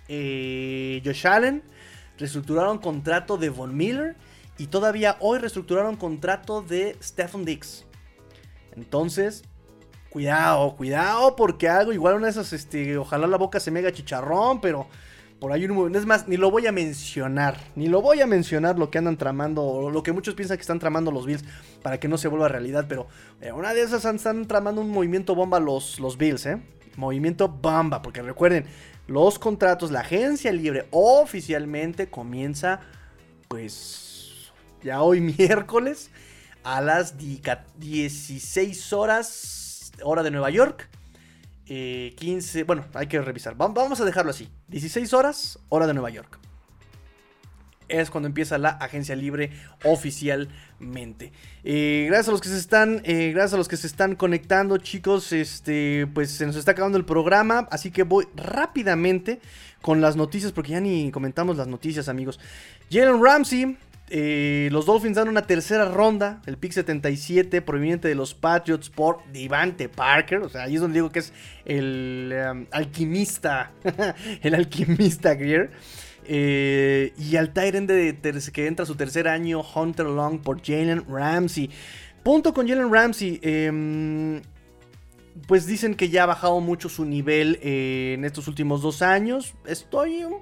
eh, 0.07 1.03
Josh 1.05 1.27
Allen. 1.27 1.61
Reestructuraron 2.17 2.79
contrato 2.79 3.37
de 3.37 3.49
Von 3.49 3.77
Miller. 3.77 4.15
Y 4.57 4.67
todavía 4.67 5.17
hoy 5.19 5.37
reestructuraron 5.37 5.97
contrato 5.97 6.63
de 6.63 6.97
Stephen 6.99 7.45
Dix. 7.45 7.85
Entonces, 8.75 9.43
cuidado, 10.09 10.75
cuidado, 10.75 11.35
porque 11.35 11.69
algo 11.69 11.93
igual 11.93 12.15
una 12.15 12.27
de 12.27 12.31
esas, 12.31 12.53
este, 12.53 12.97
ojalá 12.97 13.27
la 13.27 13.37
boca 13.37 13.59
se 13.59 13.71
me 13.71 13.79
haga 13.79 13.91
chicharrón, 13.91 14.61
pero 14.61 14.87
por 15.39 15.51
ahí 15.51 15.65
un 15.65 15.95
es 15.95 16.05
más, 16.05 16.27
ni 16.27 16.37
lo 16.37 16.49
voy 16.49 16.65
a 16.67 16.71
mencionar, 16.71 17.57
ni 17.75 17.87
lo 17.87 18.01
voy 18.01 18.21
a 18.21 18.27
mencionar 18.27 18.79
lo 18.79 18.89
que 18.89 18.97
andan 18.97 19.17
tramando, 19.17 19.61
o 19.61 19.89
lo 19.89 20.03
que 20.03 20.13
muchos 20.13 20.33
piensan 20.33 20.57
que 20.57 20.61
están 20.61 20.79
tramando 20.79 21.11
los 21.11 21.25
Bills 21.25 21.43
para 21.83 21.99
que 21.99 22.07
no 22.07 22.17
se 22.17 22.29
vuelva 22.29 22.47
realidad, 22.47 22.85
pero 22.87 23.07
eh, 23.41 23.51
una 23.51 23.73
de 23.73 23.81
esas 23.81 24.05
están 24.05 24.47
tramando 24.47 24.81
un 24.81 24.89
movimiento 24.89 25.35
bomba 25.35 25.59
los, 25.59 25.99
los 25.99 26.17
Bills, 26.17 26.45
¿eh? 26.45 26.61
Movimiento 26.95 27.49
bomba, 27.49 28.01
porque 28.01 28.21
recuerden, 28.21 28.65
los 29.07 29.37
contratos, 29.37 29.91
la 29.91 29.99
agencia 29.99 30.51
libre 30.53 30.87
oficialmente 30.91 32.07
comienza, 32.07 32.79
pues, 33.49 34.51
ya 34.81 35.01
hoy 35.01 35.19
miércoles 35.37 36.09
a 36.65 36.81
las 36.81 37.15
16 37.17 38.91
horas, 38.93 39.91
hora 40.03 40.23
de 40.23 40.31
Nueva 40.31 40.49
York. 40.49 40.89
15, 41.65 42.59
eh, 42.59 42.63
bueno, 42.63 42.85
hay 42.95 43.07
que 43.07 43.21
revisar. 43.21 43.55
Vamos 43.55 44.01
a 44.01 44.05
dejarlo 44.05 44.31
así. 44.31 44.49
16 44.67 45.13
horas, 45.13 45.59
hora 45.69 45.85
de 45.85 45.93
Nueva 45.93 46.09
York. 46.09 46.39
Es 47.87 48.09
cuando 48.09 48.25
empieza 48.25 48.57
la 48.57 48.69
agencia 48.69 49.15
libre 49.15 49.51
oficialmente. 49.83 51.31
Eh, 51.63 52.05
gracias 52.07 52.29
a 52.29 52.31
los 52.31 52.41
que 52.41 52.49
se 52.49 52.57
están. 52.57 53.01
Eh, 53.03 53.31
gracias 53.31 53.53
a 53.53 53.57
los 53.57 53.67
que 53.67 53.77
se 53.77 53.85
están 53.85 54.15
conectando, 54.15 54.79
chicos. 54.79 55.31
Este. 55.33 56.07
Pues 56.15 56.31
se 56.31 56.47
nos 56.47 56.55
está 56.55 56.71
acabando 56.71 56.97
el 56.97 57.05
programa. 57.05 57.67
Así 57.69 57.91
que 57.91 58.01
voy 58.01 58.27
rápidamente 58.35 59.39
con 59.83 60.01
las 60.01 60.15
noticias. 60.15 60.51
Porque 60.51 60.71
ya 60.71 60.79
ni 60.79 61.11
comentamos 61.11 61.57
las 61.57 61.67
noticias, 61.67 62.09
amigos. 62.09 62.39
Jalen 62.89 63.23
Ramsey 63.23 63.77
eh, 64.09 64.69
los 64.71 64.85
Dolphins 64.85 65.15
dan 65.15 65.29
una 65.29 65.47
tercera 65.47 65.85
ronda, 65.85 66.41
el 66.45 66.57
pick 66.57 66.73
77 66.73 67.61
proveniente 67.61 68.07
de 68.07 68.15
los 68.15 68.35
Patriots 68.35 68.89
por 68.89 69.19
Divante 69.31 69.89
Parker. 69.89 70.39
O 70.39 70.49
sea, 70.49 70.63
ahí 70.63 70.75
es 70.75 70.81
donde 70.81 70.99
digo 70.99 71.11
que 71.11 71.19
es 71.19 71.33
el 71.65 72.33
um, 72.51 72.65
alquimista, 72.71 73.71
el 74.41 74.53
alquimista 74.53 75.33
Greer. 75.33 75.71
Eh, 76.27 77.13
y 77.17 77.35
al 77.35 77.53
Tyrant 77.53 77.89
que 77.89 78.67
entra 78.67 78.85
su 78.85 78.95
tercer 78.95 79.27
año, 79.27 79.61
Hunter 79.61 80.05
Long 80.07 80.39
por 80.39 80.61
Jalen 80.61 81.05
Ramsey. 81.09 81.69
Punto 82.23 82.53
con 82.53 82.67
Jalen 82.67 82.91
Ramsey. 82.91 83.39
Em, 83.41 84.41
pues 85.47 85.65
dicen 85.65 85.95
que 85.95 86.09
ya 86.09 86.23
ha 86.23 86.27
bajado 86.27 86.59
mucho 86.61 86.87
su 86.89 87.05
nivel 87.05 87.59
eh, 87.61 88.13
en 88.15 88.25
estos 88.25 88.47
últimos 88.47 88.81
dos 88.81 89.01
años. 89.01 89.53
Estoy 89.65 90.23
um, 90.23 90.41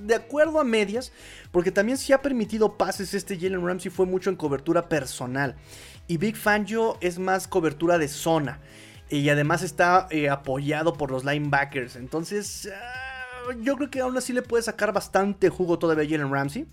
de 0.00 0.14
acuerdo 0.14 0.60
a 0.60 0.64
medias, 0.64 1.12
porque 1.50 1.72
también 1.72 1.98
si 1.98 2.12
ha 2.12 2.22
permitido 2.22 2.76
pases 2.76 3.14
este 3.14 3.38
Jalen 3.38 3.66
Ramsey 3.66 3.90
fue 3.90 4.06
mucho 4.06 4.30
en 4.30 4.36
cobertura 4.36 4.88
personal. 4.88 5.56
Y 6.06 6.18
Big 6.18 6.36
Fangio 6.36 6.98
es 7.00 7.18
más 7.18 7.48
cobertura 7.48 7.98
de 7.98 8.08
zona. 8.08 8.60
Y 9.08 9.28
además 9.28 9.62
está 9.62 10.06
eh, 10.10 10.28
apoyado 10.28 10.92
por 10.92 11.10
los 11.10 11.24
linebackers. 11.24 11.96
Entonces, 11.96 12.68
ah, 12.72 13.52
yo 13.60 13.76
creo 13.76 13.90
que 13.90 14.00
aún 14.00 14.16
así 14.16 14.32
le 14.32 14.42
puede 14.42 14.62
sacar 14.62 14.92
bastante 14.92 15.48
jugo 15.48 15.78
todavía 15.78 16.04
a 16.04 16.08
Jalen 16.08 16.32
Ramsey. 16.32 16.66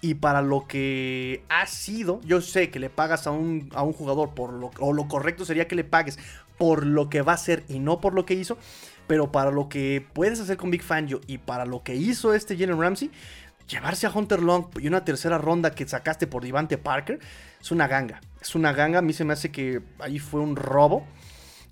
Y 0.00 0.14
para 0.14 0.42
lo 0.42 0.66
que 0.66 1.44
ha 1.48 1.66
sido, 1.66 2.20
yo 2.24 2.42
sé 2.42 2.68
que 2.70 2.78
le 2.78 2.90
pagas 2.90 3.26
a 3.26 3.30
un, 3.30 3.70
a 3.74 3.82
un 3.82 3.94
jugador 3.94 4.34
por 4.34 4.52
lo, 4.52 4.70
o 4.78 4.92
lo 4.92 5.08
correcto 5.08 5.46
sería 5.46 5.66
que 5.66 5.76
le 5.76 5.84
pagues 5.84 6.18
por 6.58 6.86
lo 6.86 7.08
que 7.08 7.22
va 7.22 7.32
a 7.32 7.38
ser 7.38 7.64
y 7.68 7.78
no 7.78 8.00
por 8.00 8.14
lo 8.14 8.26
que 8.26 8.34
hizo. 8.34 8.58
Pero 9.06 9.30
para 9.30 9.50
lo 9.50 9.68
que 9.68 10.06
puedes 10.12 10.40
hacer 10.40 10.56
con 10.56 10.70
Big 10.70 10.82
Fangio 10.82 11.20
y 11.26 11.38
para 11.38 11.66
lo 11.66 11.82
que 11.82 11.94
hizo 11.94 12.32
este 12.32 12.56
Jalen 12.56 12.80
Ramsey, 12.80 13.10
llevarse 13.68 14.06
a 14.06 14.10
Hunter 14.10 14.42
Long 14.42 14.66
y 14.80 14.88
una 14.88 15.04
tercera 15.04 15.38
ronda 15.38 15.72
que 15.72 15.86
sacaste 15.86 16.26
por 16.26 16.42
Divante 16.42 16.78
Parker 16.78 17.18
es 17.60 17.70
una 17.70 17.86
ganga. 17.86 18.20
Es 18.40 18.54
una 18.54 18.72
ganga. 18.72 18.98
A 18.98 19.02
mí 19.02 19.12
se 19.12 19.24
me 19.24 19.32
hace 19.32 19.50
que 19.50 19.82
ahí 19.98 20.18
fue 20.18 20.40
un 20.40 20.56
robo. 20.56 21.06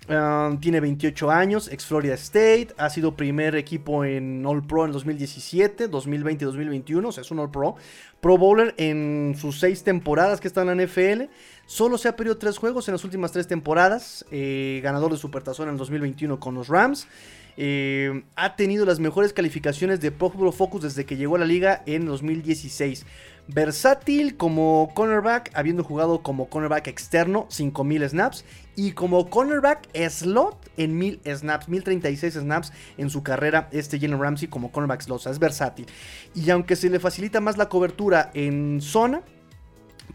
Um, 0.09 0.59
tiene 0.59 0.81
28 0.81 1.31
años, 1.31 1.71
ex 1.71 1.85
Florida 1.85 2.15
State, 2.15 2.69
ha 2.77 2.89
sido 2.89 3.15
primer 3.15 3.55
equipo 3.55 4.03
en 4.03 4.45
All 4.45 4.61
Pro 4.67 4.83
en 4.83 4.91
2017, 4.91 5.87
2020 5.87 6.43
y 6.43 6.45
2021, 6.45 7.07
o 7.07 7.11
sea, 7.13 7.21
es 7.21 7.31
un 7.31 7.39
All 7.39 7.49
Pro. 7.49 7.75
Pro 8.19 8.37
Bowler 8.37 8.75
en 8.77 9.33
sus 9.37 9.61
seis 9.61 9.83
temporadas 9.83 10.41
que 10.41 10.49
está 10.49 10.63
en 10.63 10.67
la 10.67 10.85
NFL. 10.85 11.31
Solo 11.65 11.97
se 11.97 12.07
ha 12.07 12.15
perdido 12.15 12.37
tres 12.37 12.57
juegos 12.57 12.87
en 12.87 12.93
las 12.93 13.03
últimas 13.03 13.31
tres 13.31 13.47
temporadas. 13.47 14.25
Eh, 14.31 14.81
ganador 14.83 15.11
de 15.11 15.17
Supertazón 15.17 15.69
en 15.69 15.73
el 15.73 15.77
2021 15.77 16.39
con 16.39 16.55
los 16.55 16.67
Rams. 16.67 17.07
Eh, 17.55 18.23
ha 18.35 18.55
tenido 18.55 18.85
las 18.85 18.99
mejores 18.99 19.31
calificaciones 19.31 20.01
de 20.01 20.11
Pro 20.11 20.29
Football 20.29 20.53
Focus 20.53 20.81
desde 20.81 21.05
que 21.05 21.17
llegó 21.17 21.35
a 21.35 21.39
la 21.39 21.45
liga 21.45 21.83
en 21.85 22.05
2016. 22.05 23.05
Versátil 23.47 24.37
como 24.37 24.91
cornerback, 24.95 25.51
habiendo 25.53 25.83
jugado 25.83 26.23
como 26.23 26.47
cornerback 26.47 26.87
externo 26.87 27.45
5000 27.49 28.09
snaps 28.09 28.45
y 28.75 28.93
como 28.93 29.29
cornerback 29.29 29.89
slot 30.09 30.71
en 30.77 30.97
1000 30.97 31.21
snaps, 31.25 31.67
1036 31.67 32.33
snaps 32.35 32.71
en 32.97 33.09
su 33.09 33.21
carrera 33.21 33.67
este 33.71 33.99
Jalen 33.99 34.19
Ramsey 34.19 34.47
como 34.47 34.71
cornerback 34.71 35.01
slot, 35.01 35.17
o 35.17 35.19
sea, 35.19 35.31
es 35.31 35.39
versátil. 35.39 35.87
Y 36.33 36.49
aunque 36.51 36.77
se 36.77 36.89
le 36.89 36.99
facilita 36.99 37.41
más 37.41 37.57
la 37.57 37.67
cobertura 37.67 38.31
en 38.33 38.79
zona, 38.81 39.23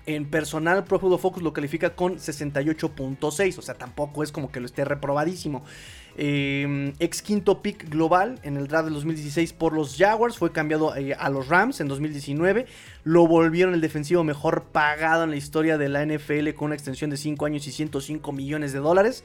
en 0.08 0.24
personal, 0.24 0.84
Pro 0.84 0.98
Football 0.98 1.18
Focus 1.18 1.42
lo 1.42 1.52
califica 1.52 1.94
con 1.94 2.16
68.6. 2.16 3.58
O 3.58 3.62
sea, 3.62 3.74
tampoco 3.74 4.22
es 4.22 4.32
como 4.32 4.50
que 4.50 4.58
lo 4.58 4.64
esté 4.64 4.86
reprobadísimo. 4.86 5.64
Em, 6.16 6.94
ex 6.98 7.20
quinto 7.20 7.60
pick 7.60 7.90
global 7.90 8.40
en 8.42 8.56
el 8.56 8.68
draft 8.68 8.86
del 8.86 8.94
2016 8.94 9.52
por 9.52 9.74
los 9.74 9.96
Jaguars. 9.98 10.38
Fue 10.38 10.50
cambiado 10.50 10.96
eh, 10.96 11.14
a 11.14 11.28
los 11.28 11.48
Rams 11.48 11.82
en 11.82 11.88
2019. 11.88 12.64
Lo 13.04 13.26
volvieron 13.26 13.74
el 13.74 13.82
defensivo 13.82 14.24
mejor 14.24 14.64
pagado 14.72 15.24
en 15.24 15.30
la 15.30 15.36
historia 15.36 15.76
de 15.76 15.90
la 15.90 16.04
NFL 16.06 16.54
con 16.54 16.66
una 16.66 16.74
extensión 16.74 17.10
de 17.10 17.18
5 17.18 17.44
años 17.44 17.66
y 17.66 17.72
105 17.72 18.32
millones 18.32 18.72
de 18.72 18.78
dólares. 18.78 19.24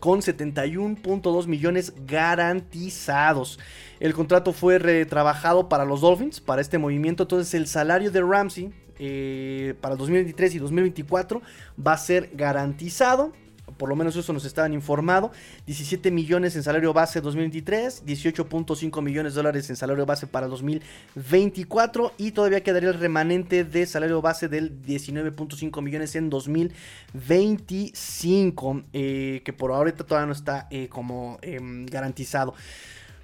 Con 0.00 0.20
71.2 0.20 1.46
millones 1.46 1.92
garantizados. 2.06 3.58
El 4.00 4.14
contrato 4.14 4.52
fue 4.52 4.78
retrabajado 4.78 5.68
para 5.68 5.84
los 5.84 6.00
Dolphins, 6.00 6.40
para 6.40 6.62
este 6.62 6.78
movimiento. 6.78 7.24
Entonces 7.24 7.54
el 7.54 7.66
salario 7.66 8.10
de 8.10 8.22
Ramsey 8.22 8.72
eh, 8.98 9.74
para 9.80 9.96
2023 9.96 10.56
y 10.56 10.58
2024 10.58 11.40
va 11.86 11.92
a 11.92 11.98
ser 11.98 12.30
garantizado. 12.34 13.32
Por 13.80 13.88
lo 13.88 13.96
menos 13.96 14.14
eso 14.14 14.32
nos 14.34 14.44
estaban 14.44 14.74
informado. 14.74 15.32
17 15.64 16.10
millones 16.10 16.54
en 16.54 16.62
salario 16.62 16.92
base 16.92 17.22
2023, 17.22 18.04
18.5 18.04 19.00
millones 19.00 19.32
de 19.32 19.38
dólares 19.38 19.70
en 19.70 19.76
salario 19.76 20.04
base 20.04 20.26
para 20.26 20.48
2024 20.48 22.12
y 22.18 22.32
todavía 22.32 22.62
quedaría 22.62 22.90
el 22.90 23.00
remanente 23.00 23.64
de 23.64 23.86
salario 23.86 24.20
base 24.20 24.48
del 24.48 24.82
19.5 24.82 25.80
millones 25.80 26.14
en 26.14 26.28
2025, 26.28 28.82
eh, 28.92 29.40
que 29.46 29.54
por 29.54 29.72
ahorita 29.72 30.04
todavía 30.04 30.26
no 30.26 30.34
está 30.34 30.68
eh, 30.70 30.88
como 30.90 31.38
em, 31.40 31.86
garantizado. 31.86 32.52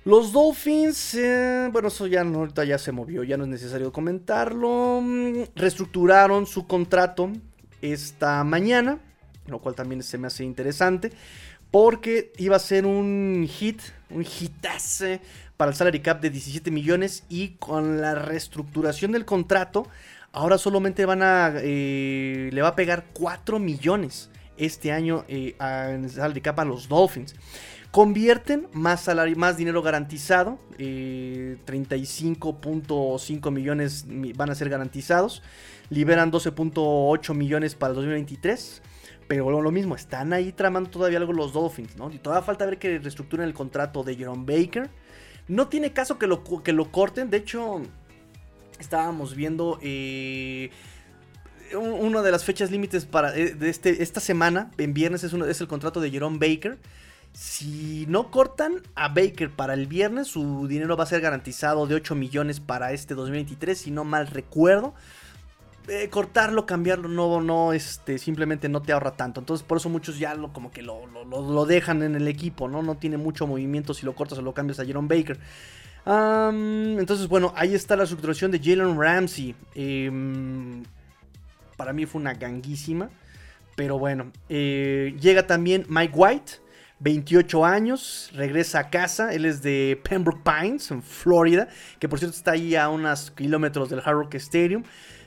Los 0.06 0.32
Dolphins, 0.32 1.16
eh, 1.16 1.68
bueno, 1.70 1.88
eso 1.88 2.06
ya 2.06 2.22
ahorita 2.22 2.64
ya 2.64 2.78
se 2.78 2.92
movió, 2.92 3.24
ya 3.24 3.36
no 3.36 3.44
es 3.44 3.50
necesario 3.50 3.92
comentarlo. 3.92 5.02
Mm, 5.02 5.48
reestructuraron 5.54 6.46
su 6.46 6.66
contrato 6.66 7.30
esta 7.82 8.42
mañana, 8.42 9.00
lo 9.48 9.60
cual 9.60 9.74
también 9.74 10.02
se 10.02 10.18
me 10.18 10.26
hace 10.26 10.44
interesante, 10.44 11.12
porque 11.70 12.32
iba 12.38 12.56
a 12.56 12.60
ser 12.60 12.86
un 12.86 13.46
hit, 13.48 13.80
un 14.10 14.22
hitazo 14.22 15.18
para 15.56 15.70
el 15.70 15.76
salary 15.76 16.00
cap 16.00 16.20
de 16.20 16.30
17 16.30 16.70
millones 16.70 17.24
y 17.28 17.50
con 17.58 18.00
la 18.00 18.14
reestructuración 18.14 19.12
del 19.12 19.24
contrato, 19.24 19.88
ahora 20.32 20.58
solamente 20.58 21.04
van 21.06 21.22
a, 21.22 21.54
eh, 21.56 22.50
le 22.52 22.62
va 22.62 22.68
a 22.68 22.76
pegar 22.76 23.06
4 23.14 23.58
millones 23.58 24.30
este 24.58 24.92
año 24.92 25.24
eh, 25.28 25.56
en 25.58 26.08
salary 26.08 26.40
cap 26.40 26.60
a 26.60 26.64
los 26.64 26.88
Dolphins. 26.88 27.34
Convierten 27.90 28.68
más, 28.72 29.02
salario, 29.02 29.36
más 29.36 29.56
dinero 29.56 29.80
garantizado, 29.80 30.58
35.5 30.78 33.50
millones 33.50 34.04
van 34.36 34.50
a 34.50 34.54
ser 34.54 34.68
garantizados, 34.68 35.42
liberan 35.88 36.30
12.8 36.30 37.34
millones 37.34 37.74
para 37.74 37.92
el 37.92 37.96
2023. 37.96 38.82
Pero 39.28 39.60
lo 39.60 39.70
mismo, 39.70 39.96
están 39.96 40.32
ahí 40.32 40.52
tramando 40.52 40.90
todavía 40.90 41.18
algo 41.18 41.32
los 41.32 41.52
Dolphins, 41.52 41.96
¿no? 41.96 42.10
Y 42.12 42.18
todavía 42.18 42.44
falta 42.44 42.64
ver 42.64 42.78
que 42.78 42.98
reestructuren 42.98 43.46
el 43.46 43.54
contrato 43.54 44.04
de 44.04 44.14
Jerome 44.14 44.44
Baker. 44.46 44.88
No 45.48 45.68
tiene 45.68 45.92
caso 45.92 46.18
que 46.18 46.26
lo, 46.26 46.44
que 46.62 46.72
lo 46.72 46.92
corten. 46.92 47.30
De 47.30 47.38
hecho, 47.38 47.82
estábamos 48.78 49.34
viendo 49.34 49.78
eh, 49.82 50.70
una 51.74 52.22
de 52.22 52.30
las 52.30 52.44
fechas 52.44 52.70
límites 52.70 53.04
para 53.04 53.36
eh, 53.36 53.54
de 53.54 53.68
este, 53.68 54.02
esta 54.02 54.20
semana. 54.20 54.70
En 54.78 54.94
viernes 54.94 55.24
es, 55.24 55.32
es 55.32 55.60
el 55.60 55.68
contrato 55.68 56.00
de 56.00 56.10
Jerome 56.10 56.38
Baker. 56.38 56.78
Si 57.32 58.06
no 58.08 58.30
cortan 58.30 58.82
a 58.94 59.08
Baker 59.08 59.50
para 59.50 59.74
el 59.74 59.86
viernes, 59.86 60.28
su 60.28 60.66
dinero 60.68 60.96
va 60.96 61.04
a 61.04 61.06
ser 61.06 61.20
garantizado 61.20 61.86
de 61.86 61.94
8 61.96 62.14
millones 62.14 62.60
para 62.60 62.92
este 62.92 63.14
2023, 63.14 63.76
si 63.76 63.90
no 63.90 64.04
mal 64.04 64.28
recuerdo. 64.28 64.94
Eh, 65.88 66.08
cortarlo, 66.10 66.66
cambiarlo, 66.66 67.08
no, 67.08 67.40
no, 67.40 67.72
este, 67.72 68.18
simplemente 68.18 68.68
no 68.68 68.82
te 68.82 68.92
ahorra 68.92 69.12
tanto. 69.12 69.38
Entonces, 69.38 69.64
por 69.64 69.78
eso 69.78 69.88
muchos 69.88 70.18
ya 70.18 70.34
lo, 70.34 70.52
como 70.52 70.72
que 70.72 70.82
lo, 70.82 71.06
lo, 71.06 71.64
dejan 71.64 72.02
en 72.02 72.16
el 72.16 72.26
equipo, 72.26 72.66
¿no? 72.66 72.82
No 72.82 72.96
tiene 72.96 73.18
mucho 73.18 73.46
movimiento 73.46 73.94
si 73.94 74.04
lo 74.04 74.14
cortas 74.14 74.38
o 74.38 74.42
lo 74.42 74.52
cambias 74.52 74.80
a 74.80 74.84
Jerome 74.84 75.06
Baker. 75.06 75.38
entonces, 76.04 77.28
bueno, 77.28 77.52
ahí 77.56 77.74
está 77.74 77.94
la 77.94 78.02
estructuración 78.02 78.50
de 78.50 78.58
Jalen 78.58 79.00
Ramsey. 79.00 79.54
Em, 79.76 80.82
para 81.76 81.92
mí 81.92 82.04
fue 82.04 82.20
una 82.20 82.34
ganguísima. 82.34 83.08
Pero 83.76 83.98
bueno, 83.98 84.32
eh, 84.48 85.14
llega 85.20 85.46
también 85.46 85.84
Mike 85.88 86.14
White, 86.16 86.52
28 86.98 87.64
años, 87.64 88.30
regresa 88.34 88.80
a 88.80 88.90
casa. 88.90 89.32
Él 89.34 89.44
es 89.44 89.62
de 89.62 90.00
Pembroke 90.02 90.42
Pines, 90.42 90.90
en 90.90 91.02
Florida, 91.02 91.68
que 92.00 92.08
por 92.08 92.18
cierto 92.18 92.36
está 92.36 92.52
ahí 92.52 92.74
a 92.74 92.88
unos 92.88 93.30
kilómetros 93.30 93.90
del 93.90 94.00
Hard 94.00 94.16
Rock 94.16 94.34
Stadium 94.36 94.82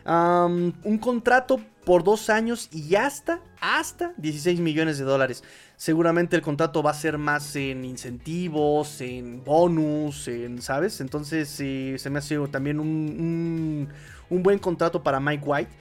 un 0.10 0.98
contrato 1.00 1.60
por 1.86 2.04
dos 2.04 2.30
años 2.30 2.70
y 2.72 2.96
hasta, 2.96 3.42
hasta 3.62 4.14
16 4.18 4.60
millones 4.60 4.98
de 4.98 5.06
dólares. 5.06 5.44
Seguramente 5.76 6.36
el 6.36 6.42
contrato 6.42 6.84
va 6.84 6.92
a 6.92 6.96
ser 6.96 7.18
más 7.18 7.56
en 7.56 7.86
incentivos, 7.86 9.02
en 9.02 9.44
bonus, 9.44 10.28
en, 10.28 10.62
¿sabes? 10.62 11.00
Entonces 11.02 11.50
se 11.50 12.10
me 12.10 12.20
hace 12.20 12.38
también 12.48 12.80
un, 12.80 13.90
un 14.30 14.44
buen 14.44 14.60
contrato 14.60 15.04
para 15.04 15.20
Mike 15.20 15.44
White. 15.46 15.72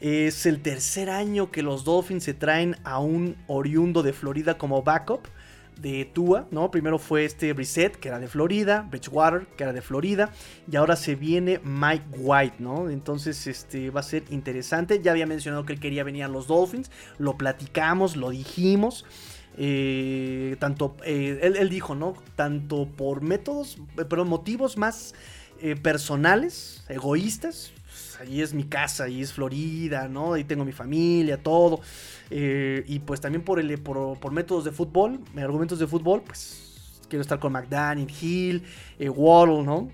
Es 0.00 0.46
el 0.46 0.60
tercer 0.60 1.10
año 1.10 1.50
que 1.50 1.62
los 1.62 1.84
Dolphins 1.84 2.24
se 2.24 2.34
traen 2.34 2.76
a 2.84 3.00
un 3.00 3.36
oriundo 3.48 4.02
de 4.02 4.12
Florida 4.12 4.58
como 4.58 4.82
backup 4.82 5.26
de 5.80 6.04
Tua, 6.04 6.46
¿no? 6.50 6.70
Primero 6.70 6.98
fue 6.98 7.24
este 7.24 7.52
Reset, 7.52 7.96
que 7.96 8.08
era 8.08 8.18
de 8.18 8.28
Florida, 8.28 8.86
Bridgewater, 8.90 9.46
que 9.56 9.64
era 9.64 9.72
de 9.72 9.82
Florida, 9.82 10.30
y 10.70 10.76
ahora 10.76 10.96
se 10.96 11.14
viene 11.14 11.60
Mike 11.64 12.04
White, 12.18 12.56
¿no? 12.58 12.90
Entonces, 12.90 13.46
este 13.46 13.90
va 13.90 14.00
a 14.00 14.02
ser 14.02 14.24
interesante. 14.30 15.00
Ya 15.02 15.12
había 15.12 15.26
mencionado 15.26 15.64
que 15.64 15.72
él 15.72 15.80
quería 15.80 16.04
venir 16.04 16.24
a 16.24 16.28
los 16.28 16.46
Dolphins, 16.46 16.90
lo 17.18 17.36
platicamos, 17.36 18.16
lo 18.16 18.30
dijimos. 18.30 19.04
Eh, 19.56 20.56
tanto, 20.60 20.96
eh, 21.04 21.40
él, 21.42 21.68
dijo, 21.68 21.94
¿no? 21.94 22.14
Tanto 22.36 22.86
por 22.86 23.22
métodos, 23.22 23.78
pero 24.08 24.24
motivos 24.24 24.76
más 24.76 25.14
eh, 25.60 25.74
personales, 25.74 26.84
egoístas, 26.88 27.72
ahí 28.20 28.42
es 28.42 28.54
mi 28.54 28.64
casa, 28.64 29.04
ahí 29.04 29.22
es 29.22 29.32
Florida, 29.32 30.08
¿no? 30.08 30.34
Ahí 30.34 30.42
tengo 30.44 30.64
mi 30.64 30.72
familia, 30.72 31.40
todo. 31.42 31.80
Eh, 32.30 32.84
y 32.86 32.98
pues 33.00 33.20
también 33.20 33.42
por, 33.42 33.58
el, 33.60 33.78
por, 33.80 34.32
métodos 34.32 34.64
de 34.64 34.72
fútbol, 34.72 35.20
argumentos 35.36 35.78
de 35.78 35.86
fútbol, 35.86 36.22
pues 36.22 37.00
quiero 37.08 37.22
estar 37.22 37.38
con 37.38 37.52
McDaniel, 37.52 38.10
Hill, 38.20 38.64
eh, 38.98 39.08
Waddle, 39.08 39.62
¿no? 39.62 39.90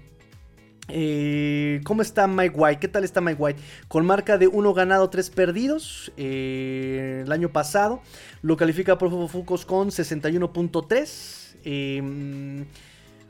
Eh, 0.88 1.80
¿Cómo 1.84 2.02
está 2.02 2.26
Mike 2.26 2.56
White? 2.56 2.80
¿Qué 2.80 2.88
tal 2.88 3.04
está 3.04 3.22
Mike 3.22 3.40
White? 3.40 3.60
Con 3.88 4.04
marca 4.04 4.36
de 4.36 4.48
1 4.48 4.74
ganado, 4.74 5.08
3 5.08 5.30
perdidos. 5.30 6.12
el 6.16 7.30
año 7.32 7.50
pasado 7.50 8.02
lo 8.42 8.56
califica 8.56 8.98
por 8.98 9.10
Focus 9.28 9.64
con 9.64 9.88
61.3. 9.88 12.66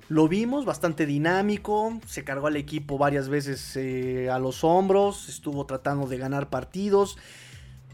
Lo 0.09 0.28
vimos 0.28 0.66
bastante 0.66 1.06
dinámico, 1.06 1.98
se 2.06 2.24
cargó 2.24 2.48
al 2.48 2.56
equipo 2.56 2.98
varias 2.98 3.28
veces 3.28 3.76
eh, 3.76 4.28
a 4.31 4.39
los 4.39 4.62
hombros, 4.62 5.28
estuvo 5.28 5.64
tratando 5.64 6.06
de 6.06 6.18
ganar 6.18 6.51
partidos. 6.51 7.16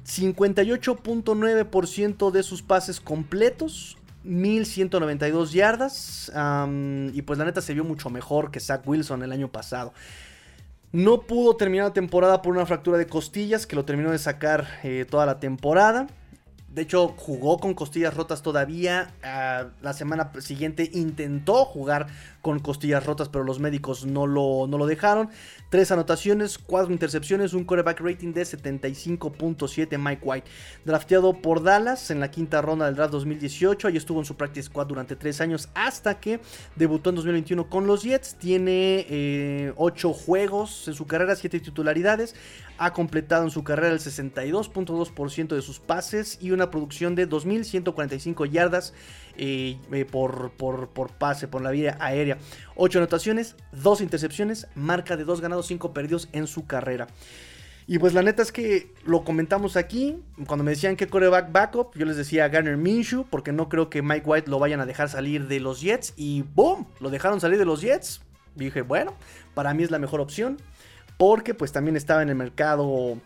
58.9% 0.05 2.31
de 2.33 2.43
sus 2.43 2.63
pases 2.63 3.01
completos, 3.01 3.97
1192 4.25 5.53
yardas. 5.53 6.33
y 7.13 7.23
pues 7.23 7.39
la 7.39 7.45
neta 7.45 7.61
se 7.61 7.75
vio 7.75 7.85
mucho 7.85 8.11
mejor 8.11 8.51
que 8.51 8.59
Zach 8.59 8.83
Wilson 8.87 9.23
el 9.23 9.31
año 9.31 9.47
pasado. 9.49 9.93
No 10.93 11.21
pudo 11.21 11.55
terminar 11.55 11.87
la 11.87 11.93
temporada 11.93 12.43
por 12.43 12.53
una 12.53 12.67
fractura 12.67 12.99
de 12.99 13.07
costillas 13.07 13.67
que 13.67 13.77
lo 13.77 13.85
terminó 13.85 14.11
de 14.11 14.19
sacar 14.19 14.67
eh, 14.83 15.07
toda 15.09 15.25
la 15.25 15.39
temporada. 15.39 16.09
De 16.71 16.83
hecho, 16.83 17.09
jugó 17.17 17.59
con 17.59 17.75
costillas 17.75 18.15
rotas 18.15 18.43
todavía. 18.43 19.13
Ah, 19.25 19.67
la 19.83 19.93
semana 19.93 20.31
siguiente 20.39 20.89
intentó 20.93 21.65
jugar 21.65 22.07
con 22.43 22.61
costillas 22.61 23.05
rotas, 23.05 23.29
pero 23.29 23.45
los 23.45 23.59
médicos 23.59 24.07
no 24.07 24.27
lo, 24.29 24.67
no 24.69 24.79
lo 24.79 24.87
dejaron. 24.87 25.31
Tres 25.69 25.91
anotaciones, 25.91 26.59
cuatro 26.59 26.93
intercepciones, 26.93 27.55
un 27.55 27.65
quarterback 27.65 28.01
rating 28.01 28.33
de 28.33 28.43
75.7 28.43 29.99
Mike 29.99 30.23
White. 30.25 30.51
Drafteado 30.85 31.43
por 31.43 31.63
Dallas 31.63 32.11
en 32.13 32.21
la 32.21 32.31
quinta 32.31 32.63
ronda 32.63 32.87
del 32.87 32.95
draft 32.95 33.13
2018. 33.13 33.89
Ahí 33.89 33.97
estuvo 33.97 34.21
en 34.21 34.25
su 34.25 34.37
practice 34.37 34.67
squad 34.67 34.87
durante 34.87 35.17
tres 35.17 35.41
años 35.41 35.69
hasta 35.75 36.21
que 36.21 36.41
debutó 36.77 37.11
en 37.11 37.17
2021 37.17 37.69
con 37.69 37.89
los 37.89 38.05
Jets. 38.05 38.37
Tiene 38.37 39.07
eh, 39.11 39.73
ocho 39.77 40.13
juegos 40.13 40.87
en 40.87 40.95
su 40.95 41.07
carrera, 41.07 41.35
siete 41.35 41.59
titularidades. 41.59 42.37
Ha 42.83 42.95
completado 42.95 43.45
en 43.45 43.51
su 43.51 43.63
carrera 43.63 43.93
el 43.93 44.01
62.2% 44.01 45.55
de 45.55 45.61
sus 45.61 45.81
pases 45.81 46.39
y 46.41 46.53
una 46.53 46.71
producción 46.71 47.15
de 47.15 47.29
2.145 47.29 48.51
yardas 48.51 48.95
eh, 49.37 49.79
eh, 49.93 50.07
por, 50.07 50.53
por, 50.53 50.89
por, 50.89 51.13
pase, 51.13 51.47
por 51.47 51.61
la 51.61 51.73
vía 51.73 51.99
aérea. 52.01 52.39
8 52.77 53.01
anotaciones, 53.01 53.55
2 53.73 54.01
intercepciones, 54.01 54.67
marca 54.75 55.19
de 55.19 55.25
2 55.25 55.43
ganados, 55.43 55.67
5 55.67 55.93
perdidos 55.93 56.31
en 56.33 56.47
su 56.47 56.67
carrera. 56.67 57.07
Y 57.87 57.99
pues 57.99 58.15
la 58.15 58.23
neta 58.23 58.41
es 58.41 58.51
que 58.51 58.95
lo 59.05 59.25
comentamos 59.25 59.77
aquí. 59.77 60.17
Cuando 60.47 60.65
me 60.65 60.71
decían 60.71 60.97
que 60.97 61.09
coreback 61.09 61.53
backup, 61.53 61.95
yo 61.97 62.07
les 62.07 62.17
decía 62.17 62.49
Garner 62.49 62.77
Minshew, 62.77 63.27
porque 63.29 63.53
no 63.53 63.69
creo 63.69 63.91
que 63.91 64.01
Mike 64.01 64.25
White 64.25 64.51
lo 64.51 64.59
vayan 64.59 64.81
a 64.81 64.87
dejar 64.87 65.09
salir 65.09 65.49
de 65.49 65.61
los 65.61 65.83
Jets. 65.83 66.15
Y 66.17 66.45
¡boom! 66.55 66.87
Lo 67.01 67.11
dejaron 67.11 67.41
salir 67.41 67.59
de 67.59 67.65
los 67.65 67.83
Jets. 67.83 68.23
dije, 68.55 68.83
bueno, 68.83 69.15
para 69.55 69.75
mí 69.75 69.83
es 69.83 69.91
la 69.91 69.99
mejor 69.99 70.21
opción. 70.21 70.59
Porque 71.21 71.53
pues 71.53 71.71
también 71.71 71.99
estaba 71.99 72.23
en 72.23 72.31
el 72.31 72.35
mercado. 72.35 73.19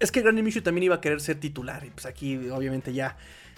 Es 0.00 0.12
que 0.12 0.20
Garner 0.20 0.44
Minshew 0.44 0.62
también 0.62 0.84
iba 0.84 0.96
a 0.96 1.00
querer 1.00 1.18
ser 1.22 1.40
titular. 1.40 1.82
Y 1.82 1.88
pues 1.88 2.04
aquí 2.04 2.36
obviamente 2.50 2.92
ya 2.92 3.16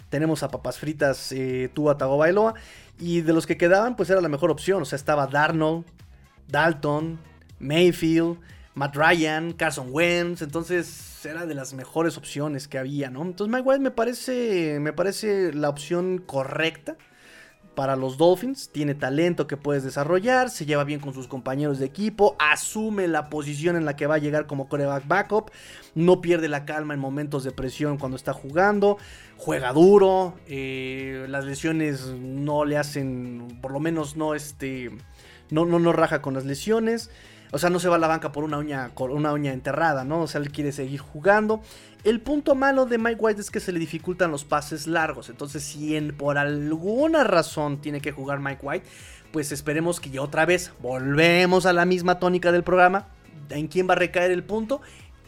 tenemos 0.09 0.43
a 0.43 0.47
Papas 0.47 0.79
Fritas, 0.79 1.33
eh, 1.33 1.69
Tua 1.73 1.97
Tagovailoa. 1.97 2.53
Y 2.99 3.19
de 3.19 3.33
los 3.33 3.45
que 3.45 3.57
quedaban, 3.57 3.97
pues 3.97 4.09
era 4.09 4.21
la 4.21 4.29
mejor 4.29 4.49
opción. 4.49 4.81
O 4.81 4.85
sea, 4.85 4.95
estaba 4.95 5.27
Darnold, 5.27 5.83
Dalton, 6.47 7.19
Mayfield, 7.59 8.39
Matt 8.75 8.95
Ryan, 8.95 9.51
Carson 9.51 9.89
Wentz. 9.91 10.41
Entonces 10.41 11.25
era 11.25 11.45
de 11.45 11.53
las 11.53 11.73
mejores 11.73 12.17
opciones 12.17 12.69
que 12.69 12.77
había, 12.77 13.09
¿no? 13.09 13.23
Entonces 13.23 13.51
Mike 13.51 13.67
White 13.67 13.83
me 13.83 13.91
parece, 13.91 14.79
me 14.79 14.93
parece 14.93 15.51
la 15.51 15.67
opción 15.67 16.19
correcta 16.19 16.95
para 17.81 17.95
los 17.95 18.15
Dolphins. 18.15 18.69
Tiene 18.71 18.93
talento 18.93 19.47
que 19.47 19.57
puedes 19.57 19.83
desarrollar, 19.83 20.51
se 20.51 20.67
lleva 20.67 20.83
bien 20.83 20.99
con 20.99 21.15
sus 21.15 21.27
compañeros 21.27 21.79
de 21.79 21.87
equipo, 21.87 22.35
asume 22.37 23.07
la 23.07 23.27
posición 23.27 23.75
en 23.75 23.85
la 23.85 23.95
que 23.95 24.05
va 24.05 24.13
a 24.13 24.19
llegar 24.19 24.45
como 24.45 24.69
coreback 24.69 25.07
backup, 25.07 25.49
no 25.95 26.21
pierde 26.21 26.47
la 26.47 26.63
calma 26.65 26.93
en 26.93 26.99
momentos 26.99 27.43
de 27.43 27.51
presión 27.51 27.97
cuando 27.97 28.17
está 28.17 28.33
jugando, 28.33 28.99
juega 29.35 29.73
duro, 29.73 30.35
eh, 30.45 31.25
las 31.27 31.43
lesiones 31.43 32.05
no 32.05 32.65
le 32.65 32.77
hacen, 32.77 33.57
por 33.63 33.71
lo 33.71 33.79
menos 33.79 34.15
no 34.15 34.35
este, 34.35 34.91
no, 35.49 35.65
no, 35.65 35.79
no 35.79 35.91
raja 35.91 36.21
con 36.21 36.35
las 36.35 36.45
lesiones. 36.45 37.09
O 37.51 37.59
sea, 37.59 37.69
no 37.69 37.79
se 37.79 37.89
va 37.89 37.97
a 37.97 37.99
la 37.99 38.07
banca 38.07 38.31
por 38.31 38.43
una 38.43 38.57
uña, 38.57 38.91
una 38.97 39.33
uña 39.33 39.51
enterrada, 39.51 40.03
¿no? 40.05 40.21
O 40.21 40.27
sea, 40.27 40.39
él 40.39 40.51
quiere 40.51 40.71
seguir 40.71 40.99
jugando. 40.99 41.61
El 42.03 42.21
punto 42.21 42.55
malo 42.55 42.85
de 42.85 42.97
Mike 42.97 43.17
White 43.19 43.41
es 43.41 43.51
que 43.51 43.59
se 43.59 43.71
le 43.71 43.79
dificultan 43.79 44.31
los 44.31 44.45
pases 44.45 44.87
largos. 44.87 45.29
Entonces, 45.29 45.63
si 45.63 45.99
por 46.13 46.37
alguna 46.37 47.23
razón 47.23 47.81
tiene 47.81 47.99
que 48.01 48.11
jugar 48.11 48.39
Mike 48.39 48.59
White, 48.61 48.85
pues 49.31 49.51
esperemos 49.51 49.99
que 49.99 50.09
ya 50.09 50.21
otra 50.21 50.45
vez 50.45 50.71
volvemos 50.81 51.65
a 51.65 51.73
la 51.73 51.85
misma 51.85 52.19
tónica 52.19 52.51
del 52.51 52.63
programa. 52.63 53.07
¿En 53.49 53.67
quién 53.67 53.87
va 53.87 53.93
a 53.93 53.97
recaer 53.97 54.31
el 54.31 54.43
punto? 54.43 54.81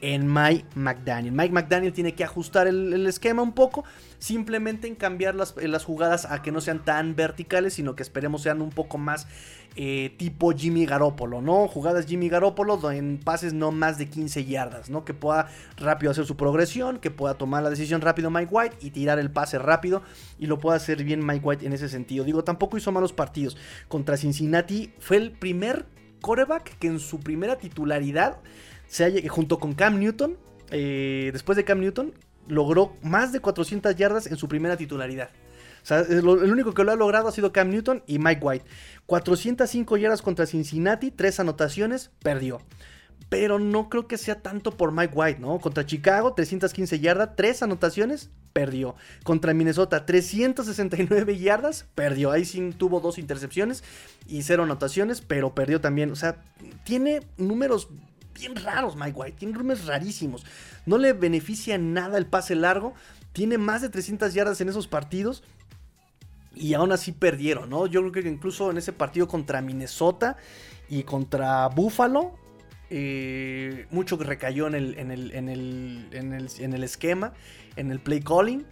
En 0.04 0.32
Mike 0.32 0.66
McDaniel. 0.76 1.34
Mike 1.34 1.54
McDaniel 1.54 1.94
tiene 1.94 2.14
que 2.14 2.26
ajustar 2.26 2.68
el, 2.68 3.08
esquema 3.08 3.42
un 3.42 3.54
poco, 3.54 3.86
simplemente 4.20 4.86
en 4.86 4.96
cambiar 4.96 5.34
las, 5.34 5.56
las, 5.56 5.86
jugadas 5.86 6.26
a 6.30 6.42
que 6.42 6.52
no 6.52 6.60
sean 6.60 6.84
tan 6.84 7.16
verticales, 7.16 7.76
sino 7.76 7.96
que 7.96 8.04
esperemos 8.04 8.42
sean 8.42 8.62
un 8.62 8.70
poco 8.70 8.98
más 8.98 9.28
eh, 9.78 10.14
tipo 10.18 10.52
Jimmy 10.52 10.86
Garoppolo, 10.86 11.42
¿no? 11.42 11.70
Jugadas 11.70 12.06
Jimmy 12.06 12.28
Garoppolo 12.28 12.92
en 12.92 13.18
pases 13.18 13.54
no 13.54 13.72
más 13.72 13.98
de 13.98 14.10
15 14.10 14.44
yardas, 14.44 14.90
¿no? 14.90 15.06
Que 15.06 15.14
pueda 15.14 15.48
rápido 15.78 16.12
hacer 16.12 16.26
su 16.26 16.36
progresión, 16.36 17.00
que 17.00 17.10
pueda 17.10 17.36
tomar 17.36 17.64
la 17.64 17.70
decisión 17.70 18.02
rápido 18.02 18.30
Mike 18.30 18.54
White 18.54 18.76
y 18.82 18.90
tirar 18.90 19.20
el 19.20 19.32
pase 19.32 19.58
rápido 19.58 20.02
y 20.38 20.48
lo 20.48 20.60
pueda 20.60 20.76
hacer 20.76 21.02
bien 21.06 21.26
Mike 21.26 21.46
White 21.46 21.66
en 21.66 21.72
ese 21.72 21.88
sentido. 21.88 22.26
Digo, 22.26 22.44
tampoco 22.44 22.76
hizo 22.76 22.92
malos 22.92 23.14
partidos. 23.14 23.56
Contra 23.88 24.18
Cincinnati 24.18 24.92
fue 25.00 25.16
el 25.16 25.32
primer 25.32 25.86
coreback 26.20 26.78
que 26.78 26.88
en 26.88 27.00
su 27.00 27.22
primera 27.22 27.58
titularidad 27.58 28.42
se 28.88 29.03
haya, 29.03 29.30
junto 29.30 29.60
con 29.60 29.73
Cam 29.73 29.99
Newton, 29.99 30.38
eh, 30.72 31.30
después 31.34 31.55
de 31.55 31.64
Cam 31.64 31.80
Newton, 31.80 32.14
logró 32.47 32.95
más 33.01 33.31
de 33.31 33.39
400 33.39 33.95
yardas 33.95 34.27
en 34.27 34.38
su 34.38 34.47
primera 34.47 34.77
titularidad. 34.77 35.30
O 35.84 35.85
sea, 35.85 35.99
el 35.99 36.26
único 36.26 36.73
que 36.73 36.84
lo 36.84 36.93
ha 36.93 36.95
logrado 36.95 37.27
ha 37.27 37.31
sido 37.31 37.51
Cam 37.51 37.69
Newton 37.69 38.03
y 38.07 38.18
Mike 38.18 38.39
White. 38.41 38.65
405 39.05 39.97
yardas 39.97 40.22
contra 40.22 40.45
Cincinnati, 40.45 41.11
3 41.11 41.41
anotaciones, 41.41 42.11
perdió. 42.22 42.61
Pero 43.30 43.60
no 43.60 43.89
creo 43.89 44.07
que 44.07 44.18
sea 44.18 44.41
tanto 44.41 44.77
por 44.77 44.93
Mike 44.93 45.14
White, 45.14 45.39
¿no? 45.41 45.60
Contra 45.60 45.85
Chicago, 45.85 46.34
315 46.34 46.99
yardas, 46.99 47.35
3 47.35 47.64
anotaciones, 47.64 48.30
perdió. 48.53 48.95
Contra 49.23 49.53
Minnesota, 49.53 50.05
369 50.05 51.38
yardas, 51.38 51.85
perdió. 51.95 52.31
Ahí 52.31 52.45
sí 52.45 52.73
tuvo 52.77 53.01
dos 53.01 53.18
intercepciones 53.18 53.84
y 54.27 54.43
cero 54.43 54.64
anotaciones, 54.64 55.22
pero 55.22 55.53
perdió 55.53 55.81
también. 55.81 56.11
O 56.11 56.15
sea, 56.15 56.41
tiene 56.85 57.22
números 57.38 57.89
bien 58.34 58.55
raros 58.55 58.95
Mike 58.95 59.14
White, 59.18 59.38
tiene 59.39 59.53
números 59.53 59.85
rarísimos. 59.85 60.45
No 60.85 60.97
le 60.97 61.14
beneficia 61.14 61.77
nada 61.77 62.18
el 62.18 62.26
pase 62.26 62.55
largo. 62.55 62.93
Tiene 63.31 63.57
más 63.57 63.81
de 63.81 63.89
300 63.89 64.34
yardas 64.34 64.61
en 64.61 64.69
esos 64.69 64.88
partidos 64.88 65.43
y 66.55 66.73
aún 66.73 66.91
así 66.91 67.11
perdieron, 67.11 67.69
¿no? 67.69 67.88
Yo 67.88 68.01
creo 68.01 68.23
que 68.23 68.30
incluso 68.30 68.69
en 68.69 68.77
ese 68.77 68.93
partido 68.93 69.27
contra 69.27 69.61
Minnesota 69.61 70.38
y 70.88 71.03
contra 71.03 71.68
Buffalo, 71.68 72.35
eh, 72.89 73.88
mucho 73.89 74.18
recayó 74.18 74.68
en 74.68 74.76
el, 74.76 74.99
en 74.99 75.11
el, 75.11 75.31
en 75.31 75.49
el, 75.49 76.07
en 76.60 76.73
el, 76.73 76.84
esquema, 76.84 77.34
en 77.76 77.91
el 77.91 77.99
play 77.99 78.19
calling. 78.19 78.65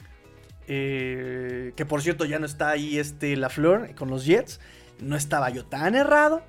Eh, 0.68 1.74
que 1.76 1.86
por 1.86 2.02
cierto 2.02 2.24
ya 2.24 2.38
no 2.38 2.46
está 2.46 2.70
ahí 2.70 3.00
este 3.00 3.36
LaFleur 3.36 3.96
con 3.96 4.10
los 4.10 4.26
Jets. 4.26 4.60
No 5.00 5.16
estaba 5.16 5.50
yo 5.50 5.66
tan 5.66 5.96
errado. 5.96 6.44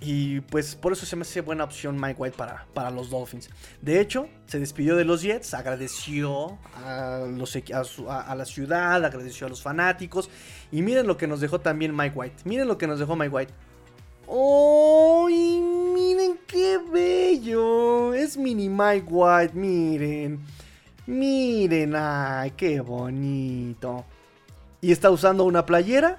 Y 0.00 0.40
pues 0.40 0.76
por 0.76 0.92
eso 0.92 1.04
se 1.04 1.14
me 1.14 1.22
hace 1.22 1.42
buena 1.42 1.64
opción 1.64 2.00
Mike 2.00 2.16
White 2.18 2.36
para, 2.36 2.66
para 2.72 2.90
los 2.90 3.10
Dolphins. 3.10 3.50
De 3.82 4.00
hecho, 4.00 4.28
se 4.46 4.58
despidió 4.58 4.96
de 4.96 5.04
los 5.04 5.20
Jets, 5.22 5.52
agradeció 5.52 6.58
a, 6.84 7.26
los, 7.28 7.58
a, 8.08 8.34
la 8.34 8.44
ciudad, 8.46 9.04
agradeció 9.04 9.46
a 9.46 9.50
los 9.50 9.60
fanáticos. 9.62 10.30
Y 10.72 10.80
miren 10.80 11.06
lo 11.06 11.18
que 11.18 11.26
nos 11.26 11.40
dejó 11.40 11.60
también 11.60 11.94
Mike 11.94 12.16
White. 12.16 12.36
Miren 12.44 12.66
lo 12.66 12.78
que 12.78 12.86
nos 12.86 12.98
dejó 12.98 13.14
Mike 13.14 13.34
White. 13.34 13.52
¡Oh! 14.26 15.28
miren 15.28 16.38
qué 16.46 16.78
bello! 16.78 18.14
Es 18.14 18.38
mini 18.38 18.68
Mike 18.68 19.06
White, 19.08 19.54
miren. 19.54 20.40
Miren, 21.06 21.94
ay, 21.94 22.52
qué 22.52 22.80
bonito. 22.80 24.04
Y 24.80 24.92
está 24.92 25.10
usando 25.10 25.44
una 25.44 25.66
playera 25.66 26.18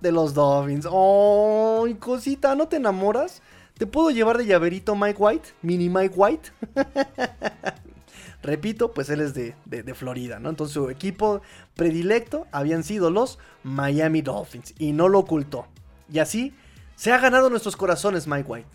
de 0.00 0.12
los 0.12 0.34
Dolphins. 0.34 0.86
¡Oh, 0.90 1.86
cosita! 1.98 2.54
¿No 2.54 2.68
te 2.68 2.76
enamoras? 2.76 3.42
¿Te 3.78 3.86
puedo 3.86 4.10
llevar 4.10 4.38
de 4.38 4.46
llaverito 4.46 4.96
Mike 4.96 5.16
White? 5.18 5.48
Mini 5.62 5.88
Mike 5.88 6.14
White. 6.16 6.50
Repito, 8.42 8.92
pues 8.92 9.10
él 9.10 9.20
es 9.20 9.34
de, 9.34 9.54
de, 9.64 9.94
Florida, 9.94 10.38
¿no? 10.38 10.48
Entonces 10.48 10.74
su 10.74 10.90
equipo 10.90 11.42
predilecto 11.74 12.46
habían 12.52 12.84
sido 12.84 13.10
los 13.10 13.38
Miami 13.62 14.22
Dolphins 14.22 14.74
y 14.78 14.92
no 14.92 15.08
lo 15.08 15.18
ocultó. 15.18 15.66
Y 16.10 16.20
así 16.20 16.54
se 16.94 17.12
ha 17.12 17.18
ganado 17.18 17.50
nuestros 17.50 17.76
corazones 17.76 18.26
Mike 18.26 18.48
White. 18.48 18.68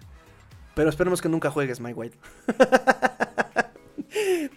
Pero 0.76 0.90
esperemos 0.90 1.22
que 1.22 1.30
nunca 1.30 1.50
juegues 1.50 1.80
Mike 1.80 1.96
White. 1.96 2.18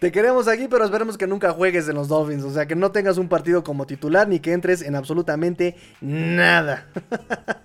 Te 0.00 0.12
queremos 0.12 0.48
aquí, 0.48 0.68
pero 0.68 0.84
esperemos 0.84 1.16
que 1.16 1.26
nunca 1.26 1.52
juegues 1.52 1.88
en 1.88 1.94
los 1.94 2.08
Dolphins. 2.08 2.44
O 2.44 2.52
sea, 2.52 2.66
que 2.66 2.74
no 2.74 2.92
tengas 2.92 3.18
un 3.18 3.28
partido 3.28 3.64
como 3.64 3.86
titular 3.86 4.28
ni 4.28 4.40
que 4.40 4.52
entres 4.52 4.82
en 4.82 4.94
absolutamente 4.94 5.76
nada. 6.00 6.86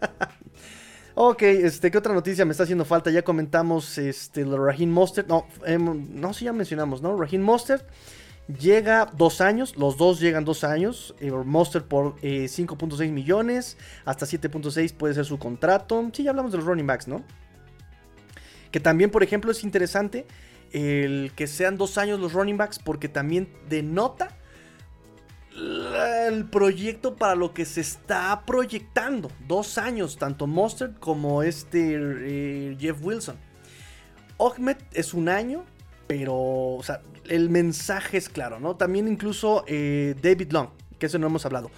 ok, 1.16 1.42
este, 1.42 1.92
¿qué 1.92 1.98
otra 1.98 2.14
noticia 2.14 2.46
me 2.46 2.52
está 2.52 2.64
haciendo 2.64 2.86
falta? 2.86 3.12
Ya 3.12 3.24
comentamos 3.24 3.98
este, 3.98 4.46
Raheem 4.46 4.90
Mostert. 4.90 5.28
No, 5.28 5.46
em, 5.66 6.08
no, 6.20 6.34
sí, 6.34 6.46
ya 6.46 6.54
mencionamos, 6.54 7.02
¿no? 7.02 7.18
Raheem 7.18 7.42
Mostert 7.42 7.86
llega 8.60 9.06
dos 9.06 9.42
años, 9.42 9.76
los 9.78 9.98
dos 9.98 10.20
llegan 10.20 10.46
dos 10.46 10.64
años. 10.64 11.14
Eh, 11.20 11.32
Mostert 11.32 11.88
por 11.88 12.16
5.6 12.22 13.02
eh, 13.02 13.12
millones, 13.12 13.78
hasta 14.06 14.26
7.6 14.26 14.94
puede 14.94 15.14
ser 15.14 15.26
su 15.26 15.38
contrato. 15.38 16.10
Sí, 16.14 16.24
ya 16.24 16.30
hablamos 16.30 16.52
de 16.52 16.60
los 16.60 16.68
running 16.68 16.88
backs, 16.88 17.08
¿no? 17.08 17.24
Que 18.72 18.80
también, 18.80 19.12
por 19.12 19.22
ejemplo, 19.22 19.52
es 19.52 19.66
interesante 19.66 20.26
el 20.74 21.32
que 21.36 21.48
sean 21.48 21.78
dos 21.78 21.98
años 21.98 22.20
los 22.20 22.34
running 22.34 22.58
backs 22.58 22.80
porque 22.80 23.10
también 23.10 23.50
denota 23.68 24.38
el 26.28 26.46
proyecto 26.46 27.16
para 27.16 27.36
lo 27.36 27.54
que 27.54 27.66
se 27.66 27.82
está 27.82 28.44
proyectando. 28.46 29.32
Dos 29.48 29.78
años, 29.78 30.18
tanto 30.18 30.48
Mustard 30.48 30.98
como 31.00 31.44
este 31.44 31.98
eh, 31.98 32.78
Jeff 32.80 32.98
Wilson. 33.02 33.36
Ahmed 34.40 34.78
es 34.94 35.14
un 35.14 35.30
año, 35.30 35.66
pero 36.08 36.80
el 37.28 37.50
mensaje 37.50 38.18
es 38.18 38.30
claro, 38.30 38.60
¿no? 38.60 38.76
También 38.76 39.08
incluso 39.08 39.64
eh, 39.68 40.16
David 40.22 40.52
Long, 40.52 40.70
que 40.98 41.06
eso 41.06 41.20
no 41.20 41.28
hemos 41.28 41.46
hablado. 41.46 41.70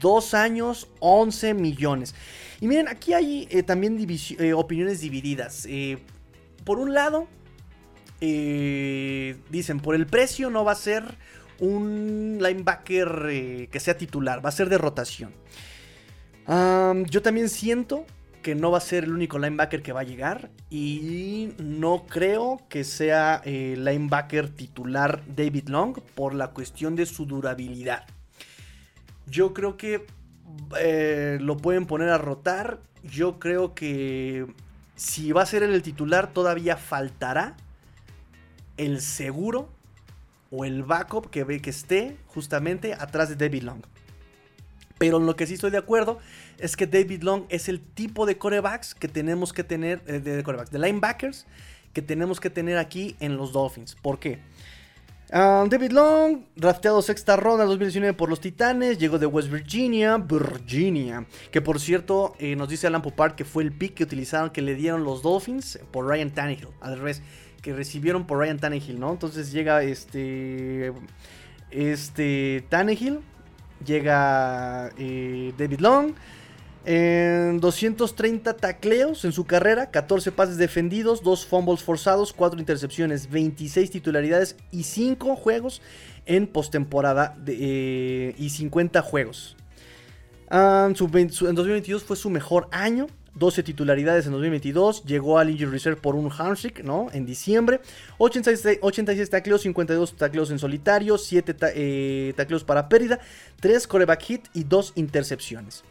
Dos 0.00 0.34
años, 0.34 0.88
11 0.98 1.54
millones. 1.54 2.14
Y 2.60 2.68
miren, 2.68 2.88
aquí 2.88 3.14
hay 3.14 3.48
eh, 3.50 3.62
también 3.62 3.96
opiniones 4.54 5.00
divididas. 5.00 5.66
por 6.64 6.78
un 6.78 6.92
lado, 6.92 7.26
eh, 8.20 9.36
dicen, 9.50 9.80
por 9.80 9.94
el 9.94 10.06
precio 10.06 10.50
no 10.50 10.64
va 10.64 10.72
a 10.72 10.76
ser 10.76 11.04
un 11.58 12.38
linebacker 12.40 13.26
eh, 13.30 13.68
que 13.70 13.80
sea 13.80 13.96
titular, 13.96 14.44
va 14.44 14.48
a 14.48 14.52
ser 14.52 14.68
de 14.68 14.78
rotación. 14.78 15.32
yo 16.46 17.22
también 17.22 17.48
siento 17.48 18.06
que 18.42 18.54
no 18.54 18.70
va 18.70 18.78
a 18.78 18.80
ser 18.80 19.04
el 19.04 19.12
único 19.12 19.38
linebacker 19.38 19.82
que 19.82 19.92
va 19.92 20.00
a 20.00 20.04
llegar 20.04 20.50
y 20.70 21.52
no 21.58 22.06
creo 22.06 22.60
que 22.68 22.84
sea 22.84 23.42
el 23.44 23.84
linebacker 23.84 24.48
titular 24.48 25.22
David 25.26 25.68
Long 25.68 26.00
por 26.14 26.34
la 26.34 26.48
cuestión 26.48 26.96
de 26.96 27.06
su 27.06 27.26
durabilidad. 27.26 28.06
Yo 29.26 29.52
creo 29.52 29.76
que 29.76 30.06
eh, 30.78 31.38
lo 31.40 31.56
pueden 31.56 31.86
poner 31.86 32.08
a 32.08 32.18
rotar. 32.18 32.80
Yo 33.02 33.38
creo 33.38 33.74
que 33.74 34.46
si 34.96 35.32
va 35.32 35.42
a 35.42 35.46
ser 35.46 35.62
el 35.62 35.82
titular 35.82 36.32
todavía 36.32 36.76
faltará 36.76 37.56
el 38.80 39.02
seguro 39.02 39.68
o 40.50 40.64
el 40.64 40.82
backup 40.82 41.30
que 41.30 41.44
ve 41.44 41.60
que 41.60 41.70
esté 41.70 42.16
justamente 42.26 42.94
atrás 42.94 43.28
de 43.28 43.36
David 43.36 43.62
Long. 43.62 43.82
Pero 44.98 45.18
en 45.18 45.26
lo 45.26 45.36
que 45.36 45.46
sí 45.46 45.54
estoy 45.54 45.70
de 45.70 45.78
acuerdo 45.78 46.18
es 46.58 46.76
que 46.76 46.86
David 46.86 47.22
Long 47.22 47.44
es 47.48 47.68
el 47.68 47.80
tipo 47.80 48.26
de 48.26 48.38
corebacks 48.38 48.94
que 48.94 49.08
tenemos 49.08 49.52
que 49.52 49.64
tener, 49.64 50.02
eh, 50.06 50.18
de, 50.18 50.42
corebacks, 50.42 50.70
de 50.70 50.78
linebackers 50.78 51.46
que 51.92 52.02
tenemos 52.02 52.40
que 52.40 52.50
tener 52.50 52.78
aquí 52.78 53.16
en 53.20 53.36
los 53.36 53.52
Dolphins. 53.52 53.96
¿Por 53.96 54.18
qué? 54.18 54.40
Ah, 55.32 55.64
David 55.68 55.92
Long, 55.92 56.44
drafteado 56.56 57.02
sexta 57.02 57.36
ronda 57.36 57.64
2019 57.64 58.14
por 58.14 58.28
los 58.28 58.40
Titanes, 58.40 58.98
llegó 58.98 59.18
de 59.18 59.26
West 59.26 59.48
Virginia, 59.48 60.16
Virginia, 60.16 61.24
que 61.52 61.60
por 61.60 61.78
cierto 61.78 62.34
eh, 62.38 62.56
nos 62.56 62.68
dice 62.68 62.88
Alan 62.88 63.00
Popar 63.00 63.36
que 63.36 63.44
fue 63.44 63.62
el 63.62 63.72
pick 63.72 63.94
que 63.94 64.04
utilizaron, 64.04 64.50
que 64.50 64.60
le 64.60 64.74
dieron 64.74 65.04
los 65.04 65.22
Dolphins 65.22 65.78
por 65.92 66.06
Ryan 66.06 66.30
Tannehill, 66.30 66.68
al 66.80 66.98
revés 66.98 67.22
que 67.62 67.72
recibieron 67.72 68.26
por 68.26 68.38
Ryan 68.38 68.58
Tannehill, 68.58 68.98
¿no? 68.98 69.12
Entonces 69.12 69.52
llega 69.52 69.82
este. 69.82 70.92
Este. 71.70 72.64
Tannehill. 72.68 73.20
Llega 73.84 74.90
eh, 74.98 75.52
David 75.56 75.80
Long. 75.80 76.14
En 76.86 77.60
230 77.60 78.56
tacleos 78.56 79.26
en 79.26 79.32
su 79.32 79.44
carrera, 79.44 79.90
14 79.90 80.32
pases 80.32 80.56
defendidos, 80.56 81.22
2 81.22 81.44
fumbles 81.44 81.82
forzados, 81.82 82.32
4 82.32 82.58
intercepciones, 82.58 83.28
26 83.28 83.90
titularidades 83.90 84.56
y 84.72 84.84
5 84.84 85.36
juegos 85.36 85.82
en 86.24 86.46
postemporada 86.46 87.36
eh, 87.46 88.34
y 88.38 88.48
50 88.48 89.02
juegos. 89.02 89.56
Ah, 90.48 90.88
en 90.88 90.94
2022 90.94 92.02
fue 92.02 92.16
su 92.16 92.30
mejor 92.30 92.68
año. 92.72 93.08
12 93.34 93.62
titularidades 93.62 94.26
en 94.26 94.32
2022, 94.32 95.04
llegó 95.04 95.38
al 95.38 95.50
Injury 95.50 95.70
Reserve 95.70 96.00
por 96.00 96.14
un 96.14 96.30
handshake, 96.30 96.82
¿no? 96.82 97.08
En 97.12 97.26
diciembre, 97.26 97.80
86, 98.18 98.78
86 98.82 99.30
tacleos, 99.30 99.62
52 99.62 100.16
tacleos 100.16 100.50
en 100.50 100.58
solitario, 100.58 101.16
7 101.16 101.56
eh, 101.74 102.32
tacleos 102.36 102.64
para 102.64 102.88
pérdida, 102.88 103.20
3 103.60 103.86
coreback 103.86 104.22
hit 104.22 104.48
y 104.52 104.64
2 104.64 104.92
intercepciones. 104.96 105.84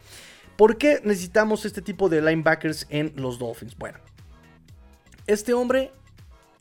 ¿Por 0.56 0.76
qué 0.76 1.00
necesitamos 1.02 1.64
este 1.64 1.80
tipo 1.80 2.08
de 2.08 2.20
linebackers 2.20 2.86
en 2.90 3.14
los 3.16 3.38
Dolphins? 3.38 3.76
Bueno, 3.78 3.98
este 5.26 5.54
hombre 5.54 5.92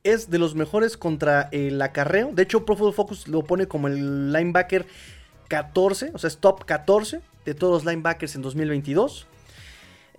es 0.03 0.29
de 0.29 0.39
los 0.39 0.55
mejores 0.55 0.95
contra 0.95 1.49
el 1.51 1.81
acarreo. 1.81 2.31
De 2.33 2.43
hecho, 2.43 2.65
Pro 2.65 2.75
Football 2.75 2.93
Focus 2.93 3.27
lo 3.27 3.43
pone 3.43 3.67
como 3.67 3.87
el 3.87 4.31
linebacker 4.31 4.85
14, 5.49 6.11
o 6.13 6.17
sea, 6.17 6.29
es 6.29 6.37
top 6.37 6.63
14 6.65 7.21
de 7.45 7.53
todos 7.53 7.83
los 7.83 7.91
linebackers 7.91 8.35
en 8.35 8.41
2022. 8.41 9.27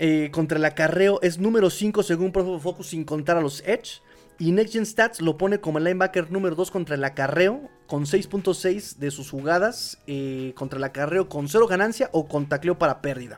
Eh, 0.03 0.31
contra 0.33 0.57
el 0.57 0.65
acarreo 0.65 1.21
es 1.21 1.39
número 1.39 1.69
5 1.69 2.03
según 2.03 2.33
Pro 2.33 2.59
Focus 2.59 2.87
sin 2.87 3.05
contar 3.05 3.37
a 3.37 3.43
los 3.43 3.63
Edge. 3.67 4.01
Y 4.39 4.51
Next 4.53 4.73
Gen 4.73 4.87
Stats 4.87 5.21
lo 5.21 5.37
pone 5.37 5.61
como 5.61 5.77
el 5.77 5.85
linebacker 5.85 6.33
número 6.33 6.57
2 6.57 6.71
contra 6.71 6.95
el 6.95 7.05
acarreo, 7.05 7.69
con 7.87 8.07
6.6 8.07 8.97
de 8.97 9.11
sus 9.11 9.31
jugadas 9.31 9.99
eh, 10.07 10.55
contra 10.57 10.79
el 10.79 10.85
acarreo 10.85 11.29
con 11.29 11.51
0 11.51 11.67
ganancia 11.67 12.09
o 12.15 12.27
con 12.27 12.49
tacleo 12.49 12.79
para 12.79 13.03
pérdida. 13.03 13.37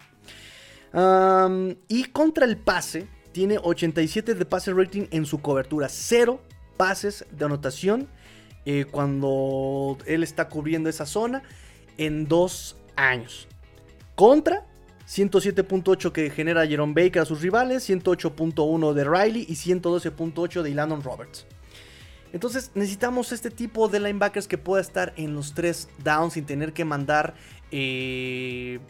y 1.88 2.04
contra 2.12 2.44
el 2.44 2.56
pase, 2.56 3.08
tiene 3.32 3.58
87 3.60 4.34
de 4.36 4.44
pase 4.44 4.72
rating 4.72 5.06
en 5.10 5.26
su 5.26 5.40
cobertura, 5.40 5.88
0 5.88 6.40
pases 6.76 7.26
de 7.32 7.44
anotación 7.44 8.06
eh, 8.66 8.84
cuando 8.88 9.98
él 10.06 10.22
está 10.22 10.48
cubriendo 10.48 10.88
esa 10.88 11.06
zona 11.06 11.42
en 11.98 12.28
2 12.28 12.76
años. 12.94 13.48
Contra 14.14 14.64
107.8 15.12 16.10
que 16.10 16.30
genera 16.30 16.66
Jerome 16.66 16.94
Baker 16.94 17.20
a 17.20 17.24
sus 17.26 17.42
rivales, 17.42 17.86
108.1 17.88 18.94
de 18.94 19.04
Riley 19.04 19.44
y 19.46 19.52
112.8 19.52 20.62
de 20.62 20.70
Landon 20.74 21.02
Roberts. 21.02 21.44
Entonces 22.32 22.70
necesitamos 22.74 23.30
este 23.30 23.50
tipo 23.50 23.88
de 23.88 24.00
linebackers 24.00 24.48
que 24.48 24.56
pueda 24.56 24.80
estar 24.80 25.12
en 25.16 25.34
los 25.34 25.52
tres 25.52 25.90
downs 26.02 26.32
sin 26.32 26.46
tener 26.46 26.72
que 26.72 26.86
mandar 26.86 27.34
eh, 27.70 28.80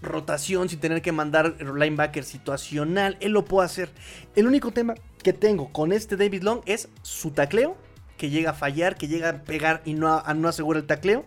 rotación, 0.00 0.68
sin 0.68 0.78
tener 0.78 1.02
que 1.02 1.10
mandar 1.10 1.56
linebacker 1.60 2.22
situacional. 2.22 3.16
Él 3.18 3.32
lo 3.32 3.44
puede 3.44 3.66
hacer. 3.66 3.90
El 4.36 4.46
único 4.46 4.70
tema 4.70 4.94
que 5.24 5.32
tengo 5.32 5.72
con 5.72 5.90
este 5.90 6.16
David 6.16 6.44
Long 6.44 6.60
es 6.66 6.88
su 7.02 7.32
tacleo, 7.32 7.76
que 8.16 8.30
llega 8.30 8.50
a 8.50 8.54
fallar, 8.54 8.96
que 8.96 9.08
llega 9.08 9.28
a 9.30 9.42
pegar 9.42 9.82
y 9.84 9.94
no, 9.94 10.22
no 10.36 10.48
asegura 10.48 10.78
el 10.78 10.86
tacleo. 10.86 11.24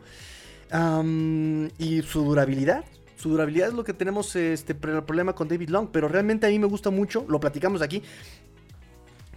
y 1.78 2.02
su 2.04 2.24
durabilidad. 2.24 2.86
Su 3.22 3.30
durabilidad 3.30 3.68
es 3.68 3.76
lo 3.76 3.84
que 3.84 3.94
tenemos 3.94 4.36
este 4.36 4.74
problema 4.74 5.36
con 5.36 5.48
David 5.48 5.70
Long, 5.70 5.90
pero 5.92 6.08
realmente 6.08 6.48
a 6.48 6.50
mí 6.50 6.58
me 6.58 6.66
gusta 6.66 6.90
mucho, 6.90 7.24
lo 7.30 7.40
platicamos 7.40 7.84
aquí. 7.84 8.02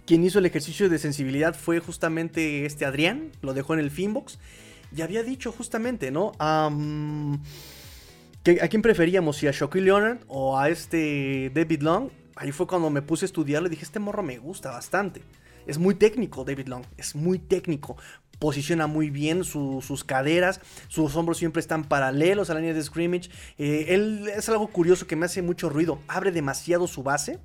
Quien 0.07 0.23
hizo 0.23 0.39
el 0.39 0.47
ejercicio 0.47 0.89
de 0.89 0.97
sensibilidad 0.97 1.53
fue 1.53 1.79
justamente 1.79 2.65
este 2.65 2.83
Adrián, 2.85 3.31
lo 3.43 3.53
dejó 3.53 3.75
en 3.75 3.81
el 3.81 3.91
Finbox. 3.91 4.39
Y 4.95 5.03
había 5.03 5.21
dicho 5.21 5.51
justamente, 5.51 6.09
¿no? 6.09 6.31
¿A 6.39 6.71
quién 8.41 8.81
preferíamos? 8.81 9.37
¿Si 9.37 9.47
a 9.47 9.51
Shaquille 9.51 9.85
Leonard 9.85 10.17
o 10.29 10.57
a 10.57 10.69
este 10.69 11.51
David 11.53 11.83
Long? 11.83 12.09
Ahí 12.37 12.51
fue 12.51 12.65
cuando 12.65 12.89
me 12.89 13.03
puse 13.03 13.25
a 13.25 13.27
estudiarlo 13.27 13.67
y 13.67 13.69
dije, 13.69 13.83
este 13.83 13.99
morro 13.99 14.23
me 14.23 14.39
gusta 14.39 14.71
bastante. 14.71 15.21
Es 15.67 15.77
muy 15.77 15.93
técnico 15.93 16.43
David 16.43 16.69
Long, 16.69 16.85
es 16.97 17.13
muy 17.13 17.37
técnico 17.37 17.97
posiciona 18.39 18.87
muy 18.87 19.09
bien 19.09 19.43
sus 19.43 20.03
caderas, 20.03 20.61
sus 20.87 21.15
hombros 21.15 21.37
siempre 21.37 21.59
están 21.59 21.83
paralelos 21.85 22.49
a 22.49 22.53
la 22.53 22.59
línea 22.59 22.73
de 22.73 22.83
scrimmage. 22.83 23.29
Eh, 23.57 23.87
él 23.89 24.27
es 24.35 24.49
algo 24.49 24.67
curioso 24.67 25.07
que 25.07 25.15
me 25.15 25.25
hace 25.25 25.41
mucho 25.41 25.69
ruido, 25.69 25.99
abre 26.07 26.31
demasiado 26.31 26.87
su 26.87 27.03
base. 27.03 27.39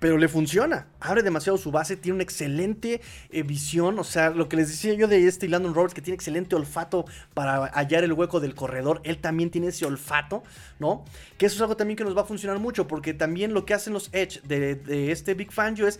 Pero 0.00 0.16
le 0.16 0.28
funciona, 0.28 0.86
abre 1.00 1.24
demasiado 1.24 1.58
su 1.58 1.72
base, 1.72 1.96
tiene 1.96 2.14
una 2.14 2.22
excelente 2.22 3.00
eh, 3.30 3.42
visión, 3.42 3.98
o 3.98 4.04
sea, 4.04 4.30
lo 4.30 4.48
que 4.48 4.54
les 4.54 4.68
decía 4.68 4.94
yo 4.94 5.08
de 5.08 5.26
este 5.26 5.48
Landon 5.48 5.74
Roberts, 5.74 5.92
que 5.92 6.00
tiene 6.00 6.14
excelente 6.14 6.54
olfato 6.54 7.04
para 7.34 7.66
hallar 7.66 8.04
el 8.04 8.12
hueco 8.12 8.38
del 8.38 8.54
corredor, 8.54 9.00
él 9.02 9.18
también 9.18 9.50
tiene 9.50 9.66
ese 9.66 9.86
olfato, 9.86 10.44
¿no? 10.78 11.04
Que 11.36 11.46
eso 11.46 11.56
es 11.56 11.62
algo 11.62 11.76
también 11.76 11.96
que 11.96 12.04
nos 12.04 12.16
va 12.16 12.20
a 12.20 12.26
funcionar 12.26 12.60
mucho, 12.60 12.86
porque 12.86 13.12
también 13.12 13.54
lo 13.54 13.66
que 13.66 13.74
hacen 13.74 13.92
los 13.92 14.08
Edge 14.12 14.40
de, 14.44 14.76
de 14.76 15.10
este 15.10 15.34
Big 15.34 15.50
Fangio 15.50 15.88
es 15.88 15.98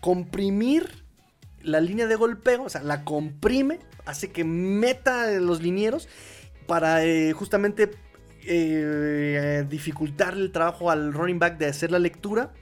comprimir 0.00 1.03
la 1.64 1.80
línea 1.80 2.06
de 2.06 2.14
golpeo, 2.14 2.64
o 2.64 2.68
sea, 2.68 2.82
la 2.82 3.04
comprime, 3.04 3.80
hace 4.04 4.30
que 4.30 4.44
meta 4.44 5.30
los 5.40 5.62
linieros 5.62 6.08
para 6.66 7.04
eh, 7.04 7.32
justamente 7.32 7.90
eh, 8.46 9.64
dificultar 9.68 10.34
el 10.34 10.52
trabajo 10.52 10.90
al 10.90 11.12
running 11.12 11.38
back 11.38 11.58
de 11.58 11.66
hacer 11.66 11.90
la 11.90 11.98
lectura. 11.98 12.52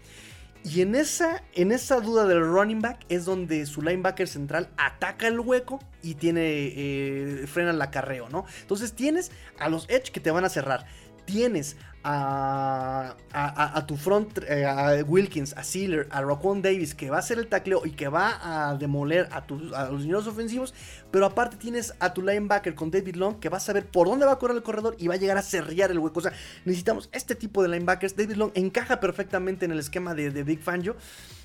Y 0.65 0.81
en 0.81 0.95
esa, 0.95 1.43
en 1.55 1.73
esa 1.73 2.01
duda 2.01 2.25
del 2.25 2.41
running 2.41 2.81
back 2.81 3.05
es 3.09 3.25
donde 3.25 3.67
su 3.67 3.83
linebacker 3.83 4.29
central 4.29 4.69
ataca 4.77 5.27
el 5.27 5.41
hueco 5.41 5.81
y 6.03 6.15
tiene 6.15 6.43
eh, 6.45 7.47
frena 7.49 7.71
el 7.71 7.83
acarreo, 7.83 8.29
¿no? 8.29 8.45
Entonces 8.61 8.93
tienes 8.93 9.33
a 9.59 9.69
los 9.69 9.91
edge 9.91 10.13
que 10.13 10.21
te 10.21 10.31
van 10.31 10.45
a 10.45 10.49
cerrar. 10.49 10.87
Tienes 11.25 11.77
a, 12.05 13.85
tu 13.87 13.97
front, 13.97 14.39
eh, 14.49 14.65
a 14.67 15.05
Wilkins, 15.05 15.55
a 15.57 15.63
Sealer, 15.63 16.09
a 16.11 16.23
Raquan 16.23 16.63
Davis, 16.63 16.95
que 16.95 17.11
va 17.11 17.17
a 17.17 17.19
hacer 17.21 17.39
el 17.39 17.47
tacleo 17.47 17.83
y 17.85 17.91
que 17.93 18.09
va 18.09 18.71
a 18.71 18.75
demoler 18.77 19.29
a, 19.31 19.45
los 19.91 20.03
niños 20.03 20.27
ofensivos, 20.27 20.75
pero 21.11 21.27
aparte 21.27 21.57
tienes 21.57 21.95
a 22.01 22.13
tu 22.13 22.23
linebacker 22.23 22.75
con 22.75 22.91
David 22.91 23.17
Long, 23.17 23.39
que 23.39 23.49
va 23.49 23.59
a 23.59 23.61
saber 23.61 23.87
por 23.87 24.09
dónde 24.09 24.27
va 24.27 24.33
a 24.33 24.39
correr 24.39 24.57
el 24.57 24.63
corredor 24.63 24.97
y 24.99 25.09
va 25.09 25.15
a 25.15 25.19
llegar 25.19 25.39
a 25.39 25.43
cerrar 25.43 25.91
el 25.91 25.99
hueco. 25.99 26.19
O 26.19 26.23
sea, 26.23 26.33
necesitamos 26.65 27.09
este 27.13 27.35
tipo 27.35 27.63
de 27.63 27.69
linebackers. 27.69 28.17
David 28.17 28.37
Long 28.37 28.51
encaja 28.55 29.01
perfectamente 29.01 29.65
en 29.65 29.73
el 29.73 29.79
esquema 29.79 30.15
de, 30.15 30.43
Big 30.43 30.61
Fangio, 30.61 30.97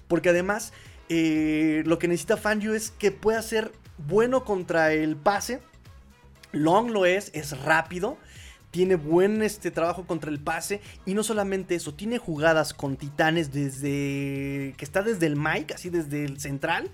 porque 0.08 0.30
además 0.30 0.74
eh, 1.10 1.84
lo 1.86 2.00
que 2.00 2.08
necesita 2.08 2.38
Fangio 2.38 2.74
es 2.74 2.92
que 2.92 3.12
pueda 3.12 3.42
ser 3.42 3.72
bueno 3.98 4.44
contra 4.44 4.94
el 4.94 5.16
pase. 5.16 5.60
Long 6.52 6.90
lo 6.92 7.06
es, 7.06 7.30
es 7.34 7.60
rápido 7.64 8.18
tiene 8.78 8.94
buen 8.94 9.42
este, 9.42 9.72
trabajo 9.72 10.06
contra 10.06 10.30
el 10.30 10.40
pase. 10.40 10.82
Y 11.04 11.16
no 11.16 11.24
solamente 11.24 11.74
eso, 11.74 11.96
tiene 11.96 12.20
jugadas 12.20 12.76
con 12.76 12.96
titanes 12.96 13.52
desde 13.52 14.76
que 14.78 14.86
está 14.86 15.02
desde 15.02 15.26
el 15.26 15.36
mic, 15.36 15.72
así 15.72 15.90
desde 15.90 16.24
el 16.24 16.40
central. 16.40 16.92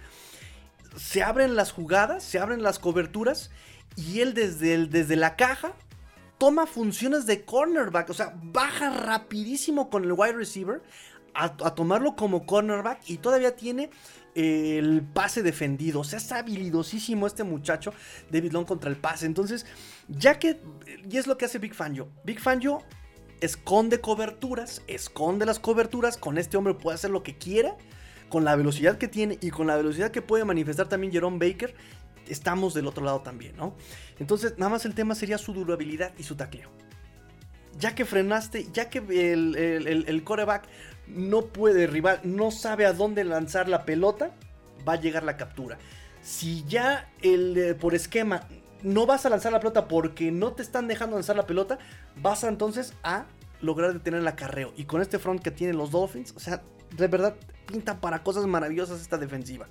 Se 0.96 1.24
abren 1.24 1.58
las 1.58 1.74
jugadas, 1.74 2.24
se 2.24 2.40
abren 2.40 2.64
las 2.64 2.80
coberturas. 2.80 3.52
Y 3.98 4.22
él 4.22 4.34
desde, 4.34 4.76
el, 4.76 4.92
desde 4.92 5.18
la 5.18 5.36
caja 5.36 5.74
toma 6.38 6.68
funciones 6.68 7.26
de 7.26 7.44
cornerback, 7.44 8.10
o 8.10 8.14
sea, 8.14 8.34
baja 8.42 8.90
rapidísimo 8.90 9.90
con 9.90 10.06
el 10.06 10.14
wide 10.14 10.34
receiver 10.34 10.82
a, 11.34 11.46
a 11.48 11.76
tomarlo 11.76 12.16
como 12.16 12.46
cornerback. 12.46 13.10
Y 13.10 13.18
todavía 13.18 13.58
tiene 13.58 13.90
el 14.36 15.02
pase 15.14 15.44
defendido. 15.44 16.02
O 16.02 16.04
sea, 16.04 16.20
es 16.20 16.32
habilidosísimo 16.32 17.28
este 17.28 17.44
muchacho, 17.44 17.94
David 18.32 18.52
Long, 18.52 18.66
contra 18.66 18.90
el 18.90 18.98
pase. 18.98 19.26
Entonces, 19.26 19.66
ya 20.08 20.40
que. 20.40 20.60
Y 21.10 21.18
es 21.18 21.28
lo 21.28 21.38
que 21.38 21.46
hace 21.46 21.60
Big 21.60 21.74
Fangio. 21.74 22.10
Big 22.24 22.40
Fangio 22.40 22.82
esconde 23.42 24.00
coberturas, 24.00 24.82
esconde 24.88 25.46
las 25.46 25.60
coberturas. 25.60 26.18
Con 26.18 26.38
este 26.38 26.58
hombre 26.58 26.74
puede 26.74 26.96
hacer 26.96 27.12
lo 27.12 27.24
que 27.24 27.38
quiera. 27.38 27.76
Con 28.30 28.46
la 28.46 28.56
velocidad 28.56 28.98
que 28.98 29.08
tiene 29.08 29.38
y 29.42 29.52
con 29.52 29.68
la 29.68 29.76
velocidad 29.76 30.10
que 30.10 30.24
puede 30.24 30.44
manifestar 30.44 30.90
también 30.90 31.14
Jerome 31.14 31.38
Baker, 31.38 31.76
estamos 32.28 32.74
del 32.74 32.88
otro 32.88 33.06
lado 33.06 33.22
también, 33.22 33.56
¿no? 33.56 33.76
Entonces, 34.18 34.56
nada 34.58 34.72
más 34.72 34.86
el 34.86 34.96
tema 34.96 35.14
sería 35.14 35.38
su 35.38 35.54
durabilidad 35.54 36.14
y 36.18 36.24
su 36.24 36.36
tacleo. 36.36 36.72
Ya 37.78 37.94
que 37.94 38.06
frenaste, 38.06 38.68
ya 38.74 38.90
que 38.90 39.00
el, 39.00 39.56
el, 39.56 40.06
el 40.08 40.24
coreback 40.24 40.68
no 41.08 41.46
puede 41.46 41.88
rival, 41.88 42.20
no 42.24 42.52
sabe 42.52 42.86
a 42.86 42.94
dónde 42.94 43.24
lanzar 43.24 43.70
la 43.70 43.86
pelota, 43.86 44.32
va 44.88 44.94
a 44.94 45.02
llegar 45.02 45.24
la 45.24 45.38
captura. 45.38 45.78
Si 46.22 46.64
ya 46.66 47.12
el, 47.22 47.58
eh, 47.58 47.76
por 47.76 47.96
esquema 47.96 48.48
no 48.82 49.06
vas 49.06 49.26
a 49.26 49.30
lanzar 49.30 49.52
la 49.52 49.60
pelota 49.60 49.88
porque 49.88 50.32
no 50.32 50.54
te 50.54 50.62
están 50.62 50.88
dejando 50.88 51.16
lanzar 51.16 51.36
la 51.36 51.48
pelota, 51.48 51.80
vas 52.22 52.44
entonces 52.44 52.94
a 53.04 53.26
lograr 53.62 53.94
detener 53.94 54.20
el 54.20 54.28
acarreo. 54.28 54.74
Y 54.76 54.86
con 54.86 55.02
este 55.02 55.20
front 55.20 55.42
que 55.42 55.52
tienen 55.52 55.78
los 55.78 55.92
Dolphins, 55.92 56.34
o 56.36 56.40
sea, 56.40 56.62
de 56.96 57.08
verdad 57.08 57.36
pinta 57.66 58.00
para 58.02 58.24
cosas 58.24 58.46
maravillosas 58.46 59.02
esta 59.02 59.18
defensiva. 59.18 59.68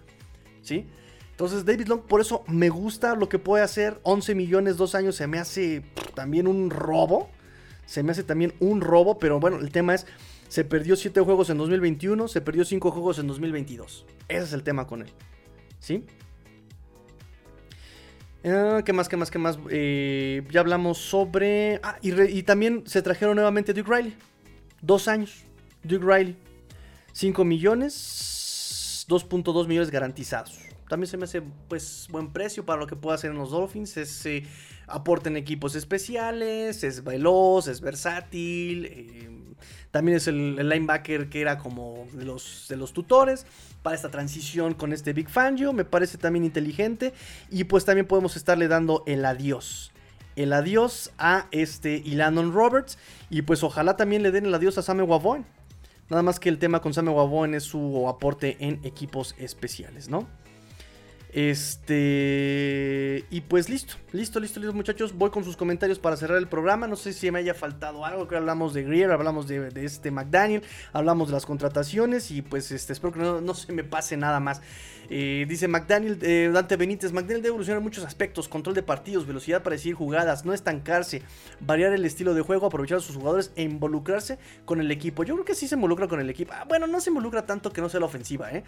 ¿Sí? 0.62 0.86
Entonces 1.30 1.64
David 1.64 1.88
Long, 1.88 2.02
por 2.02 2.20
eso 2.20 2.44
me 2.46 2.68
gusta 2.68 3.14
lo 3.14 3.28
que 3.28 3.38
puede 3.38 3.64
hacer. 3.64 4.00
11 4.02 4.34
millones, 4.34 4.76
dos 4.76 4.94
años, 4.94 5.16
se 5.16 5.26
me 5.26 5.38
hace 5.38 5.82
también 6.14 6.46
un 6.46 6.70
robo. 6.70 7.30
Se 7.84 8.02
me 8.02 8.12
hace 8.12 8.22
también 8.22 8.54
un 8.60 8.80
robo, 8.80 9.18
pero 9.18 9.40
bueno, 9.40 9.58
el 9.58 9.70
tema 9.70 9.94
es 9.94 10.06
se 10.52 10.66
perdió 10.66 10.96
7 10.96 11.18
juegos 11.22 11.48
en 11.48 11.56
2021, 11.56 12.28
se 12.28 12.42
perdió 12.42 12.66
5 12.66 12.90
juegos 12.90 13.18
en 13.18 13.26
2022. 13.26 14.04
Ese 14.28 14.42
es 14.42 14.52
el 14.52 14.62
tema 14.62 14.86
con 14.86 15.00
él. 15.00 15.08
¿Sí? 15.78 16.04
Ah, 18.44 18.82
¿Qué 18.84 18.92
más, 18.92 19.08
qué 19.08 19.16
más, 19.16 19.30
qué 19.30 19.38
más? 19.38 19.58
Eh, 19.70 20.46
ya 20.50 20.60
hablamos 20.60 20.98
sobre... 20.98 21.80
Ah, 21.82 21.96
y, 22.02 22.42
también 22.42 22.82
se 22.84 23.00
trajeron 23.00 23.36
nuevamente 23.36 23.72
Duke 23.72 23.90
Riley. 23.90 24.14
Dos 24.82 25.08
años. 25.08 25.44
Duke 25.84 26.04
Riley. 26.04 26.36
5 27.14 27.44
millones. 27.46 29.06
2.2 29.08 29.66
millones 29.66 29.90
garantizados. 29.90 30.58
También 30.86 31.08
se 31.08 31.16
me 31.16 31.24
hace 31.24 31.40
pues 31.66 32.08
buen 32.10 32.30
precio 32.30 32.66
para 32.66 32.78
lo 32.78 32.86
que 32.86 32.94
pueda 32.94 33.14
hacer 33.14 33.30
en 33.30 33.38
los 33.38 33.52
Dolphins. 33.52 33.96
Es, 33.96 34.26
eh, 34.26 34.44
aporten 34.86 35.36
equipos 35.36 35.74
especiales, 35.74 36.84
es 36.84 37.04
veloz, 37.04 37.68
es 37.68 37.80
versátil. 37.80 38.86
Eh, 38.86 39.28
también 39.90 40.16
es 40.16 40.26
el, 40.26 40.56
linebacker 40.68 41.28
que 41.28 41.40
era 41.40 41.58
como 41.58 42.06
de 42.12 42.24
los, 42.24 42.66
de 42.68 42.76
los 42.76 42.92
tutores 42.92 43.46
para 43.82 43.94
esta 43.94 44.10
transición 44.10 44.74
con 44.74 44.92
este 44.92 45.12
Big 45.12 45.28
Fangio. 45.28 45.72
Me 45.72 45.84
parece 45.84 46.18
también 46.18 46.44
inteligente. 46.44 47.12
Y 47.50 47.64
pues 47.64 47.84
también 47.84 48.06
podemos 48.06 48.36
estarle 48.36 48.68
dando 48.68 49.04
el 49.06 49.24
adiós. 49.24 49.92
El 50.34 50.52
adiós 50.54 51.10
a 51.18 51.46
este 51.50 51.96
Ilanon 52.04 52.52
Roberts. 52.52 52.98
Y 53.28 53.42
pues 53.42 53.62
ojalá 53.62 53.96
también 53.96 54.22
le 54.22 54.30
den 54.30 54.46
el 54.46 54.54
adiós 54.54 54.78
a 54.78 54.82
Same 54.82 55.02
Wavoen. 55.02 55.44
Nada 56.08 56.22
más 56.22 56.40
que 56.40 56.48
el 56.48 56.58
tema 56.58 56.80
con 56.80 56.94
Same 56.94 57.10
Wavoen 57.10 57.54
es 57.54 57.64
su 57.64 58.08
aporte 58.08 58.56
en 58.60 58.80
equipos 58.84 59.34
especiales, 59.38 60.08
¿no? 60.08 60.26
Este. 61.32 63.24
Y 63.30 63.40
pues 63.40 63.70
listo, 63.70 63.94
listo, 64.12 64.38
listo, 64.38 64.60
listo, 64.60 64.74
muchachos. 64.74 65.14
Voy 65.16 65.30
con 65.30 65.44
sus 65.44 65.56
comentarios 65.56 65.98
para 65.98 66.16
cerrar 66.16 66.36
el 66.36 66.46
programa. 66.46 66.86
No 66.86 66.96
sé 66.96 67.14
si 67.14 67.30
me 67.30 67.38
haya 67.38 67.54
faltado 67.54 68.04
algo. 68.04 68.28
Que 68.28 68.36
hablamos 68.36 68.74
de 68.74 68.82
Greer, 68.82 69.10
hablamos 69.10 69.48
de, 69.48 69.72
este 69.76 70.10
McDaniel, 70.10 70.62
hablamos 70.92 71.28
de 71.28 71.34
las 71.34 71.46
contrataciones. 71.46 72.30
Y 72.30 72.42
pues 72.42 72.70
este, 72.70 72.92
espero 72.92 73.14
que 73.14 73.20
no, 73.20 73.54
se 73.54 73.72
me 73.72 73.82
pase 73.82 74.18
nada 74.18 74.40
más. 74.40 74.60
Dice 75.12 75.68
McDaniel, 75.68 76.18
eh, 76.22 76.50
Dante 76.50 76.76
Benítez, 76.76 77.12
McDaniel 77.12 77.42
debe 77.42 77.48
evolucionar 77.48 77.78
en 77.78 77.84
muchos 77.84 78.02
aspectos, 78.04 78.48
control 78.48 78.74
de 78.74 78.82
partidos, 78.82 79.26
velocidad 79.26 79.62
para 79.62 79.76
decidir 79.76 79.94
jugadas, 79.94 80.46
no 80.46 80.54
estancarse, 80.54 81.20
variar 81.60 81.92
el 81.92 82.06
estilo 82.06 82.32
de 82.32 82.40
juego, 82.40 82.64
aprovechar 82.64 82.96
a 82.96 83.00
sus 83.02 83.16
jugadores 83.16 83.52
e 83.54 83.62
involucrarse 83.62 84.38
con 84.64 84.80
el 84.80 84.90
equipo. 84.90 85.22
Yo 85.22 85.34
creo 85.34 85.44
que 85.44 85.54
sí 85.54 85.68
se 85.68 85.74
involucra 85.74 86.08
con 86.08 86.20
el 86.20 86.30
equipo. 86.30 86.54
Ah, 86.54 86.64
bueno, 86.66 86.86
no 86.86 86.98
se 86.98 87.10
involucra 87.10 87.44
tanto 87.44 87.74
que 87.74 87.82
no 87.82 87.90
sea 87.90 88.00
la 88.00 88.06
ofensiva, 88.06 88.50
¿eh? 88.52 88.64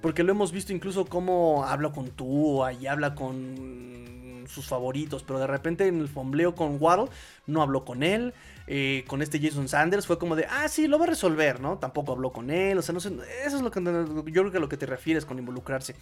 Porque 0.00 0.22
lo 0.22 0.30
hemos 0.30 0.52
visto 0.52 0.72
incluso 0.72 1.04
como 1.04 1.64
habla 1.64 1.90
con 1.90 2.10
tú 2.10 2.62
y 2.80 2.86
habla 2.86 3.16
con 3.16 4.46
sus 4.48 4.66
favoritos, 4.66 5.24
pero 5.24 5.40
de 5.40 5.46
repente 5.46 5.86
en 5.88 6.00
el 6.00 6.08
fombleo 6.08 6.54
con 6.54 6.76
Waddle 6.80 7.10
no 7.46 7.60
habló 7.60 7.84
con 7.84 8.04
él. 8.04 8.34
Eh, 8.70 9.04
con 9.06 9.22
este 9.22 9.40
Jason 9.40 9.66
Sanders 9.66 10.06
fue 10.06 10.18
como 10.18 10.36
de, 10.36 10.44
ah, 10.44 10.68
sí, 10.68 10.88
lo 10.88 10.98
va 10.98 11.06
a 11.06 11.08
resolver, 11.08 11.58
¿no? 11.58 11.78
Tampoco 11.78 12.12
habló 12.12 12.32
con 12.32 12.50
él, 12.50 12.76
o 12.76 12.82
sea, 12.82 12.92
no 12.92 13.00
sé, 13.00 13.10
eso 13.46 13.56
es 13.56 13.62
lo 13.62 13.70
que 13.70 13.80
yo 13.80 14.42
creo 14.42 14.50
que 14.50 14.58
a 14.58 14.60
lo 14.60 14.68
que 14.68 14.76
te 14.76 14.84
refieres 14.84 15.24
con 15.24 15.38
involucrarse. 15.38 15.96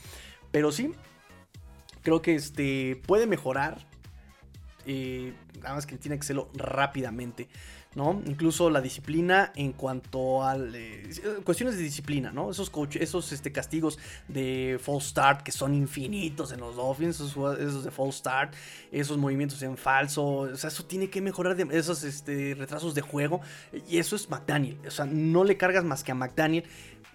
Pero 0.51 0.73
sí, 0.73 0.93
creo 2.03 2.23
que 2.23 2.35
este 2.35 3.01
puede 3.07 3.29
mejorar. 3.29 3.87
Eh, 4.85 5.33
nada 5.61 5.77
más 5.77 5.87
que 5.87 5.97
tiene 5.97 6.17
que 6.17 6.23
hacerlo 6.23 6.51
rápidamente. 6.55 7.49
¿No? 7.97 8.23
Incluso 8.27 8.69
la 8.69 8.83
disciplina 8.83 9.53
en 9.57 9.73
cuanto 9.73 10.45
a 10.45 10.55
eh, 10.57 11.11
cuestiones 11.43 11.79
de 11.79 11.83
disciplina, 11.83 12.31
¿no? 12.31 12.51
Esos, 12.51 12.71
esos 13.01 13.33
este, 13.33 13.51
castigos 13.51 13.99
de 14.29 14.79
false 14.81 15.09
start 15.09 15.43
que 15.43 15.51
son 15.51 15.75
infinitos 15.75 16.53
en 16.53 16.61
los 16.61 16.77
Dolphins, 16.77 17.17
esos, 17.17 17.85
de 17.85 17.91
false 17.91 18.19
start, 18.19 18.55
esos 18.93 19.17
movimientos 19.17 19.63
en 19.63 19.79
falso, 19.79 20.25
o 20.25 20.57
sea, 20.57 20.69
eso 20.69 20.85
tiene 20.85 21.09
que 21.09 21.23
mejorar, 21.23 21.57
de, 21.57 21.67
esos 21.77 22.05
este, 22.05 22.55
retrasos 22.55 22.95
de 22.95 23.01
juego, 23.01 23.41
y 23.89 23.97
eso 23.97 24.15
es 24.15 24.29
McDaniel, 24.29 24.79
o 24.87 24.91
sea, 24.91 25.07
no 25.07 25.43
le 25.43 25.57
cargas 25.57 25.85
más 25.85 26.05
que 26.05 26.13
a 26.13 26.15
McDaniel. 26.15 26.65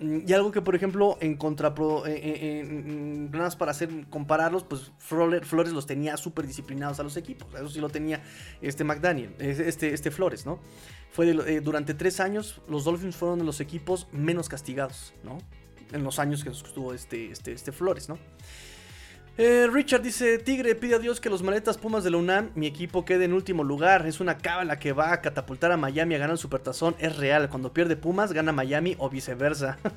Mm, 0.02 0.28
y 0.28 0.34
algo 0.34 0.52
que, 0.52 0.62
por 0.62 0.76
ejemplo, 0.76 1.18
en 1.22 1.38
contra, 1.38 1.74
en, 2.06 3.32
más 3.32 3.56
para 3.56 3.72
hacer 3.72 3.90
compararlos, 4.10 4.64
pues 4.64 4.92
Flores, 4.98 5.72
los 5.72 5.86
tenía 5.86 6.18
súper 6.18 6.48
disciplinados 6.48 7.00
a 7.00 7.04
los 7.04 7.16
equipos. 7.18 7.54
Eso 7.54 7.70
sí 7.70 7.80
lo 7.80 7.90
tenía 7.90 8.22
este 8.62 8.84
McDaniel, 8.84 9.36
este, 9.40 9.94
este 9.94 10.12
Flores, 10.12 10.46
¿no? 10.46 10.60
Fue 11.12 11.30
eh, 11.30 11.62
durante 11.62 11.94
tres 11.94 12.20
años, 12.20 12.62
los 12.68 12.84
Dolphins 12.86 13.16
fueron 13.16 13.40
de 13.40 13.46
los 13.46 13.60
equipos 13.60 14.08
menos 14.12 14.50
castigados, 14.50 15.14
¿no? 15.24 15.38
En 15.92 16.04
los 16.04 16.20
años 16.20 16.44
que 16.44 16.50
estuvo 16.50 16.94
este, 16.94 17.32
este, 17.32 17.52
este 17.52 17.72
Flores, 17.72 18.10
¿no? 18.10 18.18
Eh, 19.38 19.68
Richard 19.72 20.02
dice, 20.02 20.40
Tigre, 20.40 20.76
pide 20.76 20.96
a 20.96 21.00
Dios 21.00 21.22
que 21.22 21.30
los 21.30 21.42
maletas 21.42 21.78
Pumas 21.78 22.04
de 22.04 22.12
la 22.12 22.18
UNAM, 22.18 22.52
mi 22.54 22.68
equipo 22.68 23.06
quede 23.06 23.26
en 23.26 23.34
último 23.34 23.64
lugar. 23.64 24.06
Es 24.06 24.20
una 24.20 24.38
cábala 24.38 24.78
que 24.78 24.92
va 24.92 25.14
a 25.14 25.22
catapultar 25.22 25.72
a 25.72 25.78
Miami 25.78 26.16
a 26.16 26.18
ganar 26.18 26.34
el 26.34 26.38
Supertazón. 26.38 26.96
Es 27.00 27.16
real, 27.16 27.50
cuando 27.50 27.74
pierde 27.74 27.96
Pumas, 27.96 28.34
gana 28.34 28.52
Miami 28.52 28.96
o 29.00 29.10
viceversa. 29.10 29.80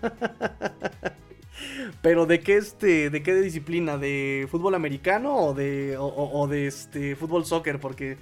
Pero 2.03 2.27
de 2.27 2.41
qué 2.41 2.57
este, 2.57 3.11
de 3.11 3.23
qué 3.23 3.35
disciplina, 3.35 3.99
de 3.99 4.47
fútbol 4.51 4.75
americano 4.75 5.37
o 5.37 5.55
de, 5.55 5.97
o 5.99 6.47
de 6.49 6.67
este 6.67 7.17
fútbol 7.17 7.45
soccer, 7.45 7.81
porque 7.81 8.19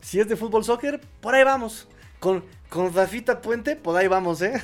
si 0.00 0.20
es 0.20 0.28
de 0.28 0.36
fútbol 0.36 0.64
soccer, 0.64 1.00
por 1.20 1.34
ahí 1.34 1.44
vamos. 1.44 1.88
Con, 2.24 2.42
Rafita 2.94 3.42
Puente, 3.42 3.76
pues 3.76 3.98
ahí 3.98 4.08
vamos, 4.08 4.40
¿eh? 4.40 4.54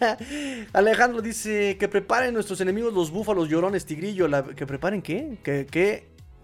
Alejandro 0.72 1.22
dice 1.22 1.76
que 1.78 1.86
preparen 1.86 2.34
nuestros 2.34 2.60
enemigos 2.60 2.92
los 2.92 3.12
búfalos 3.12 3.48
llorones 3.48 3.86
tigrillo. 3.86 4.28
¿Que 4.56 4.66
preparen 4.66 5.00
qué? 5.00 5.38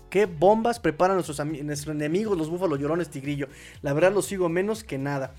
¿Qué, 0.09 0.27
bombas 0.27 0.79
preparan 0.79 1.17
nuestros, 1.17 1.41
enemigos 1.89 2.39
los 2.39 2.49
búfalos 2.49 2.79
llorones 2.79 3.11
tigrillo? 3.11 3.49
La 3.83 3.93
verdad 3.93 4.13
los 4.13 4.27
sigo 4.27 4.49
menos 4.49 4.85
que 4.85 4.99
nada. 4.99 5.35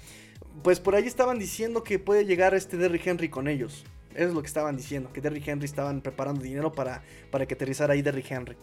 Pues 0.62 0.82
por 0.82 0.94
ahí 0.94 1.06
estaban 1.06 1.40
diciendo 1.40 1.86
que 1.86 2.00
puede 2.00 2.26
llegar 2.26 2.54
este 2.54 2.76
Derrick 2.76 3.08
Henry 3.08 3.30
con 3.30 3.48
ellos. 3.48 3.86
Eso 4.14 4.28
es 4.28 4.34
lo 4.34 4.42
que 4.42 4.48
estaban 4.48 4.76
diciendo, 4.76 5.14
que 5.14 5.22
Derrick 5.22 5.48
Henry 5.48 5.66
estaban 5.66 6.02
preparando 6.02 6.42
dinero 6.42 6.74
para, 6.74 7.02
para 7.32 7.46
que 7.46 7.54
aterrizara 7.54 7.94
ahí 7.94 8.02
Derrick 8.02 8.30
Henry. 8.30 8.58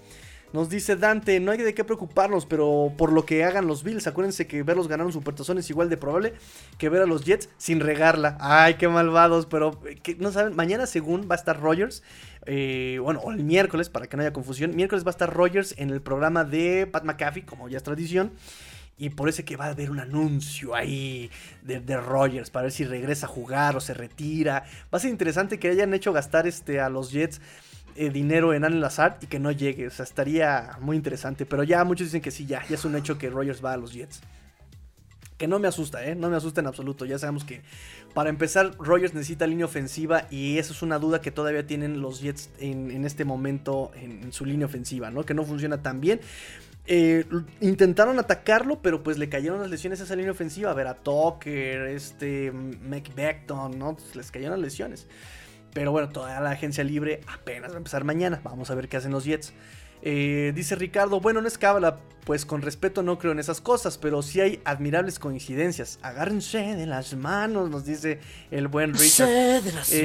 Nos 0.54 0.68
dice 0.68 0.94
Dante, 0.94 1.40
no 1.40 1.50
hay 1.50 1.58
de 1.58 1.74
qué 1.74 1.82
preocuparnos, 1.82 2.46
pero 2.46 2.92
por 2.96 3.10
lo 3.10 3.26
que 3.26 3.42
hagan 3.42 3.66
los 3.66 3.82
Bills, 3.82 4.06
acuérdense 4.06 4.46
que 4.46 4.62
verlos 4.62 4.86
ganar 4.86 5.04
un 5.04 5.12
supertazón 5.12 5.58
es 5.58 5.68
igual 5.68 5.90
de 5.90 5.96
probable 5.96 6.34
que 6.78 6.88
ver 6.88 7.02
a 7.02 7.06
los 7.06 7.24
Jets 7.24 7.48
sin 7.58 7.80
regarla. 7.80 8.38
Ay, 8.38 8.74
qué 8.74 8.86
malvados, 8.86 9.46
pero 9.46 9.80
que, 10.04 10.14
no 10.14 10.30
saben, 10.30 10.54
mañana 10.54 10.86
según 10.86 11.26
va 11.28 11.34
a 11.34 11.38
estar 11.38 11.60
Rogers, 11.60 12.04
eh, 12.46 13.00
bueno, 13.02 13.18
o 13.24 13.32
el 13.32 13.42
miércoles, 13.42 13.88
para 13.88 14.06
que 14.06 14.16
no 14.16 14.22
haya 14.22 14.32
confusión, 14.32 14.76
miércoles 14.76 15.04
va 15.04 15.08
a 15.08 15.10
estar 15.10 15.34
Rogers 15.34 15.74
en 15.76 15.90
el 15.90 16.00
programa 16.00 16.44
de 16.44 16.86
Pat 16.86 17.02
McAfee, 17.02 17.44
como 17.44 17.68
ya 17.68 17.78
es 17.78 17.82
tradición. 17.82 18.30
Y 18.96 19.10
por 19.10 19.28
eso 19.28 19.44
que 19.44 19.56
va 19.56 19.64
a 19.64 19.70
haber 19.70 19.90
un 19.90 19.98
anuncio 19.98 20.76
ahí 20.76 21.32
de, 21.62 21.80
de, 21.80 21.96
Rogers 21.96 22.50
para 22.50 22.62
ver 22.62 22.72
si 22.72 22.84
regresa 22.84 23.26
a 23.26 23.28
jugar 23.28 23.74
o 23.74 23.80
se 23.80 23.92
retira. 23.92 24.62
Va 24.94 24.98
a 24.98 25.00
ser 25.00 25.10
interesante 25.10 25.58
que 25.58 25.66
hayan 25.66 25.92
hecho 25.94 26.12
gastar 26.12 26.46
este, 26.46 26.78
a 26.78 26.88
los 26.88 27.10
Jets 27.10 27.40
eh, 27.96 28.10
dinero 28.10 28.54
en 28.54 28.64
Al 28.64 28.80
Lazard 28.80 29.16
y 29.22 29.26
que 29.26 29.38
no 29.38 29.52
llegue. 29.52 29.86
O 29.86 29.90
sea, 29.90 30.04
estaría 30.04 30.78
muy 30.80 30.96
interesante. 30.96 31.46
Pero 31.46 31.62
ya 31.62 31.84
muchos 31.84 32.08
dicen 32.08 32.20
que 32.20 32.30
sí, 32.30 32.46
ya, 32.46 32.64
ya 32.68 32.74
es 32.74 32.84
un 32.84 32.96
hecho 32.96 33.18
que 33.18 33.30
Rogers 33.30 33.64
va 33.64 33.72
a 33.72 33.76
los 33.76 33.92
Jets. 33.92 34.20
Que 35.38 35.48
no 35.48 35.58
me 35.58 35.66
asusta, 35.66 36.04
¿eh? 36.04 36.14
No 36.14 36.30
me 36.30 36.36
asusta 36.36 36.60
en 36.60 36.68
absoluto. 36.68 37.04
Ya 37.04 37.18
sabemos 37.18 37.44
que 37.44 37.62
para 38.14 38.30
empezar, 38.30 38.76
Rogers 38.78 39.14
necesita 39.14 39.46
línea 39.46 39.66
ofensiva 39.66 40.26
y 40.30 40.58
eso 40.58 40.72
es 40.72 40.82
una 40.82 40.98
duda 40.98 41.20
que 41.20 41.32
todavía 41.32 41.66
tienen 41.66 42.00
los 42.00 42.20
Jets 42.20 42.50
en, 42.60 43.04
este 43.04 43.24
momento 43.24 43.90
en, 43.96 44.32
su 44.32 44.44
línea 44.44 44.66
ofensiva. 44.66 45.12
Que 45.24 45.34
no 45.34 45.44
funciona 45.44 45.82
tan 45.82 46.00
bien. 46.00 46.20
Eh, 46.86 47.24
intentaron 47.60 48.18
atacarlo, 48.18 48.82
pero 48.82 49.02
pues 49.02 49.18
le 49.18 49.28
cayeron 49.28 49.60
las 49.60 49.70
lesiones 49.70 50.00
a 50.00 50.04
esa 50.04 50.16
línea 50.16 50.32
ofensiva. 50.32 50.70
A 50.70 50.74
ver, 50.74 50.86
a 50.86 50.94
Tucker, 50.94 51.88
este, 51.88 52.52
McBecton, 52.52 53.78
¿no? 53.78 53.96
Les 54.14 54.30
cayeron 54.30 54.60
las 54.60 54.64
lesiones. 54.64 55.06
Pero 55.74 55.92
bueno, 55.92 56.08
toda 56.08 56.40
la 56.40 56.50
agencia 56.50 56.82
libre 56.84 57.20
apenas 57.26 57.70
va 57.70 57.74
a 57.74 57.78
empezar 57.78 58.04
mañana. 58.04 58.40
Vamos 58.44 58.70
a 58.70 58.74
ver 58.74 58.88
qué 58.88 58.96
hacen 58.96 59.12
los 59.12 59.24
Jets. 59.24 59.52
Eh, 60.06 60.52
dice 60.54 60.76
Ricardo, 60.76 61.18
bueno, 61.20 61.40
no 61.40 61.48
es 61.48 61.56
cábala, 61.56 61.98
pues 62.24 62.44
con 62.44 62.60
respeto 62.60 63.02
no 63.02 63.18
creo 63.18 63.32
en 63.32 63.38
esas 63.38 63.62
cosas, 63.62 63.96
pero 63.96 64.22
sí 64.22 64.40
hay 64.40 64.60
admirables 64.64 65.18
coincidencias. 65.18 65.98
Agárrense 66.02 66.58
de 66.58 66.86
las 66.86 67.14
manos, 67.14 67.70
nos 67.70 67.84
dice 67.84 68.20
el 68.50 68.68
buen 68.68 68.94
Richard. 68.94 69.28
De 69.62 69.72
las 69.72 69.92
eh, 69.92 70.04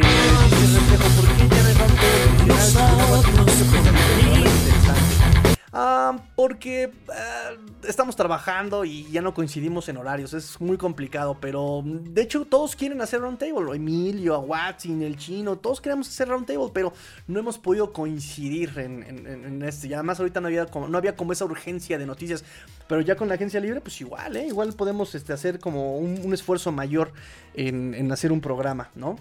Ah, 5.71 6.17
porque 6.35 6.91
ah, 7.09 7.51
estamos 7.87 8.15
trabajando 8.15 8.85
y 8.85 9.09
ya 9.11 9.21
no 9.21 9.33
coincidimos 9.33 9.87
en 9.89 9.97
horarios. 9.97 10.33
Es 10.33 10.59
muy 10.59 10.77
complicado, 10.77 11.37
pero 11.39 11.83
de 11.85 12.21
hecho 12.21 12.45
todos 12.45 12.75
quieren 12.75 13.01
hacer 13.01 13.21
roundtable. 13.21 13.75
Emilio, 13.75 14.39
Watson, 14.39 15.01
el 15.01 15.17
chino, 15.17 15.57
todos 15.57 15.79
queremos 15.81 16.07
hacer 16.07 16.27
roundtable, 16.27 16.71
pero 16.73 16.93
no 17.27 17.39
hemos 17.39 17.57
podido 17.57 17.93
coincidir 17.93 18.77
en, 18.79 19.61
este. 19.63 19.87
Y 19.87 19.93
además 19.93 20.19
ahorita 20.19 20.41
no 20.41 20.47
había, 20.47 20.65
como, 20.65 20.87
no 20.87 20.97
había 20.97 21.15
como 21.15 21.33
esa 21.33 21.45
urgencia 21.45 21.97
de 21.97 22.05
noticias. 22.05 22.43
Pero 22.87 23.01
ya 23.01 23.15
con 23.15 23.27
la 23.27 23.35
agencia 23.35 23.59
libre, 23.59 23.81
pues 23.81 24.01
igual, 24.01 24.35
¿eh? 24.37 24.47
Igual 24.47 24.73
podemos 24.73 25.13
este, 25.13 25.33
hacer 25.33 25.59
como 25.59 25.97
un 25.97 26.33
esfuerzo 26.33 26.71
mayor 26.71 27.13
en 27.53 28.11
hacer 28.11 28.31
un 28.31 28.41
programa, 28.41 28.89
¿no? 28.95 29.17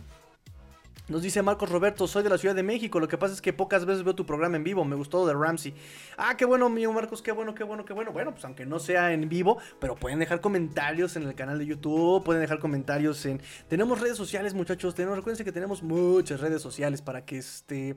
Nos 1.08 1.22
dice 1.22 1.40
Marcos 1.40 1.70
Roberto, 1.70 2.06
soy 2.06 2.22
de 2.22 2.28
la 2.28 2.36
Ciudad 2.36 2.54
de 2.54 2.62
México. 2.62 3.00
Lo 3.00 3.08
que 3.08 3.16
pasa 3.16 3.32
es 3.32 3.40
que 3.40 3.54
pocas 3.54 3.86
veces 3.86 4.04
veo 4.04 4.14
tu 4.14 4.26
programa 4.26 4.56
en 4.56 4.64
vivo. 4.64 4.84
Me 4.84 4.94
gustó 4.94 5.26
de 5.26 5.32
Ramsey. 5.32 5.72
Ah, 6.18 6.36
qué 6.36 6.44
bueno, 6.44 6.68
mío 6.68 6.92
Marcos, 6.92 7.22
qué 7.22 7.32
bueno, 7.32 7.54
qué 7.54 7.64
bueno, 7.64 7.86
qué 7.86 7.94
bueno. 7.94 8.12
Bueno, 8.12 8.32
pues 8.32 8.44
aunque 8.44 8.66
no 8.66 8.78
sea 8.78 9.14
en 9.14 9.26
vivo, 9.26 9.56
pero 9.80 9.96
pueden 9.96 10.18
dejar 10.18 10.42
comentarios 10.42 11.16
en 11.16 11.22
el 11.22 11.34
canal 11.34 11.58
de 11.58 11.64
YouTube, 11.64 12.22
pueden 12.24 12.42
dejar 12.42 12.58
comentarios 12.58 13.24
en. 13.24 13.40
Tenemos 13.68 14.02
redes 14.02 14.18
sociales, 14.18 14.52
muchachos. 14.52 14.94
Tenemos, 14.94 15.16
recuérdense 15.16 15.44
que 15.44 15.52
tenemos 15.52 15.82
muchas 15.82 16.40
redes 16.40 16.60
sociales 16.60 17.00
para 17.00 17.24
que 17.24 17.38
este 17.38 17.96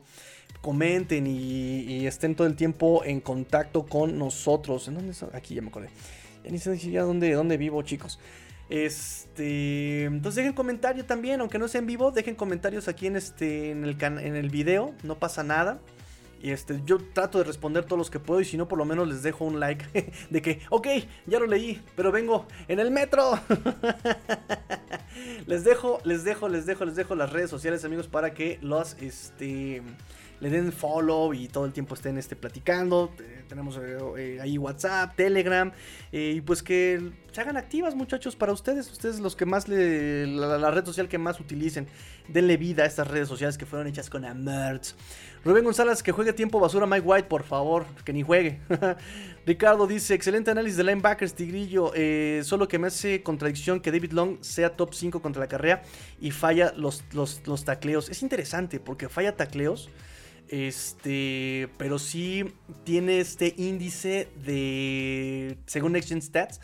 comenten 0.62 1.28
y, 1.28 2.08
estén 2.08 2.34
todo 2.34 2.48
el 2.48 2.56
tiempo 2.56 3.04
en 3.04 3.20
contacto 3.20 3.86
con 3.86 4.18
nosotros. 4.18 4.88
¿En 4.88 4.96
dónde 4.96 5.14
Aquí 5.34 5.56
ya 5.56 5.62
me 5.62 5.68
acordé. 5.68 5.90
Ya 6.46 6.50
ni 6.50 6.60
sé 6.60 6.78
ya 6.78 7.04
dónde, 7.04 7.34
dónde 7.34 7.58
vivo, 7.58 7.82
chicos. 7.82 8.20
Este, 8.72 10.06
entonces 10.06 10.38
dejen 10.38 10.54
comentario 10.54 11.04
también, 11.04 11.42
aunque 11.42 11.60
no 11.60 11.68
sea 11.68 11.80
en 11.80 11.88
vivo, 11.88 12.12
dejen 12.12 12.36
comentarios 12.36 12.88
aquí 12.88 13.06
en 13.06 13.18
este 13.18 13.72
en 13.72 13.84
el 13.84 14.02
en 14.02 14.36
el 14.38 14.50
video, 14.50 14.96
no 15.04 15.20
pasa 15.20 15.44
nada. 15.44 15.82
Y 16.42 16.52
este, 16.52 16.82
yo 16.86 16.98
trato 16.98 17.38
de 17.38 17.44
responder 17.44 17.84
todos 17.84 17.98
los 17.98 18.10
que 18.10 18.20
puedo 18.20 18.40
y 18.40 18.46
si 18.46 18.56
no 18.56 18.70
por 18.70 18.78
lo 18.78 18.86
menos 18.86 19.10
les 19.10 19.24
dejo 19.24 19.44
un 19.44 19.60
like 19.60 19.86
de 20.30 20.42
que, 20.42 20.62
ok, 20.70 20.88
ya 21.28 21.38
lo 21.40 21.48
leí, 21.48 21.82
pero 21.98 22.14
vengo 22.14 22.48
en 22.70 22.80
el 22.80 22.92
metro. 22.92 23.38
les 25.48 25.66
dejo, 25.66 26.00
les 26.06 26.24
dejo, 26.24 26.48
les 26.48 26.66
dejo, 26.66 26.86
les 26.86 26.96
dejo 26.96 27.16
las 27.16 27.32
redes 27.32 27.50
sociales 27.50 27.84
amigos 27.84 28.08
para 28.08 28.34
que 28.34 28.58
los, 28.62 28.96
este, 29.02 29.84
le 30.42 30.50
den 30.50 30.74
follow 30.74 31.34
y 31.34 31.48
todo 31.48 31.66
el 31.66 31.72
tiempo 31.72 31.96
estén 31.96 32.18
este, 32.18 32.36
platicando. 32.36 33.14
Eh, 33.20 33.44
tenemos 33.48 33.80
eh, 33.82 34.40
ahí 34.42 34.58
WhatsApp, 34.58 35.16
Telegram, 35.16 35.72
y 36.12 36.42
pues 36.42 36.62
que 36.62 37.12
se 37.32 37.42
hagan 37.42 37.56
activas 37.56 37.96
muchachos 37.96 38.36
para 38.36 38.52
ustedes, 38.52 38.92
ustedes 38.92 39.20
los 39.20 39.36
que 39.36 39.46
más 39.46 39.68
le, 39.68 40.28
la, 40.28 40.72
red 40.72 40.86
social 40.86 41.08
que 41.08 41.18
más 41.18 41.40
utilicen, 41.40 41.88
denle 42.28 42.58
vida 42.58 42.84
a 42.84 42.86
estas 42.86 43.08
redes 43.08 43.28
sociales 43.28 43.58
que 43.58 43.66
fueron 43.66 43.88
hechas 43.88 44.10
con 44.10 44.26
Amerts. 44.26 44.96
Rubén 45.44 45.64
González, 45.64 46.04
que 46.04 46.12
juegue 46.12 46.34
tiempo 46.34 46.60
basura 46.60 46.86
Mike 46.86 47.06
White, 47.06 47.28
por 47.28 47.44
favor, 47.44 47.86
que 48.04 48.14
ni 48.14 48.22
juegue. 48.22 48.60
Ricardo 49.46 49.88
dice, 49.88 50.14
excelente 50.14 50.52
análisis 50.52 50.78
de 50.78 50.84
linebackers, 50.84 51.34
Tigrillo, 51.34 51.92
eh, 51.96 52.42
solo 52.44 52.68
que 52.68 52.78
me 52.78 52.88
hace 52.88 53.24
contradicción 53.24 53.80
que 53.80 53.92
David 53.92 54.12
Long 54.12 54.38
sea 54.42 54.76
top 54.76 54.94
5 54.94 55.20
contra 55.22 55.40
la 55.40 55.48
carrera 55.48 55.82
y 56.20 56.30
falla 56.30 56.74
los, 56.78 57.04
los, 57.14 57.66
tacleos. 57.66 58.10
Es 58.10 58.22
interesante 58.22 58.80
porque 58.80 59.10
falla 59.10 59.36
tacleos, 59.36 59.90
este, 60.48 61.70
pero 61.78 62.00
sí 62.00 62.46
tiene 62.84 63.20
este 63.20 63.54
índice 63.58 64.30
de, 64.44 65.58
según 65.66 65.94
Next 65.94 66.12
Stats, 66.12 66.60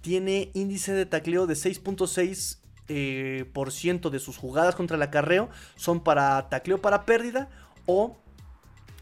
tiene 0.00 0.50
índice 0.54 0.92
de 0.92 1.06
tacleo 1.06 1.46
de 1.46 1.54
6.6 1.54 2.58
eh, 2.92 3.44
por 3.52 3.70
ciento 3.70 4.10
de 4.10 4.18
sus 4.18 4.36
jugadas 4.36 4.74
contra 4.74 4.96
el 4.96 5.02
acarreo 5.02 5.48
son 5.76 6.02
para 6.02 6.48
tacleo 6.48 6.80
para 6.80 7.04
pérdida 7.06 7.48
o 7.86 8.16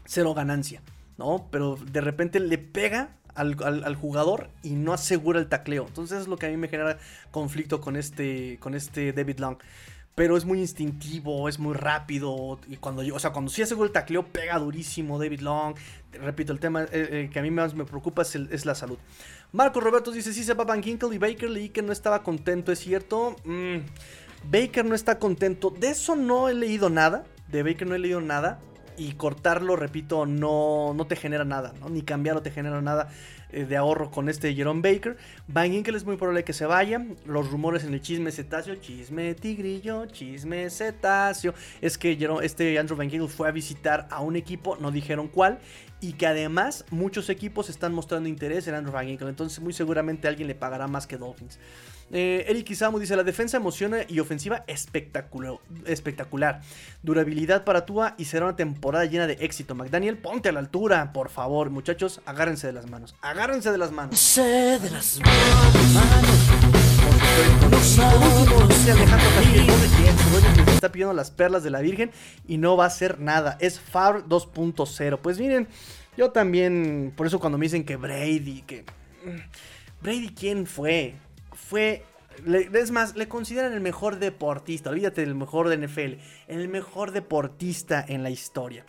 cero 0.05 0.35
ganancia, 0.35 0.83
¿no? 1.17 1.47
Pero 1.49 1.75
de 1.75 2.01
repente 2.01 2.39
le 2.39 2.59
pega 2.59 3.17
al, 3.33 3.95
jugador 3.95 4.49
y 4.63 4.71
no 4.71 4.93
asegura 4.93 5.39
el 5.39 5.47
tacleo. 5.47 5.87
Entonces 5.87 6.21
es 6.21 6.27
lo 6.27 6.37
que 6.37 6.47
a 6.47 6.49
mí 6.49 6.57
me 6.57 6.67
genera 6.67 6.97
conflicto 7.31 7.79
con 7.81 7.95
este, 7.95 8.57
con 8.59 8.75
este 8.75 9.13
David 9.13 9.39
Long. 9.39 9.57
Pero 10.19 10.35
es 10.35 10.43
muy 10.43 10.59
instintivo, 10.59 11.47
es 11.47 11.59
muy 11.59 11.73
rápido. 11.73 12.59
Y 12.67 12.75
cuando 12.75 13.03
yo, 13.03 13.15
o 13.15 13.19
sea, 13.19 13.31
cuando 13.31 13.49
sí 13.49 13.61
asegura 13.61 13.87
el 13.87 13.93
tacleo, 13.93 14.27
pega 14.27 14.59
durísimo 14.59 15.17
David 15.17 15.39
Long. 15.39 15.77
Repito, 16.11 16.51
el 16.51 16.59
tema 16.59 16.83
eh, 16.83 16.87
eh, 16.91 17.29
que 17.31 17.39
a 17.39 17.41
mí 17.41 17.49
más 17.49 17.73
me 17.73 17.85
preocupa 17.85 18.23
es, 18.23 18.65
la 18.65 18.75
salud. 18.75 18.97
Marco 19.53 19.79
Roberto 19.79 20.11
dice: 20.11 20.33
Sí, 20.33 20.43
se 20.43 20.55
va 20.55 20.65
Van 20.65 20.83
Ginkel 20.83 21.13
y 21.13 21.17
Baker. 21.19 21.49
Leí 21.49 21.69
que 21.69 21.81
no 21.81 21.93
estaba 21.93 22.21
contento, 22.21 22.73
¿es 22.73 22.79
cierto? 22.79 23.37
Mm, 23.45 23.77
Baker 24.51 24.83
no 24.83 24.93
está 24.93 25.19
contento. 25.19 25.69
De 25.69 25.91
eso 25.91 26.17
no 26.17 26.49
he 26.49 26.53
leído 26.53 26.89
nada. 26.89 27.23
De 27.47 27.63
Baker 27.63 27.87
no 27.87 27.95
he 27.95 27.99
leído 27.99 28.19
nada 28.19 28.59
y 28.97 29.13
cortarlo, 29.13 29.77
repito, 29.77 30.25
no, 30.25 30.93
no 30.93 31.07
te 31.07 31.15
genera 31.15 31.45
nada, 31.45 31.73
¿no? 31.79 31.87
Ni 31.87 32.01
cambiarlo 32.01 32.41
te 32.41 32.51
genera 32.51 32.81
nada 32.81 33.07
de 33.51 33.77
ahorro 33.77 34.11
con 34.11 34.29
este 34.29 34.53
Jerome 34.53 34.81
Baker. 34.81 35.17
Van 35.47 35.71
Ginkel 35.71 35.95
es 35.95 36.05
muy 36.05 36.17
probable 36.17 36.43
que 36.43 36.53
se 36.53 36.65
vaya. 36.65 37.05
Los 37.25 37.49
rumores 37.49 37.83
en 37.83 37.93
el 37.93 38.01
chisme 38.01 38.31
cetáceo, 38.31 38.75
chisme 38.75 39.33
tigrillo, 39.35 40.05
chisme 40.07 40.69
cetáceo, 40.69 41.53
es 41.81 41.97
que 41.97 42.17
este 42.43 42.77
Andrew 42.79 42.97
Van 42.97 43.09
Ginkel 43.09 43.29
fue 43.29 43.47
a 43.47 43.51
visitar 43.51 44.07
a 44.11 44.21
un 44.21 44.35
equipo, 44.35 44.77
no 44.77 44.91
dijeron 44.91 45.27
cuál, 45.27 45.59
y 46.01 46.13
que 46.13 46.27
además 46.27 46.85
muchos 46.91 47.29
equipos 47.29 47.69
están 47.69 47.93
mostrando 47.93 48.29
interés 48.29 48.67
en 48.67 48.75
Andrew 48.75 48.93
Van 48.93 49.07
Ginkel, 49.07 49.27
entonces 49.27 49.59
muy 49.59 49.73
seguramente 49.73 50.27
alguien 50.27 50.47
le 50.47 50.55
pagará 50.55 50.87
más 50.87 51.07
que 51.07 51.17
Dolphins. 51.17 51.59
Eh, 52.11 52.45
Eric 52.47 52.71
Isamu 52.71 52.99
dice: 52.99 53.15
La 53.15 53.23
defensa 53.23 53.57
emociona 53.57 53.99
y 54.07 54.19
ofensiva 54.19 54.63
espectacular, 54.67 55.55
espectacular. 55.85 56.61
Durabilidad 57.03 57.63
para 57.63 57.85
Tua 57.85 58.15
y 58.17 58.25
será 58.25 58.45
una 58.45 58.55
temporada 58.55 59.05
llena 59.05 59.27
de 59.27 59.33
éxito. 59.33 59.75
McDaniel, 59.75 60.17
ponte 60.17 60.49
a 60.49 60.51
la 60.51 60.59
altura, 60.59 61.13
por 61.13 61.29
favor, 61.29 61.69
muchachos. 61.69 62.21
Agárrense 62.25 62.67
de 62.67 62.73
las 62.73 62.89
manos. 62.89 63.15
Agárrense 63.21 63.71
de 63.71 63.77
las 63.77 63.91
manos. 63.91 64.35
de 64.35 64.89
las 64.89 65.19
manos. 65.19 66.49
está 70.73 70.91
pidiendo 70.91 71.13
las 71.13 71.31
perlas 71.31 71.63
de 71.63 71.69
la 71.69 71.81
Virgen 71.81 72.11
y 72.47 72.57
no 72.57 72.77
va 72.77 72.85
a 72.85 72.87
hacer 72.87 73.19
nada. 73.19 73.57
Es 73.59 73.79
FAR 73.79 74.25
2.0. 74.25 75.19
Pues 75.21 75.39
miren, 75.39 75.67
yo 76.17 76.31
también, 76.31 77.13
por 77.15 77.27
eso 77.27 77.39
cuando 77.39 77.57
me 77.57 77.65
dicen 77.65 77.83
que 77.83 77.95
Brady, 77.95 78.61
que... 78.61 78.85
Brady, 80.01 80.29
¿quién 80.29 80.65
fue? 80.65 81.15
Fue 81.69 82.03
es 82.73 82.91
más, 82.91 83.15
le 83.15 83.27
consideran 83.27 83.73
el 83.73 83.81
mejor 83.81 84.17
deportista. 84.19 84.89
Olvídate 84.89 85.21
del 85.21 85.35
mejor 85.35 85.69
de 85.69 85.77
NFL. 85.77 86.21
El 86.47 86.67
mejor 86.67 87.11
deportista 87.11 88.03
en 88.07 88.23
la 88.23 88.29
historia. 88.29 88.85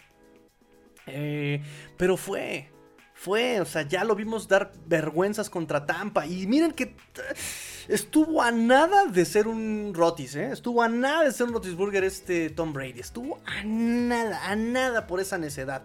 Eh, 1.07 1.63
pero 1.97 2.17
fue. 2.17 2.71
Fue. 3.15 3.61
O 3.61 3.65
sea, 3.65 3.83
ya 3.83 4.05
lo 4.05 4.15
vimos 4.15 4.49
dar 4.49 4.73
vergüenzas 4.87 5.51
contra 5.51 5.85
Tampa. 5.85 6.27
Y 6.27 6.47
miren 6.47 6.73
que 6.73 6.97
estuvo 7.89 8.41
a 8.41 8.51
nada 8.51 9.07
de 9.07 9.25
ser 9.25 9.49
un 9.49 9.93
Rotis. 9.95 10.37
¿eh? 10.37 10.51
Estuvo 10.53 10.83
a 10.83 10.89
nada 10.89 11.25
de 11.25 11.33
ser 11.33 11.47
un 11.49 11.55
Rotisburger 11.55 12.05
este 12.05 12.51
Tom 12.51 12.73
Brady. 12.73 13.01
Estuvo 13.01 13.41
a 13.47 13.65
nada, 13.65 14.49
a 14.49 14.57
nada 14.57 15.07
por 15.07 15.21
esa 15.21 15.39
necedad. 15.39 15.83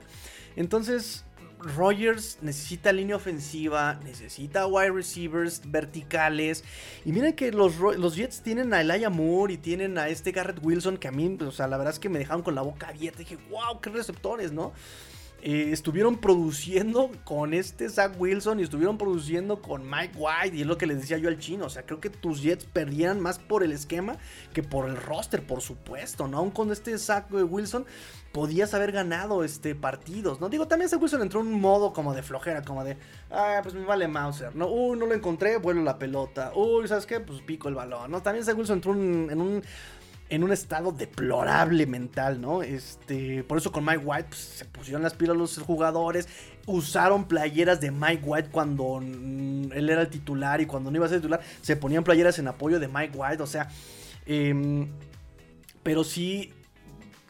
Entonces, 0.56 1.24
Rogers 1.66 2.38
necesita 2.42 2.92
línea 2.92 3.16
ofensiva, 3.16 4.00
necesita 4.04 4.68
wide 4.68 4.92
receivers 4.92 5.62
verticales. 5.66 6.64
Y 7.04 7.12
miren 7.12 7.34
que 7.34 7.52
los, 7.52 7.78
los, 7.80 8.16
Jets 8.16 8.42
tienen 8.42 8.74
a 8.74 8.82
Elijah 8.82 9.10
Moore 9.10 9.54
y 9.54 9.58
tienen 9.58 9.98
a 9.98 10.08
este 10.08 10.32
Garrett 10.32 10.60
Wilson 10.62 10.98
que 10.98 11.08
a 11.08 11.12
mí, 11.12 11.38
o 11.42 11.52
sea, 11.52 11.68
la 11.68 11.78
verdad 11.78 11.94
es 11.94 12.00
que 12.00 12.10
me 12.10 12.20
dejaron 12.20 12.44
con 12.44 12.54
la 12.54 12.62
boca 12.62 12.90
abierta. 12.90 13.20
dije, 13.20 13.38
wow, 13.50 13.82
qué 13.82 13.90
receptores, 13.90 14.52
¿no? 14.52 14.74
Eh, 15.48 15.72
estuvieron 15.72 16.18
produciendo 16.18 17.12
con 17.24 17.54
este 17.54 17.88
Zach 17.88 18.14
Wilson 18.18 18.60
y 18.60 18.64
estuvieron 18.64 18.98
produciendo 18.98 19.62
con 19.62 19.88
Mike 19.88 20.18
White. 20.18 20.58
Y 20.58 20.62
es 20.62 20.68
lo 20.68 20.76
que 20.80 20.88
les 20.88 21.02
decía 21.02 21.20
yo 21.20 21.30
al 21.30 21.38
chino. 21.38 21.68
O 21.68 21.70
sea, 21.70 21.86
creo 21.86 22.00
que 22.00 22.10
tus 22.10 22.42
Jets 22.42 22.66
perdían 22.66 23.20
más 23.20 23.38
por 23.38 23.62
el 23.62 23.72
esquema 23.72 24.18
que 24.54 24.64
por 24.64 24.90
el 24.90 24.98
roster, 24.98 25.46
por 25.46 25.62
supuesto, 25.62 26.28
¿no? 26.28 26.40
Aún 26.40 26.50
con 26.50 26.72
este 26.72 26.98
Zach 26.98 27.28
Wilson 27.32 27.86
podías 28.32 28.74
haber 28.74 28.92
ganado 28.92 29.44
este, 29.44 29.76
partidos, 29.76 30.42
¿no? 30.42 30.50
Digo, 30.50 30.68
también 30.68 30.90
Zach 30.90 31.00
Wilson 31.00 31.22
entró 31.22 31.42
en 31.42 31.48
un 31.48 31.62
modo 31.62 31.94
como 31.94 32.16
de 32.16 32.24
flojera, 32.24 32.64
como 32.64 32.84
de, 32.84 32.98
ah, 33.30 33.60
pues 33.62 33.76
me 33.76 33.86
vale 33.86 34.08
Mauser, 34.08 34.56
¿no? 34.56 34.68
Uy, 34.68 34.98
no 34.98 35.06
lo 35.06 35.14
encontré, 35.14 35.58
vuelo 35.58 35.84
la 35.84 36.00
pelota. 36.00 36.54
Uy, 36.56 36.88
¿sabes 36.88 37.06
qué? 37.06 37.20
Pues 37.20 37.42
pico 37.42 37.70
el 37.70 37.76
balón, 37.76 38.10
¿no? 38.10 38.24
También 38.24 38.44
Zach 38.44 38.58
Wilson 38.58 38.78
entró 38.78 38.94
en 38.94 39.40
un 39.40 39.62
en 40.30 40.43
un 40.43 40.52
estado 40.52 40.91
deplorable 40.91 41.85
mental, 41.85 42.41
¿no? 42.41 42.64
Este, 42.64 43.43
por 43.43 43.57
eso 43.57 43.72
con 43.72 43.85
Mike 43.85 44.03
White 44.03 44.27
pues, 44.30 44.41
se 44.41 44.65
pusieron 44.65 45.03
las 45.03 45.14
pilas 45.14 45.38
los 45.38 45.57
jugadores, 45.60 46.27
usaron 46.65 47.27
playeras 47.27 47.80
de 47.80 47.91
Mike 47.91 48.23
White 48.23 48.49
cuando 48.52 48.99
él 49.02 49.89
era 49.89 50.02
el 50.02 50.10
titular 50.10 50.61
y 50.61 50.65
cuando 50.65 50.89
no 50.89 50.97
iba 50.97 51.06
a 51.06 51.10
ser 51.10 51.19
titular, 51.19 51.41
se 51.61 51.76
ponían 51.76 52.03
playeras 52.03 52.39
en 52.39 52.47
apoyo 52.47 52.80
de 52.80 52.88
Mike 52.88 53.15
White, 53.15 53.43
o 53.43 53.47
sea, 53.47 53.69
em, 54.26 54.89
pero 55.84 56.03
sí 56.03 56.52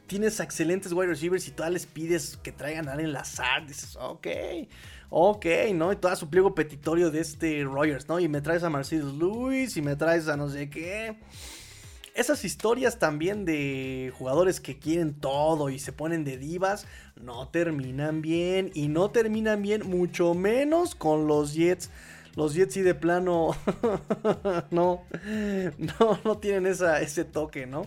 tienes 0.07 0.39
excelentes 0.39 0.93
wide 0.93 1.07
receivers 1.07 1.47
y 1.47 1.51
todas 1.51 1.73
les 1.73 1.85
pides 1.85 2.38
que 2.41 2.53
traigan 2.53 2.88
a 2.88 2.93
alguien 2.93 3.11
Lazard, 3.11 3.67
dices, 3.67 3.97
ok, 3.99 4.27
ok, 5.09 5.45
¿no? 5.73 5.91
Y 5.91 5.97
todo 5.97 6.15
su 6.15 6.30
pliego 6.30 6.55
petitorio 6.55 7.11
de 7.11 7.19
este 7.19 7.63
Rogers, 7.65 8.07
¿no? 8.07 8.22
Y 8.22 8.30
me 8.30 8.39
traes 8.39 8.63
a 8.63 8.69
Mercedes 8.69 9.13
Lewis 9.13 9.76
y 9.76 9.81
me 9.81 9.97
traes 9.97 10.30
a 10.30 10.38
no 10.38 10.47
sé 10.47 10.69
qué 10.69 11.17
esas 12.16 12.46
historias 12.46 12.98
también 12.98 13.44
de 13.44 14.12
jugadores 14.18 14.62
que 14.62 14.80
quieren 14.80 15.14
todo 15.14 15.70
y 15.70 15.80
se 15.80 15.92
ponen 15.92 16.24
de 16.24 16.38
divas 16.38 16.88
no 17.22 17.50
terminan 17.50 18.22
bien 18.22 18.72
y 18.74 18.88
no 18.88 19.12
terminan 19.12 19.62
bien 19.62 19.84
mucho 19.86 20.34
menos 20.34 20.96
con 20.96 21.28
los 21.28 21.54
Jets. 21.54 21.92
Los 22.36 22.54
Jets 22.54 22.74
sí 22.74 22.82
de 22.82 22.96
plano 22.96 23.52
no, 24.72 25.04
no, 25.78 26.20
no 26.24 26.38
tienen 26.38 26.68
esa, 26.68 27.02
ese 27.02 27.26
toque, 27.26 27.66
¿no? 27.66 27.86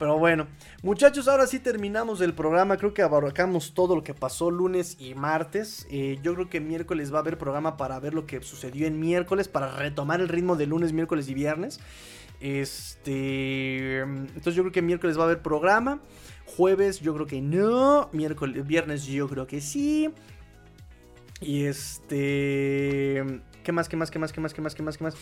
Pero 0.00 0.18
bueno, 0.18 0.46
muchachos, 0.82 1.28
ahora 1.28 1.46
sí 1.46 1.58
terminamos 1.58 2.22
el 2.22 2.32
programa. 2.32 2.78
Creo 2.78 2.94
que 2.94 3.02
abarcamos 3.02 3.74
todo 3.74 3.94
lo 3.94 4.02
que 4.02 4.14
pasó 4.14 4.50
lunes 4.50 4.96
y 4.98 5.14
martes. 5.14 5.86
Eh, 5.90 6.18
yo 6.22 6.32
creo 6.32 6.48
que 6.48 6.58
miércoles 6.58 7.12
va 7.12 7.18
a 7.18 7.20
haber 7.20 7.36
programa 7.36 7.76
para 7.76 8.00
ver 8.00 8.14
lo 8.14 8.24
que 8.24 8.40
sucedió 8.40 8.86
en 8.86 8.98
miércoles, 8.98 9.48
para 9.48 9.70
retomar 9.70 10.22
el 10.22 10.28
ritmo 10.30 10.56
de 10.56 10.64
lunes, 10.64 10.94
miércoles 10.94 11.28
y 11.28 11.34
viernes. 11.34 11.80
Este. 12.40 14.00
Entonces 14.00 14.54
yo 14.54 14.62
creo 14.62 14.72
que 14.72 14.82
miércoles 14.82 15.18
va 15.18 15.22
a 15.22 15.24
haber 15.26 15.42
programa. 15.42 16.00
Jueves 16.46 17.00
yo 17.00 17.14
creo 17.14 17.26
que 17.26 17.40
no. 17.40 18.08
Miércoles, 18.12 18.66
viernes 18.66 19.06
yo 19.06 19.28
creo 19.28 19.46
que 19.46 19.60
sí. 19.60 20.10
Y 21.40 21.64
este. 21.64 23.42
¿Qué 23.62 23.72
más? 23.72 23.88
¿Qué 23.88 23.96
más? 23.96 24.10
¿Qué 24.10 24.18
más? 24.18 24.32
¿Qué 24.32 24.40
más? 24.40 24.54
¿Qué 24.54 24.62
más? 24.62 24.74
¿Qué 24.74 24.82
más? 24.82 24.96
¿Qué 24.96 25.04
más? 25.04 25.14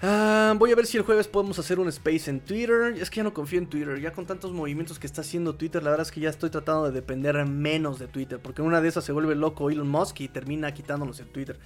Ah, 0.00 0.54
voy 0.56 0.70
a 0.70 0.76
ver 0.76 0.86
si 0.86 0.96
el 0.96 1.02
jueves 1.02 1.26
podemos 1.26 1.58
hacer 1.58 1.80
un 1.80 1.88
space 1.88 2.30
en 2.30 2.40
Twitter. 2.40 2.94
Es 2.98 3.10
que 3.10 3.16
ya 3.16 3.24
no 3.24 3.34
confío 3.34 3.58
en 3.58 3.66
Twitter. 3.66 4.00
Ya 4.00 4.12
con 4.12 4.26
tantos 4.26 4.52
movimientos 4.52 4.98
que 4.98 5.06
está 5.06 5.22
haciendo 5.22 5.56
Twitter, 5.56 5.82
la 5.82 5.90
verdad 5.90 6.06
es 6.06 6.12
que 6.12 6.20
ya 6.20 6.30
estoy 6.30 6.50
tratando 6.50 6.84
de 6.84 6.92
depender 6.92 7.44
menos 7.46 7.98
de 7.98 8.06
Twitter. 8.06 8.38
Porque 8.40 8.62
una 8.62 8.80
de 8.80 8.88
esas 8.88 9.04
se 9.04 9.12
vuelve 9.12 9.34
loco 9.34 9.70
Elon 9.70 9.88
Musk 9.88 10.20
y 10.20 10.28
termina 10.28 10.72
quitándonos 10.72 11.20
el 11.20 11.26
Twitter. 11.26 11.58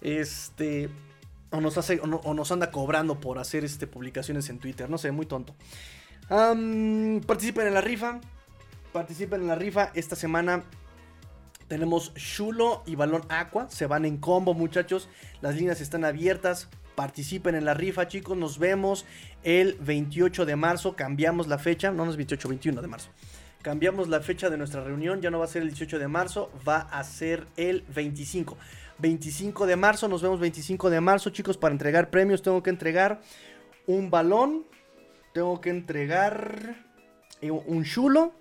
Este 0.00 0.88
o 1.54 1.60
nos, 1.60 1.78
hace, 1.78 2.00
o, 2.00 2.34
nos 2.34 2.52
anda 2.52 2.70
cobrando 2.70 3.20
por 3.20 3.38
hacer 3.38 3.64
este, 3.64 3.86
publicaciones 3.86 4.48
en 4.48 4.58
Twitter. 4.58 4.90
No 4.90 4.98
sé, 4.98 5.12
muy 5.12 5.26
tonto. 5.26 5.54
participen 6.28 7.68
en 7.68 7.74
la 7.74 7.80
rifa. 7.80 8.20
Participen 8.92 9.42
en 9.42 9.48
la 9.48 9.54
rifa. 9.54 9.90
Esta 9.94 10.16
semana 10.16 10.64
tenemos 11.68 12.12
Chulo 12.14 12.82
y 12.86 12.96
Balón 12.96 13.22
Aqua. 13.28 13.68
Se 13.70 13.86
van 13.86 14.04
en 14.04 14.18
combo, 14.18 14.52
muchachos. 14.54 15.08
Las 15.40 15.54
líneas 15.54 15.80
están 15.80 16.04
abiertas. 16.04 16.68
Participen 16.96 17.54
en 17.54 17.64
la 17.64 17.74
rifa, 17.74 18.08
chicos. 18.08 18.36
Nos 18.36 18.58
vemos 18.58 19.06
el 19.42 19.76
28 19.80 20.46
de 20.46 20.56
marzo. 20.56 20.96
Cambiamos 20.96 21.46
la 21.46 21.58
fecha. 21.58 21.90
No, 21.92 22.04
no 22.04 22.10
es 22.10 22.16
28, 22.16 22.48
21 22.48 22.82
de 22.82 22.88
marzo. 22.88 23.10
cambiamos 23.62 24.08
la 24.08 24.20
fecha 24.20 24.50
de 24.50 24.58
nuestra 24.58 24.84
reunión, 24.84 25.22
ya 25.22 25.30
no 25.30 25.38
va 25.38 25.46
a 25.46 25.48
ser 25.48 25.62
el 25.62 25.68
18 25.68 25.98
de 25.98 26.06
marzo, 26.06 26.52
va 26.68 26.80
a 26.80 27.02
ser 27.02 27.46
el 27.56 27.82
25. 27.94 28.58
25 28.98 29.66
de 29.66 29.76
marzo, 29.76 30.08
nos 30.08 30.22
vemos 30.22 30.40
25 30.40 30.90
de 30.90 31.00
marzo, 31.00 31.30
chicos, 31.30 31.56
para 31.56 31.72
entregar 31.72 32.10
premios 32.10 32.42
tengo 32.42 32.62
que 32.62 32.70
entregar 32.70 33.20
un 33.86 34.10
balón, 34.10 34.66
tengo 35.32 35.60
que 35.60 35.70
entregar 35.70 36.76
eh, 37.40 37.50
un 37.50 37.84
chulo 37.84 38.32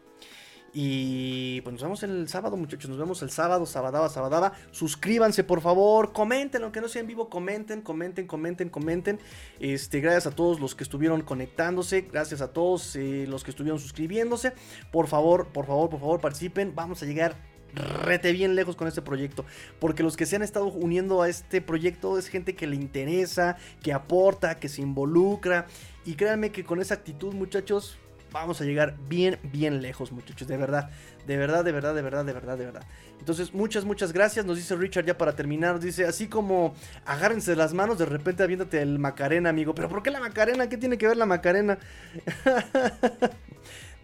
y 0.75 1.61
pues 1.61 1.73
nos 1.73 1.83
vemos 1.83 2.01
el 2.01 2.27
sábado, 2.27 2.57
muchachos. 2.57 2.89
Nos 2.89 2.97
vemos 2.97 3.21
el 3.21 3.29
sábado, 3.29 3.65
sabadaba, 3.67 4.09
sabadaba. 4.09 4.53
Suscríbanse, 4.71 5.43
por 5.43 5.61
favor. 5.61 6.13
Comenten, 6.13 6.63
aunque 6.63 6.81
no 6.81 6.87
sea 6.87 7.01
en 7.01 7.07
vivo, 7.07 7.29
comenten, 7.29 7.81
comenten, 7.81 8.25
comenten, 8.25 8.69
comenten. 8.69 9.19
Este, 9.59 9.99
gracias 9.99 10.25
a 10.25 10.35
todos 10.35 10.59
los 10.59 10.73
que 10.73 10.83
estuvieron 10.83 11.21
conectándose. 11.21 12.01
Gracias 12.01 12.41
a 12.41 12.51
todos 12.51 12.95
eh, 12.95 13.25
los 13.27 13.43
que 13.43 13.51
estuvieron 13.51 13.79
suscribiéndose. 13.79 14.53
Por 14.91 15.05
favor, 15.07 15.47
por 15.49 15.67
favor, 15.67 15.91
por 15.91 15.99
favor, 15.99 16.19
participen. 16.19 16.73
Vamos 16.73 17.03
a 17.03 17.05
llegar 17.05 17.35
rete 17.75 18.31
bien 18.31 18.55
lejos 18.55 18.75
con 18.75 18.87
este 18.87 19.01
proyecto. 19.01 19.45
Porque 19.79 20.03
los 20.03 20.17
que 20.17 20.25
se 20.25 20.35
han 20.35 20.41
estado 20.41 20.65
uniendo 20.67 21.21
a 21.21 21.29
este 21.29 21.61
proyecto 21.61 22.17
es 22.17 22.27
gente 22.27 22.55
que 22.55 22.67
le 22.67 22.75
interesa, 22.75 23.57
que 23.81 23.93
aporta, 23.93 24.59
que 24.59 24.69
se 24.69 24.81
involucra. 24.81 25.67
Y 26.05 26.15
créanme 26.15 26.51
que 26.51 26.63
con 26.63 26.81
esa 26.81 26.95
actitud, 26.95 27.33
muchachos, 27.33 27.97
vamos 28.33 28.59
a 28.59 28.65
llegar 28.65 28.95
bien, 29.07 29.39
bien 29.43 29.81
lejos, 29.81 30.11
muchachos. 30.11 30.47
De 30.47 30.57
verdad, 30.57 30.89
de 31.25 31.37
verdad, 31.37 31.63
de 31.63 31.71
verdad, 31.71 31.95
de 31.95 32.01
verdad, 32.01 32.25
de 32.25 32.33
verdad, 32.33 32.57
de 32.57 32.65
verdad. 32.65 32.83
Entonces, 33.19 33.53
muchas, 33.53 33.85
muchas 33.85 34.11
gracias. 34.11 34.45
Nos 34.45 34.57
dice 34.57 34.75
Richard 34.75 35.05
ya 35.05 35.17
para 35.17 35.35
terminar. 35.35 35.75
Nos 35.75 35.83
dice, 35.83 36.05
así 36.05 36.27
como 36.27 36.73
agárrense 37.05 37.55
las 37.55 37.73
manos, 37.73 37.97
de 37.97 38.05
repente 38.05 38.43
aviéntate 38.43 38.81
el 38.81 38.99
Macarena, 38.99 39.49
amigo. 39.49 39.73
¿Pero 39.73 39.87
por 39.87 40.03
qué 40.03 40.11
la 40.11 40.19
Macarena? 40.19 40.67
¿Qué 40.67 40.77
tiene 40.77 40.97
que 40.97 41.07
ver 41.07 41.15
la 41.15 41.25
Macarena? 41.25 41.77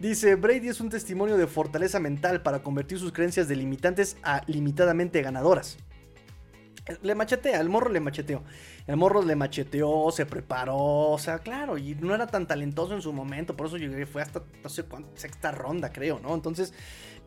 Dice, 0.00 0.34
Brady 0.34 0.68
es 0.68 0.80
un 0.80 0.88
testimonio 0.88 1.36
de 1.36 1.46
fortaleza 1.46 2.00
mental 2.00 2.40
para 2.42 2.62
convertir 2.62 2.98
sus 2.98 3.12
creencias 3.12 3.48
delimitantes 3.48 4.16
a 4.22 4.40
limitadamente 4.46 5.20
ganadoras. 5.20 5.76
Le 7.02 7.14
machetea, 7.14 7.60
el 7.60 7.68
morro 7.68 7.90
le 7.90 8.00
macheteó. 8.00 8.42
El 8.86 8.96
morro 8.96 9.20
le 9.22 9.36
macheteó, 9.36 10.10
se 10.10 10.24
preparó, 10.24 10.78
o 10.78 11.18
sea, 11.18 11.40
claro, 11.40 11.76
y 11.76 11.94
no 11.96 12.14
era 12.14 12.26
tan 12.26 12.46
talentoso 12.46 12.94
en 12.94 13.02
su 13.02 13.12
momento, 13.12 13.54
por 13.54 13.66
eso 13.66 13.76
llegué, 13.76 14.06
fue 14.06 14.22
hasta 14.22 14.42
no 14.64 14.70
sé 14.70 14.84
cuánta, 14.84 15.10
sexta 15.20 15.50
ronda, 15.50 15.92
creo, 15.92 16.18
¿no? 16.18 16.34
Entonces, 16.34 16.72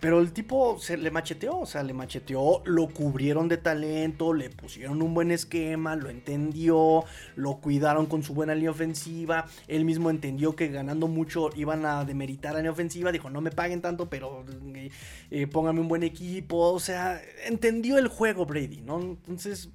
pero 0.03 0.19
el 0.19 0.33
tipo 0.33 0.77
se 0.79 0.97
le 0.97 1.11
macheteó, 1.11 1.59
o 1.59 1.65
sea, 1.65 1.81
le 1.81 1.93
macheteó, 1.93 2.61
lo 2.65 2.89
cubrieron 2.89 3.47
de 3.47 3.55
talento, 3.55 4.33
le 4.33 4.49
pusieron 4.49 5.01
un 5.01 5.13
buen 5.13 5.31
esquema, 5.31 5.95
lo 5.95 6.09
entendió, 6.09 7.05
lo 7.37 7.61
cuidaron 7.61 8.07
con 8.07 8.21
su 8.21 8.33
buena 8.33 8.53
línea 8.53 8.71
ofensiva. 8.71 9.45
Él 9.69 9.85
mismo 9.85 10.09
entendió 10.09 10.57
que 10.57 10.67
ganando 10.67 11.07
mucho 11.07 11.51
iban 11.55 11.85
a 11.85 12.03
demeritar 12.03 12.51
la 12.51 12.59
línea 12.59 12.73
ofensiva. 12.73 13.13
Dijo, 13.13 13.29
no 13.29 13.39
me 13.39 13.51
paguen 13.51 13.81
tanto, 13.81 14.09
pero 14.09 14.43
eh, 14.75 14.91
eh, 15.31 15.47
póngame 15.47 15.79
un 15.79 15.87
buen 15.87 16.03
equipo. 16.03 16.73
O 16.73 16.81
sea, 16.81 17.21
entendió 17.45 17.97
el 17.97 18.09
juego 18.09 18.45
Brady, 18.45 18.81
¿no? 18.81 18.99
Entonces, 18.99 19.69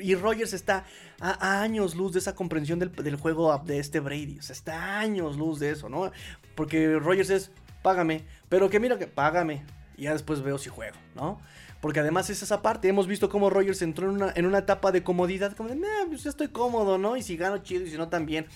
y 0.00 0.16
Rogers 0.16 0.52
está 0.52 0.84
a, 1.20 1.62
años 1.62 1.94
luz 1.94 2.12
de 2.12 2.18
esa 2.18 2.34
comprensión 2.34 2.80
del, 2.80 2.90
del, 2.90 3.14
juego 3.14 3.56
de 3.64 3.78
este 3.78 4.00
Brady. 4.00 4.40
O 4.40 4.42
sea, 4.42 4.54
está 4.54 4.82
a 4.82 4.98
años 4.98 5.36
luz 5.36 5.60
de 5.60 5.70
eso, 5.70 5.88
¿no? 5.88 6.10
Porque 6.56 6.98
Rogers 6.98 7.30
es, 7.30 7.52
págame. 7.82 8.24
Pero 8.50 8.68
que 8.68 8.78
mira 8.78 8.98
que 8.98 9.06
págame. 9.06 9.64
Y 9.96 10.02
ya 10.02 10.12
después 10.12 10.42
veo 10.42 10.58
si 10.58 10.68
juego, 10.68 10.96
¿no? 11.14 11.40
Porque 11.80 12.00
además 12.00 12.28
es 12.28 12.42
esa 12.42 12.60
parte. 12.60 12.88
Hemos 12.88 13.06
visto 13.06 13.30
cómo 13.30 13.48
Rogers 13.48 13.80
entró 13.80 14.10
en 14.10 14.16
una, 14.16 14.32
en 14.34 14.44
una 14.44 14.58
etapa 14.58 14.92
de 14.92 15.02
comodidad. 15.02 15.56
Como 15.56 15.70
de, 15.70 15.80
pues 16.08 16.26
estoy 16.26 16.48
cómodo, 16.48 16.98
¿no? 16.98 17.16
Y 17.16 17.22
si 17.22 17.36
gano 17.36 17.58
chido 17.58 17.86
y 17.86 17.90
si 17.90 17.96
no 17.96 18.08
también. 18.08 18.46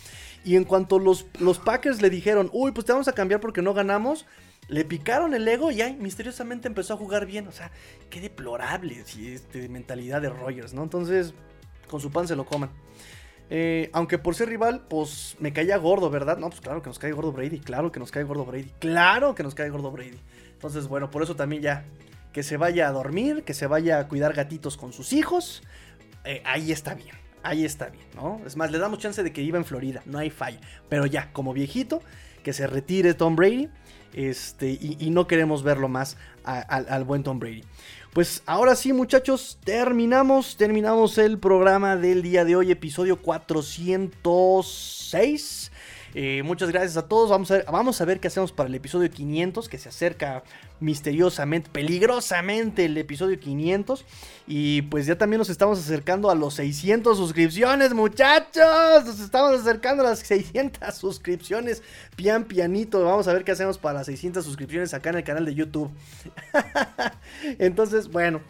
Y 0.45 0.57
en 0.57 0.65
cuanto 0.65 0.99
los, 0.99 1.27
los 1.39 1.59
Packers 1.59 2.03
le 2.03 2.11
dijeron, 2.11 2.51
uy, 2.53 2.73
pues 2.73 2.85
te 2.85 2.93
vamos 2.93 3.09
a 3.09 3.13
cambiar 3.13 3.41
porque 3.41 3.63
no 3.63 3.73
ganamos. 3.73 4.27
Le 4.69 4.85
picaron 4.85 5.35
el 5.35 5.47
ego 5.47 5.71
y 5.71 5.81
ahí 5.81 5.95
misteriosamente 5.95 6.69
empezó 6.69 6.95
a 6.95 6.97
jugar 6.97 7.25
bien. 7.25 7.47
O 7.47 7.53
sea, 7.53 7.71
qué 8.11 8.21
deplorable 8.21 9.05
si 9.05 9.39
mentalidad 9.69 10.21
de 10.21 10.29
Rogers, 10.31 10.75
¿no? 10.75 10.83
Entonces, 10.83 11.35
con 11.89 12.01
su 12.01 12.11
pan 12.11 12.27
se 12.27 12.37
lo 12.37 12.45
coman. 12.45 12.71
Eh, 13.51 13.91
aunque 13.93 14.19
por 14.19 14.35
ser 14.35 14.49
rival, 14.49 14.83
pues 14.89 15.37
me 15.39 15.53
caía 15.53 15.77
gordo, 15.77 16.11
¿verdad? 16.11 16.39
No, 16.39 16.49
pues 16.49 16.61
claro 16.61 16.83
que 16.83 16.89
nos 16.89 16.99
cae 16.99 17.13
gordo 17.13 17.33
Brady, 17.33 17.61
claro 17.61 17.93
que 17.93 18.01
nos 18.01 18.11
cae 18.11 18.25
gordo 18.25 18.45
Brady, 18.45 18.71
claro 18.79 19.35
que 19.35 19.43
nos 19.43 19.55
cae 19.55 19.69
gordo 19.69 19.91
Brady. 19.91 20.19
Entonces, 20.53 20.89
bueno, 20.89 21.11
por 21.11 21.23
eso 21.23 21.37
también 21.37 21.63
ya, 21.63 21.85
que 22.33 22.43
se 22.43 22.57
vaya 22.57 22.89
a 22.89 22.93
dormir, 22.93 23.45
que 23.45 23.55
se 23.55 23.67
vaya 23.67 23.99
a 23.99 24.09
cuidar 24.09 24.33
gatitos 24.33 24.77
con 24.77 24.93
sus 24.93 25.13
hijos, 25.13 25.63
eh, 26.25 26.43
ahí 26.47 26.73
está 26.73 26.95
bien, 26.95 27.15
ahí 27.43 27.65
está 27.65 27.91
bien, 27.91 28.07
¿no? 28.15 28.41
Es 28.47 28.57
más, 28.57 28.71
le 28.71 28.79
damos 28.79 28.99
chance 28.99 29.23
de 29.23 29.33
que 29.33 29.43
iba 29.43 29.59
en 29.59 29.67
Florida, 29.67 30.03
no 30.07 30.19
hay 30.19 30.31
falla. 30.31 30.61
Pero 30.89 31.05
ya, 31.05 31.33
como 31.33 31.53
viejito, 31.53 32.01
que 32.43 32.55
se 32.55 32.67
retire 32.67 33.13
Tom 33.13 33.37
Brady, 33.37 33.69
este, 34.15 34.71
y, 34.71 35.11
no 35.11 35.27
queremos 35.27 35.65
verlo 35.65 35.89
más 35.89 36.17
al 36.45 37.05
buen 37.05 37.25
Tom 37.25 37.41
Brady. 37.41 37.65
Pues 38.15 38.43
ahora 38.47 38.77
sí, 38.77 38.93
muchachos, 38.93 39.59
terminamos, 39.65 40.57
terminamos 40.57 41.19
el 41.19 41.37
programa 41.37 41.97
del 41.97 42.23
día 42.23 42.45
de 42.45 42.55
hoy, 42.55 42.71
episodio 42.71 43.21
406. 43.21 45.73
Eh, 46.15 46.45
muchas 46.45 46.71
gracias 46.71 46.97
a 46.97 47.09
todos. 47.09 47.29
Vamos 47.29 47.51
a, 47.51 47.55
ver, 47.55 47.65
vamos 47.65 48.01
a 48.01 48.05
ver 48.05 48.21
qué 48.21 48.29
hacemos 48.29 48.53
para 48.53 48.69
el 48.69 48.77
episodio 48.77 49.11
500, 49.11 49.69
que 49.69 49.79
se 49.79 49.89
acerca 49.89 50.45
misteriosamente, 50.85 51.71
peligrosamente 51.73 52.85
el 52.85 52.97
episodio 52.99 53.41
500. 53.41 54.05
Y 54.47 54.83
pues 54.83 55.07
ya 55.07 55.17
también 55.17 55.39
nos 55.39 55.49
estamos 55.49 55.79
acercando 55.79 56.31
a 56.31 56.35
los 56.35 56.55
600 56.55 57.17
suscripciones, 57.17 57.95
muchachos. 57.95 59.05
Nos 59.05 59.21
estamos 59.21 59.61
acercando 59.61 60.05
a 60.05 60.11
las 60.11 60.21
600 60.21 60.95
suscripciones. 60.95 61.83
Pian 62.15 62.45
pianito. 62.45 63.03
Vamos 63.03 63.27
a 63.27 63.33
ver 63.33 63.45
qué 63.45 63.53
hacemos 63.53 63.79
para 63.79 63.99
las 63.99 64.07
600 64.07 64.45
suscripciones 64.45 64.93
acá 64.95 65.11
en 65.11 65.17
el 65.17 65.25
canal 65.25 65.45
de 65.47 65.55
YouTube. 65.55 65.91
Entonces, 67.59 68.09
bueno. 68.09 68.41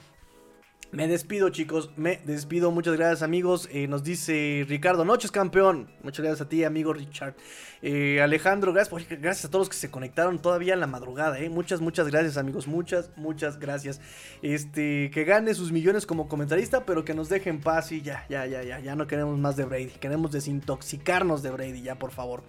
Me 0.95 1.09
despido, 1.09 1.49
chicos. 1.49 1.91
Me 1.97 2.21
despido. 2.25 2.71
Muchas 2.71 2.97
gracias, 2.97 3.23
amigos. 3.23 3.69
Eh, 3.73 3.89
nos 3.89 4.05
dice 4.05 4.65
Ricardo 4.69 5.05
Noches, 5.05 5.33
campeón. 5.33 5.89
Muchas 6.05 6.25
gracias 6.25 6.47
a 6.47 6.49
ti, 6.49 6.62
amigo 6.62 6.93
Richard. 6.93 7.35
Eh, 7.83 8.23
Alejandro, 8.23 8.73
gracias, 8.73 9.09
gracias 9.09 9.45
a 9.47 9.51
todos 9.51 9.62
los 9.62 9.69
que 9.71 9.77
se 9.77 9.91
conectaron 9.91 10.39
todavía 10.39 10.73
en 10.73 10.79
la 10.79 10.87
madrugada. 10.87 11.41
Eh. 11.41 11.51
Muchas, 11.51 11.81
muchas 11.81 12.07
gracias, 12.07 12.37
amigos. 12.37 12.69
Muchas, 12.69 13.11
muchas 13.16 13.59
gracias. 13.59 14.01
Este, 14.41 15.11
que 15.12 15.25
gane 15.25 15.53
sus 15.55 15.73
millones 15.73 16.07
como 16.07 16.29
comentarista, 16.29 16.87
pero 16.87 17.05
que 17.05 17.12
nos 17.12 17.29
deje 17.29 17.51
en 17.51 17.61
paz. 17.61 17.91
Y 17.91 18.01
ya, 18.01 18.25
ya, 18.29 18.47
ya, 18.47 18.62
ya. 18.62 18.79
Ya 18.79 18.95
no 18.95 19.09
queremos 19.09 19.37
más 19.37 19.57
de 19.57 19.65
Brady. 19.65 19.91
Queremos 19.99 20.31
desintoxicarnos 20.31 21.43
de 21.43 21.51
Brady, 21.51 21.83
ya, 21.83 21.99
por 21.99 22.12
favor. 22.12 22.45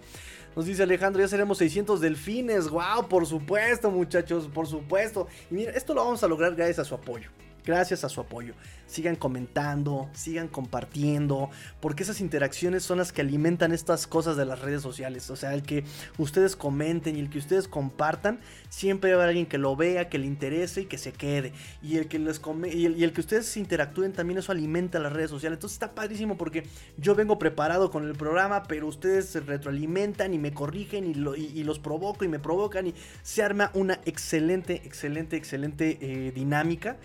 Nos 0.54 0.66
dice 0.66 0.84
Alejandro, 0.84 1.20
ya 1.20 1.26
seremos 1.26 1.58
600 1.58 2.00
delfines. 2.00 2.68
¡Wow! 2.68 3.08
Por 3.08 3.26
supuesto, 3.26 3.90
muchachos, 3.90 4.46
por 4.46 4.68
supuesto. 4.68 5.26
Y 5.50 5.54
mira, 5.54 5.72
esto 5.72 5.94
lo 5.94 6.04
vamos 6.04 6.22
a 6.22 6.28
lograr 6.28 6.54
gracias 6.54 6.78
a 6.78 6.84
su 6.84 6.94
apoyo 6.94 7.28
gracias 7.66 8.04
a 8.04 8.08
su 8.08 8.20
apoyo. 8.20 8.54
Sigan 8.86 9.16
comentando, 9.16 10.08
sigan 10.14 10.46
compartiendo, 10.46 11.50
porque 11.80 12.04
esas 12.04 12.20
interacciones 12.20 12.84
son 12.84 12.98
las 12.98 13.12
que 13.12 13.20
alimentan 13.20 13.72
estas 13.72 14.06
cosas 14.06 14.36
de 14.36 14.46
las 14.46 14.60
redes 14.60 14.80
sociales. 14.80 15.28
O 15.30 15.36
sea, 15.36 15.52
el 15.52 15.62
que 15.62 15.84
ustedes 16.16 16.54
comenten 16.54 17.16
y 17.16 17.20
el 17.20 17.28
que 17.28 17.38
ustedes 17.38 17.66
compartan, 17.66 18.38
siempre 18.68 19.10
va 19.10 19.16
a 19.16 19.18
haber 19.24 19.30
alguien 19.30 19.46
que 19.46 19.58
lo 19.58 19.74
vea, 19.74 20.08
que 20.08 20.18
le 20.18 20.26
interese 20.26 20.82
y 20.82 20.86
que 20.86 20.96
se 20.96 21.12
quede. 21.12 21.52
Y 21.82 21.96
el 21.96 22.06
que 22.06 22.20
les 22.20 22.40
y, 22.72 22.86
el, 23.02 23.12
que 23.12 23.20
ustedes 23.20 23.56
interactúen 23.56 24.12
también 24.12 24.38
eso 24.38 24.52
alimenta 24.52 25.00
las 25.00 25.12
redes 25.12 25.30
sociales. 25.30 25.56
Entonces 25.56 25.74
está 25.74 25.94
padrísimo 25.94 26.36
porque 26.36 26.62
yo 26.96 27.16
vengo 27.16 27.38
preparado 27.38 27.90
con 27.90 28.06
el 28.06 28.14
programa, 28.14 28.62
pero 28.62 28.86
ustedes 28.86 29.26
se 29.26 29.40
retroalimentan 29.40 30.32
y 30.32 30.38
me 30.38 30.54
corrigen 30.54 31.06
y, 31.06 31.40
y, 31.40 31.64
los 31.64 31.80
provoco 31.80 32.24
y 32.24 32.28
me 32.28 32.38
provocan 32.38 32.86
y 32.86 32.94
se 33.22 33.42
arma 33.42 33.72
una 33.74 34.00
excelente, 34.04 34.82
excelente, 34.84 35.36
excelente 35.36 35.98
eh, 36.00 36.32
dinámica. 36.32 36.96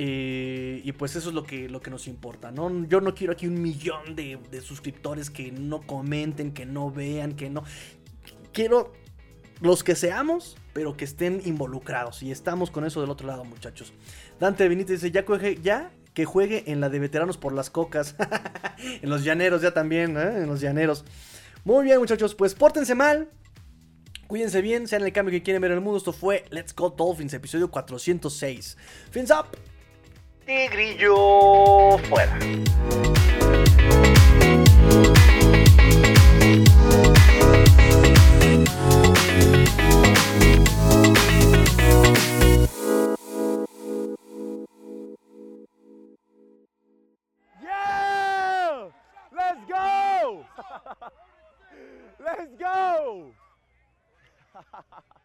Eh, 0.00 0.80
y 0.84 0.92
pues 0.92 1.16
eso 1.16 1.30
es 1.30 1.34
lo 1.34 1.42
que, 1.42 1.68
lo 1.68 1.80
que 1.80 1.90
nos 1.90 2.06
importa, 2.06 2.52
¿no? 2.52 2.86
Yo 2.86 3.00
no 3.00 3.16
quiero 3.16 3.32
aquí 3.32 3.48
un 3.48 3.60
millón 3.60 4.14
de, 4.14 4.38
suscriptores 4.62 5.28
que 5.28 5.50
no 5.50 5.80
comenten, 5.82 6.52
que 6.52 6.64
no 6.64 6.92
vean, 6.92 7.34
que 7.34 7.50
no... 7.50 7.64
Quiero 8.52 8.92
los 9.60 9.82
que 9.82 9.96
seamos, 9.96 10.56
pero 10.72 10.96
que 10.96 11.04
estén 11.04 11.42
involucrados. 11.44 12.22
Y 12.22 12.30
estamos 12.30 12.70
con 12.70 12.84
eso 12.84 13.00
del 13.00 13.10
otro 13.10 13.26
lado, 13.26 13.44
muchachos. 13.44 13.92
Dante 14.38 14.68
Benítez 14.68 15.00
dice, 15.00 15.10
ya, 15.10 15.24
juegue, 15.24 15.58
ya 15.60 15.90
que 16.14 16.24
juegue 16.24 16.70
en 16.70 16.80
la 16.80 16.90
de 16.90 17.00
veteranos 17.00 17.36
por 17.36 17.52
las 17.52 17.68
cocas. 17.68 18.14
en 19.02 19.10
los 19.10 19.24
llaneros 19.24 19.62
ya 19.62 19.74
también, 19.74 20.16
¿eh? 20.16 20.42
En 20.42 20.46
los 20.46 20.60
llaneros. 20.60 21.04
Muy 21.64 21.84
bien, 21.84 21.98
muchachos, 21.98 22.36
pues 22.36 22.54
pórtense 22.54 22.94
mal. 22.94 23.28
Cuídense 24.28 24.62
bien, 24.62 24.86
sean 24.86 25.02
el 25.02 25.12
cambio 25.12 25.32
que 25.32 25.42
quieren 25.42 25.60
ver 25.60 25.72
en 25.72 25.78
el 25.78 25.82
mundo. 25.82 25.98
Esto 25.98 26.12
fue 26.12 26.44
Let's 26.50 26.72
Go 26.72 26.90
Dolphins, 26.90 27.34
episodio 27.34 27.68
406. 27.68 28.76
Fins 29.10 29.32
up 29.32 29.46
grillo 30.48 31.98
fuera. 32.08 32.38
Let's 52.20 52.54
go! 52.58 53.32